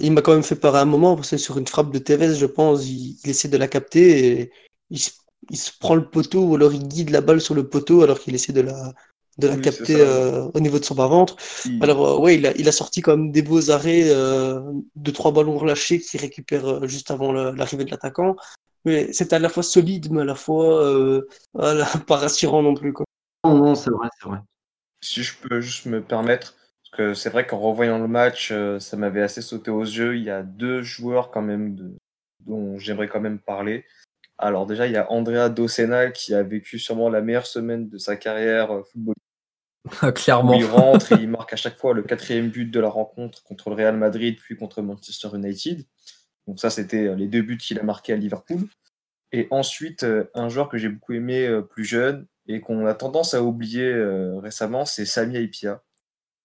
Il 0.00 0.12
m'a 0.12 0.22
quand 0.22 0.32
même 0.32 0.42
fait 0.42 0.56
peur 0.56 0.76
à 0.76 0.80
un 0.80 0.84
moment, 0.84 1.16
parce 1.16 1.30
que 1.30 1.36
sur 1.36 1.58
une 1.58 1.66
frappe 1.66 1.92
de 1.92 1.98
Tevez, 1.98 2.34
je 2.34 2.46
pense, 2.46 2.88
il, 2.88 3.18
essaie 3.24 3.48
de 3.48 3.56
la 3.56 3.68
capter 3.68 4.40
et 4.40 4.52
il, 4.90 4.98
se 4.98 5.70
prend 5.80 5.94
le 5.94 6.08
poteau 6.08 6.44
ou 6.44 6.54
alors 6.54 6.72
il 6.72 6.86
guide 6.86 7.10
la 7.10 7.20
balle 7.20 7.40
sur 7.40 7.54
le 7.54 7.68
poteau 7.68 8.02
alors 8.02 8.20
qu'il 8.20 8.34
essaie 8.34 8.52
de 8.52 8.60
la, 8.60 8.92
de 9.38 9.48
la 9.48 9.56
capter 9.56 9.96
euh, 9.98 10.48
au 10.54 10.60
niveau 10.60 10.78
de 10.78 10.84
son 10.84 10.94
bas-ventre. 10.94 11.36
Alors, 11.80 12.06
euh, 12.06 12.18
ouais, 12.18 12.36
il 12.36 12.46
a, 12.46 12.52
il 12.56 12.68
a 12.68 12.72
sorti 12.72 13.00
comme 13.00 13.32
des 13.32 13.42
beaux 13.42 13.70
arrêts 13.70 14.04
euh, 14.06 14.60
de 14.96 15.10
trois 15.10 15.32
ballons 15.32 15.58
relâchés 15.58 16.00
qu'il 16.00 16.20
récupère 16.20 16.86
juste 16.86 17.10
avant 17.10 17.32
l'arrivée 17.32 17.84
de 17.84 17.90
l'attaquant. 17.90 18.36
Mais 18.84 19.12
c'est 19.12 19.32
à 19.32 19.38
la 19.38 19.48
fois 19.48 19.62
solide, 19.62 20.10
mais 20.10 20.22
à 20.22 20.24
la 20.24 20.34
fois 20.34 21.22
pas 22.06 22.16
rassurant 22.16 22.62
non 22.62 22.74
plus. 22.74 22.92
Quoi. 22.92 23.04
Non, 23.44 23.56
non, 23.56 23.74
c'est 23.74 23.90
vrai, 23.90 24.08
c'est 24.20 24.28
vrai. 24.28 24.38
Si 25.00 25.22
je 25.22 25.36
peux 25.36 25.60
juste 25.60 25.86
me 25.86 26.02
permettre, 26.02 26.56
parce 26.82 26.96
que 26.96 27.14
c'est 27.14 27.30
vrai 27.30 27.46
qu'en 27.46 27.58
revoyant 27.58 27.98
le 27.98 28.08
match, 28.08 28.50
euh, 28.50 28.80
ça 28.80 28.96
m'avait 28.96 29.22
assez 29.22 29.42
sauté 29.42 29.70
aux 29.70 29.82
yeux. 29.82 30.16
Il 30.16 30.24
y 30.24 30.30
a 30.30 30.42
deux 30.42 30.82
joueurs 30.82 31.30
quand 31.30 31.42
même 31.42 31.74
de, 31.74 31.96
dont 32.46 32.78
j'aimerais 32.78 33.08
quand 33.08 33.20
même 33.20 33.38
parler. 33.38 33.84
Alors 34.38 34.66
déjà, 34.66 34.86
il 34.86 34.92
y 34.92 34.96
a 34.96 35.10
Andrea 35.10 35.50
Docena 35.50 36.10
qui 36.10 36.34
a 36.34 36.42
vécu 36.42 36.78
sûrement 36.78 37.10
la 37.10 37.20
meilleure 37.20 37.46
semaine 37.46 37.88
de 37.88 37.98
sa 37.98 38.16
carrière 38.16 38.72
euh, 38.72 38.82
footballistique. 38.82 39.24
Clairement. 40.14 40.54
il 40.54 40.66
rentre 40.66 41.12
et 41.12 41.22
il 41.22 41.28
marque 41.28 41.52
à 41.52 41.56
chaque 41.56 41.76
fois 41.76 41.94
le 41.94 42.02
quatrième 42.02 42.50
but 42.50 42.66
de 42.66 42.80
la 42.80 42.88
rencontre 42.88 43.42
contre 43.42 43.70
le 43.70 43.76
Real 43.76 43.96
Madrid, 43.96 44.36
puis 44.38 44.56
contre 44.56 44.82
Manchester 44.82 45.28
United. 45.34 45.84
Donc 46.48 46.58
ça, 46.58 46.70
c'était 46.70 47.06
euh, 47.06 47.14
les 47.14 47.28
deux 47.28 47.42
buts 47.42 47.58
qu'il 47.58 47.78
a 47.78 47.84
marqués 47.84 48.12
à 48.12 48.16
Liverpool. 48.16 48.62
Et 49.30 49.46
ensuite, 49.50 50.06
un 50.34 50.48
joueur 50.48 50.70
que 50.70 50.78
j'ai 50.78 50.88
beaucoup 50.88 51.12
aimé 51.12 51.60
plus 51.68 51.84
jeune 51.84 52.26
et 52.46 52.60
qu'on 52.60 52.86
a 52.86 52.94
tendance 52.94 53.34
à 53.34 53.42
oublier 53.42 53.92
récemment, 54.40 54.86
c'est 54.86 55.04
Sami 55.04 55.36
Aipia 55.36 55.82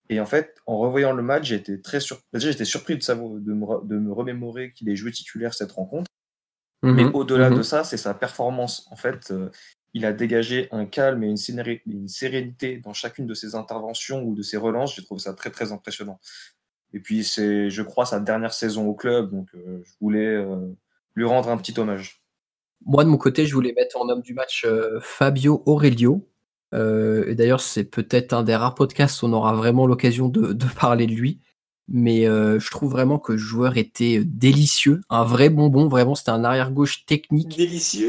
et 0.10 0.20
en 0.20 0.26
fait, 0.26 0.56
en 0.66 0.78
revoyant 0.78 1.14
le 1.14 1.24
match, 1.24 1.46
j'étais 1.46 1.80
très 1.80 2.00
j'étais 2.34 2.66
surpris 2.66 2.98
de, 2.98 3.04
savoir, 3.04 3.32
de, 3.32 3.54
me, 3.54 3.86
de 3.86 3.98
me 3.98 4.12
remémorer 4.12 4.74
qu'il 4.74 4.90
ait 4.90 4.96
joué 4.96 5.12
titulaire 5.12 5.54
cette 5.54 5.72
rencontre. 5.72 6.10
Mais 6.84 7.06
mhm. 7.06 7.16
au-delà 7.16 7.50
de 7.50 7.56
mhm. 7.56 7.64
ça, 7.64 7.84
c'est 7.86 7.98
sa 7.98 8.14
performance. 8.14 8.88
En 8.92 8.98
fait, 8.98 9.32
euh, 9.32 9.50
il 9.94 10.06
a 10.06 10.12
dégagé 10.12 10.68
un 10.72 10.86
calme 10.86 11.24
et 11.24 11.28
une, 11.28 11.80
une, 11.86 12.08
sérénité 12.10 12.78
dans 12.78 12.92
chacune 12.92 13.26
de 13.26 13.34
ses 13.34 13.56
interventions 13.56 14.22
ou 14.22 14.36
de 14.36 14.42
ses 14.42 14.58
relances. 14.58 14.96
J'ai 14.96 15.04
trouvé 15.04 15.22
ça 15.22 15.34
très, 15.34 15.50
très 15.50 15.72
impressionnant. 15.72 16.20
Et 16.94 17.00
puis, 17.00 17.24
c'est, 17.24 17.70
je 17.70 17.82
crois, 17.82 18.06
sa 18.06 18.20
dernière 18.20 18.54
saison 18.54 18.88
au 18.88 18.94
club. 18.94 19.32
Donc, 19.32 19.48
euh, 19.56 19.82
je 19.84 19.92
voulais 20.00 20.36
euh, 20.36 20.74
lui 21.16 21.26
rendre 21.26 21.50
un 21.50 21.58
petit 21.58 21.78
hommage. 21.80 22.22
Moi, 22.86 23.04
de 23.04 23.10
mon 23.10 23.18
côté, 23.18 23.46
je 23.46 23.54
voulais 23.54 23.74
mettre 23.76 24.00
en 24.00 24.10
homme 24.10 24.22
du 24.22 24.34
match 24.34 24.68
Fabio 25.02 25.64
Aurelio, 25.66 26.28
euh, 26.74 27.26
et 27.28 27.36
d'ailleurs, 27.36 27.62
c'est 27.62 27.84
peut-être 27.84 28.34
un 28.34 28.44
des 28.44 28.56
rares 28.56 28.76
podcasts 28.76 29.22
où 29.22 29.28
on 29.28 29.34
aura 29.34 29.54
vraiment 29.54 29.86
l'occasion 29.86 30.28
de, 30.30 30.56
parler 30.80 31.08
de 31.08 31.14
lui. 31.14 31.40
Mais 31.90 32.28
euh, 32.28 32.60
je 32.60 32.72
trouve 32.72 32.92
vraiment 32.92 33.20
que 33.20 33.34
le 33.34 33.38
joueur 33.38 33.78
était 33.78 34.24
délicieux, 34.24 35.02
un 35.10 35.24
vrai 35.24 35.50
bonbon. 35.50 35.88
Vraiment, 35.88 36.16
c'était 36.16 36.32
un 36.32 36.44
arrière-gauche 36.44 37.06
technique 37.06 37.60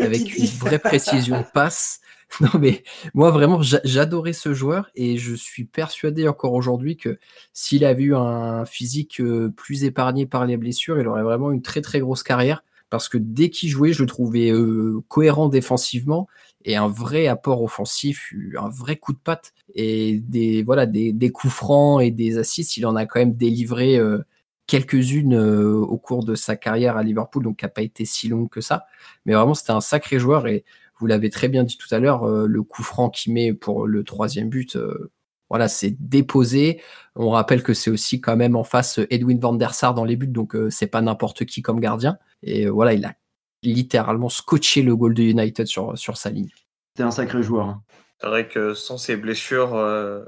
avec 0.00 0.38
une 0.38 0.46
vraie 0.46 0.78
précision 0.78 1.40
de 1.40 1.46
passe. 1.52 2.00
Non, 2.40 2.48
mais 2.58 2.82
moi, 3.12 3.30
vraiment, 3.30 3.60
j'adorais 3.62 4.32
ce 4.32 4.54
joueur 4.54 4.90
et 4.96 5.18
je 5.18 5.36
suis 5.36 5.66
persuadé 5.66 6.26
encore 6.26 6.54
aujourd'hui 6.54 6.96
que 6.96 7.18
s'il 7.52 7.84
avait 7.84 8.02
eu 8.02 8.16
un 8.16 8.64
physique 8.64 9.20
euh, 9.20 9.52
plus 9.54 9.84
épargné 9.84 10.26
par 10.26 10.44
les 10.44 10.56
blessures, 10.56 10.98
il 10.98 11.06
aurait 11.06 11.22
vraiment 11.22 11.52
une 11.52 11.62
très 11.62 11.80
très 11.80 12.00
grosse 12.00 12.24
carrière 12.24 12.64
parce 12.90 13.08
que 13.08 13.18
dès 13.18 13.50
qu'il 13.50 13.68
jouait, 13.68 13.92
je 13.92 14.02
le 14.02 14.08
trouvais 14.08 14.52
cohérent 15.06 15.48
défensivement 15.48 16.26
et 16.64 16.76
un 16.76 16.88
vrai 16.88 17.26
apport 17.26 17.62
offensif, 17.62 18.32
un 18.58 18.68
vrai 18.68 18.96
coup 18.96 19.12
de 19.12 19.18
patte 19.18 19.52
et 19.74 20.20
des 20.20 20.62
voilà 20.62 20.86
des, 20.86 21.12
des 21.12 21.30
coups 21.30 21.52
francs 21.52 22.02
et 22.02 22.10
des 22.10 22.38
assists. 22.38 22.76
Il 22.76 22.86
en 22.86 22.96
a 22.96 23.06
quand 23.06 23.20
même 23.20 23.34
délivré 23.34 23.96
euh, 23.96 24.18
quelques-unes 24.66 25.34
euh, 25.34 25.74
au 25.74 25.98
cours 25.98 26.24
de 26.24 26.34
sa 26.34 26.56
carrière 26.56 26.96
à 26.96 27.02
Liverpool, 27.02 27.44
donc 27.44 27.58
qui 27.58 27.64
n'a 27.64 27.68
pas 27.68 27.82
été 27.82 28.04
si 28.04 28.28
longue 28.28 28.48
que 28.48 28.60
ça. 28.60 28.86
Mais 29.26 29.34
vraiment, 29.34 29.54
c'était 29.54 29.72
un 29.72 29.80
sacré 29.82 30.18
joueur 30.18 30.46
et 30.46 30.64
vous 30.98 31.06
l'avez 31.06 31.28
très 31.28 31.48
bien 31.48 31.64
dit 31.64 31.76
tout 31.76 31.92
à 31.94 31.98
l'heure, 31.98 32.24
euh, 32.24 32.46
le 32.46 32.62
coup 32.62 32.82
franc 32.82 33.10
qu'il 33.10 33.34
met 33.34 33.52
pour 33.52 33.86
le 33.86 34.04
troisième 34.04 34.48
but, 34.48 34.78
voilà, 35.50 35.68
c'est 35.68 35.94
déposé. 36.00 36.80
On 37.14 37.30
rappelle 37.30 37.62
que 37.62 37.74
c'est 37.74 37.90
aussi 37.90 38.20
quand 38.20 38.36
même 38.36 38.56
en 38.56 38.64
face 38.64 39.00
Edwin 39.10 39.38
van 39.38 39.52
der 39.52 39.74
Sar 39.74 39.94
dans 39.94 40.04
les 40.04 40.16
buts, 40.16 40.26
donc 40.26 40.56
c'est 40.70 40.86
pas 40.86 41.02
n'importe 41.02 41.44
qui 41.44 41.62
comme 41.62 41.80
gardien. 41.80 42.18
Et 42.42 42.66
voilà, 42.66 42.94
il 42.94 43.04
a 43.04 43.14
littéralement 43.72 44.28
scotché 44.28 44.82
le 44.82 44.94
goal 44.94 45.14
de 45.14 45.22
United 45.22 45.66
sur, 45.66 45.96
sur 45.98 46.16
sa 46.16 46.30
ligne. 46.30 46.50
C'est 46.96 47.02
un 47.02 47.10
sacré 47.10 47.42
joueur. 47.42 47.66
Hein. 47.66 47.82
C'est 48.20 48.26
vrai 48.28 48.48
que 48.48 48.74
sans 48.74 48.96
ses 48.96 49.16
blessures, 49.16 49.74
euh, 49.74 50.24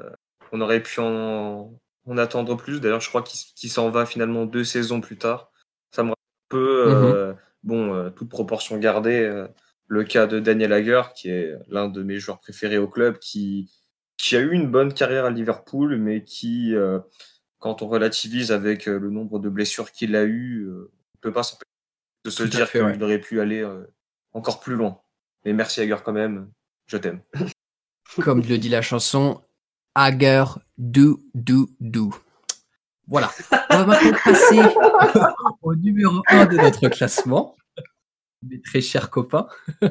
on 0.53 0.61
aurait 0.61 0.83
pu 0.83 1.01
en, 1.01 1.73
attendre 2.17 2.57
plus. 2.57 2.81
D'ailleurs, 2.81 3.01
je 3.01 3.09
crois 3.09 3.23
qu'il 3.23 3.71
s'en 3.71 3.91
va 3.91 4.07
finalement 4.07 4.47
deux 4.47 4.65
saisons 4.65 5.01
plus 5.01 5.17
tard. 5.17 5.51
Ça 5.93 6.03
me 6.03 6.11
rappelle 6.11 6.17
un 6.17 6.51
peu, 6.51 6.85
euh, 6.89 7.33
mhm. 7.33 7.39
bon, 7.63 7.95
euh, 7.95 8.11
toute 8.11 8.29
proportion 8.29 8.77
gardée, 8.79 9.47
le 9.89 10.05
cas 10.05 10.27
de 10.27 10.41
Daniel 10.41 10.73
Hager, 10.73 11.03
qui 11.15 11.31
est 11.31 11.55
l'un 11.69 11.89
de 11.89 12.03
mes 12.03 12.19
joueurs 12.19 12.41
préférés 12.41 12.79
au 12.79 12.89
club, 12.89 13.19
qui, 13.19 13.71
qui 14.19 14.37
a 14.37 14.41
eu 14.41 14.53
une 14.53 14.71
bonne 14.71 14.93
carrière 14.93 15.25
à 15.25 15.31
Liverpool, 15.31 15.97
mais 15.97 16.25
qui, 16.25 16.75
quand 17.59 17.83
on 17.83 17.89
relativise 17.89 18.53
avec 18.53 18.87
le 18.87 19.11
nombre 19.11 19.39
de 19.39 19.49
blessures 19.49 19.91
qu'il 19.91 20.17
a 20.17 20.25
eu, 20.25 20.69
on 20.69 20.73
ne 20.75 21.21
peut 21.21 21.33
pas 21.33 21.45
s'empêcher 21.45 21.76
de 22.27 22.31
se 22.31 22.43
dire 22.43 22.71
qu'il 22.71 23.03
aurait 23.03 23.21
pu 23.21 23.41
aller 23.41 23.63
euh, 23.63 23.87
encore 24.33 24.61
plus 24.61 24.75
loin. 24.75 25.01
Mais 25.45 25.53
merci 25.53 25.81
Hager 25.81 25.97
quand 26.05 26.13
même, 26.13 26.51
je 26.87 26.97
t'aime. 26.97 27.21
Comme 28.23 28.43
le 28.43 28.59
dit 28.59 28.69
la 28.69 28.83
chanson, 28.83 29.43
Hager, 29.95 30.45
do, 30.77 31.21
do, 31.35 31.69
do. 31.81 32.13
Voilà. 33.07 33.31
On 33.71 33.79
va 33.79 33.87
maintenant 33.87 34.19
passer 34.25 34.61
au 35.63 35.75
numéro 35.77 36.21
1 36.29 36.47
de 36.47 36.57
notre 36.57 36.89
classement. 36.89 37.57
Mes 38.43 38.61
très 38.61 38.81
chers 38.81 39.11
copains. 39.11 39.47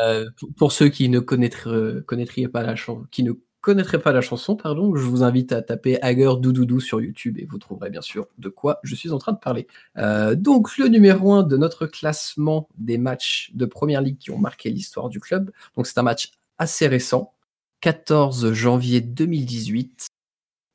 Euh, 0.00 0.30
pour 0.56 0.72
ceux 0.72 0.88
qui 0.88 1.10
ne 1.10 1.20
connaîtraient, 1.20 2.02
connaîtraient 2.06 2.48
pas 2.48 2.62
la 2.62 2.76
chanson, 2.76 3.06
qui 3.10 3.22
ne 3.22 3.32
connaîtrez 3.66 3.98
pas 3.98 4.12
la 4.12 4.20
chanson, 4.20 4.54
pardon, 4.54 4.94
je 4.94 5.02
vous 5.02 5.24
invite 5.24 5.50
à 5.50 5.60
taper 5.60 6.00
Hager 6.00 6.34
Doudoudou 6.38 6.78
sur 6.78 7.00
YouTube 7.00 7.36
et 7.36 7.46
vous 7.46 7.58
trouverez 7.58 7.90
bien 7.90 8.00
sûr 8.00 8.28
de 8.38 8.48
quoi 8.48 8.78
je 8.84 8.94
suis 8.94 9.10
en 9.10 9.18
train 9.18 9.32
de 9.32 9.40
parler. 9.40 9.66
Euh, 9.96 10.36
donc 10.36 10.78
le 10.78 10.86
numéro 10.86 11.32
1 11.32 11.42
de 11.42 11.56
notre 11.56 11.88
classement 11.88 12.68
des 12.78 12.96
matchs 12.96 13.50
de 13.54 13.66
Première 13.66 14.02
Ligue 14.02 14.18
qui 14.18 14.30
ont 14.30 14.38
marqué 14.38 14.70
l'histoire 14.70 15.08
du 15.08 15.18
club. 15.18 15.50
Donc 15.76 15.88
c'est 15.88 15.98
un 15.98 16.04
match 16.04 16.30
assez 16.58 16.86
récent, 16.86 17.32
14 17.80 18.52
janvier 18.52 19.00
2018. 19.00 20.06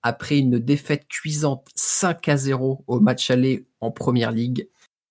Après 0.03 0.37
une 0.37 0.59
défaite 0.59 1.07
cuisante 1.07 1.69
5 1.75 2.27
à 2.27 2.35
0 2.35 2.83
au 2.87 2.99
match 2.99 3.31
aller 3.31 3.67
en 3.79 3.91
Première 3.91 4.33
Ligue, 4.33 4.67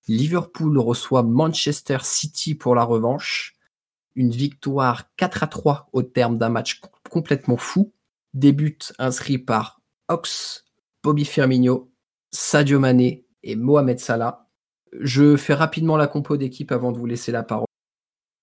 Liverpool 0.06 0.78
reçoit 0.78 1.22
Manchester 1.22 1.98
City 2.02 2.54
pour 2.54 2.74
la 2.74 2.84
revanche 2.84 3.54
une 4.16 4.32
victoire 4.32 5.04
4 5.16 5.44
à 5.44 5.46
3 5.46 5.88
au 5.94 6.02
terme 6.02 6.36
d'un 6.36 6.50
match 6.50 6.78
complètement 7.10 7.56
fou. 7.56 7.92
Des 8.32 8.52
buts 8.52 8.78
inscrits 8.98 9.38
par 9.38 9.80
Ox, 10.08 10.64
Bobby 11.02 11.24
Firmino, 11.24 11.90
Sadio 12.30 12.78
Mané 12.78 13.26
et 13.42 13.56
Mohamed 13.56 13.98
Salah. 13.98 14.46
Je 14.98 15.36
fais 15.36 15.54
rapidement 15.54 15.96
la 15.96 16.06
compo 16.06 16.36
d'équipe 16.36 16.72
avant 16.72 16.92
de 16.92 16.98
vous 16.98 17.06
laisser 17.06 17.32
la 17.32 17.42
parole. 17.42 17.66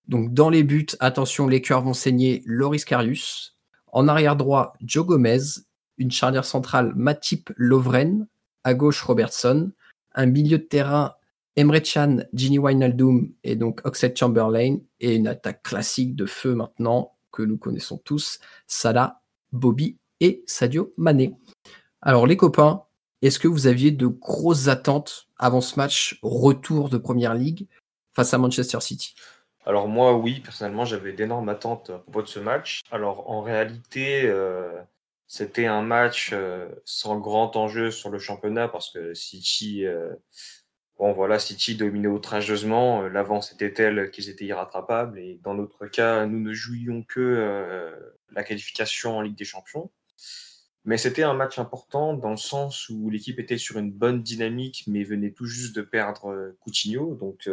Donc 0.08 0.34
dans 0.34 0.50
les 0.50 0.64
buts, 0.64 0.88
attention, 1.00 1.48
les 1.48 1.62
cœurs 1.62 1.82
vont 1.82 1.94
saigner 1.94 2.44
Loris 2.46 2.86
Karius. 2.86 3.58
En 3.92 4.08
arrière 4.08 4.36
droit, 4.36 4.74
Joe 4.82 5.06
Gomez. 5.06 5.40
Une 5.98 6.12
charnière 6.12 6.46
centrale, 6.46 6.94
Matip 6.96 7.52
Lovren. 7.56 8.28
À 8.64 8.74
gauche, 8.74 9.02
Robertson. 9.02 9.72
Un 10.14 10.26
milieu 10.26 10.58
de 10.58 10.64
terrain, 10.64 11.16
Emre 11.56 11.84
Chan, 11.84 12.18
Ginny 12.34 12.60
Wijnaldum 12.60 13.32
et 13.44 13.56
donc 13.56 13.82
Oxlade 13.84 14.16
Chamberlain 14.16 14.78
et 15.00 15.16
une 15.16 15.28
attaque 15.28 15.64
classique 15.64 16.16
de 16.16 16.26
feu 16.26 16.54
maintenant 16.54 17.17
que 17.38 17.44
nous 17.44 17.58
connaissons 17.58 18.00
tous, 18.00 18.40
Salah, 18.66 19.22
Bobby 19.52 20.00
et 20.20 20.44
Sadio 20.48 20.92
Mané. 20.98 21.36
Alors 22.02 22.26
les 22.26 22.36
copains, 22.36 22.84
est-ce 23.22 23.38
que 23.38 23.48
vous 23.48 23.68
aviez 23.68 23.92
de 23.92 24.08
grosses 24.08 24.68
attentes 24.68 25.28
avant 25.38 25.62
ce 25.62 25.76
match 25.76 26.18
retour 26.24 26.90
de 26.90 26.98
Première 26.98 27.36
Ligue 27.36 27.68
face 28.16 28.34
à 28.34 28.40
Manchester 28.40 28.80
City? 28.82 29.14
Alors 29.68 29.88
moi 29.88 30.18
oui, 30.18 30.40
personnellement 30.40 30.86
j'avais 30.86 31.14
d'énormes 31.14 31.50
attentes 31.50 31.92
à 31.92 32.00
propos 32.00 32.24
de 32.24 32.28
ce 32.28 32.40
match. 32.40 32.82
Alors 32.90 33.30
en 33.30 33.42
réalité, 33.42 34.24
euh, 34.26 34.74
c'était 35.28 35.68
un 35.68 35.84
match 35.84 36.34
sans 36.86 37.20
grand 37.20 37.56
enjeu 37.56 37.92
sur 37.92 38.10
le 38.10 38.18
championnat 38.18 38.68
parce 38.68 38.90
que 38.90 39.14
City, 39.14 39.86
bon 40.98 41.14
voilà, 41.14 41.40
City 41.40 41.76
dominait 41.76 42.08
outrageusement. 42.08 43.04
L'avance 43.08 43.54
était 43.54 43.74
telle 43.74 44.12
qu'ils 44.12 44.30
étaient 44.30 44.46
irrattrapables 44.46 45.20
et 45.20 45.40
dans 45.44 45.54
notre 45.54 45.88
cas, 45.88 46.26
nous 46.26 46.40
ne 46.40 46.54
jouions 46.54 47.04
que 47.04 47.94
la 48.32 48.44
qualification 48.44 49.18
en 49.18 49.22
Ligue 49.22 49.38
des 49.38 49.46
Champions. 49.46 49.92
Mais 50.86 50.98
c'était 50.98 51.24
un 51.24 51.34
match 51.34 51.60
important 51.60 52.14
dans 52.14 52.32
le 52.32 52.38
sens 52.38 52.90
où 52.90 53.10
l'équipe 53.10 53.40
était 53.40 53.58
sur 53.58 53.78
une 53.78 53.92
bonne 53.92 54.24
dynamique, 54.24 54.86
mais 54.88 55.04
venait 55.04 55.32
tout 55.32 55.46
juste 55.46 55.76
de 55.76 55.82
perdre 55.82 56.56
Coutinho. 56.62 57.16
Donc, 57.16 57.48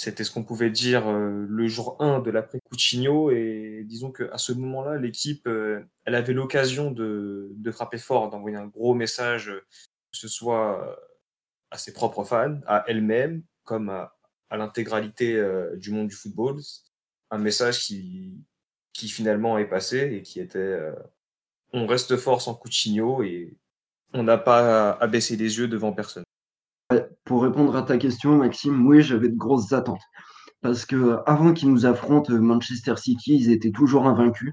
c'était 0.00 0.24
ce 0.24 0.30
qu'on 0.30 0.44
pouvait 0.44 0.70
dire 0.70 1.08
euh, 1.08 1.44
le 1.46 1.68
jour 1.68 1.96
1 2.00 2.20
de 2.20 2.30
l'après 2.30 2.58
Coutinho. 2.60 3.30
Et 3.30 3.82
disons 3.84 4.10
qu'à 4.10 4.38
ce 4.38 4.52
moment-là, 4.52 4.96
l'équipe, 4.96 5.46
euh, 5.46 5.82
elle 6.06 6.14
avait 6.14 6.32
l'occasion 6.32 6.90
de, 6.90 7.50
de, 7.52 7.70
frapper 7.70 7.98
fort, 7.98 8.30
d'envoyer 8.30 8.56
un 8.56 8.66
gros 8.66 8.94
message, 8.94 9.52
que 10.10 10.18
ce 10.18 10.26
soit 10.26 10.98
à 11.70 11.78
ses 11.78 11.92
propres 11.92 12.24
fans, 12.24 12.58
à 12.66 12.84
elle-même, 12.88 13.42
comme 13.64 13.90
à, 13.90 14.12
l'intégralité 14.50 15.36
euh, 15.36 15.76
du 15.76 15.90
monde 15.92 16.08
du 16.08 16.14
football. 16.14 16.56
Un 17.30 17.38
message 17.38 17.80
qui, 17.80 18.44
finalement 18.94 19.56
est 19.56 19.68
passé 19.68 20.10
et 20.12 20.22
qui 20.22 20.40
était 20.40 20.78
on 21.72 21.86
reste 21.86 22.16
fort 22.16 22.42
sans 22.42 22.54
Coutinho 22.54 23.22
et 23.22 23.56
on 24.12 24.22
n'a 24.22 24.38
pas 24.38 24.92
à 24.92 25.06
baisser 25.06 25.36
les 25.36 25.58
yeux 25.58 25.68
devant 25.68 25.92
personne. 25.92 26.24
Pour 27.24 27.42
répondre 27.42 27.76
à 27.76 27.82
ta 27.82 27.96
question, 27.96 28.36
Maxime, 28.36 28.86
oui, 28.86 29.02
j'avais 29.02 29.28
de 29.28 29.36
grosses 29.36 29.72
attentes. 29.72 30.02
Parce 30.60 30.84
que 30.84 31.18
avant 31.26 31.54
qu'ils 31.54 31.70
nous 31.70 31.86
affrontent 31.86 32.32
Manchester 32.32 32.96
City, 32.96 33.36
ils 33.36 33.50
étaient 33.50 33.70
toujours 33.70 34.06
invaincus. 34.06 34.52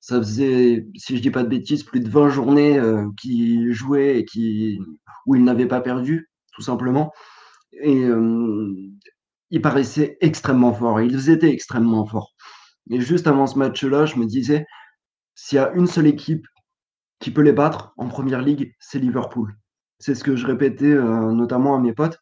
Ça 0.00 0.18
faisait, 0.18 0.86
si 0.96 1.16
je 1.16 1.22
dis 1.22 1.30
pas 1.30 1.44
de 1.44 1.48
bêtises, 1.48 1.84
plus 1.84 2.00
de 2.00 2.10
20 2.10 2.28
journées 2.28 2.78
euh, 2.78 3.06
qu'ils 3.20 3.72
jouaient 3.72 4.18
et 4.18 4.24
qui, 4.24 4.80
où 5.24 5.34
ils 5.34 5.44
n'avaient 5.44 5.66
pas 5.66 5.80
perdu, 5.80 6.28
tout 6.56 6.62
simplement. 6.62 7.12
Et 7.72 8.04
euh, 8.04 8.74
ils 9.50 9.62
paraissaient 9.62 10.16
extrêmement 10.20 10.72
forts. 10.72 11.00
Ils 11.00 11.30
étaient 11.30 11.52
extrêmement 11.52 12.06
forts. 12.06 12.32
Et 12.90 13.00
juste 13.00 13.26
avant 13.26 13.46
ce 13.46 13.58
match-là, 13.58 14.06
je 14.06 14.16
me 14.16 14.24
disais, 14.24 14.66
s'il 15.34 15.56
y 15.56 15.58
a 15.60 15.70
une 15.72 15.86
seule 15.86 16.06
équipe 16.06 16.46
qui 17.20 17.30
peut 17.30 17.42
les 17.42 17.52
battre 17.52 17.92
en 17.96 18.08
première 18.08 18.42
ligue, 18.42 18.72
c'est 18.80 18.98
Liverpool. 18.98 19.54
C'est 19.98 20.14
ce 20.14 20.24
que 20.24 20.36
je 20.36 20.46
répétais 20.46 20.86
euh, 20.86 21.32
notamment 21.32 21.76
à 21.76 21.80
mes 21.80 21.92
potes. 21.92 22.18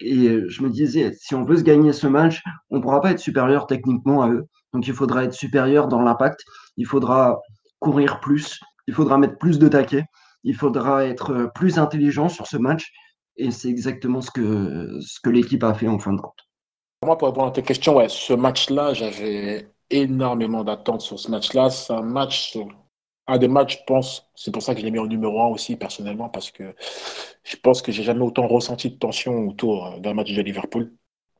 Et 0.00 0.40
je 0.48 0.62
me 0.62 0.68
disais, 0.68 1.12
si 1.18 1.34
on 1.34 1.44
veut 1.44 1.56
se 1.56 1.62
gagner 1.62 1.92
ce 1.92 2.06
match, 2.06 2.42
on 2.70 2.76
ne 2.76 2.82
pourra 2.82 3.00
pas 3.00 3.12
être 3.12 3.18
supérieur 3.18 3.66
techniquement 3.66 4.22
à 4.22 4.28
eux. 4.28 4.46
Donc 4.72 4.86
il 4.86 4.92
faudra 4.92 5.24
être 5.24 5.32
supérieur 5.32 5.88
dans 5.88 6.02
l'impact, 6.02 6.44
il 6.76 6.86
faudra 6.86 7.40
courir 7.78 8.20
plus, 8.20 8.60
il 8.88 8.94
faudra 8.94 9.16
mettre 9.16 9.38
plus 9.38 9.58
de 9.58 9.68
taquets, 9.68 10.04
il 10.44 10.54
faudra 10.54 11.06
être 11.06 11.50
plus 11.54 11.78
intelligent 11.78 12.28
sur 12.28 12.46
ce 12.46 12.56
match. 12.56 12.92
Et 13.36 13.50
c'est 13.50 13.68
exactement 13.68 14.20
ce 14.20 14.30
que, 14.30 14.98
ce 15.00 15.20
que 15.20 15.30
l'équipe 15.30 15.62
a 15.62 15.74
fait 15.74 15.88
en 15.88 15.98
fin 15.98 16.12
de 16.12 16.20
compte. 16.20 16.46
Moi, 17.04 17.18
pour 17.18 17.28
répondre 17.28 17.48
à 17.48 17.50
tes 17.50 17.62
questions, 17.62 17.96
ouais, 17.96 18.08
ce 18.08 18.32
match-là, 18.32 18.94
j'avais 18.94 19.68
énormément 19.90 20.64
d'attentes 20.64 21.02
sur 21.02 21.18
ce 21.18 21.30
match-là. 21.30 21.70
C'est 21.70 21.92
un 21.92 22.02
match 22.02 22.56
un 23.26 23.38
des 23.38 23.48
matchs, 23.48 23.78
je 23.78 23.84
pense, 23.86 24.30
c'est 24.34 24.52
pour 24.52 24.62
ça 24.62 24.74
que 24.74 24.80
je 24.80 24.84
l'ai 24.84 24.90
mis 24.90 24.98
en 24.98 25.06
numéro 25.06 25.40
un 25.40 25.46
aussi, 25.48 25.76
personnellement, 25.76 26.28
parce 26.28 26.50
que 26.50 26.74
je 27.42 27.56
pense 27.56 27.82
que 27.82 27.90
j'ai 27.92 28.02
jamais 28.02 28.22
autant 28.22 28.46
ressenti 28.46 28.90
de 28.90 28.96
tension 28.96 29.48
autour 29.48 29.86
euh, 29.86 29.98
d'un 29.98 30.14
match 30.14 30.32
de 30.32 30.42
Liverpool. 30.42 30.92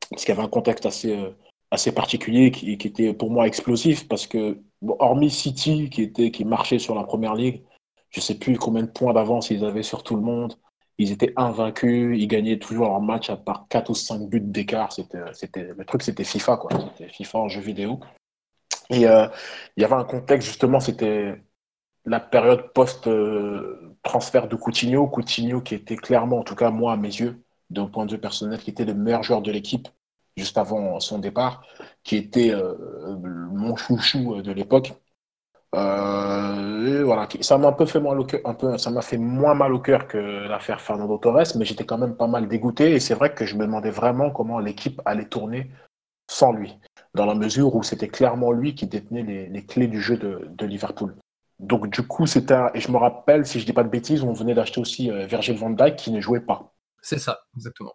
Parce 0.09 0.25
qu'il 0.25 0.33
y 0.33 0.37
avait 0.37 0.45
un 0.45 0.49
contexte 0.49 0.85
assez, 0.85 1.15
euh, 1.15 1.31
assez 1.71 1.93
particulier 1.93 2.51
qui, 2.51 2.73
était 2.73 3.13
pour 3.13 3.31
moi 3.31 3.47
explosif, 3.47 4.07
parce 4.07 4.27
que, 4.27 4.61
hormis 4.99 5.29
City, 5.29 5.89
qui, 5.89 6.03
était, 6.03 6.31
qui 6.31 6.45
marchait 6.45 6.79
sur 6.79 6.95
la 6.95 7.03
première 7.03 7.35
ligue, 7.35 7.63
je 8.09 8.19
sais 8.21 8.35
plus 8.35 8.57
combien 8.57 8.83
de 8.83 8.91
points 8.91 9.13
d'avance 9.13 9.49
ils 9.49 9.65
avaient 9.65 9.83
sur 9.83 10.03
tout 10.03 10.15
le 10.15 10.21
monde. 10.21 10.55
Ils 10.99 11.11
étaient 11.11 11.33
invaincus, 11.35 12.17
ils 12.19 12.27
gagnaient 12.27 12.57
toujours 12.57 12.87
leur 12.87 13.01
match 13.01 13.29
à 13.29 13.37
part 13.37 13.67
4 13.69 13.89
ou 13.89 13.95
5 13.95 14.27
buts 14.29 14.41
d'écart. 14.41 14.89
Le 15.13 15.83
truc, 15.83 16.01
c'était 16.01 16.23
FIFA, 16.23 16.57
quoi. 16.57 16.71
C'était 16.97 17.11
FIFA 17.11 17.39
en 17.39 17.49
jeu 17.49 17.61
vidéo. 17.61 17.99
Et 18.89 19.07
euh, 19.07 19.27
il 19.75 19.81
y 19.81 19.85
avait 19.85 19.95
un 19.95 20.03
contexte, 20.03 20.47
justement, 20.47 20.79
c'était 20.79 21.41
la 22.05 22.19
période 22.19 22.71
post-transfert 22.73 24.47
de 24.47 24.55
Coutinho. 24.55 25.07
Coutinho 25.07 25.61
qui 25.61 25.75
était 25.75 25.97
clairement, 25.97 26.39
en 26.39 26.43
tout 26.43 26.55
cas 26.55 26.71
moi 26.71 26.93
à 26.93 26.97
mes 26.97 27.09
yeux, 27.09 27.43
d'un 27.69 27.87
point 27.87 28.05
de 28.05 28.11
vue 28.13 28.19
personnel, 28.19 28.59
qui 28.59 28.71
était 28.71 28.85
le 28.85 28.93
meilleur 28.93 29.23
joueur 29.23 29.41
de 29.41 29.51
l'équipe 29.51 29.87
juste 30.37 30.57
avant 30.57 30.99
son 30.99 31.19
départ, 31.19 31.63
qui 32.03 32.15
était 32.15 32.51
euh, 32.51 33.17
mon 33.51 33.75
chouchou 33.75 34.41
de 34.41 34.51
l'époque. 34.51 34.93
Euh, 35.75 37.03
voilà, 37.03 37.27
ça 37.41 37.57
m'a 37.57 37.67
un 37.67 37.73
peu 37.73 37.85
fait 37.85 37.99
mal 37.99 38.19
au 38.19 38.25
cœur, 38.25 38.39
un 38.45 38.53
peu, 38.53 38.77
ça 38.77 38.89
m'a 38.89 39.01
fait 39.01 39.17
moins 39.17 39.53
mal 39.53 39.73
au 39.73 39.79
cœur 39.79 40.07
que 40.07 40.17
l'affaire 40.17 40.79
Fernando 40.79 41.17
Torres, 41.17 41.43
mais 41.57 41.65
j'étais 41.65 41.85
quand 41.85 41.97
même 41.97 42.15
pas 42.15 42.27
mal 42.27 42.47
dégoûté 42.47 42.93
et 42.93 42.99
c'est 42.99 43.15
vrai 43.15 43.33
que 43.33 43.45
je 43.45 43.55
me 43.55 43.65
demandais 43.65 43.89
vraiment 43.89 44.31
comment 44.31 44.59
l'équipe 44.59 45.01
allait 45.05 45.27
tourner 45.27 45.69
sans 46.29 46.53
lui, 46.53 46.77
dans 47.13 47.25
la 47.25 47.35
mesure 47.35 47.75
où 47.75 47.83
c'était 47.83 48.07
clairement 48.07 48.51
lui 48.51 48.75
qui 48.75 48.87
détenait 48.87 49.23
les, 49.23 49.65
clés 49.65 49.87
du 49.87 50.01
jeu 50.01 50.17
de 50.17 50.65
Liverpool. 50.65 51.15
Donc 51.59 51.89
du 51.89 52.05
coup, 52.05 52.27
c'était 52.27 52.53
un... 52.53 52.71
et 52.73 52.79
je 52.79 52.91
me 52.91 52.97
rappelle, 52.97 53.45
si 53.45 53.59
je 53.59 53.65
dis 53.65 53.73
pas 53.73 53.83
de 53.83 53.89
bêtises, 53.89 54.23
on 54.23 54.33
venait 54.33 54.53
d'acheter 54.53 54.79
aussi 54.79 55.11
euh, 55.11 55.25
Virgil 55.25 55.57
van 55.57 55.71
Dijk 55.71 55.95
qui 55.95 56.11
ne 56.11 56.21
jouait 56.21 56.41
pas. 56.41 56.73
C'est 57.01 57.17
ça, 57.17 57.39
exactement. 57.55 57.93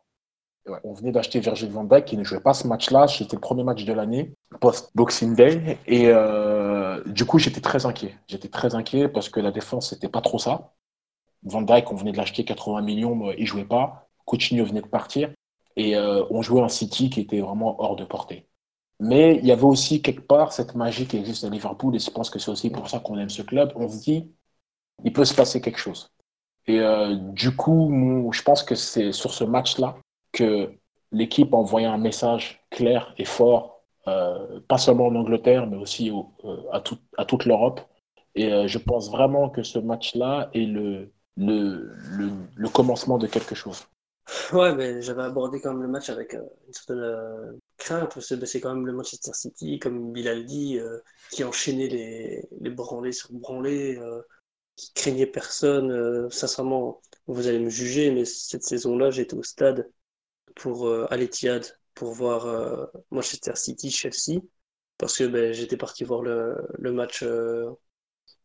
on 0.84 0.92
venait 0.94 1.12
d'acheter 1.12 1.38
Virgil 1.38 1.70
van 1.70 1.84
Dijk 1.84 2.04
qui 2.04 2.16
ne 2.16 2.24
jouait 2.24 2.40
pas 2.40 2.54
ce 2.54 2.66
match-là. 2.66 3.06
C'était 3.06 3.36
le 3.36 3.40
premier 3.40 3.62
match 3.62 3.84
de 3.84 3.92
l'année 3.92 4.34
post-Boxing 4.60 5.36
Day 5.36 5.78
et 5.86 6.08
euh, 6.08 6.81
du 7.06 7.24
coup, 7.24 7.38
j'étais 7.38 7.60
très 7.60 7.86
inquiet. 7.86 8.16
J'étais 8.28 8.48
très 8.48 8.74
inquiet 8.74 9.08
parce 9.08 9.28
que 9.28 9.40
la 9.40 9.50
défense 9.50 9.90
c'était 9.90 10.08
pas 10.08 10.20
trop 10.20 10.38
ça. 10.38 10.74
Van 11.44 11.62
Dijk, 11.62 11.90
on 11.90 11.96
venait 11.96 12.12
de 12.12 12.16
l'acheter 12.16 12.44
80 12.44 12.82
millions, 12.82 13.32
il 13.32 13.46
jouait 13.46 13.64
pas. 13.64 14.08
Coutinho 14.24 14.64
venait 14.64 14.82
de 14.82 14.86
partir 14.86 15.32
et 15.76 15.96
euh, 15.96 16.24
on 16.30 16.42
jouait 16.42 16.62
un 16.62 16.68
City 16.68 17.10
qui 17.10 17.20
était 17.20 17.40
vraiment 17.40 17.80
hors 17.80 17.96
de 17.96 18.04
portée. 18.04 18.46
Mais 19.00 19.36
il 19.36 19.46
y 19.46 19.52
avait 19.52 19.64
aussi 19.64 20.02
quelque 20.02 20.20
part 20.22 20.52
cette 20.52 20.74
magie 20.74 21.06
qui 21.06 21.16
existe 21.16 21.44
à 21.44 21.48
Liverpool, 21.48 21.96
et 21.96 21.98
je 21.98 22.10
pense 22.10 22.30
que 22.30 22.38
c'est 22.38 22.50
aussi 22.50 22.70
pour 22.70 22.88
ça 22.88 23.00
qu'on 23.00 23.18
aime 23.18 23.30
ce 23.30 23.42
club. 23.42 23.72
On 23.74 23.88
se 23.88 24.00
dit, 24.00 24.30
il 25.04 25.12
peut 25.12 25.24
se 25.24 25.34
passer 25.34 25.60
quelque 25.60 25.78
chose. 25.78 26.10
Et 26.66 26.78
euh, 26.78 27.16
du 27.16 27.56
coup, 27.56 27.90
je 28.32 28.42
pense 28.42 28.62
que 28.62 28.74
c'est 28.74 29.12
sur 29.12 29.34
ce 29.34 29.44
match-là 29.44 29.96
que 30.32 30.72
l'équipe 31.10 31.52
a 31.52 31.56
envoyé 31.56 31.86
un 31.86 31.98
message 31.98 32.64
clair 32.70 33.12
et 33.18 33.24
fort, 33.24 33.71
euh, 34.08 34.60
pas 34.68 34.78
seulement 34.78 35.06
en 35.06 35.14
Angleterre, 35.14 35.66
mais 35.66 35.76
aussi 35.76 36.10
euh, 36.10 36.56
à, 36.72 36.80
toute 37.24 37.44
l'Europe. 37.44 37.80
Et 38.34 38.66
je 38.66 38.78
pense 38.78 39.10
vraiment 39.10 39.50
que 39.50 39.62
ce 39.62 39.78
match-là 39.78 40.48
est 40.54 40.64
le, 40.64 41.10
commencement 42.72 43.18
de 43.18 43.26
quelque 43.26 43.54
chose. 43.54 43.86
Ouais, 44.52 44.74
mais 44.74 45.02
j'avais 45.02 45.22
abordé 45.22 45.60
quand 45.60 45.72
même 45.72 45.82
le 45.82 45.88
match 45.88 46.08
avec 46.08 46.32
une 46.32 46.72
certaine 46.72 47.58
crainte, 47.82 48.14
parce 48.14 48.28
que 48.28 48.46
c'est 48.46 48.60
quand 48.60 48.74
même 48.74 48.86
le 48.86 48.92
Manchester 48.92 49.32
City, 49.34 49.78
comme 49.78 50.12
Bilal 50.12 50.44
dit, 50.44 50.78
euh, 50.78 50.98
qui 51.30 51.44
enchaînait 51.44 51.88
les, 51.88 52.48
les 52.60 52.70
branlés 52.70 53.12
sur 53.12 53.32
branlés, 53.32 53.98
euh, 53.98 54.22
qui 54.76 54.92
craignait 54.94 55.26
personne. 55.26 55.90
Euh, 55.90 56.30
sincèrement, 56.30 57.02
vous 57.26 57.48
allez 57.48 57.58
me 57.58 57.70
juger, 57.70 58.10
mais 58.12 58.24
cette 58.24 58.64
saison-là, 58.64 59.10
j'étais 59.10 59.34
au 59.34 59.42
stade 59.42 59.90
pour 60.54 60.90
aller 61.10 61.24
Etihad 61.24 61.66
pour 61.94 62.12
voir 62.12 62.90
Manchester 63.10 63.52
City, 63.54 63.90
Chelsea, 63.90 64.40
parce 64.98 65.18
que 65.18 65.24
ben, 65.24 65.52
j'étais 65.52 65.76
parti 65.76 66.04
voir 66.04 66.22
le, 66.22 66.92
match 66.92 67.24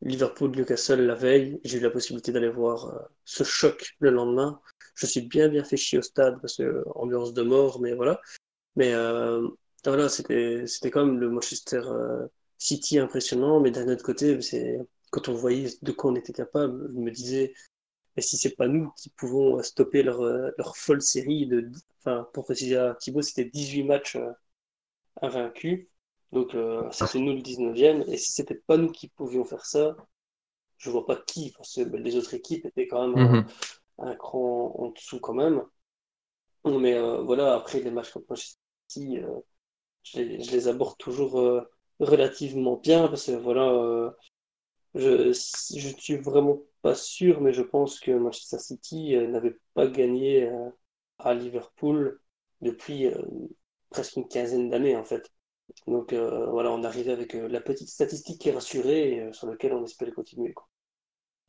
Liverpool-Newcastle 0.02 1.02
la 1.02 1.15
veille. 1.15 1.60
J'ai 1.64 1.78
eu 1.78 1.82
la 1.82 1.90
possibilité 1.90 2.32
d'aller 2.32 2.49
voir 2.49 3.10
ce 3.26 3.44
choc 3.44 3.95
le 3.99 4.10
lendemain. 4.10 4.60
Je 4.95 5.06
suis 5.06 5.22
bien 5.22 5.48
bien 5.49 5.64
fait 5.64 5.78
chier 5.78 5.99
au 5.99 6.02
stade 6.02 6.40
parce 6.41 6.57
que 6.57 6.84
ambiance 6.95 7.34
de 7.34 7.44
mort, 7.44 7.80
mais 7.82 7.94
voilà. 7.94 8.19
Mais 8.78 8.94
euh, 8.94 9.48
voilà, 9.84 10.07
c'était, 10.07 10.65
c'était 10.68 10.91
quand 10.91 11.06
même 11.06 11.19
le 11.19 11.30
Manchester 11.30 11.82
euh, 11.86 12.28
City 12.57 12.99
impressionnant, 12.99 13.60
mais 13.60 13.72
d'un 13.72 13.88
autre 13.90 14.03
côté, 14.03 14.40
c'est, 14.41 14.78
quand 15.10 15.30
on 15.30 15.34
voyait 15.34 15.69
de 15.82 15.91
quoi 15.91 16.11
on 16.11 16.15
était 16.15 16.34
capable, 16.34 16.88
je 16.94 16.99
me 16.99 17.11
disais, 17.11 17.53
et 18.18 18.22
si 18.22 18.38
c'est 18.38 18.56
pas 18.56 18.68
nous 18.68 18.91
qui 18.98 19.10
pouvons 19.10 19.61
stopper 19.64 20.03
leur, 20.03 20.22
euh, 20.22 20.49
leur 20.57 20.76
folle 20.77 21.02
série 21.02 21.48
de, 21.48 21.72
enfin, 21.99 22.27
pour 22.34 22.45
préciser 22.45 22.77
à 22.77 22.95
Thibaut, 22.95 23.22
c'était 23.22 23.45
18 23.45 23.84
matchs 23.84 24.18
invaincus. 25.22 25.88
Donc, 26.31 26.52
c'est 26.91 27.19
nous 27.19 27.34
le 27.34 27.41
19e. 27.41 28.03
Et 28.10 28.18
si 28.18 28.31
c'était 28.31 28.56
pas 28.56 28.77
nous 28.77 28.91
qui 28.91 29.07
pouvions 29.07 29.45
faire 29.45 29.65
ça, 29.65 29.95
je 30.77 30.89
vois 30.89 31.06
pas 31.06 31.15
qui, 31.15 31.52
parce 31.56 31.76
que 31.76 31.84
ben, 31.84 32.03
les 32.03 32.15
autres 32.18 32.34
équipes 32.34 32.65
étaient 32.65 32.88
quand 32.88 33.07
même 33.07 33.18
un, 33.18 33.41
mhm. 33.41 33.48
un, 33.99 34.15
cran 34.15 34.76
en 34.77 34.89
dessous 34.91 35.19
quand 35.19 35.34
même. 35.34 35.64
Mais 36.65 36.99
voilà, 37.23 37.56
après 37.56 37.80
les 37.80 37.91
matchs 37.91 38.11
contre 38.11 38.27
Manchester 38.30 38.60
euh, 38.98 39.39
je, 40.03 40.19
les, 40.19 40.41
je, 40.41 40.52
les, 40.52 40.68
aborde 40.68 40.98
toujours 40.98 41.39
euh, 41.39 41.61
relativement 41.99 42.77
bien 42.77 43.07
parce 43.07 43.26
que 43.26 43.31
voilà, 43.34 43.69
euh, 43.69 44.11
je, 44.95 45.34
je 45.34 45.89
suis 45.98 46.18
vraiment 46.18 46.61
pas 46.88 46.95
sûr, 46.95 47.41
mais 47.41 47.51
je 47.51 47.64
pense 47.64 47.99
que 47.99 48.11
Manchester 48.11 48.59
City 48.59 49.18
n'avait 49.27 49.57
pas 49.73 49.88
gagné 49.88 50.49
à 51.19 51.34
Liverpool 51.34 52.22
depuis 52.61 53.07
presque 53.89 54.15
une 54.15 54.30
quinzaine 54.30 54.69
d'années 54.69 54.95
en 54.95 55.03
fait. 55.03 55.30
Donc 55.85 56.14
voilà, 56.14 56.72
on 56.72 56.85
arrivait 56.85 57.11
avec 57.11 57.34
la 57.34 57.59
petite 57.59 57.89
statistique 57.89 58.39
qui 58.39 58.47
est 58.47 58.53
rassurée 58.53 59.27
sur 59.34 59.47
laquelle 59.47 59.73
on 59.73 59.84
espérait 59.84 60.14
continuer. 60.14 60.55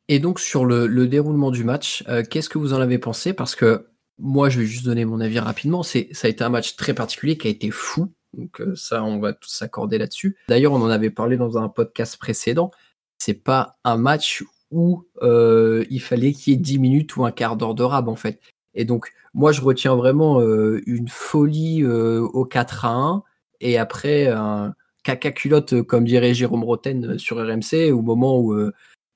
Et 0.09 0.19
donc 0.19 0.41
sur 0.41 0.65
le, 0.65 1.07
déroulement 1.07 1.51
du 1.51 1.63
match, 1.63 2.03
qu'est-ce 2.29 2.49
que 2.49 2.57
vous 2.57 2.73
en 2.73 2.81
avez 2.81 2.99
pensé? 2.99 3.31
Parce 3.31 3.55
que 3.55 3.87
moi, 4.17 4.49
je 4.49 4.59
vais 4.59 4.65
juste 4.65 4.83
donner 4.83 5.05
mon 5.05 5.21
avis 5.21 5.39
rapidement. 5.39 5.83
C'est, 5.83 6.09
ça 6.11 6.27
a 6.27 6.29
été 6.29 6.43
un 6.43 6.49
match 6.49 6.75
très 6.75 6.93
particulier 6.93 7.37
qui 7.37 7.47
a 7.47 7.49
été 7.49 7.71
fou. 7.71 8.11
Donc 8.33 8.61
ça, 8.75 9.05
on 9.05 9.19
va 9.19 9.31
tous 9.31 9.47
s'accorder 9.47 9.99
là-dessus. 9.99 10.35
D'ailleurs, 10.49 10.73
on 10.73 10.81
en 10.81 10.89
avait 10.89 11.11
parlé 11.11 11.37
dans 11.37 11.57
un 11.57 11.69
podcast 11.69 12.17
précédent. 12.17 12.71
C'est 13.17 13.41
pas 13.41 13.77
un 13.85 13.95
match 13.95 14.43
où 14.71 15.05
euh, 15.21 15.85
il 15.89 16.01
fallait 16.01 16.33
qu'il 16.33 16.53
y 16.53 16.55
ait 16.55 16.59
10 16.59 16.79
minutes 16.79 17.15
ou 17.17 17.25
un 17.25 17.31
quart 17.31 17.55
d'heure 17.55 17.75
de 17.75 17.83
rab 17.83 18.07
en 18.07 18.15
fait. 18.15 18.39
Et 18.73 18.85
donc 18.85 19.11
moi 19.33 19.51
je 19.51 19.61
retiens 19.61 19.95
vraiment 19.95 20.41
euh, 20.41 20.81
une 20.85 21.07
folie 21.07 21.83
euh, 21.83 22.21
au 22.21 22.45
4 22.45 22.85
à 22.85 22.93
1 22.93 23.23
et 23.61 23.77
après 23.77 24.27
un 24.27 24.73
caca 25.03 25.31
culotte 25.31 25.81
comme 25.83 26.05
dirait 26.05 26.33
Jérôme 26.33 26.63
Roten 26.63 27.17
sur 27.17 27.37
RMC 27.37 27.91
au 27.91 28.01
moment 28.01 28.39
où 28.39 28.55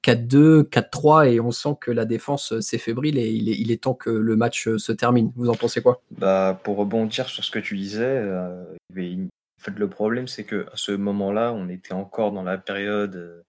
4-2, 0.04 0.64
4-3 0.64 1.32
et 1.32 1.40
on 1.40 1.52
sent 1.52 1.76
que 1.80 1.92
la 1.92 2.06
défense 2.06 2.60
s'est 2.60 2.78
fébrile 2.78 3.18
et 3.18 3.30
il 3.30 3.50
est, 3.50 3.58
il 3.58 3.72
est, 3.72 3.84
temps 3.84 3.94
que 3.94 4.10
le 4.10 4.36
match 4.36 4.76
se 4.76 4.92
termine. 4.92 5.32
Vous 5.36 5.50
en 5.50 5.56
pensez 5.56 5.82
quoi? 5.82 6.02
Bah, 6.12 6.60
Pour 6.64 6.78
rebondir 6.78 7.30
sur 7.30 7.44
ce 7.44 7.52
que 7.52 7.60
tu 7.60 7.78
disais, 7.78 8.22
en 8.22 9.64
fait, 9.64 9.78
le 9.78 9.88
problème 9.88 10.28
c'est 10.28 10.44
que 10.44 10.66
à 10.74 10.76
ce 10.76 10.92
moment-là, 10.92 11.54
on 11.54 11.70
était 11.70 11.94
encore 11.94 12.32
dans 12.32 12.44
la 12.44 12.58
période 12.58 13.44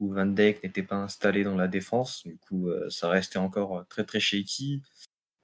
où 0.00 0.12
Van 0.12 0.26
Dijk 0.26 0.62
n'était 0.62 0.82
pas 0.82 0.96
installé 0.96 1.44
dans 1.44 1.56
la 1.56 1.68
défense. 1.68 2.22
Du 2.24 2.36
coup, 2.36 2.68
euh, 2.68 2.88
ça 2.90 3.08
restait 3.08 3.38
encore 3.38 3.78
euh, 3.78 3.82
très 3.88 4.04
très 4.04 4.20
shaky. 4.20 4.82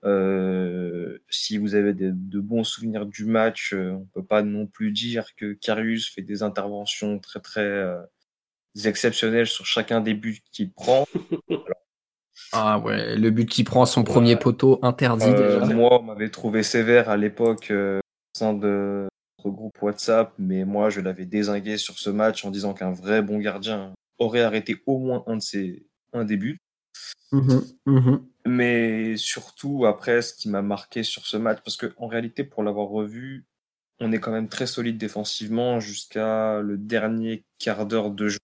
Euh, 0.05 1.19
si 1.29 1.59
vous 1.59 1.75
avez 1.75 1.93
de, 1.93 2.41
bons 2.41 2.65
souvenirs 2.65 3.07
du 3.07 3.27
match, 3.27 3.75
on 3.75 4.07
peut 4.15 4.25
pas 4.25 4.43
non 4.43 4.67
plus 4.67 4.93
dire 4.93 5.35
que 5.37 5.53
Karius 5.53 6.09
fait 6.09 6.23
des 6.23 6.43
interventions 6.43 7.19
très 7.19 7.41
très 7.41 7.85
exceptionnelles 8.87 9.47
sur 9.47 9.67
chacun 9.67 10.01
des 10.01 10.15
buts 10.15 10.41
qu'il 10.53 10.73
prend. 10.73 11.07
ah 12.53 12.79
ouais, 12.79 13.15
le 13.15 13.31
but 13.31 13.45
qu'il 13.45 13.67
prend 13.67 13.83
à 13.83 13.87
son 13.87 14.03
premier 14.03 14.37
poteau 14.37 14.79
interdit 14.81 15.35
déjà. 15.35 15.67
Moi, 15.67 16.01
on 16.01 16.05
m'avait 16.05 16.31
trouvé 16.31 16.63
sévère 16.63 17.11
à 17.11 17.19
l'époque 17.19 17.71
au 17.71 18.01
sein 18.39 18.55
de 18.55 19.07
notre 19.45 19.55
groupe 19.55 19.83
WhatsApp, 19.83 20.33
mais 20.39 20.65
moi 20.65 20.89
je 20.89 21.03
l'avais 21.03 21.27
désingué 21.27 21.77
sur 21.77 21.99
ce 21.99 22.09
match 22.09 22.47
en 22.47 22.51
disant 22.51 22.73
qu'un 22.73 22.93
vrai 22.93 23.21
bon 23.21 23.39
gardien 23.39 23.93
aurait 24.21 24.43
arrêté 24.43 24.77
au 24.87 24.99
moins 24.99 25.25
un 25.27 25.37
de 25.37 25.43
ses 25.43 25.87
un 26.13 26.25
des 26.25 26.37
buts. 26.37 26.61
Mmh 27.33 27.61
mmh 27.87 28.17
Mais 28.47 29.17
surtout, 29.17 29.87
après, 29.87 30.23
ce 30.23 30.35
qui 30.35 30.49
m'a 30.49 30.63
marqué 30.63 31.03
sur 31.03 31.27
ce 31.27 31.37
match, 31.37 31.59
parce 31.65 31.77
qu'en 31.77 32.07
réalité, 32.07 32.45
pour 32.45 32.63
l'avoir 32.63 32.89
revu, 32.89 33.47
on 34.01 34.13
est 34.13 34.21
quand 34.21 34.33
même 34.33 34.49
très 34.49 34.67
solide 34.67 34.99
défensivement 34.99 35.79
jusqu'à 35.79 36.61
le 36.61 36.79
dernier 36.79 37.45
quart 37.59 37.87
d'heure 37.87 38.11
de 38.11 38.29
jeu. 38.29 38.39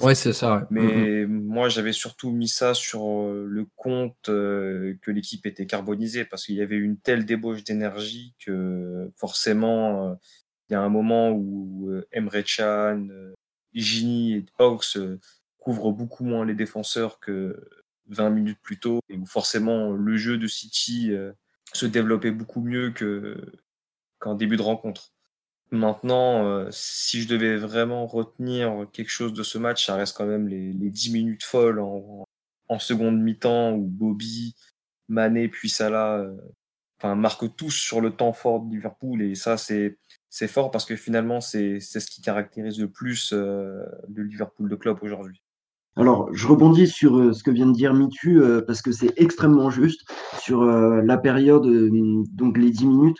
Ouais, 0.00 0.14
c'est 0.14 0.32
ça. 0.32 0.66
Mais 0.70 1.26
mmh 1.26 1.28
moi, 1.28 1.68
j'avais 1.68 1.92
surtout 1.92 2.30
mis 2.30 2.48
ça 2.48 2.74
sur 2.74 3.06
euh, 3.06 3.44
le 3.46 3.66
compte 3.76 4.28
euh, 4.28 4.94
que 5.02 5.10
l'équipe 5.10 5.46
était 5.46 5.66
carbonisée, 5.66 6.24
parce 6.24 6.46
qu'il 6.46 6.54
y 6.54 6.62
avait 6.62 6.76
une 6.76 6.98
telle 6.98 7.24
débauche 7.24 7.64
d'énergie 7.64 8.34
que 8.44 9.10
forcément, 9.16 10.10
euh, 10.10 10.14
il 10.68 10.74
y 10.74 10.76
a 10.76 10.80
un 10.80 10.88
moment 10.88 11.30
où 11.32 11.90
Emre 12.12 12.44
Can, 12.44 13.08
Gini 13.74 14.34
et 14.34 14.46
Hawks 14.58 14.96
euh, 14.96 15.18
couvrent 15.58 15.92
beaucoup 15.92 16.24
moins 16.24 16.44
les 16.44 16.54
défenseurs 16.54 17.20
que 17.20 17.68
20 18.06 18.30
minutes 18.30 18.58
plus 18.62 18.80
tôt, 18.80 19.00
et 19.08 19.16
où 19.16 19.26
forcément 19.26 19.92
le 19.92 20.16
jeu 20.16 20.38
de 20.38 20.46
City 20.46 21.12
euh, 21.12 21.32
se 21.72 21.86
développait 21.86 22.32
beaucoup 22.32 22.60
mieux 22.60 22.92
qu'en 24.18 24.34
début 24.34 24.56
de 24.56 24.62
rencontre. 24.62 25.12
Maintenant, 25.70 26.46
euh, 26.46 26.68
si 26.72 27.22
je 27.22 27.28
devais 27.28 27.56
vraiment 27.56 28.06
retenir 28.06 28.86
quelque 28.92 29.10
chose 29.10 29.32
de 29.32 29.44
ce 29.44 29.58
match, 29.58 29.86
ça 29.86 29.94
reste 29.94 30.16
quand 30.16 30.26
même 30.26 30.48
les, 30.48 30.72
les 30.72 30.90
10 30.90 31.12
minutes 31.12 31.44
folles 31.44 31.78
en, 31.78 32.24
en 32.68 32.78
seconde 32.80 33.20
mi-temps 33.20 33.72
où 33.72 33.86
Bobby, 33.86 34.56
Mané 35.08 35.48
puis 35.48 35.70
Salah 35.70 36.26
enfin, 36.98 37.14
marquent 37.14 37.54
tous 37.54 37.70
sur 37.70 38.00
le 38.00 38.10
temps 38.10 38.32
fort 38.32 38.60
de 38.60 38.74
Liverpool. 38.74 39.22
Et 39.22 39.36
ça, 39.36 39.56
c'est 39.56 39.96
c'est 40.30 40.46
fort 40.46 40.70
parce 40.70 40.84
que 40.84 40.94
finalement, 40.94 41.40
c'est 41.40 41.80
ce 41.80 42.06
qui 42.06 42.22
caractérise 42.22 42.78
le 42.78 42.88
plus 42.88 43.32
euh, 43.32 43.82
le 44.08 44.22
Liverpool 44.22 44.70
de 44.70 44.76
club 44.76 44.98
aujourd'hui. 45.02 45.42
Alors, 45.96 46.32
je 46.32 46.46
rebondis 46.46 46.86
sur 46.86 47.18
euh, 47.18 47.32
ce 47.32 47.42
que 47.42 47.50
vient 47.50 47.66
de 47.66 47.72
dire 47.72 47.92
Mitu 47.92 48.40
euh, 48.40 48.62
parce 48.64 48.80
que 48.80 48.92
c'est 48.92 49.12
extrêmement 49.16 49.70
juste 49.70 50.08
sur 50.38 50.64
la 50.64 51.18
période, 51.18 51.66
donc 52.32 52.56
les 52.56 52.70
10 52.70 52.86
minutes. 52.86 53.18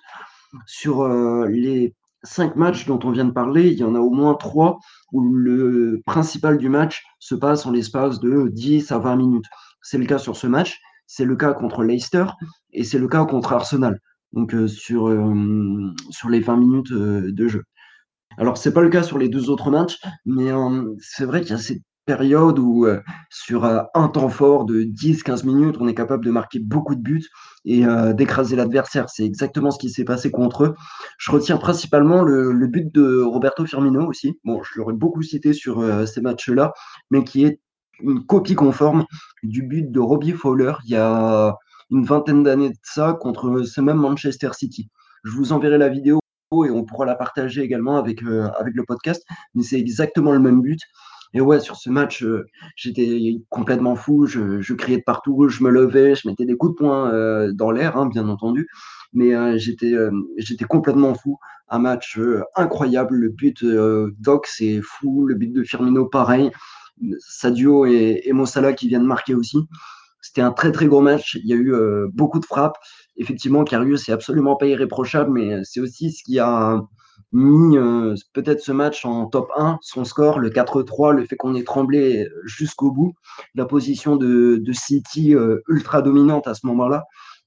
Sur 0.66 1.06
les 1.46 1.94
cinq 2.24 2.56
matchs 2.56 2.86
dont 2.86 2.98
on 3.04 3.10
vient 3.10 3.24
de 3.24 3.30
parler, 3.30 3.68
il 3.68 3.78
y 3.78 3.84
en 3.84 3.94
a 3.94 4.00
au 4.00 4.10
moins 4.10 4.34
trois 4.34 4.78
où 5.12 5.22
le 5.22 6.00
principal 6.06 6.58
du 6.58 6.68
match 6.68 7.04
se 7.18 7.34
passe 7.34 7.66
en 7.66 7.72
l'espace 7.72 8.20
de 8.20 8.48
10 8.48 8.90
à 8.90 8.98
20 8.98 9.16
minutes. 9.16 9.44
C'est 9.82 9.98
le 9.98 10.06
cas 10.06 10.18
sur 10.18 10.36
ce 10.36 10.46
match, 10.46 10.80
c'est 11.06 11.24
le 11.24 11.36
cas 11.36 11.52
contre 11.52 11.82
Leicester 11.82 12.26
et 12.72 12.82
c'est 12.82 12.98
le 12.98 13.06
cas 13.06 13.24
contre 13.26 13.52
Arsenal 13.52 14.00
donc 14.32 14.54
sur, 14.68 15.12
sur 16.10 16.28
les 16.28 16.40
20 16.40 16.56
minutes 16.56 16.92
de 16.92 17.48
jeu. 17.48 17.64
Alors, 18.38 18.56
c'est 18.56 18.72
pas 18.72 18.80
le 18.80 18.88
cas 18.88 19.02
sur 19.02 19.18
les 19.18 19.28
deux 19.28 19.50
autres 19.50 19.70
matchs, 19.70 19.98
mais 20.24 20.50
c'est 21.00 21.24
vrai 21.24 21.40
qu'il 21.40 21.50
y 21.50 21.54
a 21.54 21.58
cette 21.58 21.82
période 22.06 22.58
où, 22.58 22.86
sur 23.28 23.64
un 23.64 24.08
temps 24.08 24.28
fort 24.28 24.64
de 24.64 24.82
10-15 24.82 25.46
minutes, 25.46 25.76
on 25.80 25.88
est 25.88 25.94
capable 25.94 26.24
de 26.24 26.30
marquer 26.30 26.58
beaucoup 26.58 26.94
de 26.94 27.00
buts 27.00 27.26
et 27.64 27.84
d'écraser 28.14 28.56
l'adversaire. 28.56 29.10
C'est 29.10 29.24
exactement 29.24 29.70
ce 29.70 29.78
qui 29.78 29.90
s'est 29.90 30.04
passé 30.04 30.30
contre 30.30 30.64
eux. 30.64 30.74
Je 31.18 31.30
retiens 31.30 31.56
principalement 31.56 32.22
le, 32.22 32.52
le, 32.52 32.66
but 32.66 32.92
de 32.94 33.22
Roberto 33.22 33.66
Firmino 33.66 34.06
aussi. 34.06 34.38
Bon, 34.44 34.62
je 34.62 34.78
l'aurais 34.78 34.94
beaucoup 34.94 35.22
cité 35.22 35.52
sur 35.52 35.84
ces 36.06 36.20
matchs-là, 36.20 36.72
mais 37.10 37.24
qui 37.24 37.44
est 37.44 37.60
une 38.02 38.24
copie 38.24 38.54
conforme 38.54 39.04
du 39.42 39.62
but 39.62 39.90
de 39.90 40.00
Robbie 40.00 40.32
Fowler 40.32 40.72
il 40.84 40.92
y 40.92 40.96
a 40.96 41.56
une 41.90 42.04
vingtaine 42.04 42.42
d'années 42.42 42.70
de 42.70 42.78
ça 42.82 43.16
contre 43.20 43.62
ce 43.62 43.80
même 43.80 43.98
Manchester 43.98 44.50
City. 44.52 44.88
Je 45.24 45.32
vous 45.32 45.52
enverrai 45.52 45.78
la 45.78 45.88
vidéo 45.88 46.20
et 46.52 46.70
on 46.70 46.84
pourra 46.84 47.06
la 47.06 47.14
partager 47.14 47.62
également 47.62 47.96
avec, 47.96 48.22
euh, 48.22 48.48
avec 48.58 48.74
le 48.74 48.84
podcast, 48.84 49.24
mais 49.54 49.62
c'est 49.62 49.78
exactement 49.78 50.32
le 50.32 50.40
même 50.40 50.60
but. 50.60 50.80
Et 51.32 51.40
ouais, 51.40 51.60
sur 51.60 51.76
ce 51.76 51.90
match, 51.90 52.24
euh, 52.24 52.44
j'étais 52.74 53.36
complètement 53.50 53.94
fou, 53.94 54.26
je, 54.26 54.60
je, 54.60 54.74
criais 54.74 54.98
de 54.98 55.04
partout, 55.04 55.48
je 55.48 55.62
me 55.62 55.70
levais, 55.70 56.16
je 56.16 56.26
mettais 56.26 56.44
des 56.44 56.56
coups 56.56 56.72
de 56.72 56.76
poing 56.76 57.12
euh, 57.12 57.52
dans 57.52 57.70
l'air, 57.70 57.96
hein, 57.96 58.06
bien 58.06 58.28
entendu, 58.28 58.66
mais 59.12 59.58
j'étais 59.58 59.94
j'étais 60.38 60.64
complètement 60.64 61.14
fou. 61.14 61.38
Un 61.68 61.78
match 61.78 62.18
incroyable, 62.56 63.14
le 63.14 63.28
but 63.28 63.64
d'Ox 63.64 64.56
c'est 64.58 64.80
fou, 64.82 65.26
le 65.26 65.36
but 65.36 65.52
de 65.52 65.62
Firmino 65.62 66.06
pareil, 66.06 66.50
Sadio 67.20 67.86
et, 67.86 68.22
et 68.24 68.32
Mossala 68.32 68.72
qui 68.72 68.88
viennent 68.88 69.04
marquer 69.04 69.34
aussi. 69.36 69.58
C'était 70.22 70.42
un 70.42 70.52
très 70.52 70.72
très 70.72 70.86
gros 70.86 71.00
match. 71.00 71.38
Il 71.42 71.48
y 71.48 71.52
a 71.52 71.56
eu 71.56 71.74
euh, 71.74 72.08
beaucoup 72.12 72.40
de 72.40 72.44
frappes. 72.44 72.78
Effectivement, 73.16 73.64
Karius 73.64 74.04
c'est 74.04 74.12
absolument 74.12 74.56
pas 74.56 74.66
irréprochable, 74.66 75.30
mais 75.30 75.60
c'est 75.64 75.80
aussi 75.80 76.12
ce 76.12 76.22
qui 76.24 76.38
a 76.38 76.80
mis 77.32 77.76
euh, 77.76 78.14
peut-être 78.32 78.60
ce 78.60 78.72
match 78.72 79.04
en 79.04 79.26
top 79.26 79.50
1, 79.56 79.78
son 79.82 80.04
score, 80.04 80.38
le 80.38 80.50
4-3, 80.50 81.14
le 81.14 81.24
fait 81.24 81.36
qu'on 81.36 81.54
ait 81.54 81.64
tremblé 81.64 82.28
jusqu'au 82.44 82.90
bout, 82.90 83.14
la 83.54 83.66
position 83.66 84.16
de, 84.16 84.62
City 84.72 85.34
euh, 85.34 85.60
ultra 85.68 86.02
dominante 86.02 86.46
à 86.46 86.54
ce 86.54 86.66
moment-là, 86.66 87.04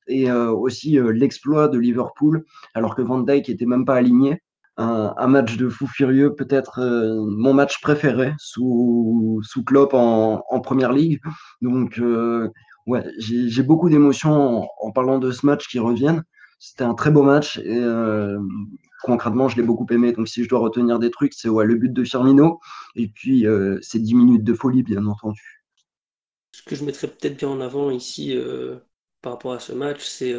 et 0.08 0.30
aussi 0.30 1.00
l'exploit 1.14 1.70
de 1.70 1.80
Liverpool, 1.80 2.44
alors 2.74 2.94
que 2.94 3.02
Van 3.02 3.20
Dijk 3.20 3.48
était 3.48 3.66
même 3.66 3.86
pas 3.86 3.96
aligné 3.96 4.42
un, 4.78 5.28
match 5.28 5.58
de 5.58 5.70
fou 5.70 5.88
furieux, 5.88 6.34
peut-être 6.36 6.80
euh, 6.80 7.26
mon 7.28 7.54
match 7.54 7.80
préféré 7.82 8.34
sous, 8.38 9.42
sous 9.44 9.64
Klopp 9.64 9.94
en, 9.94 10.44
en 10.50 10.60
première 10.62 10.92
ligue. 10.92 11.22
Donc, 11.62 12.00
euh, 12.00 12.50
ouais, 12.88 13.06
j'ai 13.18 13.64
beaucoup 13.64 13.90
d'émotions 13.90 14.68
en, 14.82 14.92
parlant 14.92 15.20
de 15.20 15.32
ce 15.32 15.46
match 15.46 15.68
qui 15.68 15.80
reviennent. 15.80 16.24
C'était 16.60 16.86
un 16.86 16.94
très 16.94 17.12
beau 17.12 17.24
match 17.24 17.58
et 17.60 17.80
euh, 17.80 18.40
concrètement, 19.04 19.50
je 19.50 19.58
l'ai 19.58 19.64
beaucoup 19.64 19.86
aimé. 19.92 20.14
Donc, 20.14 20.28
si 20.28 20.44
je 20.44 20.50
dois 20.50 20.60
retenir 20.60 20.98
des 20.98 21.12
trucs, 21.12 21.34
c'est 21.34 21.50
ouais, 21.50 21.66
le 21.66 21.76
but 21.76 21.92
de 21.92 22.04
Firmino 22.04 22.60
et 22.96 23.10
puis 23.10 23.46
ces 23.82 24.00
10 24.00 24.16
minutes 24.16 24.44
de 24.44 24.54
folie, 24.54 24.84
bien 24.84 25.06
entendu. 25.06 25.64
Ce 26.52 26.62
que 26.64 26.76
je 26.76 26.86
mettrais 26.86 27.08
peut-être 27.08 27.38
bien 27.38 27.50
en 27.50 27.62
avant 27.62 27.92
ici 27.92 28.38
par 29.22 29.34
rapport 29.34 29.54
à 29.54 29.60
ce 29.60 29.74
match, 29.74 30.06
c'est 30.06 30.34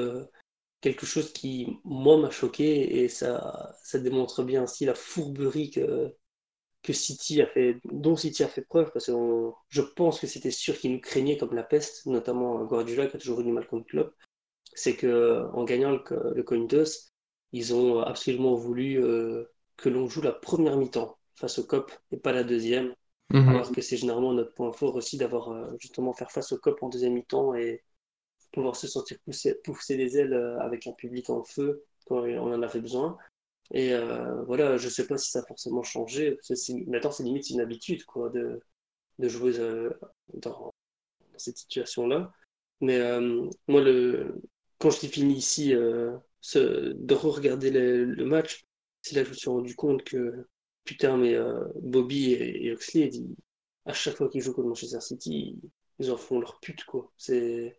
quelque 0.84 1.06
chose 1.06 1.32
qui, 1.32 1.78
moi, 1.84 2.18
m'a 2.18 2.30
choqué 2.30 3.02
et 3.02 3.08
ça, 3.08 3.74
ça 3.82 3.98
démontre 3.98 4.42
bien 4.42 4.64
aussi 4.64 4.84
la 4.84 4.94
fourberie 4.94 5.70
que, 5.70 6.14
que 6.82 6.92
City 6.92 7.40
a 7.40 7.46
fait, 7.46 7.80
dont 7.90 8.16
City 8.16 8.44
a 8.44 8.48
fait 8.48 8.60
preuve, 8.60 8.92
parce 8.92 9.06
que 9.06 9.12
je 9.70 9.80
pense 9.80 10.20
que 10.20 10.26
c'était 10.26 10.50
sûr 10.50 10.76
qu'ils 10.78 10.92
nous 10.92 11.00
craignaient 11.00 11.38
comme 11.38 11.54
la 11.54 11.62
peste, 11.62 12.04
notamment 12.04 12.62
Guardiola 12.66 13.06
qui 13.06 13.16
a 13.16 13.18
toujours 13.18 13.40
eu 13.40 13.44
du 13.44 13.52
mal 13.52 13.66
contre 13.66 13.86
club. 13.86 14.12
C'est 14.74 14.94
que 14.94 15.46
en 15.54 15.64
gagnant 15.64 15.92
le, 15.92 16.34
le 16.34 16.42
coin 16.42 16.66
toss, 16.66 17.10
ils 17.52 17.74
ont 17.74 18.00
absolument 18.00 18.54
voulu 18.54 19.02
euh, 19.02 19.44
que 19.78 19.88
l'on 19.88 20.06
joue 20.06 20.20
la 20.20 20.32
première 20.32 20.76
mi-temps 20.76 21.16
face 21.34 21.58
au 21.58 21.64
COP 21.64 21.92
et 22.10 22.18
pas 22.18 22.32
la 22.32 22.44
deuxième. 22.44 22.94
Mhm. 23.30 23.48
Alors 23.48 23.72
que 23.72 23.80
c'est 23.80 23.96
généralement 23.96 24.34
notre 24.34 24.52
point 24.52 24.70
fort 24.72 24.96
aussi 24.96 25.16
d'avoir 25.16 25.50
euh, 25.50 25.70
justement 25.78 26.12
faire 26.12 26.30
face 26.30 26.52
au 26.52 26.58
COP 26.58 26.82
en 26.82 26.90
deuxième 26.90 27.14
mi-temps 27.14 27.54
et 27.54 27.82
pouvoir 28.54 28.76
se 28.76 28.86
sentir 28.86 29.18
pousser, 29.24 29.54
pousser 29.64 29.96
les 29.96 30.16
ailes 30.16 30.32
euh, 30.32 30.58
avec 30.60 30.86
un 30.86 30.92
public 30.92 31.30
en 31.30 31.44
feu 31.44 31.84
quand 32.06 32.22
on 32.24 32.52
en 32.52 32.62
avait 32.62 32.80
besoin. 32.80 33.16
Et 33.72 33.94
voilà, 34.46 34.76
je 34.76 34.90
sais 34.90 35.06
pas 35.06 35.16
si 35.16 35.30
ça 35.30 35.40
a 35.40 35.46
forcément 35.46 35.82
changé. 35.82 36.38
Maintenant, 36.86 37.10
c'est 37.10 37.22
limite 37.22 37.48
une 37.48 37.62
habitude 37.62 38.04
quoi, 38.04 38.28
de, 38.28 38.60
de 39.18 39.28
jouer 39.28 39.54
dans, 40.34 40.70
cette 41.38 41.56
situation-là. 41.56 42.30
Mais 42.82 43.00
moi, 43.66 43.80
le, 43.80 44.42
quand 44.78 44.90
je 44.90 45.06
fini 45.06 45.34
ici, 45.34 45.70
de 45.72 47.14
re-regarder 47.14 47.70
le, 47.70 48.24
match, 48.26 48.64
c'est 49.00 49.16
là 49.16 49.22
que 49.22 49.28
je 49.28 49.32
me 49.32 49.36
suis 49.38 49.50
rendu 49.50 49.74
compte 49.74 50.04
que, 50.04 50.46
putain, 50.84 51.16
mais 51.16 51.34
Bobby 51.80 52.32
et, 52.34 52.66
et 52.66 52.72
Oxley, 52.72 53.10
à 53.86 53.94
chaque 53.94 54.16
fois 54.16 54.28
qu'ils 54.28 54.42
jouent 54.42 54.52
contre 54.52 54.68
Manchester 54.68 55.00
City, 55.00 55.58
ils 55.98 56.10
en 56.10 56.16
font 56.16 56.40
leur 56.40 56.58
pute, 56.60 56.84
quoi. 56.84 57.12
C'est. 57.16 57.78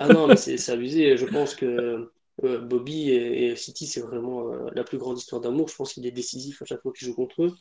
Ah 0.00 0.08
non, 0.08 0.26
mais 0.26 0.36
c'est 0.36 0.70
abusé. 0.70 1.16
Je 1.16 1.26
pense 1.26 1.54
que 1.54 2.10
euh, 2.44 2.58
Bobby 2.60 3.10
et, 3.10 3.56
City, 3.56 3.86
c'est 3.86 4.00
vraiment 4.00 4.52
euh, 4.52 4.68
la 4.74 4.84
plus 4.84 4.98
grande 4.98 5.18
histoire 5.18 5.40
d'amour. 5.40 5.68
Je 5.68 5.76
pense 5.76 5.94
qu'il 5.94 6.06
est 6.06 6.12
décisif 6.12 6.62
à 6.62 6.64
chaque 6.64 6.82
fois 6.82 6.92
qu'il 6.92 7.06
joue 7.06 7.14
contre 7.14 7.44
eux. 7.44 7.54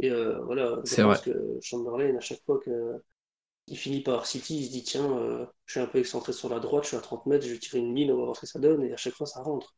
Et 0.00 0.10
euh, 0.10 0.40
voilà, 0.44 0.80
je 0.84 1.02
pense 1.02 1.20
que 1.20 1.58
Chamberlain, 1.62 2.16
à 2.16 2.20
chaque 2.20 2.42
fois 2.44 2.60
qu'il 2.60 3.78
finit 3.78 4.02
par 4.02 4.26
City, 4.26 4.58
il 4.58 4.66
se 4.66 4.70
dit 4.72 4.82
tiens, 4.82 5.48
je 5.66 5.72
suis 5.72 5.80
un 5.80 5.86
peu 5.86 5.98
excentré 5.98 6.32
sur 6.32 6.48
la 6.48 6.58
droite, 6.58 6.84
je 6.84 6.88
suis 6.88 6.96
à 6.96 7.00
30 7.00 7.26
mètres, 7.26 7.46
je 7.46 7.52
vais 7.52 7.58
tirer 7.58 7.78
une 7.78 7.94
ligne, 7.94 8.12
on 8.12 8.18
va 8.18 8.24
voir 8.24 8.36
ce 8.36 8.42
que 8.42 8.46
ça 8.46 8.58
donne. 8.58 8.82
Et 8.82 8.92
à 8.92 8.96
chaque 8.96 9.14
fois, 9.14 9.26
ça 9.26 9.40
rentre. 9.42 9.76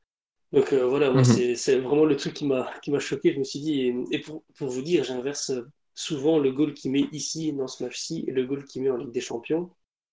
Donc 0.53 0.73
voilà, 0.73 1.13
mhm. 1.13 1.57
c'est 1.57 1.79
vraiment 1.79 2.05
le 2.05 2.17
truc 2.17 2.35
qui 2.35 2.47
m'a 2.47 2.99
choqué. 2.99 3.33
Je 3.35 3.39
me 3.39 3.45
suis 3.45 3.61
dit, 3.61 3.93
et, 4.11 4.21
pour, 4.21 4.43
pour, 4.57 4.69
vous 4.69 4.83
dire, 4.83 5.05
j'inverse 5.05 5.53
souvent 5.95 6.39
le 6.39 6.53
goal 6.53 6.73
qu'il 6.73 6.93
met 6.93 7.09
ici 7.13 7.53
dans 7.53 7.67
ce 7.67 7.83
match-ci 7.85 8.25
et 8.27 8.33
le 8.33 8.47
goal 8.47 8.65
qu'il 8.65 8.83
met 8.83 8.91
en 8.91 8.97
Ligue 8.97 9.13
des 9.13 9.21
Champions. 9.21 9.71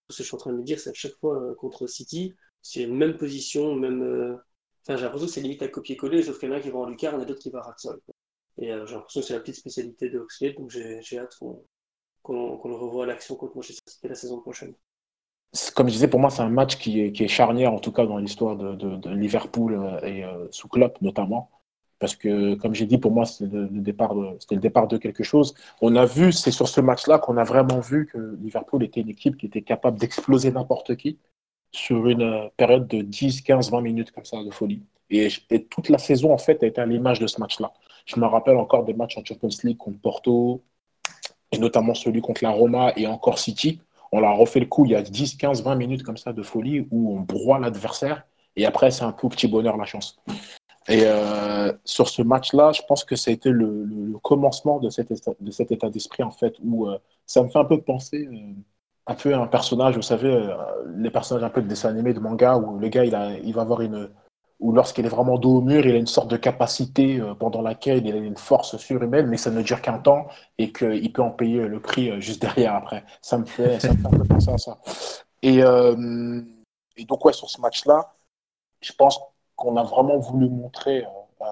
Ce 0.10 0.18
que 0.18 0.24
je 0.24 0.28
suis 0.28 0.36
en 0.36 0.40
train 0.40 0.52
de 0.52 0.58
me 0.58 0.64
dire, 0.64 0.80
c'est 0.80 0.90
à 0.90 0.94
chaque 0.94 1.16
fois 1.20 1.42
euh, 1.42 1.56
contre 1.56 1.88
City, 1.88 2.34
c'est 2.62 2.86
même 2.88 3.18
position, 3.18 3.76
même. 3.76 4.02
Euh, 4.04 4.36
enfin, 4.82 4.98
j'ai 4.98 5.04
l'impression 5.04 5.28
que 5.28 5.34
c'est 5.34 5.42
limite 5.42 5.62
à 5.62 5.68
copier-coller, 5.68 6.24
sauf 6.24 6.40
qu'il 6.40 6.50
y 6.50 6.52
en 6.52 6.56
a 6.56 6.60
qui 6.60 6.70
va 6.70 6.80
en 6.80 6.86
lucarne 6.86 7.22
et 7.22 7.26
d'autres 7.26 7.42
qui 7.42 7.50
va 7.50 7.60
à 7.60 7.64
Ratsol. 7.64 8.00
Et 8.58 8.72
euh, 8.72 8.86
j'ai 8.86 8.96
l'impression 8.96 9.22
que 9.22 9.28
c'est 9.28 9.34
la 9.34 9.40
petite 9.40 9.56
spécialité 9.56 10.10
de 10.10 10.20
Oxlade, 10.20 10.56
donc 10.56 10.70
j'ai 10.70 11.18
hâte 11.18 11.38
qu'on 12.22 12.68
le 12.68 12.76
revoie 12.76 13.06
à 13.06 13.08
l'action 13.08 13.36
contre 13.36 13.56
Manchester 13.56 13.82
City 13.88 14.08
la 14.08 14.16
saison 14.16 14.40
prochaine. 14.40 14.74
Comme 15.76 15.88
je 15.88 15.94
disais, 15.94 16.08
pour 16.08 16.20
moi, 16.20 16.32
c'est 16.32 16.42
un 16.42 16.50
match 16.50 16.78
qui 16.78 17.02
est, 17.02 17.12
qui 17.12 17.24
est, 17.24 17.28
charnière, 17.28 17.74
en 17.74 17.80
tout 17.80 17.92
cas 17.92 18.06
dans 18.08 18.18
l'histoire 18.18 18.56
de, 18.56 18.76
de, 18.76 19.10
Liverpool 19.12 20.00
et 20.04 20.24
sous 20.50 20.68
Klopp 20.68 21.00
notamment 21.02 21.52
parce 22.04 22.18
que, 22.18 22.56
comme 22.56 22.76
j'ai 22.76 22.86
dit, 22.86 22.98
pour 22.98 23.12
moi, 23.12 23.24
c'était 23.24 23.56
le, 23.56 23.70
départ 23.70 24.14
de, 24.90 24.98
quelque 24.98 25.24
chose. 25.24 25.54
On 25.80 25.96
a 25.96 26.04
vu, 26.04 26.34
c'est 26.34 26.52
sur 26.52 26.68
ce 26.68 26.82
match-là 26.82 27.18
qu'on 27.18 27.38
a 27.38 27.46
vraiment 27.46 27.80
vu 27.80 28.08
que 28.08 28.38
Liverpool 28.42 28.84
était 28.84 29.00
une 29.00 29.08
équipe 29.08 29.38
qui 29.38 29.46
était 29.46 29.62
capable 29.62 29.98
d'exploser 29.98 30.52
n'importe 30.52 30.98
qui 30.98 31.18
sur 31.72 32.06
une 32.08 32.24
euh, 32.24 32.50
période 32.58 32.90
de 32.90 33.02
10, 33.04 33.44
15, 33.44 33.72
20 33.72 33.80
minutes 33.80 34.12
comme 34.12 34.26
ça 34.26 34.44
de 34.44 34.52
folie. 34.52 34.84
Et, 35.12 35.30
toute 35.70 35.88
la 35.88 35.98
saison, 35.98 36.34
en 36.34 36.38
fait, 36.38 36.62
a 36.62 36.68
été 36.68 36.82
à 36.82 36.86
l'image 36.86 37.22
de 37.22 37.28
ce 37.28 37.40
match-là. 37.40 37.72
Je 38.06 38.20
me 38.20 38.26
rappelle 38.26 38.58
encore 38.58 38.84
des 38.84 38.94
matchs 38.94 39.18
en 39.18 39.24
Champions 39.24 39.48
League 39.64 39.78
contre 39.78 40.02
Porto, 40.02 40.62
et 41.54 41.58
notamment 41.58 41.94
celui 41.94 42.20
contre 42.20 42.44
la 42.44 42.50
Roma 42.50 42.92
et 42.98 43.08
encore 43.08 43.40
City. 43.40 43.80
On 44.12 44.20
leur 44.20 44.32
a 44.32 44.34
refait 44.34 44.60
le 44.60 44.66
coup 44.66 44.84
il 44.84 44.92
y 44.92 44.96
a 44.96 45.02
10, 45.02 45.38
15, 45.38 45.64
20 45.64 45.76
minutes 45.76 46.04
comme 46.04 46.18
ça 46.18 46.34
de 46.34 46.44
folie 46.44 46.86
où 46.92 47.16
on 47.16 47.22
broie 47.22 47.60
l'adversaire. 47.60 48.26
Et 48.58 48.66
après, 48.66 48.92
c'est 48.92 49.06
un 49.06 49.14
peu 49.14 49.30
petit 49.30 49.48
bonheur, 49.48 49.78
la 49.78 49.86
chance. 49.86 50.22
Et 50.88 51.04
euh, 51.06 51.72
sur 51.86 52.10
ce 52.10 52.22
match-là, 52.22 52.72
je 52.74 52.82
pense 52.88 53.04
que 53.04 53.16
ça 53.16 53.32
a 53.32 53.34
été 53.34 53.50
le, 53.50 54.18
commencement 54.22 54.80
de 54.80 54.90
cet, 54.90 55.12
état, 55.12 55.32
de 55.40 55.52
cet 55.52 55.72
état 55.72 55.90
d'esprit, 55.90 56.24
en 56.24 56.32
fait, 56.32 56.56
où 56.64 56.88
euh, 56.88 56.98
ça 57.26 57.42
me 57.42 57.50
fait 57.50 57.60
un 57.60 57.66
peu 57.66 57.82
penser 57.82 58.28
euh, 58.32 58.54
un 59.08 59.16
peu 59.16 59.34
à 59.34 59.40
un 59.40 59.48
personnage, 59.48 59.96
vous 59.96 60.02
savez, 60.02 60.50
les 60.96 61.10
personnages 61.10 61.44
un 61.44 61.50
peu 61.50 61.62
de 61.62 61.68
dessin 61.68 61.90
animé, 61.90 62.14
de 62.14 62.20
manga, 62.20 62.58
où 62.58 62.80
le 62.80 62.88
gars, 62.88 63.06
il, 63.06 63.16
a, 63.16 63.38
il 63.38 63.54
va 63.54 63.62
avoir 63.62 63.82
une. 63.82 64.10
ou 64.60 64.72
lorsqu'il 64.72 65.06
est 65.06 65.10
vraiment 65.10 65.38
dos 65.38 65.58
au 65.58 65.62
mur, 65.62 65.86
il 65.86 65.94
a 65.94 65.98
une 65.98 66.08
sorte 66.08 66.30
de 66.30 66.38
capacité 66.38 67.22
pendant 67.40 67.62
laquelle 67.62 68.06
il 68.06 68.14
a 68.14 68.18
une 68.18 68.38
force 68.38 68.78
surhumaine, 68.78 69.28
mais 69.28 69.36
ça 69.38 69.52
ne 69.52 69.62
dure 69.62 69.82
qu'un 69.82 70.00
temps 70.00 70.28
et 70.58 70.72
qu'il 70.72 71.12
peut 71.12 71.22
en 71.22 71.32
payer 71.32 71.68
le 71.68 71.82
prix 71.82 72.22
juste 72.22 72.42
derrière 72.42 72.76
après. 72.76 73.04
Ça 73.22 73.38
me 73.38 73.46
fait, 73.46 73.80
ça 73.82 73.92
me 73.92 73.98
fait 73.98 74.08
un 74.08 74.12
peu 74.12 74.24
penser 74.24 74.52
à 74.52 74.58
ça. 74.58 74.78
Et, 75.42 75.58
et 75.58 77.06
donc, 77.06 77.26
ouais, 77.26 77.34
sur 77.34 77.50
ce 77.50 77.60
match-là, 77.60 78.14
je 78.80 78.94
pense 78.94 79.20
qu'on 79.64 79.78
a 79.78 79.84
vraiment 79.84 80.18
voulu 80.18 80.50
montrer 80.50 81.06
euh, 81.42 81.46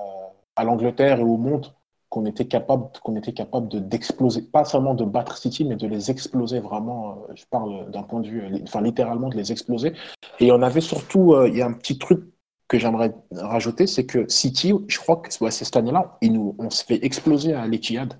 à 0.57 0.65
l'Angleterre 0.65 1.19
et 1.19 1.23
au 1.23 1.37
monde 1.37 1.73
qu'on 2.09 2.25
était 2.25 2.45
capable, 2.45 2.89
qu'on 3.01 3.15
était 3.15 3.31
capable 3.31 3.69
de, 3.69 3.79
d'exploser, 3.79 4.41
pas 4.41 4.65
seulement 4.65 4.95
de 4.95 5.05
battre 5.05 5.37
City, 5.37 5.63
mais 5.63 5.77
de 5.77 5.87
les 5.87 6.11
exploser 6.11 6.59
vraiment. 6.59 7.25
Euh, 7.29 7.33
je 7.35 7.45
parle 7.49 7.89
d'un 7.89 8.03
point 8.03 8.19
de 8.19 8.27
vue, 8.27 8.41
euh, 8.41 8.59
enfin 8.63 8.81
littéralement 8.81 9.29
de 9.29 9.37
les 9.37 9.53
exploser. 9.53 9.93
Et 10.41 10.51
on 10.51 10.61
avait 10.61 10.81
surtout, 10.81 11.33
il 11.45 11.55
y 11.55 11.61
a 11.61 11.65
un 11.65 11.73
petit 11.73 11.97
truc 11.97 12.21
que 12.67 12.77
j'aimerais 12.77 13.13
rajouter, 13.31 13.87
c'est 13.87 14.05
que 14.05 14.27
City, 14.29 14.73
je 14.87 14.99
crois 14.99 15.17
que 15.17 15.31
c'est 15.31 15.51
cette 15.51 15.77
année-là, 15.77 16.17
nous, 16.21 16.55
on 16.59 16.69
se 16.69 16.83
fait 16.83 17.03
exploser 17.05 17.53
à 17.53 17.65
l'Etihad, 17.65 18.13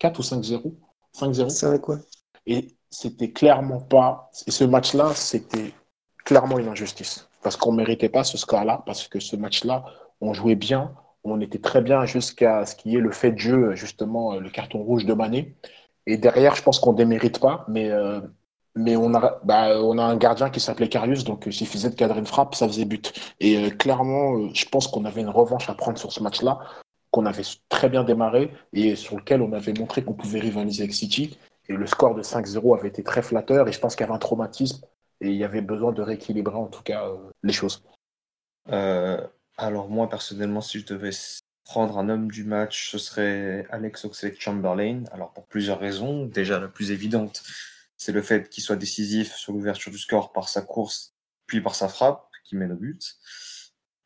4 0.00 0.18
ou 0.18 0.22
5-0. 0.22 0.74
5-0. 1.16 1.48
C'est 1.48 1.80
quoi 1.80 1.98
Et 2.46 2.76
c'était 2.90 3.30
clairement 3.30 3.80
pas. 3.80 4.30
Et 4.48 4.50
ce 4.50 4.64
match-là, 4.64 5.12
c'était 5.14 5.72
clairement 6.24 6.58
une 6.58 6.68
injustice 6.68 7.27
parce 7.48 7.56
qu'on 7.56 7.72
ne 7.72 7.78
méritait 7.78 8.10
pas 8.10 8.24
ce 8.24 8.36
score-là, 8.36 8.82
parce 8.84 9.08
que 9.08 9.20
ce 9.20 9.34
match-là, 9.34 9.82
on 10.20 10.34
jouait 10.34 10.54
bien, 10.54 10.92
on 11.24 11.40
était 11.40 11.58
très 11.58 11.80
bien 11.80 12.04
jusqu'à 12.04 12.66
ce 12.66 12.76
qu'il 12.76 12.92
y 12.92 12.96
ait 12.96 13.00
le 13.00 13.10
fait 13.10 13.32
de 13.32 13.38
jeu, 13.38 13.74
justement, 13.74 14.34
euh, 14.34 14.40
le 14.40 14.50
carton 14.50 14.82
rouge 14.82 15.06
de 15.06 15.14
Mané. 15.14 15.56
Et 16.04 16.18
derrière, 16.18 16.54
je 16.56 16.62
pense 16.62 16.78
qu'on 16.78 16.92
ne 16.92 16.98
démérite 16.98 17.38
pas, 17.40 17.64
mais, 17.66 17.90
euh, 17.90 18.20
mais 18.74 18.96
on, 18.96 19.14
a, 19.14 19.40
bah, 19.44 19.80
on 19.80 19.96
a 19.96 20.02
un 20.02 20.16
gardien 20.16 20.50
qui 20.50 20.60
s'appelait 20.60 20.90
Carius, 20.90 21.24
donc 21.24 21.44
il 21.46 21.54
suffisait 21.54 21.88
de 21.88 21.94
cadrer 21.94 22.18
une 22.18 22.26
frappe, 22.26 22.54
ça 22.54 22.68
faisait 22.68 22.84
but. 22.84 23.14
Et 23.40 23.56
euh, 23.56 23.70
clairement, 23.70 24.52
je 24.52 24.66
pense 24.66 24.86
qu'on 24.86 25.06
avait 25.06 25.22
une 25.22 25.30
revanche 25.30 25.70
à 25.70 25.74
prendre 25.74 25.96
sur 25.96 26.12
ce 26.12 26.22
match-là, 26.22 26.58
qu'on 27.12 27.24
avait 27.24 27.44
très 27.70 27.88
bien 27.88 28.04
démarré 28.04 28.52
et 28.74 28.94
sur 28.94 29.16
lequel 29.16 29.40
on 29.40 29.54
avait 29.54 29.72
montré 29.72 30.04
qu'on 30.04 30.12
pouvait 30.12 30.40
rivaliser 30.40 30.82
avec 30.82 30.92
City. 30.92 31.38
Et 31.70 31.72
le 31.72 31.86
score 31.86 32.14
de 32.14 32.22
5-0 32.22 32.78
avait 32.78 32.88
été 32.88 33.02
très 33.02 33.22
flatteur 33.22 33.66
et 33.68 33.72
je 33.72 33.80
pense 33.80 33.96
qu'il 33.96 34.04
y 34.04 34.06
avait 34.06 34.16
un 34.16 34.18
traumatisme 34.18 34.82
et 35.20 35.30
il 35.30 35.36
y 35.36 35.44
avait 35.44 35.60
besoin 35.60 35.92
de 35.92 36.02
rééquilibrer 36.02 36.56
en 36.56 36.66
tout 36.66 36.82
cas 36.82 37.06
euh, 37.06 37.30
les 37.42 37.52
choses. 37.52 37.82
Euh, 38.70 39.26
alors 39.56 39.88
moi 39.88 40.08
personnellement, 40.08 40.60
si 40.60 40.80
je 40.80 40.86
devais 40.86 41.10
prendre 41.64 41.98
un 41.98 42.08
homme 42.08 42.30
du 42.30 42.44
match, 42.44 42.90
ce 42.90 42.98
serait 42.98 43.66
Alex 43.70 44.04
Oxlade-Chamberlain. 44.04 45.04
Alors 45.12 45.32
pour 45.32 45.46
plusieurs 45.46 45.78
raisons. 45.78 46.26
Déjà 46.26 46.58
la 46.58 46.68
plus 46.68 46.90
évidente, 46.90 47.42
c'est 47.96 48.12
le 48.12 48.22
fait 48.22 48.48
qu'il 48.48 48.62
soit 48.62 48.76
décisif 48.76 49.34
sur 49.34 49.52
l'ouverture 49.52 49.92
du 49.92 49.98
score 49.98 50.32
par 50.32 50.48
sa 50.48 50.62
course, 50.62 51.14
puis 51.46 51.60
par 51.60 51.74
sa 51.74 51.88
frappe 51.88 52.24
qui 52.44 52.56
mène 52.56 52.72
au 52.72 52.76
but, 52.76 53.16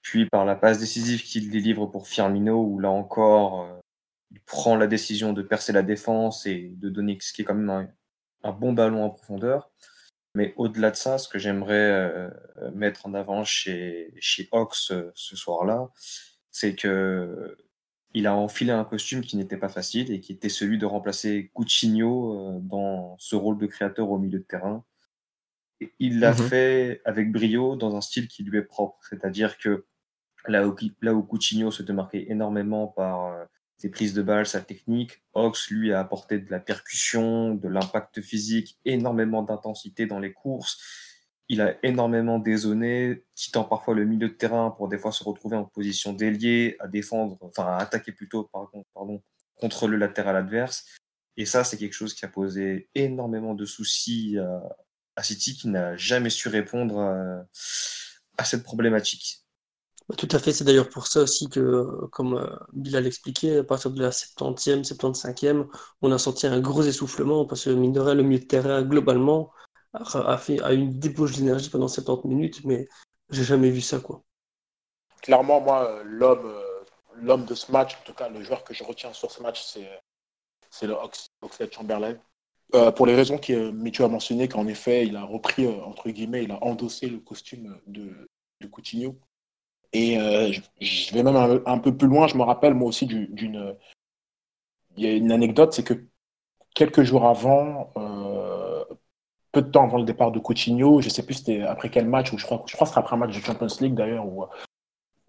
puis 0.01 0.27
par 0.27 0.45
la 0.45 0.57
passe 0.57 0.79
décisive 0.79 1.23
qu'il 1.23 1.51
délivre 1.51 1.87
pour 1.87 2.09
Firmino, 2.09 2.61
où 2.61 2.81
là 2.81 2.91
encore, 2.91 3.63
euh, 3.63 3.81
il 4.33 4.41
prend 4.41 4.77
la 4.77 4.89
décision 4.89 5.33
de 5.33 5.43
percer 5.43 5.73
la 5.73 5.83
défense 5.83 6.47
et 6.47 6.73
de 6.75 6.89
donner 6.89 7.19
ce 7.21 7.33
qui 7.33 7.43
est 7.43 7.45
quand 7.45 7.55
même 7.55 7.89
un 8.43 8.53
bon 8.53 8.73
ballon 8.73 9.05
en 9.05 9.11
profondeur. 9.11 9.71
Mais 10.35 10.55
au-delà 10.57 10.91
de 10.91 10.97
ça, 10.97 11.19
ce 11.19 11.29
que 11.29 11.39
j'aimerais 11.39 11.75
euh, 11.75 12.31
mettre 12.75 13.07
en 13.07 13.15
avant 13.15 13.45
chez, 13.45 14.15
chez 14.19 14.49
Ox 14.53 14.91
euh, 14.91 15.11
ce 15.15 15.37
soir-là, 15.37 15.91
c'est 16.51 16.75
que 16.75 17.57
il 18.15 18.27
a 18.27 18.35
enfilé 18.35 18.73
un 18.73 18.85
costume 18.85 19.23
qui 19.23 19.37
n'était 19.37 19.57
pas 19.57 19.71
facile 19.71 20.11
et 20.13 20.21
qui 20.21 20.33
était 20.33 20.51
celui 20.51 20.77
de 20.77 20.85
remplacer 20.85 21.51
Coutinho 21.55 22.35
euh, 22.35 22.59
dans 22.61 23.17
ce 23.19 23.37
rôle 23.37 23.59
de 23.59 23.67
créateur 23.67 24.11
au 24.11 24.19
milieu 24.19 24.39
de 24.39 24.45
terrain. 24.45 24.85
Et 25.81 25.93
il 25.99 26.21
l'a 26.21 26.33
mmh 26.33 26.37
fait 26.37 27.01
avec 27.05 27.33
brio 27.33 27.77
dans 27.77 27.97
un 27.97 28.01
style 28.01 28.29
qui 28.29 28.43
lui 28.43 28.59
est 28.59 28.63
propre. 28.63 28.99
C'est-à-dire 29.09 29.59
que 29.59 29.87
là 30.47 30.67
où, 30.67 30.77
là 31.01 31.15
où 31.15 31.23
Coutinho 31.23 31.71
se 31.71 31.83
démarquait 31.83 32.27
énormément 32.31 32.87
par 32.87 33.47
ses 33.83 33.91
prises 33.91 34.15
de 34.15 34.23
balles, 34.23 34.47
sa 34.47 34.61
technique. 34.61 35.25
Ox, 35.33 35.69
lui, 35.69 35.93
a 35.93 35.99
apporté 35.99 36.39
de 36.39 36.49
la 36.53 36.61
percussion, 36.61 37.57
de 37.57 37.69
l'impact 37.69 38.21
physique, 38.21 38.79
énormément 38.85 39.43
d'intensité 39.43 40.07
dans 40.07 40.21
les 40.21 40.33
courses. 40.33 40.81
Il 41.49 41.61
a 41.61 41.75
énormément 41.83 42.39
dézonné, 42.39 43.25
quittant 43.35 43.65
parfois 43.65 43.97
le 43.97 44.05
milieu 44.05 44.29
de 44.29 44.35
terrain 44.35 44.71
pour 44.71 44.87
des 44.87 44.99
fois 44.99 45.11
se 45.11 45.25
retrouver 45.25 45.57
en 45.57 45.65
position 45.65 46.13
d'ailier, 46.13 46.77
à 46.79 46.87
défendre, 46.87 47.37
enfin 47.41 47.65
à 47.65 47.79
attaquer 47.79 48.13
plutôt, 48.13 48.49
contre 49.57 49.89
le 49.89 49.97
latéral 49.97 50.37
adverse. 50.37 50.87
Et 51.37 51.45
ça, 51.45 51.65
c'est 51.65 51.77
quelque 51.77 51.95
chose 51.95 52.15
qui 52.15 52.25
a 52.25 52.29
posé 52.29 52.89
énormément 52.95 53.55
de 53.55 53.65
soucis 53.65 54.39
à, 55.17 55.23
City, 55.25 55.57
qui 55.57 55.67
n'a 55.67 55.97
jamais 55.97 56.31
su 56.31 56.49
répondre 56.49 57.01
à 58.39 58.45
cette 58.45 58.63
problématique. 58.63 59.42
Tout 60.19 60.29
à 60.33 60.39
fait, 60.39 60.53
c'est 60.53 60.65
d'ailleurs 60.65 60.89
pour 60.89 61.07
ça 61.07 61.21
aussi 61.21 61.49
que, 61.49 62.07
comme 62.11 62.35
euh, 62.35 62.57
Bilal 62.73 63.05
l'expliquait, 63.05 63.59
à 63.59 63.65
partir 63.65 63.91
de 63.91 64.03
la 64.03 64.11
70e, 64.11 64.85
75e, 64.85 65.69
on 66.03 66.13
a 66.13 66.19
senti 66.19 66.47
un 66.47 66.61
gros 66.61 66.83
essoufflement 66.83 67.47
parce 67.47 67.65
que 67.65 67.71
mine 67.71 67.93
de 67.93 68.01
rien, 68.01 68.15
le 68.15 68.23
milieu 68.23 68.41
de 68.41 68.45
terrain, 68.47 68.83
globalement, 68.83 69.53
a, 69.93 70.39
fait, 70.39 70.61
une 70.75 70.99
débauche 70.99 71.37
d'énergie 71.37 71.71
pendant 71.71 71.89
70 71.89 72.29
minutes, 72.29 72.65
mais 72.65 72.89
j'ai 73.31 73.45
jamais 73.45 73.71
vu 73.71 73.81
ça. 73.81 74.01
quoi. 74.01 74.23
Clairement, 75.23 75.61
moi, 75.61 75.89
euh, 75.89 76.03
l'homme, 76.05 76.47
euh, 76.47 77.37
de 77.47 77.55
ce 77.55 77.71
match, 77.71 77.97
en 78.01 78.05
tout 78.05 78.15
cas 78.15 78.29
le 78.29 78.43
joueur 78.43 78.65
que 78.65 78.75
je 78.75 78.83
retiens 78.83 79.13
sur 79.13 79.31
ce 79.31 79.43
match, 79.43 79.63
c'est, 79.63 80.87
le 80.87 80.97
Oxlade 81.43 81.73
Chamberlain. 81.73 82.17
pour 82.97 83.07
les 83.07 83.15
raisons 83.15 83.39
que 83.39 83.71
Michu 83.71 84.03
a 84.03 84.09
mentionné, 84.09 84.49
qu'en 84.49 84.67
effet, 84.67 85.07
il 85.07 85.17
a 85.17 85.25
repris, 85.25 85.69
entre 85.69 86.11
guillemets, 86.11 86.45
il 86.45 86.51
a 86.51 86.63
endossé 86.65 87.09
le 87.09 87.19
costume 87.19 87.79
de 87.87 88.27
Coutinho 88.69 89.17
Et 89.93 90.17
je 90.81 91.15
vais 91.15 91.23
même 91.23 91.63
un, 91.67 91.79
peu 91.79 91.97
plus 91.97 92.09
loin. 92.09 92.27
Je 92.27 92.37
me 92.37 92.43
rappelle 92.43 92.75
moi 92.75 92.89
aussi 92.89 93.07
d'une. 93.07 93.77
Une 94.99 95.33
anecdote, 95.33 95.73
c'est 95.73 95.85
que 95.85 96.07
quelques 96.75 97.03
jours 97.03 97.27
avant, 97.27 97.93
peu 99.53 99.63
de 99.63 99.71
temps 99.71 99.85
avant 99.85 99.99
le 99.99 100.05
départ 100.05 100.33
de 100.33 100.39
Coutinho, 100.39 101.01
je 101.01 101.07
ne 101.07 101.11
sais 101.11 101.25
plus 101.25 101.35
c'était 101.35 101.63
après 101.63 101.91
quel 101.91 102.07
match, 102.07 102.33
ou 102.33 102.39
je 102.39 102.45
crois, 102.45 102.63
je 102.67 102.75
crois 102.75 102.87
que 102.87 102.91
c'était 102.91 103.01
après 103.01 103.17
un 103.17 103.19
match 103.19 103.35
de 103.35 103.43
Champions 103.43 103.67
League 103.81 103.95
d'ailleurs, 103.95 104.27
où 104.27 104.47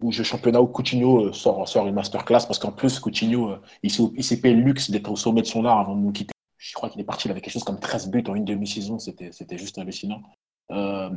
le 0.02 0.22
championnat 0.22 0.60
où 0.60 0.66
Coutinho 0.66 1.32
sort, 1.32 1.66
sort 1.66 1.86
une 1.86 1.94
masterclass, 1.94 2.46
parce 2.46 2.58
qu'en 2.58 2.72
plus, 2.72 3.00
Coutinho, 3.00 3.56
il 3.82 3.90
s'est 3.90 4.40
payé 4.40 4.54
le 4.54 4.62
luxe 4.62 4.90
d'être 4.90 5.10
au 5.10 5.16
sommet 5.16 5.40
de 5.40 5.46
son 5.46 5.64
art 5.64 5.78
avant 5.80 5.96
de 5.96 6.00
nous 6.00 6.12
quitter 6.12 6.34
je 6.64 6.72
crois 6.72 6.88
qu'il 6.88 7.00
est 7.00 7.04
parti, 7.04 7.28
il 7.28 7.30
avait 7.30 7.42
quelque 7.42 7.52
chose 7.52 7.64
comme 7.64 7.78
13 7.78 8.08
buts 8.08 8.24
en 8.26 8.34
une 8.34 8.46
demi-saison, 8.46 8.98
c'était 8.98 9.58
juste 9.58 9.78
hallucinant. 9.78 10.22
Euh, 10.70 11.10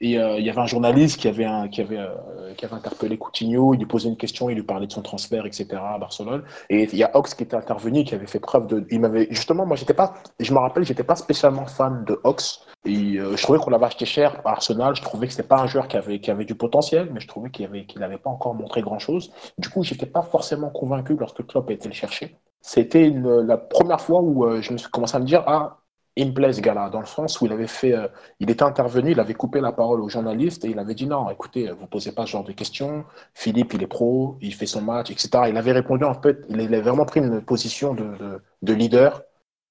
et 0.00 0.18
euh, 0.18 0.38
il 0.38 0.46
y 0.46 0.50
avait 0.50 0.60
un 0.60 0.66
journaliste 0.66 1.20
qui 1.20 1.28
avait, 1.28 1.46
qui, 1.70 1.80
avait, 1.80 1.98
euh, 1.98 2.54
qui 2.56 2.64
avait 2.64 2.74
interpellé 2.74 3.18
Coutinho, 3.18 3.74
il 3.74 3.78
lui 3.78 3.86
posait 3.86 4.08
une 4.08 4.16
question, 4.16 4.48
il 4.48 4.54
lui 4.54 4.62
parlait 4.62 4.86
de 4.86 4.92
son 4.92 5.02
transfert, 5.02 5.44
etc. 5.44 5.68
à 5.74 5.98
Barcelone. 5.98 6.44
Et 6.70 6.84
il 6.84 6.98
y 6.98 7.02
a 7.02 7.10
Ox 7.16 7.34
qui 7.34 7.42
était 7.42 7.56
intervenu, 7.56 8.04
qui 8.04 8.14
avait 8.14 8.26
fait 8.26 8.40
preuve 8.40 8.66
de. 8.66 8.86
Il 8.90 9.00
m'avait 9.00 9.26
justement, 9.30 9.66
moi, 9.66 9.76
j'étais 9.76 9.94
pas, 9.94 10.14
je 10.38 10.52
me 10.52 10.58
rappelle, 10.58 10.84
j'étais 10.84 11.04
pas 11.04 11.16
spécialement 11.16 11.66
fan 11.66 12.04
de 12.04 12.18
Ox. 12.24 12.64
Et 12.84 13.16
je 13.18 13.42
trouvais 13.42 13.58
qu'on 13.58 13.70
l'avait 13.70 13.86
acheté 13.86 14.06
cher 14.06 14.40
par 14.42 14.52
Arsenal. 14.52 14.94
Je 14.94 15.02
trouvais 15.02 15.26
que 15.26 15.32
c'était 15.32 15.48
pas 15.48 15.60
un 15.60 15.66
joueur 15.66 15.88
qui 15.88 15.96
avait, 15.96 16.20
qui 16.20 16.30
avait 16.30 16.44
du 16.44 16.54
potentiel, 16.54 17.10
mais 17.12 17.20
je 17.20 17.26
trouvais 17.26 17.50
qu'il 17.50 17.68
n'avait 17.96 18.18
pas 18.18 18.30
encore 18.30 18.54
montré 18.54 18.82
grand 18.82 19.00
chose. 19.00 19.32
Du 19.58 19.68
coup, 19.68 19.82
j'étais 19.82 20.06
pas 20.06 20.22
forcément 20.22 20.70
convaincu 20.70 21.16
lorsque 21.18 21.44
Klopp 21.46 21.68
a 21.70 21.72
été 21.72 21.88
le 21.88 21.94
chercher 21.94 22.36
c'était 22.60 23.10
la 23.10 23.56
première 23.56 24.00
fois 24.00 24.20
où 24.20 24.60
je 24.60 24.72
me 24.72 24.78
suis 24.78 24.90
commencé 24.90 25.16
à 25.16 25.20
me 25.20 25.24
dire 25.24 25.42
ah 25.46 25.78
il 26.18 26.28
me 26.28 26.32
plaît 26.34 26.52
ce 26.52 26.60
gars-là 26.60 26.90
dans 26.90 27.00
le 27.00 27.06
sens 27.06 27.40
où 27.40 27.46
il 27.46 27.52
avait 27.52 27.68
fait 27.68 27.94
euh, 27.94 28.08
il 28.40 28.50
était 28.50 28.64
intervenu 28.64 29.12
il 29.12 29.20
avait 29.20 29.34
coupé 29.34 29.60
la 29.60 29.72
parole 29.72 30.00
aux 30.00 30.08
journalistes 30.08 30.64
et 30.64 30.68
il 30.68 30.78
avait 30.78 30.94
dit 30.94 31.06
non 31.06 31.30
écoutez 31.30 31.70
vous 31.70 31.86
posez 31.86 32.12
pas 32.12 32.26
ce 32.26 32.32
genre 32.32 32.44
de 32.44 32.52
questions. 32.52 33.04
Philippe 33.34 33.72
il 33.74 33.82
est 33.82 33.86
pro 33.86 34.36
il 34.40 34.52
fait 34.52 34.66
son 34.66 34.82
match 34.82 35.10
etc 35.10 35.28
il 35.48 35.56
avait 35.56 35.72
répondu 35.72 36.04
en 36.04 36.20
fait 36.20 36.38
il 36.50 36.60
avait 36.60 36.80
vraiment 36.80 37.04
pris 37.04 37.20
une 37.20 37.40
position 37.40 37.94
de, 37.94 38.40
de, 38.62 38.72
leader 38.72 39.22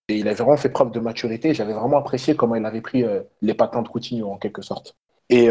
et 0.07 0.15
il 0.18 0.28
avait 0.28 0.36
vraiment 0.36 0.56
fait 0.56 0.69
preuve 0.69 0.91
de 0.91 1.02
maturité. 1.02 1.53
J'avais 1.53 1.74
vraiment 1.74 1.98
apprécié 1.98 2.36
comment 2.36 2.56
il 2.56 2.65
avait 2.65 2.82
pris 2.82 3.03
euh, 3.03 3.22
les 3.41 3.53
patins 3.53 3.82
de 3.82 3.90
Coutinho 3.90 4.32
en 4.32 4.38
quelque 4.38 4.61
sorte. 4.61 4.95
Et 5.30 5.49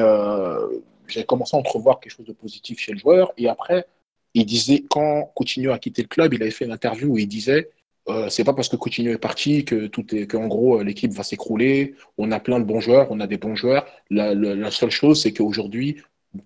j'ai 1.06 1.24
commencé 1.24 1.55
à 1.55 1.60
entrevoir 1.60 2.01
quelque 2.01 2.12
chose 2.12 2.27
de 2.27 2.32
positif 2.32 2.78
chez 2.78 2.93
le 2.93 2.98
joueur. 2.98 3.32
Et 3.36 3.48
après 3.48 3.86
il 4.32 4.44
disait, 4.44 4.85
quand 4.90 5.32
Coutinho 5.35 5.73
a 5.73 5.78
quitté 5.78 6.02
le 6.02 6.09
club, 6.09 6.35
il 6.35 6.43
avait 6.43 6.51
fait 6.51 6.66
une 6.66 6.73
interview 6.73 7.09
où 7.09 7.18
il 7.18 7.27
disait 7.27 7.70
euh, 8.09 8.28
c'est 8.28 8.45
pas 8.45 8.55
parce 8.55 8.69
que 8.69 8.77
Coutinho 8.77 9.12
est 9.12 9.19
parti 9.19 9.65
que 9.65 9.87
tout 9.87 10.15
est 10.15 10.27
qu'en 10.27 10.47
gros 10.47 10.83
l'équipe 10.83 11.12
va 11.12 11.23
s'écrouler. 11.23 11.95
On 12.19 12.31
a 12.33 12.41
plein 12.41 12.61
de 12.61 12.65
bons 12.65 12.81
joueurs, 12.81 13.09
on 13.11 13.20
a 13.20 13.27
des 13.27 13.39
bons 13.39 13.57
joueurs. 13.57 13.87
La, 14.11 14.70
seule 14.70 14.91
chose, 14.91 15.20
c'est 15.23 15.33
qu'aujourd'hui, 15.33 15.97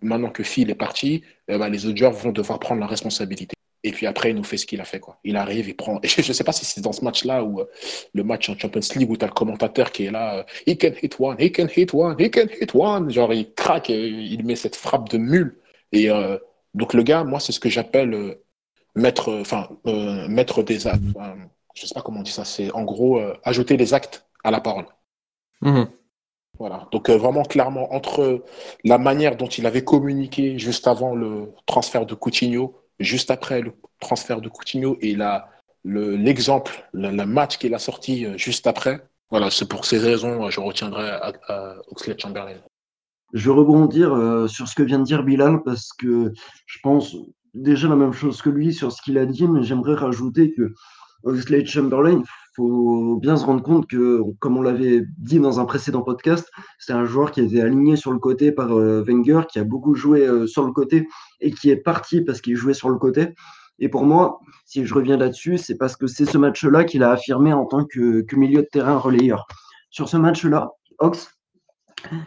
maintenant 0.02 0.30
que 0.30 0.42
Phil 0.42 0.70
est 0.70 0.74
parti, 0.74 1.22
eh 1.48 1.58
ben, 1.58 1.68
les 1.68 1.86
autres 1.86 1.96
joueurs 1.96 2.12
vont 2.12 2.32
devoir 2.32 2.58
prendre 2.58 2.80
la 2.80 2.86
responsabilité. 2.86 3.54
Et 3.82 3.92
puis 3.92 4.06
après, 4.06 4.30
il 4.30 4.36
nous 4.36 4.44
fait 4.44 4.58
ce 4.58 4.66
qu'il 4.66 4.80
a 4.80 4.84
fait. 4.84 5.00
Quoi. 5.00 5.18
Il 5.24 5.36
arrive, 5.36 5.68
il 5.68 5.74
prend. 5.74 6.00
je 6.04 6.26
ne 6.26 6.32
sais 6.34 6.44
pas 6.44 6.52
si 6.52 6.64
c'est 6.64 6.82
dans 6.82 6.92
ce 6.92 7.02
match-là 7.04 7.42
ou 7.44 7.60
euh, 7.60 7.64
le 8.12 8.24
match 8.24 8.48
en 8.50 8.58
Champions 8.58 8.80
League 8.96 9.10
où 9.10 9.16
tu 9.16 9.24
as 9.24 9.28
le 9.28 9.34
commentateur 9.34 9.90
qui 9.90 10.04
est 10.04 10.10
là. 10.10 10.38
Euh, 10.38 10.42
he 10.66 10.76
can 10.76 10.92
hit 11.02 11.16
one, 11.18 11.36
he 11.38 11.50
can 11.50 11.66
hit 11.74 11.94
one, 11.94 12.16
he 12.18 12.30
can 12.30 12.46
hit 12.60 12.74
one. 12.74 13.10
Genre, 13.10 13.32
il 13.32 13.52
craque, 13.54 13.88
et 13.88 14.06
il 14.06 14.44
met 14.44 14.56
cette 14.56 14.76
frappe 14.76 15.08
de 15.08 15.18
mule. 15.18 15.56
Et 15.92 16.08
donc 16.74 16.94
le 16.94 17.02
gars, 17.02 17.24
moi, 17.24 17.40
c'est 17.40 17.52
ce 17.52 17.60
que 17.60 17.68
j'appelle 17.68 18.14
euh, 18.14 18.44
mettre, 18.94 19.32
enfin, 19.40 19.68
euh, 19.86 20.28
mettre 20.28 20.62
des 20.62 20.86
actes. 20.86 21.02
je 21.74 21.86
sais 21.86 21.94
pas 21.94 22.02
comment 22.02 22.20
on 22.20 22.22
dit 22.22 22.30
ça. 22.30 22.44
C'est 22.44 22.70
en 22.72 22.84
gros 22.84 23.18
euh, 23.18 23.34
ajouter 23.44 23.76
des 23.76 23.94
actes 23.94 24.26
à 24.44 24.50
la 24.50 24.60
parole. 24.60 24.86
Mmh. 25.60 25.84
Voilà. 26.58 26.88
Donc 26.92 27.08
vraiment 27.08 27.42
clairement 27.42 27.92
entre 27.94 28.44
la 28.84 28.98
manière 28.98 29.36
dont 29.36 29.46
il 29.46 29.66
avait 29.66 29.84
communiqué 29.84 30.58
juste 30.58 30.86
avant 30.86 31.14
le 31.14 31.52
transfert 31.66 32.04
de 32.04 32.14
Coutinho, 32.14 32.76
juste 32.98 33.30
après 33.30 33.62
le 33.62 33.72
transfert 33.98 34.40
de 34.40 34.48
Coutinho 34.48 34.98
et 35.00 35.14
la, 35.14 35.48
l'exemple, 35.84 36.86
le, 36.92 37.10
match 37.24 37.56
qu'il 37.56 37.74
a 37.74 37.78
sorti 37.78 38.26
juste 38.36 38.66
après. 38.66 39.00
Voilà, 39.30 39.50
c'est 39.50 39.68
pour 39.68 39.86
ces 39.86 39.98
raisons 39.98 40.50
je 40.50 40.60
retiendrai 40.60 41.08
à, 41.08 41.32
à 41.48 41.76
Oxlade 41.88 42.20
Chamberlain. 42.20 42.60
Je 43.32 43.48
vais 43.48 43.56
rebondir 43.56 44.12
euh, 44.12 44.48
sur 44.48 44.66
ce 44.66 44.74
que 44.74 44.82
vient 44.82 44.98
de 44.98 45.04
dire 45.04 45.22
Bilal 45.22 45.62
parce 45.62 45.92
que 45.92 46.32
je 46.66 46.78
pense 46.82 47.16
déjà 47.54 47.88
la 47.88 47.96
même 47.96 48.12
chose 48.12 48.42
que 48.42 48.50
lui 48.50 48.72
sur 48.72 48.92
ce 48.92 49.02
qu'il 49.02 49.18
a 49.18 49.26
dit, 49.26 49.46
mais 49.46 49.62
j'aimerais 49.62 49.94
rajouter 49.94 50.52
que 50.52 50.72
Oxlade 51.22 51.66
Chamberlain, 51.66 52.22
faut 52.56 53.16
bien 53.16 53.36
se 53.36 53.44
rendre 53.44 53.62
compte 53.62 53.86
que, 53.86 54.22
comme 54.38 54.56
on 54.56 54.62
l'avait 54.62 55.04
dit 55.18 55.38
dans 55.38 55.60
un 55.60 55.64
précédent 55.64 56.02
podcast, 56.02 56.50
c'est 56.78 56.92
un 56.92 57.04
joueur 57.04 57.30
qui 57.30 57.40
été 57.40 57.60
aligné 57.60 57.96
sur 57.96 58.12
le 58.12 58.18
côté 58.18 58.52
par 58.52 58.72
euh, 58.72 59.02
Wenger, 59.02 59.42
qui 59.50 59.58
a 59.58 59.64
beaucoup 59.64 59.94
joué 59.94 60.26
euh, 60.26 60.46
sur 60.46 60.64
le 60.64 60.72
côté 60.72 61.06
et 61.40 61.52
qui 61.52 61.70
est 61.70 61.76
parti 61.76 62.22
parce 62.22 62.40
qu'il 62.40 62.56
jouait 62.56 62.74
sur 62.74 62.88
le 62.88 62.96
côté. 62.96 63.34
Et 63.78 63.88
pour 63.88 64.04
moi, 64.04 64.40
si 64.66 64.84
je 64.84 64.94
reviens 64.94 65.16
là-dessus, 65.16 65.58
c'est 65.58 65.76
parce 65.76 65.96
que 65.96 66.06
c'est 66.06 66.26
ce 66.26 66.38
match-là 66.38 66.84
qu'il 66.84 67.02
a 67.02 67.12
affirmé 67.12 67.52
en 67.52 67.64
tant 67.64 67.84
que, 67.84 68.22
que 68.22 68.36
milieu 68.36 68.62
de 68.62 68.68
terrain 68.70 68.98
relayeur. 68.98 69.46
Sur 69.90 70.08
ce 70.08 70.16
match-là, 70.16 70.70
Ox, 70.98 71.39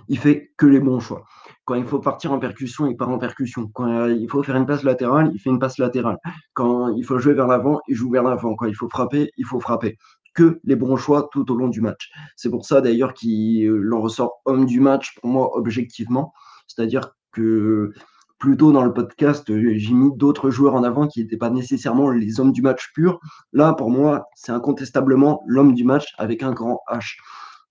il 0.08 0.18
fait 0.18 0.52
que 0.58 0.66
les 0.66 0.80
bons 0.80 1.00
choix. 1.00 1.24
Quand 1.66 1.76
il 1.76 1.86
faut 1.86 2.00
partir 2.00 2.34
en 2.34 2.40
percussion, 2.40 2.88
il 2.88 2.98
part 2.98 3.10
en 3.10 3.18
percussion. 3.18 3.70
Quand 3.74 4.08
il 4.08 4.30
faut 4.30 4.44
faire 4.44 4.56
une 4.56 4.66
passe 4.66 4.84
latérale, 4.84 5.32
il 5.34 5.40
fait 5.40 5.50
une 5.50 5.60
passe 5.60 5.78
latérale. 5.78 6.18
Quand 6.54 6.90
il 6.90 7.04
faut 7.04 7.18
jouer 7.20 7.34
vers 7.34 7.48
l'avant, 7.48 7.80
il 7.88 7.96
joue 7.96 8.10
vers 8.10 8.24
l'avant. 8.24 8.56
Quand 8.56 8.66
il 8.66 8.76
faut 8.76 8.90
frapper, 8.90 9.32
il 9.38 9.46
faut 9.46 9.60
frapper. 9.60 9.98
Que 10.34 10.60
les 10.64 10.76
bons 10.76 10.98
choix 10.98 11.30
tout 11.32 11.50
au 11.52 11.56
long 11.56 11.68
du 11.68 11.80
match. 11.80 12.10
C'est 12.36 12.50
pour 12.50 12.66
ça 12.66 12.82
d'ailleurs 12.82 13.14
qu'il 13.14 13.94
en 13.94 14.02
ressort 14.02 14.42
homme 14.46 14.66
du 14.66 14.80
match 14.80 15.16
pour 15.22 15.30
moi 15.30 15.56
objectivement. 15.58 16.34
C'est-à-dire 16.68 17.12
que 17.32 17.94
plutôt 18.40 18.74
dans 18.74 18.84
le 18.84 18.92
podcast, 18.92 19.46
j'ai 19.48 19.94
mis 19.94 20.10
d'autres 20.18 20.50
joueurs 20.50 20.76
en 20.76 20.84
avant 20.84 21.08
qui 21.08 21.22
n'étaient 21.22 21.38
pas 21.38 21.50
nécessairement 21.50 22.10
les 22.10 22.42
hommes 22.42 22.52
du 22.52 22.62
match 22.62 22.92
purs. 22.94 23.22
Là, 23.54 23.74
pour 23.74 23.90
moi, 23.90 24.26
c'est 24.36 24.52
incontestablement 24.52 25.42
l'homme 25.46 25.74
du 25.74 25.86
match 25.86 26.08
avec 26.18 26.44
un 26.44 26.52
grand 26.52 26.82
H. 26.90 27.16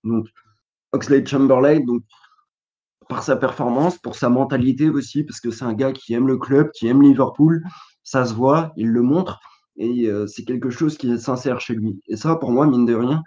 Donc, 0.03 0.25
Oxlade 0.93 1.27
Chamberlain, 1.27 1.83
par 3.09 3.23
sa 3.23 3.35
performance, 3.35 3.97
pour 3.97 4.15
sa 4.15 4.29
mentalité 4.29 4.89
aussi, 4.89 5.23
parce 5.23 5.39
que 5.39 5.51
c'est 5.51 5.65
un 5.65 5.73
gars 5.73 5.91
qui 5.91 6.13
aime 6.13 6.27
le 6.27 6.37
club, 6.37 6.71
qui 6.71 6.87
aime 6.87 7.01
Liverpool, 7.01 7.63
ça 8.03 8.25
se 8.25 8.33
voit, 8.33 8.71
il 8.77 8.89
le 8.89 9.01
montre, 9.01 9.39
et 9.75 10.07
euh, 10.07 10.27
c'est 10.27 10.43
quelque 10.43 10.69
chose 10.69 10.97
qui 10.97 11.11
est 11.11 11.17
sincère 11.17 11.59
chez 11.59 11.73
lui. 11.73 11.99
Et 12.07 12.15
ça, 12.15 12.35
pour 12.35 12.51
moi, 12.51 12.67
mine 12.67 12.85
de 12.85 12.93
rien, 12.93 13.23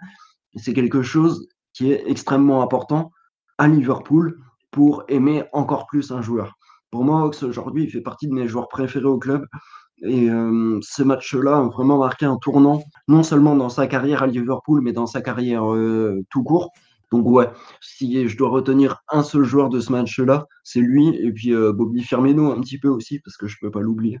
c'est 0.55 0.73
quelque 0.73 1.01
chose 1.01 1.47
qui 1.73 1.91
est 1.91 2.03
extrêmement 2.09 2.61
important 2.61 3.11
à 3.57 3.67
Liverpool 3.67 4.39
pour 4.71 5.03
aimer 5.07 5.43
encore 5.53 5.87
plus 5.87 6.11
un 6.11 6.21
joueur. 6.21 6.57
Pour 6.91 7.03
moi, 7.03 7.25
Ox, 7.25 7.43
aujourd'hui, 7.43 7.83
il 7.83 7.91
fait 7.91 8.01
partie 8.01 8.27
de 8.27 8.33
mes 8.33 8.47
joueurs 8.47 8.69
préférés 8.69 9.05
au 9.05 9.17
club. 9.17 9.45
Et 10.03 10.29
euh, 10.29 10.79
ce 10.81 11.03
match-là 11.03 11.57
a 11.57 11.61
vraiment 11.63 11.97
marqué 11.97 12.25
un 12.25 12.37
tournant, 12.37 12.83
non 13.07 13.23
seulement 13.23 13.55
dans 13.55 13.69
sa 13.69 13.87
carrière 13.87 14.23
à 14.23 14.27
Liverpool, 14.27 14.81
mais 14.81 14.93
dans 14.93 15.07
sa 15.07 15.21
carrière 15.21 15.73
euh, 15.73 16.23
tout 16.29 16.43
court. 16.43 16.71
Donc 17.11 17.25
ouais, 17.27 17.49
si 17.81 18.27
je 18.27 18.37
dois 18.37 18.49
retenir 18.49 19.01
un 19.09 19.23
seul 19.23 19.43
joueur 19.43 19.69
de 19.69 19.79
ce 19.79 19.91
match-là, 19.91 20.47
c'est 20.63 20.81
lui 20.81 21.15
et 21.15 21.31
puis 21.31 21.53
euh, 21.53 21.71
Bobby 21.71 22.03
Firmino 22.03 22.51
un 22.51 22.59
petit 22.59 22.79
peu 22.79 22.89
aussi 22.89 23.19
parce 23.19 23.37
que 23.37 23.47
je 23.47 23.57
peux 23.61 23.71
pas 23.71 23.81
l'oublier. 23.81 24.19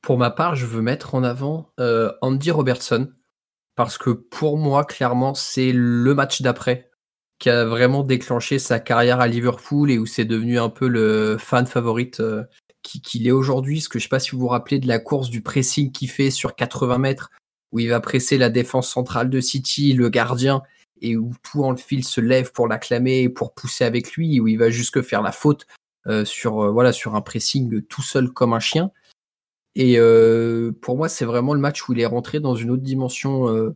Pour 0.00 0.16
ma 0.16 0.30
part, 0.30 0.54
je 0.54 0.66
veux 0.66 0.82
mettre 0.82 1.14
en 1.14 1.24
avant 1.24 1.72
euh, 1.80 2.12
Andy 2.22 2.50
Robertson 2.50 3.10
parce 3.74 3.98
que 3.98 4.10
pour 4.10 4.56
moi, 4.56 4.84
clairement, 4.84 5.34
c'est 5.34 5.72
le 5.72 6.14
match 6.14 6.42
d'après 6.42 6.90
qui 7.38 7.48
a 7.48 7.64
vraiment 7.64 8.04
déclenché 8.04 8.58
sa 8.58 8.78
carrière 8.78 9.20
à 9.20 9.26
Liverpool 9.26 9.90
et 9.90 9.98
où 9.98 10.06
c'est 10.06 10.26
devenu 10.26 10.58
un 10.58 10.68
peu 10.68 10.86
le 10.86 11.38
fan 11.38 11.66
favorite 11.66 12.20
euh, 12.20 12.44
qu'il 12.82 13.26
est 13.26 13.32
aujourd'hui. 13.32 13.78
Parce 13.78 13.88
que 13.88 13.98
je 13.98 14.04
sais 14.04 14.10
pas 14.10 14.20
si 14.20 14.32
vous 14.32 14.40
vous 14.40 14.48
rappelez 14.48 14.78
de 14.78 14.86
la 14.86 14.98
course 14.98 15.30
du 15.30 15.42
pressing 15.42 15.90
qu'il 15.90 16.10
fait 16.10 16.30
sur 16.30 16.54
80 16.54 16.98
mètres 16.98 17.30
où 17.72 17.78
il 17.78 17.88
va 17.88 18.00
presser 18.00 18.36
la 18.36 18.50
défense 18.50 18.90
centrale 18.90 19.30
de 19.30 19.40
City, 19.40 19.92
le 19.92 20.08
gardien, 20.08 20.62
et 21.00 21.16
où 21.16 21.32
tout 21.42 21.64
en 21.64 21.76
fil 21.76 22.04
se 22.04 22.20
lève 22.20 22.52
pour 22.52 22.68
l'acclamer, 22.68 23.28
pour 23.28 23.54
pousser 23.54 23.84
avec 23.84 24.12
lui, 24.12 24.40
où 24.40 24.48
il 24.48 24.58
va 24.58 24.70
jusque 24.70 25.02
faire 25.02 25.22
la 25.22 25.32
faute 25.32 25.66
euh, 26.06 26.24
sur, 26.24 26.60
euh, 26.60 26.70
voilà, 26.70 26.92
sur 26.92 27.14
un 27.14 27.20
pressing 27.20 27.82
tout 27.82 28.02
seul 28.02 28.30
comme 28.30 28.54
un 28.54 28.60
chien. 28.60 28.90
Et 29.74 29.98
euh, 29.98 30.72
pour 30.80 30.96
moi, 30.96 31.08
c'est 31.08 31.24
vraiment 31.24 31.54
le 31.54 31.60
match 31.60 31.88
où 31.88 31.92
il 31.92 32.00
est 32.00 32.06
rentré 32.06 32.40
dans 32.40 32.54
une 32.54 32.70
autre 32.70 32.82
dimension 32.82 33.74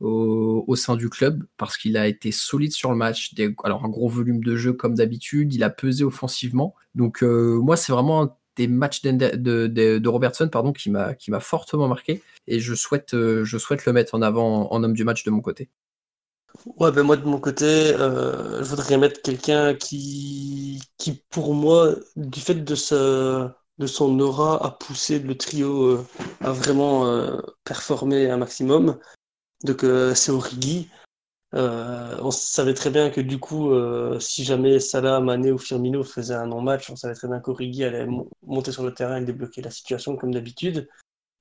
au, 0.00 0.76
sein 0.76 0.96
du 0.96 1.08
club, 1.08 1.44
parce 1.56 1.76
qu'il 1.76 1.96
a 1.96 2.08
été 2.08 2.32
solide 2.32 2.72
sur 2.72 2.90
le 2.90 2.96
match. 2.96 3.34
Alors, 3.64 3.84
un 3.84 3.88
gros 3.88 4.08
volume 4.08 4.42
de 4.42 4.56
jeu 4.56 4.72
comme 4.72 4.94
d'habitude, 4.94 5.54
il 5.54 5.62
a 5.64 5.70
pesé 5.70 6.04
offensivement. 6.04 6.74
Donc, 6.94 7.22
moi, 7.22 7.76
c'est 7.76 7.92
vraiment 7.92 8.22
un 8.22 8.36
des 8.56 8.68
matchs 8.68 9.02
de, 9.02 10.08
Robertson 10.08 10.50
qui 10.76 10.90
m'a 10.90 11.40
fortement 11.40 11.88
marqué. 11.88 12.22
Et 12.46 12.60
je 12.60 12.74
souhaite, 12.74 13.10
je 13.12 13.58
souhaite 13.58 13.86
le 13.86 13.92
mettre 13.92 14.14
en 14.14 14.22
avant 14.22 14.70
en 14.72 14.84
homme 14.84 14.94
du 14.94 15.04
match 15.04 15.24
de 15.24 15.30
mon 15.30 15.40
côté. 15.40 15.68
Ouais, 16.78 16.92
ben 16.92 17.02
moi 17.02 17.16
de 17.16 17.24
mon 17.24 17.40
côté, 17.40 17.64
euh, 17.64 18.62
je 18.62 18.68
voudrais 18.68 18.98
mettre 18.98 19.22
quelqu'un 19.22 19.74
qui, 19.74 20.80
qui, 20.98 21.22
pour 21.30 21.54
moi, 21.54 21.94
du 22.16 22.40
fait 22.40 22.54
de, 22.54 22.74
de 23.78 23.86
son 23.86 24.20
aura, 24.20 24.64
a 24.64 24.70
poussé 24.70 25.18
le 25.18 25.36
trio 25.36 25.82
euh, 25.86 26.06
à 26.40 26.52
vraiment 26.52 27.06
euh, 27.06 27.40
performer 27.64 28.30
un 28.30 28.36
maximum. 28.36 28.98
Donc 29.64 29.84
c'est 30.14 30.32
Origi. 30.32 30.90
On 31.52 32.30
savait 32.30 32.74
très 32.74 32.90
bien 32.90 33.10
que 33.10 33.20
du 33.20 33.38
coup, 33.38 33.72
si 34.20 34.44
jamais 34.44 34.80
Salah, 34.80 35.20
Mané 35.20 35.52
ou 35.52 35.58
Firmino 35.58 36.02
faisaient 36.02 36.34
un 36.34 36.46
non-match, 36.46 36.90
on 36.90 36.96
savait 36.96 37.14
très 37.14 37.28
bien 37.28 37.40
qu'Origi 37.40 37.84
allait 37.84 38.06
monter 38.42 38.72
sur 38.72 38.82
le 38.82 38.92
terrain 38.92 39.18
et 39.18 39.24
débloquer 39.24 39.62
la 39.62 39.70
situation 39.70 40.16
comme 40.16 40.34
d'habitude. 40.34 40.88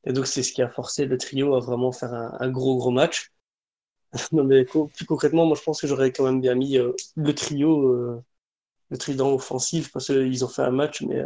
Et 0.04 0.14
donc, 0.14 0.28
c'est 0.28 0.44
ce 0.44 0.54
qui 0.54 0.62
a 0.62 0.70
forcé 0.70 1.06
le 1.06 1.18
trio 1.18 1.56
à 1.56 1.60
vraiment 1.60 1.92
faire 1.92 2.14
un, 2.14 2.50
gros, 2.50 2.78
gros 2.78 2.92
match. 2.92 3.32
non, 4.32 4.44
mais 4.44 4.66
plus 4.66 5.06
concrètement, 5.06 5.46
moi, 5.46 5.58
je 5.58 5.64
pense 5.64 5.82
que 5.82 5.88
j'aurais 5.88 6.12
quand 6.12 6.26
même 6.26 6.42
bien 6.42 6.56
mis 6.56 6.78
euh, 6.78 6.92
le 7.16 7.34
trio, 7.34 8.22
le 8.90 8.98
trident 8.98 9.34
offensif, 9.34 9.92
parce 9.92 10.08
qu'ils 10.08 10.44
ont 10.46 10.50
fait 10.50 10.64
un 10.64 10.72
match, 10.72 11.02
mais 11.02 11.24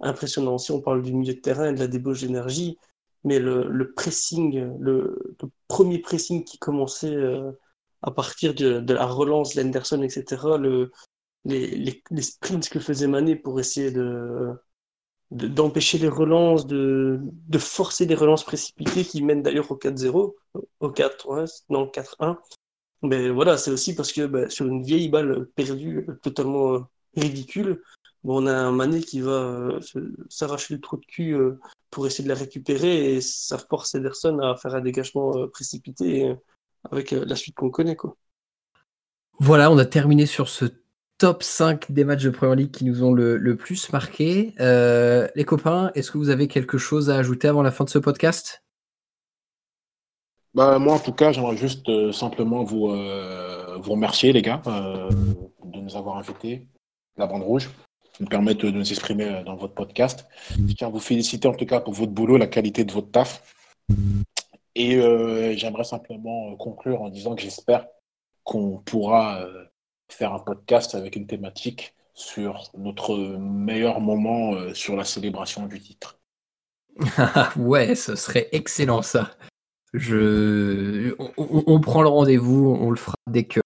impressionnant. 0.00 0.58
Si 0.58 0.72
on 0.72 0.80
parle 0.80 1.02
du 1.02 1.12
milieu 1.12 1.34
de 1.34 1.40
terrain 1.40 1.70
et 1.70 1.74
de 1.74 1.78
la 1.78 1.88
débauche 1.88 2.22
d'énergie, 2.22 2.78
mais 3.24 3.38
le, 3.38 3.92
pressing, 3.94 4.78
le, 4.80 5.36
premier 5.68 5.98
pressing 5.98 6.44
qui 6.44 6.58
commençait 6.58 7.16
à 8.02 8.10
partir 8.10 8.54
de, 8.54 8.92
la 8.92 9.06
relance 9.06 9.54
l'Henderson, 9.54 10.02
etc., 10.02 10.42
le, 10.58 10.90
les, 11.44 12.02
les, 12.10 12.22
sprints 12.22 12.68
que 12.68 12.80
faisait 12.80 13.06
Mané 13.06 13.36
pour 13.36 13.60
essayer 13.60 13.90
de 13.90 14.52
d'empêcher 15.32 15.98
les 15.98 16.08
relances, 16.08 16.66
de, 16.66 17.20
de 17.22 17.58
forcer 17.58 18.06
les 18.06 18.14
relances 18.14 18.44
précipitées 18.44 19.04
qui 19.04 19.22
mènent 19.22 19.42
d'ailleurs 19.42 19.70
au 19.70 19.76
4-0, 19.76 20.34
au 20.80 20.90
4 20.90 21.46
non, 21.70 21.86
4-1. 21.86 22.36
Mais 23.02 23.30
voilà, 23.30 23.56
c'est 23.56 23.70
aussi 23.70 23.94
parce 23.94 24.12
que 24.12 24.26
bah, 24.26 24.48
sur 24.50 24.66
une 24.66 24.82
vieille 24.82 25.08
balle 25.08 25.46
perdue, 25.56 26.06
totalement 26.22 26.74
euh, 26.74 26.80
ridicule, 27.16 27.82
bon, 28.22 28.44
on 28.44 28.46
a 28.46 28.54
un 28.54 28.72
Mané 28.72 29.00
qui 29.00 29.20
va 29.20 29.32
euh, 29.32 29.80
s'arracher 30.28 30.74
le 30.74 30.80
trou 30.80 30.98
de 30.98 31.06
cul 31.06 31.32
euh, 31.32 31.58
pour 31.90 32.06
essayer 32.06 32.24
de 32.24 32.28
la 32.28 32.38
récupérer 32.38 33.14
et 33.14 33.20
ça 33.20 33.58
force 33.58 33.94
Ederson 33.94 34.38
à 34.38 34.56
faire 34.56 34.74
un 34.74 34.80
dégagement 34.80 35.48
précipité 35.48 36.34
avec 36.90 37.10
la 37.10 37.36
suite 37.36 37.54
qu'on 37.54 37.70
connaît. 37.70 37.96
Quoi. 37.96 38.16
Voilà, 39.38 39.70
on 39.70 39.78
a 39.78 39.84
terminé 39.84 40.26
sur 40.26 40.48
ce 40.48 40.66
top 41.22 41.44
5 41.44 41.92
des 41.92 42.02
matchs 42.02 42.24
de 42.24 42.30
Premier 42.30 42.56
League 42.56 42.72
qui 42.72 42.84
nous 42.84 43.04
ont 43.04 43.12
le, 43.12 43.56
plus 43.56 43.92
marqué. 43.92 44.54
Euh, 44.58 45.28
les 45.36 45.44
copains, 45.44 45.92
est-ce 45.94 46.10
que 46.10 46.18
vous 46.18 46.30
avez 46.30 46.48
quelque 46.48 46.78
chose 46.78 47.10
à 47.10 47.16
ajouter 47.16 47.46
avant 47.46 47.62
la 47.62 47.70
fin 47.70 47.84
de 47.84 47.90
ce 47.90 48.00
podcast? 48.00 48.64
Bah, 50.52 50.80
Moi, 50.80 50.94
en 50.94 50.98
tout 50.98 51.12
cas, 51.12 51.30
j'aimerais 51.30 51.56
juste 51.56 51.88
euh, 51.88 52.10
simplement 52.10 52.64
vous, 52.64 52.88
vous 52.88 53.92
remercier, 53.92 54.32
les 54.32 54.42
gars, 54.42 54.62
de 54.66 55.78
nous 55.80 55.96
avoir 55.96 56.16
invités, 56.16 56.66
la 57.16 57.28
bande 57.28 57.44
rouge, 57.44 57.70
nous 58.18 58.26
permettre 58.26 58.66
de 58.66 58.72
nous 58.72 58.90
exprimer 58.90 59.44
dans 59.46 59.54
votre 59.54 59.74
podcast. 59.74 60.26
Je 60.50 60.74
tiens 60.74 60.88
à 60.88 60.90
vous 60.90 60.98
féliciter 60.98 61.46
en 61.46 61.54
tout 61.54 61.66
cas 61.66 61.78
pour 61.78 61.92
votre 61.92 62.10
boulot, 62.10 62.36
la 62.36 62.48
qualité 62.48 62.82
de 62.82 62.90
votre 62.90 63.12
taf. 63.12 63.54
Et 64.74 64.96
euh, 64.96 65.54
j'aimerais 65.56 65.84
simplement 65.84 66.50
euh, 66.50 66.56
conclure 66.56 67.00
en 67.00 67.10
disant 67.10 67.36
que 67.36 67.42
j'espère 67.42 67.86
qu'on 68.42 68.78
pourra 68.78 69.42
euh, 69.42 69.64
faire 70.12 70.32
un 70.32 70.38
podcast 70.38 70.94
avec 70.94 71.16
une 71.16 71.26
thématique 71.26 71.94
sur 72.14 72.70
notre 72.76 73.16
meilleur 73.38 74.00
moment 74.00 74.74
sur 74.74 74.96
la 74.96 75.04
célébration 75.04 75.66
du 75.66 75.80
titre. 75.80 76.18
ouais, 77.56 77.94
ce 77.94 78.14
serait 78.14 78.48
excellent 78.52 79.02
ça. 79.02 79.30
Je... 79.94 81.14
On, 81.36 81.80
prend 81.80 82.02
le 82.02 82.08
rendez-vous, 82.08 82.76
on 82.80 82.90
le 82.90 82.96
fera 82.96 83.14
dès 83.30 83.44
que, 83.44 83.60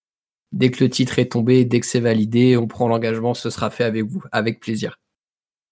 dès 0.52 0.70
que 0.70 0.82
le 0.82 0.90
titre 0.90 1.18
est 1.18 1.32
tombé, 1.32 1.64
dès 1.64 1.80
que 1.80 1.86
c'est 1.86 2.00
validé, 2.00 2.56
on 2.56 2.66
prend 2.66 2.88
l'engagement, 2.88 3.34
ce 3.34 3.50
sera 3.50 3.70
fait 3.70 3.84
avec 3.84 4.04
vous, 4.04 4.22
avec 4.32 4.60
plaisir. 4.60 4.96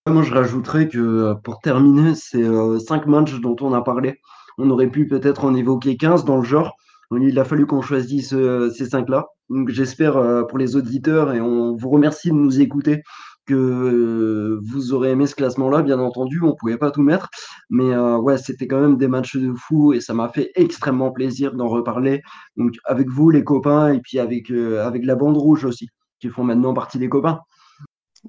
Moi, 0.07 0.23
je 0.23 0.33
rajouterais 0.33 0.89
que 0.89 1.35
pour 1.43 1.61
terminer, 1.61 2.15
ces 2.15 2.45
cinq 2.81 3.07
matchs 3.07 3.41
dont 3.41 3.57
on 3.61 3.73
a 3.73 3.83
parlé, 3.83 4.21
on 4.59 4.71
aurait 4.71 4.91
pu 4.91 5.09
peut-être 5.09 5.45
en 5.45 5.55
évoquer 5.55 5.97
15 5.97 6.25
dans 6.25 6.37
le 6.37 6.45
genre. 6.45 6.77
Il 7.23 7.39
a 7.39 7.45
fallu 7.45 7.67
qu'on 7.67 7.83
choisisse 7.83 8.33
euh, 8.33 8.71
ces 8.71 8.91
cinq-là. 8.91 9.27
Donc 9.51 9.69
j'espère 9.71 10.17
euh, 10.17 10.43
pour 10.45 10.59
les 10.59 10.77
auditeurs 10.77 11.33
et 11.33 11.41
on 11.41 11.75
vous 11.75 11.91
remercie 11.91 12.29
de 12.29 12.35
nous 12.35 12.61
écouter 12.61 13.03
que 13.47 13.55
euh, 13.55 14.61
vous 14.65 14.95
aurez 14.95 15.11
aimé 15.11 15.27
ce 15.27 15.35
classement-là. 15.35 15.83
Bien 15.83 15.99
entendu, 15.99 16.41
on 16.43 16.49
ne 16.49 16.53
pouvait 16.53 16.79
pas 16.79 16.91
tout 16.91 17.03
mettre, 17.03 17.29
mais 17.69 17.95
ouais, 17.95 18.39
c'était 18.39 18.67
quand 18.67 18.81
même 18.81 18.97
des 18.97 19.09
matchs 19.09 19.37
de 19.37 19.53
fou 19.53 19.93
et 19.93 20.01
ça 20.01 20.15
m'a 20.15 20.29
fait 20.31 20.51
extrêmement 20.55 21.11
plaisir 21.11 21.53
d'en 21.55 21.69
reparler. 21.69 22.23
Donc 22.57 22.73
avec 22.85 23.09
vous, 23.11 23.29
les 23.29 23.45
copains, 23.45 23.93
et 23.93 24.01
puis 24.01 24.19
avec 24.19 24.51
avec 24.51 25.05
la 25.05 25.15
bande 25.15 25.37
rouge 25.37 25.67
aussi, 25.67 25.89
qui 26.21 26.31
font 26.31 26.45
maintenant 26.45 26.73
partie 26.73 26.99
des 26.99 27.11
copains. 27.11 27.41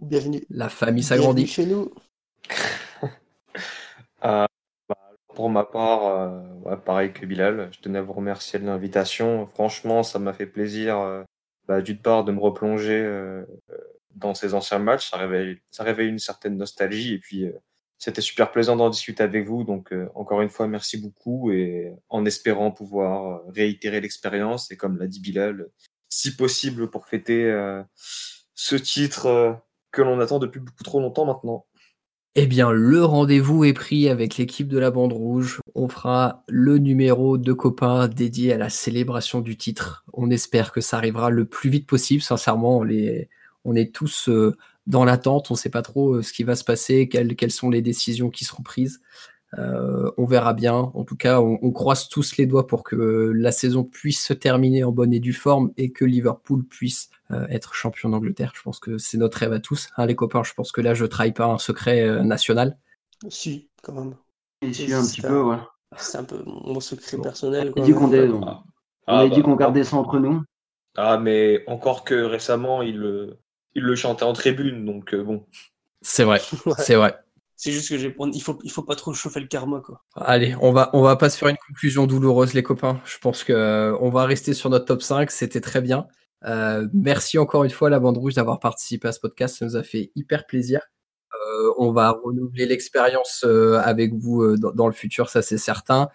Bienvenue. 0.02 0.44
La 0.49 0.68
famille 0.68 1.03
s'agrandit 1.03 1.48
chez 1.48 1.66
nous. 1.66 1.90
Pour 5.36 5.49
ma 5.49 5.66
part, 5.66 6.06
euh, 6.66 6.76
pareil 6.78 7.12
que 7.12 7.26
Bilal, 7.26 7.70
je 7.74 7.82
tenais 7.82 7.99
à 7.99 8.02
vous 8.02 8.14
remercier 8.14 8.57
de 8.57 8.66
l'invitation. 8.66 9.48
Franchement, 9.48 10.02
ça 10.02 10.18
m'a 10.18 10.32
fait 10.32 10.45
plaisir, 10.45 10.98
euh, 10.99 11.24
bah, 11.68 11.82
d'une 11.82 11.99
part, 11.99 12.24
de 12.24 12.32
me 12.32 12.40
replonger 12.40 13.02
euh, 13.03 13.44
dans 14.16 14.34
ces 14.34 14.53
anciens 14.53 14.80
matchs. 14.80 15.10
Ça 15.10 15.18
réveille, 15.18 15.57
ça 15.72 15.84
réveille 15.84 16.07
une 16.07 16.20
certaine 16.20 16.56
nostalgie. 16.56 17.16
Et 17.16 17.20
puis, 17.20 17.52
c'était 17.98 18.22
super 18.22 18.49
plaisant 18.49 18.78
d'en 18.78 18.90
discuter 18.90 19.24
avec 19.24 19.45
vous. 19.45 19.66
Donc, 19.66 19.94
encore 20.16 20.41
une 20.41 20.49
fois, 20.49 20.68
merci 20.68 20.98
beaucoup. 20.98 21.52
Et 21.52 21.91
en 22.07 22.26
espérant 22.26 22.72
pouvoir 22.72 23.41
réitérer 23.49 23.99
l'expérience. 23.99 24.72
Et 24.72 24.78
comme 24.78 24.98
l'a 24.98 25.07
dit 25.07 25.20
Bilal, 25.20 25.68
si 26.07 26.36
possible, 26.38 26.90
pour 26.90 27.07
fêter 27.07 27.52
ce 28.53 28.76
titre 28.78 29.60
que 29.91 30.02
l'on 30.02 30.20
attend 30.22 30.40
depuis 30.40 30.62
beaucoup 30.62 30.84
trop 30.84 31.02
longtemps 31.02 31.26
maintenant. 31.26 31.66
Eh 32.38 32.48
bien, 32.48 32.74
le 32.74 33.06
rendez-vous 33.06 33.64
est 33.64 33.72
pris 33.72 34.10
avec 34.10 34.36
l'équipe 34.36 34.68
de 34.68 34.78
la 34.78 34.91
bande 34.91 35.14
rouge. 35.14 35.62
On 35.74 35.88
fera 35.88 36.44
le 36.49 36.78
numéro 36.80 37.38
de 37.38 37.53
copains 37.53 38.10
dédié 38.10 38.52
à 38.52 38.57
la 38.57 38.70
célébration 38.70 39.40
du 39.40 39.56
titre. 39.56 40.03
On 40.12 40.30
espère 40.30 40.74
que 40.74 40.82
ça 40.82 40.98
arrivera 40.98 41.30
le 41.30 41.45
plus 41.45 41.70
vite 41.70 41.88
possible. 41.88 42.22
Sincèrement, 42.22 42.80
on, 43.64 43.76
est 43.76 43.94
tous 43.94 44.28
euh, 44.28 44.57
dans 44.86 45.06
l'attente. 45.06 45.49
On 45.49 45.53
ne 45.53 45.57
sait 45.57 45.70
pas 45.70 45.82
trop 45.82 46.16
euh, 46.16 46.24
ce 46.24 46.34
qui 46.34 46.44
va 46.44 46.57
se 46.57 46.66
passer, 46.66 47.07
quelles 47.07 47.52
sont 47.52 47.70
les 47.70 47.82
décisions 47.82 48.30
qui 48.30 48.44
seront 48.44 48.64
prises. 48.64 48.99
Euh, 49.57 50.11
on 50.17 50.26
verra 50.26 50.53
bien. 50.53 50.73
En 50.73 51.03
tout 51.03 51.15
cas, 51.15 51.39
on, 51.39 51.72
croise 51.72 52.09
tous 52.09 52.38
les 52.38 52.45
doigts 52.45 52.67
pour 52.67 52.84
que 52.84 53.31
la 53.34 53.51
saison 53.51 53.84
puisse 53.84 54.26
se 54.26 54.34
terminer 54.34 54.84
en 54.84 54.91
bonne 54.91 55.13
et 55.13 55.19
due 55.19 55.34
forme 55.34 55.72
et 55.77 55.91
que 55.91 56.03
Liverpool 56.03 56.65
puisse 56.65 57.09
euh, 57.31 57.45
être 57.49 57.73
champion 57.73 58.09
d'Angleterre. 58.09 58.51
Je 58.55 58.61
pense 58.61 58.80
que 58.80 58.97
c'est 58.97 59.17
notre 59.17 59.38
rêve 59.38 59.53
à 59.53 59.59
tous, 59.59 59.89
hein, 59.97 60.05
les 60.05 60.15
copains. 60.15 60.43
Je 60.43 60.53
pense 60.53 60.72
que 60.72 60.81
là, 60.81 60.93
je 60.93 61.05
trahis 61.05 61.31
pas 61.31 61.45
un 61.45 61.57
secret 61.57 62.01
euh, 62.01 62.23
national. 62.23 62.77
Si, 63.30 63.69
quand 63.81 63.93
même. 63.93 64.15
Et 64.61 64.93
un 64.93 65.05
petit 65.05 65.22
peu, 65.22 65.41
ouais. 65.41 65.57
C'est 65.97 66.17
un 66.17 66.23
peu 66.23 66.43
mon 66.45 66.80
secret 66.80 67.17
personnel. 67.17 67.72
On, 67.77 67.84
dit 67.84 67.93
qu'on 67.93 68.43
ah. 68.43 68.63
ah, 69.07 69.27
dit 69.27 69.38
bah, 69.38 69.41
qu'on 69.43 69.55
gardait 69.55 69.84
ça 69.84 69.95
entre 69.95 70.19
nous. 70.19 70.43
Ah, 70.97 71.17
mais 71.17 71.63
encore 71.67 72.03
que 72.03 72.15
récemment, 72.15 72.81
il, 72.81 73.38
il 73.76 73.84
le 73.84 73.95
chantait 73.95 74.23
en 74.23 74.34
tribune, 74.34 74.85
donc 74.85 75.15
bon. 75.15 75.45
C'est 76.01 76.23
vrai, 76.23 76.41
c'est 76.80 76.95
vrai. 76.95 77.15
C'est 77.57 77.72
juste 77.72 77.90
que 77.90 77.98
j'ai 77.98 78.15
il 78.34 78.41
faut 78.41 78.60
il 78.64 78.72
faut 78.72 78.84
pas 78.84 78.95
trop 78.95 79.14
chauffer 79.14 79.40
le 79.40 79.48
karma. 79.48 79.82
Allez, 80.15 80.56
on 80.61 80.72
va 80.72 80.90
on 80.94 81.02
va 81.02 81.15
pas 81.15 81.30
se 81.30 81.38
faire 81.38 81.48
une 81.48 81.57
conclusion 81.68 82.06
douloureuse 82.06 82.53
les 82.53 82.64
copains. 82.64 83.02
Je 83.06 83.18
pense 83.18 83.44
que 83.44 83.53
euh, 83.53 83.98
on 84.02 84.10
va 84.10 84.26
rester 84.26 84.53
sur 84.53 84.69
notre 84.69 84.86
top 84.86 85.02
5, 85.02 85.32
c'était 85.32 85.61
très 85.61 85.82
bien. 85.82 86.07
Euh, 86.45 86.88
merci 86.94 87.38
encore 87.38 87.64
une 87.64 87.72
fois 87.72 87.90
la 87.90 87.99
bande 87.99 88.18
rouge 88.18 88.36
d'avoir 88.36 88.60
participé 88.60 89.07
à 89.07 89.11
ce 89.11 89.19
podcast, 89.19 89.57
ça 89.57 89.65
nous 89.65 89.77
a 89.77 89.84
fait 89.84 90.11
hyper 90.15 90.45
plaisir. 90.45 90.82
Euh, 91.56 91.73
on 91.77 91.91
va 91.91 92.11
renouveler 92.11 92.65
l'expérience 92.65 93.44
euh, 93.45 93.80
avec 93.84 94.14
vous 94.14 94.41
euh, 94.41 94.57
dans, 94.57 94.88
le 94.88 94.94
futur, 94.94 95.30
ça 95.30 95.41
c'est 95.41 95.57
certain. 95.57 96.10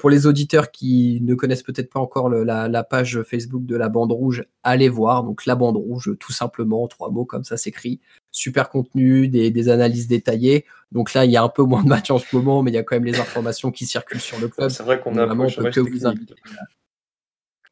pour 0.00 0.10
les 0.10 0.26
auditeurs 0.26 0.70
qui 0.70 1.20
ne 1.22 1.34
connaissent 1.34 1.62
peut-être 1.62 1.90
pas 1.90 2.00
encore 2.00 2.28
la, 2.28 2.84
page 2.84 3.22
Facebook 3.22 3.64
de 3.64 3.76
la 3.76 3.88
bande 3.88 4.12
rouge, 4.12 4.44
allez 4.62 4.88
voir. 4.88 5.24
Donc 5.24 5.46
la 5.46 5.54
bande 5.54 5.76
rouge, 5.76 6.12
tout 6.18 6.32
simplement, 6.32 6.86
trois 6.88 7.10
mots 7.10 7.24
comme 7.24 7.44
ça 7.44 7.56
s'écrit. 7.56 8.00
Super 8.30 8.68
contenu, 8.68 9.28
des, 9.28 9.68
analyses 9.68 10.08
détaillées. 10.08 10.64
Donc 10.92 11.14
là, 11.14 11.24
il 11.24 11.30
y 11.30 11.36
a 11.36 11.42
un 11.42 11.48
peu 11.48 11.62
moins 11.62 11.82
de 11.82 11.88
matchs 11.88 12.10
en 12.10 12.18
ce 12.18 12.34
moment, 12.34 12.62
mais 12.62 12.70
il 12.70 12.74
y 12.74 12.78
a 12.78 12.82
quand 12.82 12.96
même 12.96 13.04
les 13.04 13.18
informations 13.18 13.70
qui 13.70 13.86
circulent 13.86 14.20
sur 14.20 14.38
le 14.40 14.48
club. 14.48 14.70
C'est 14.70 14.82
vrai 14.82 15.00
qu'on 15.00 15.16
a 15.16 15.26
vraiment 15.26 15.46
que 15.46 15.80
vous 15.80 16.06
inviter. 16.06 16.34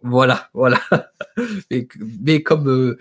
Voilà, 0.02 0.48
voilà. 0.54 0.80
mais, 1.70 2.42
comme, 2.42 2.68
euh, 2.68 2.98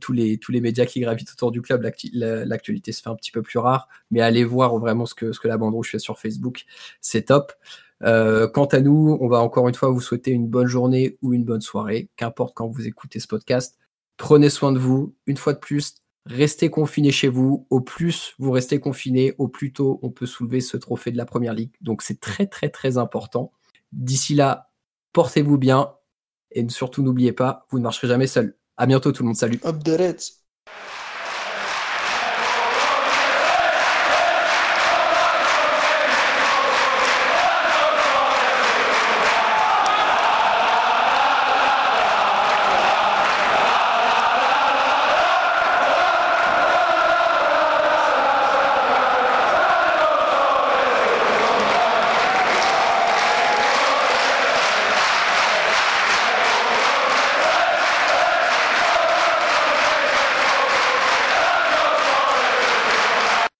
tous, 0.00 0.12
les, 0.12 0.60
médias 0.60 0.86
qui 0.86 1.00
gravitent 1.00 1.32
autour 1.32 1.52
du 1.52 1.62
club, 1.62 1.88
l'actualité 2.12 2.92
se 2.92 3.02
fait 3.02 3.10
un 3.10 3.14
petit 3.14 3.30
peu 3.30 3.42
plus 3.42 3.58
rare. 3.58 3.88
Mais 4.10 4.20
allez 4.20 4.44
voir 4.44 4.78
vraiment 4.78 5.06
ce 5.06 5.14
que, 5.14 5.32
ce 5.32 5.40
que 5.40 5.48
la 5.48 5.58
bande 5.58 5.74
rouge 5.74 5.90
fait 5.90 5.98
sur 5.98 6.18
Facebook. 6.18 6.64
C'est 7.00 7.26
top. 7.26 7.52
Euh, 8.02 8.48
quant 8.48 8.66
à 8.66 8.80
nous, 8.80 9.18
on 9.20 9.28
va 9.28 9.40
encore 9.40 9.68
une 9.68 9.74
fois 9.74 9.90
vous 9.90 10.00
souhaiter 10.00 10.30
une 10.30 10.48
bonne 10.48 10.66
journée 10.66 11.18
ou 11.22 11.34
une 11.34 11.44
bonne 11.44 11.60
soirée, 11.60 12.08
qu'importe 12.16 12.54
quand 12.54 12.68
vous 12.68 12.86
écoutez 12.86 13.20
ce 13.20 13.28
podcast. 13.28 13.78
Prenez 14.16 14.50
soin 14.50 14.72
de 14.72 14.78
vous. 14.78 15.14
Une 15.26 15.36
fois 15.36 15.52
de 15.52 15.58
plus, 15.58 15.94
restez 16.26 16.70
confinés 16.70 17.12
chez 17.12 17.28
vous. 17.28 17.66
Au 17.70 17.80
plus 17.80 18.34
vous 18.38 18.50
restez 18.50 18.80
confinés, 18.80 19.34
au 19.38 19.48
plus 19.48 19.72
tôt 19.72 19.98
on 20.02 20.10
peut 20.10 20.26
soulever 20.26 20.60
ce 20.60 20.76
trophée 20.76 21.10
de 21.10 21.16
la 21.16 21.26
Première 21.26 21.54
Ligue. 21.54 21.72
Donc 21.80 22.02
c'est 22.02 22.20
très 22.20 22.46
très 22.46 22.70
très 22.70 22.98
important. 22.98 23.52
D'ici 23.92 24.34
là, 24.34 24.70
portez-vous 25.12 25.58
bien 25.58 25.92
et 26.52 26.68
surtout, 26.68 27.02
n'oubliez 27.02 27.32
pas, 27.32 27.66
vous 27.70 27.78
ne 27.78 27.84
marcherez 27.84 28.08
jamais 28.08 28.26
seul. 28.26 28.56
À 28.76 28.86
bientôt 28.86 29.12
tout 29.12 29.22
le 29.22 29.28
monde. 29.28 29.36
Salut. 29.36 29.60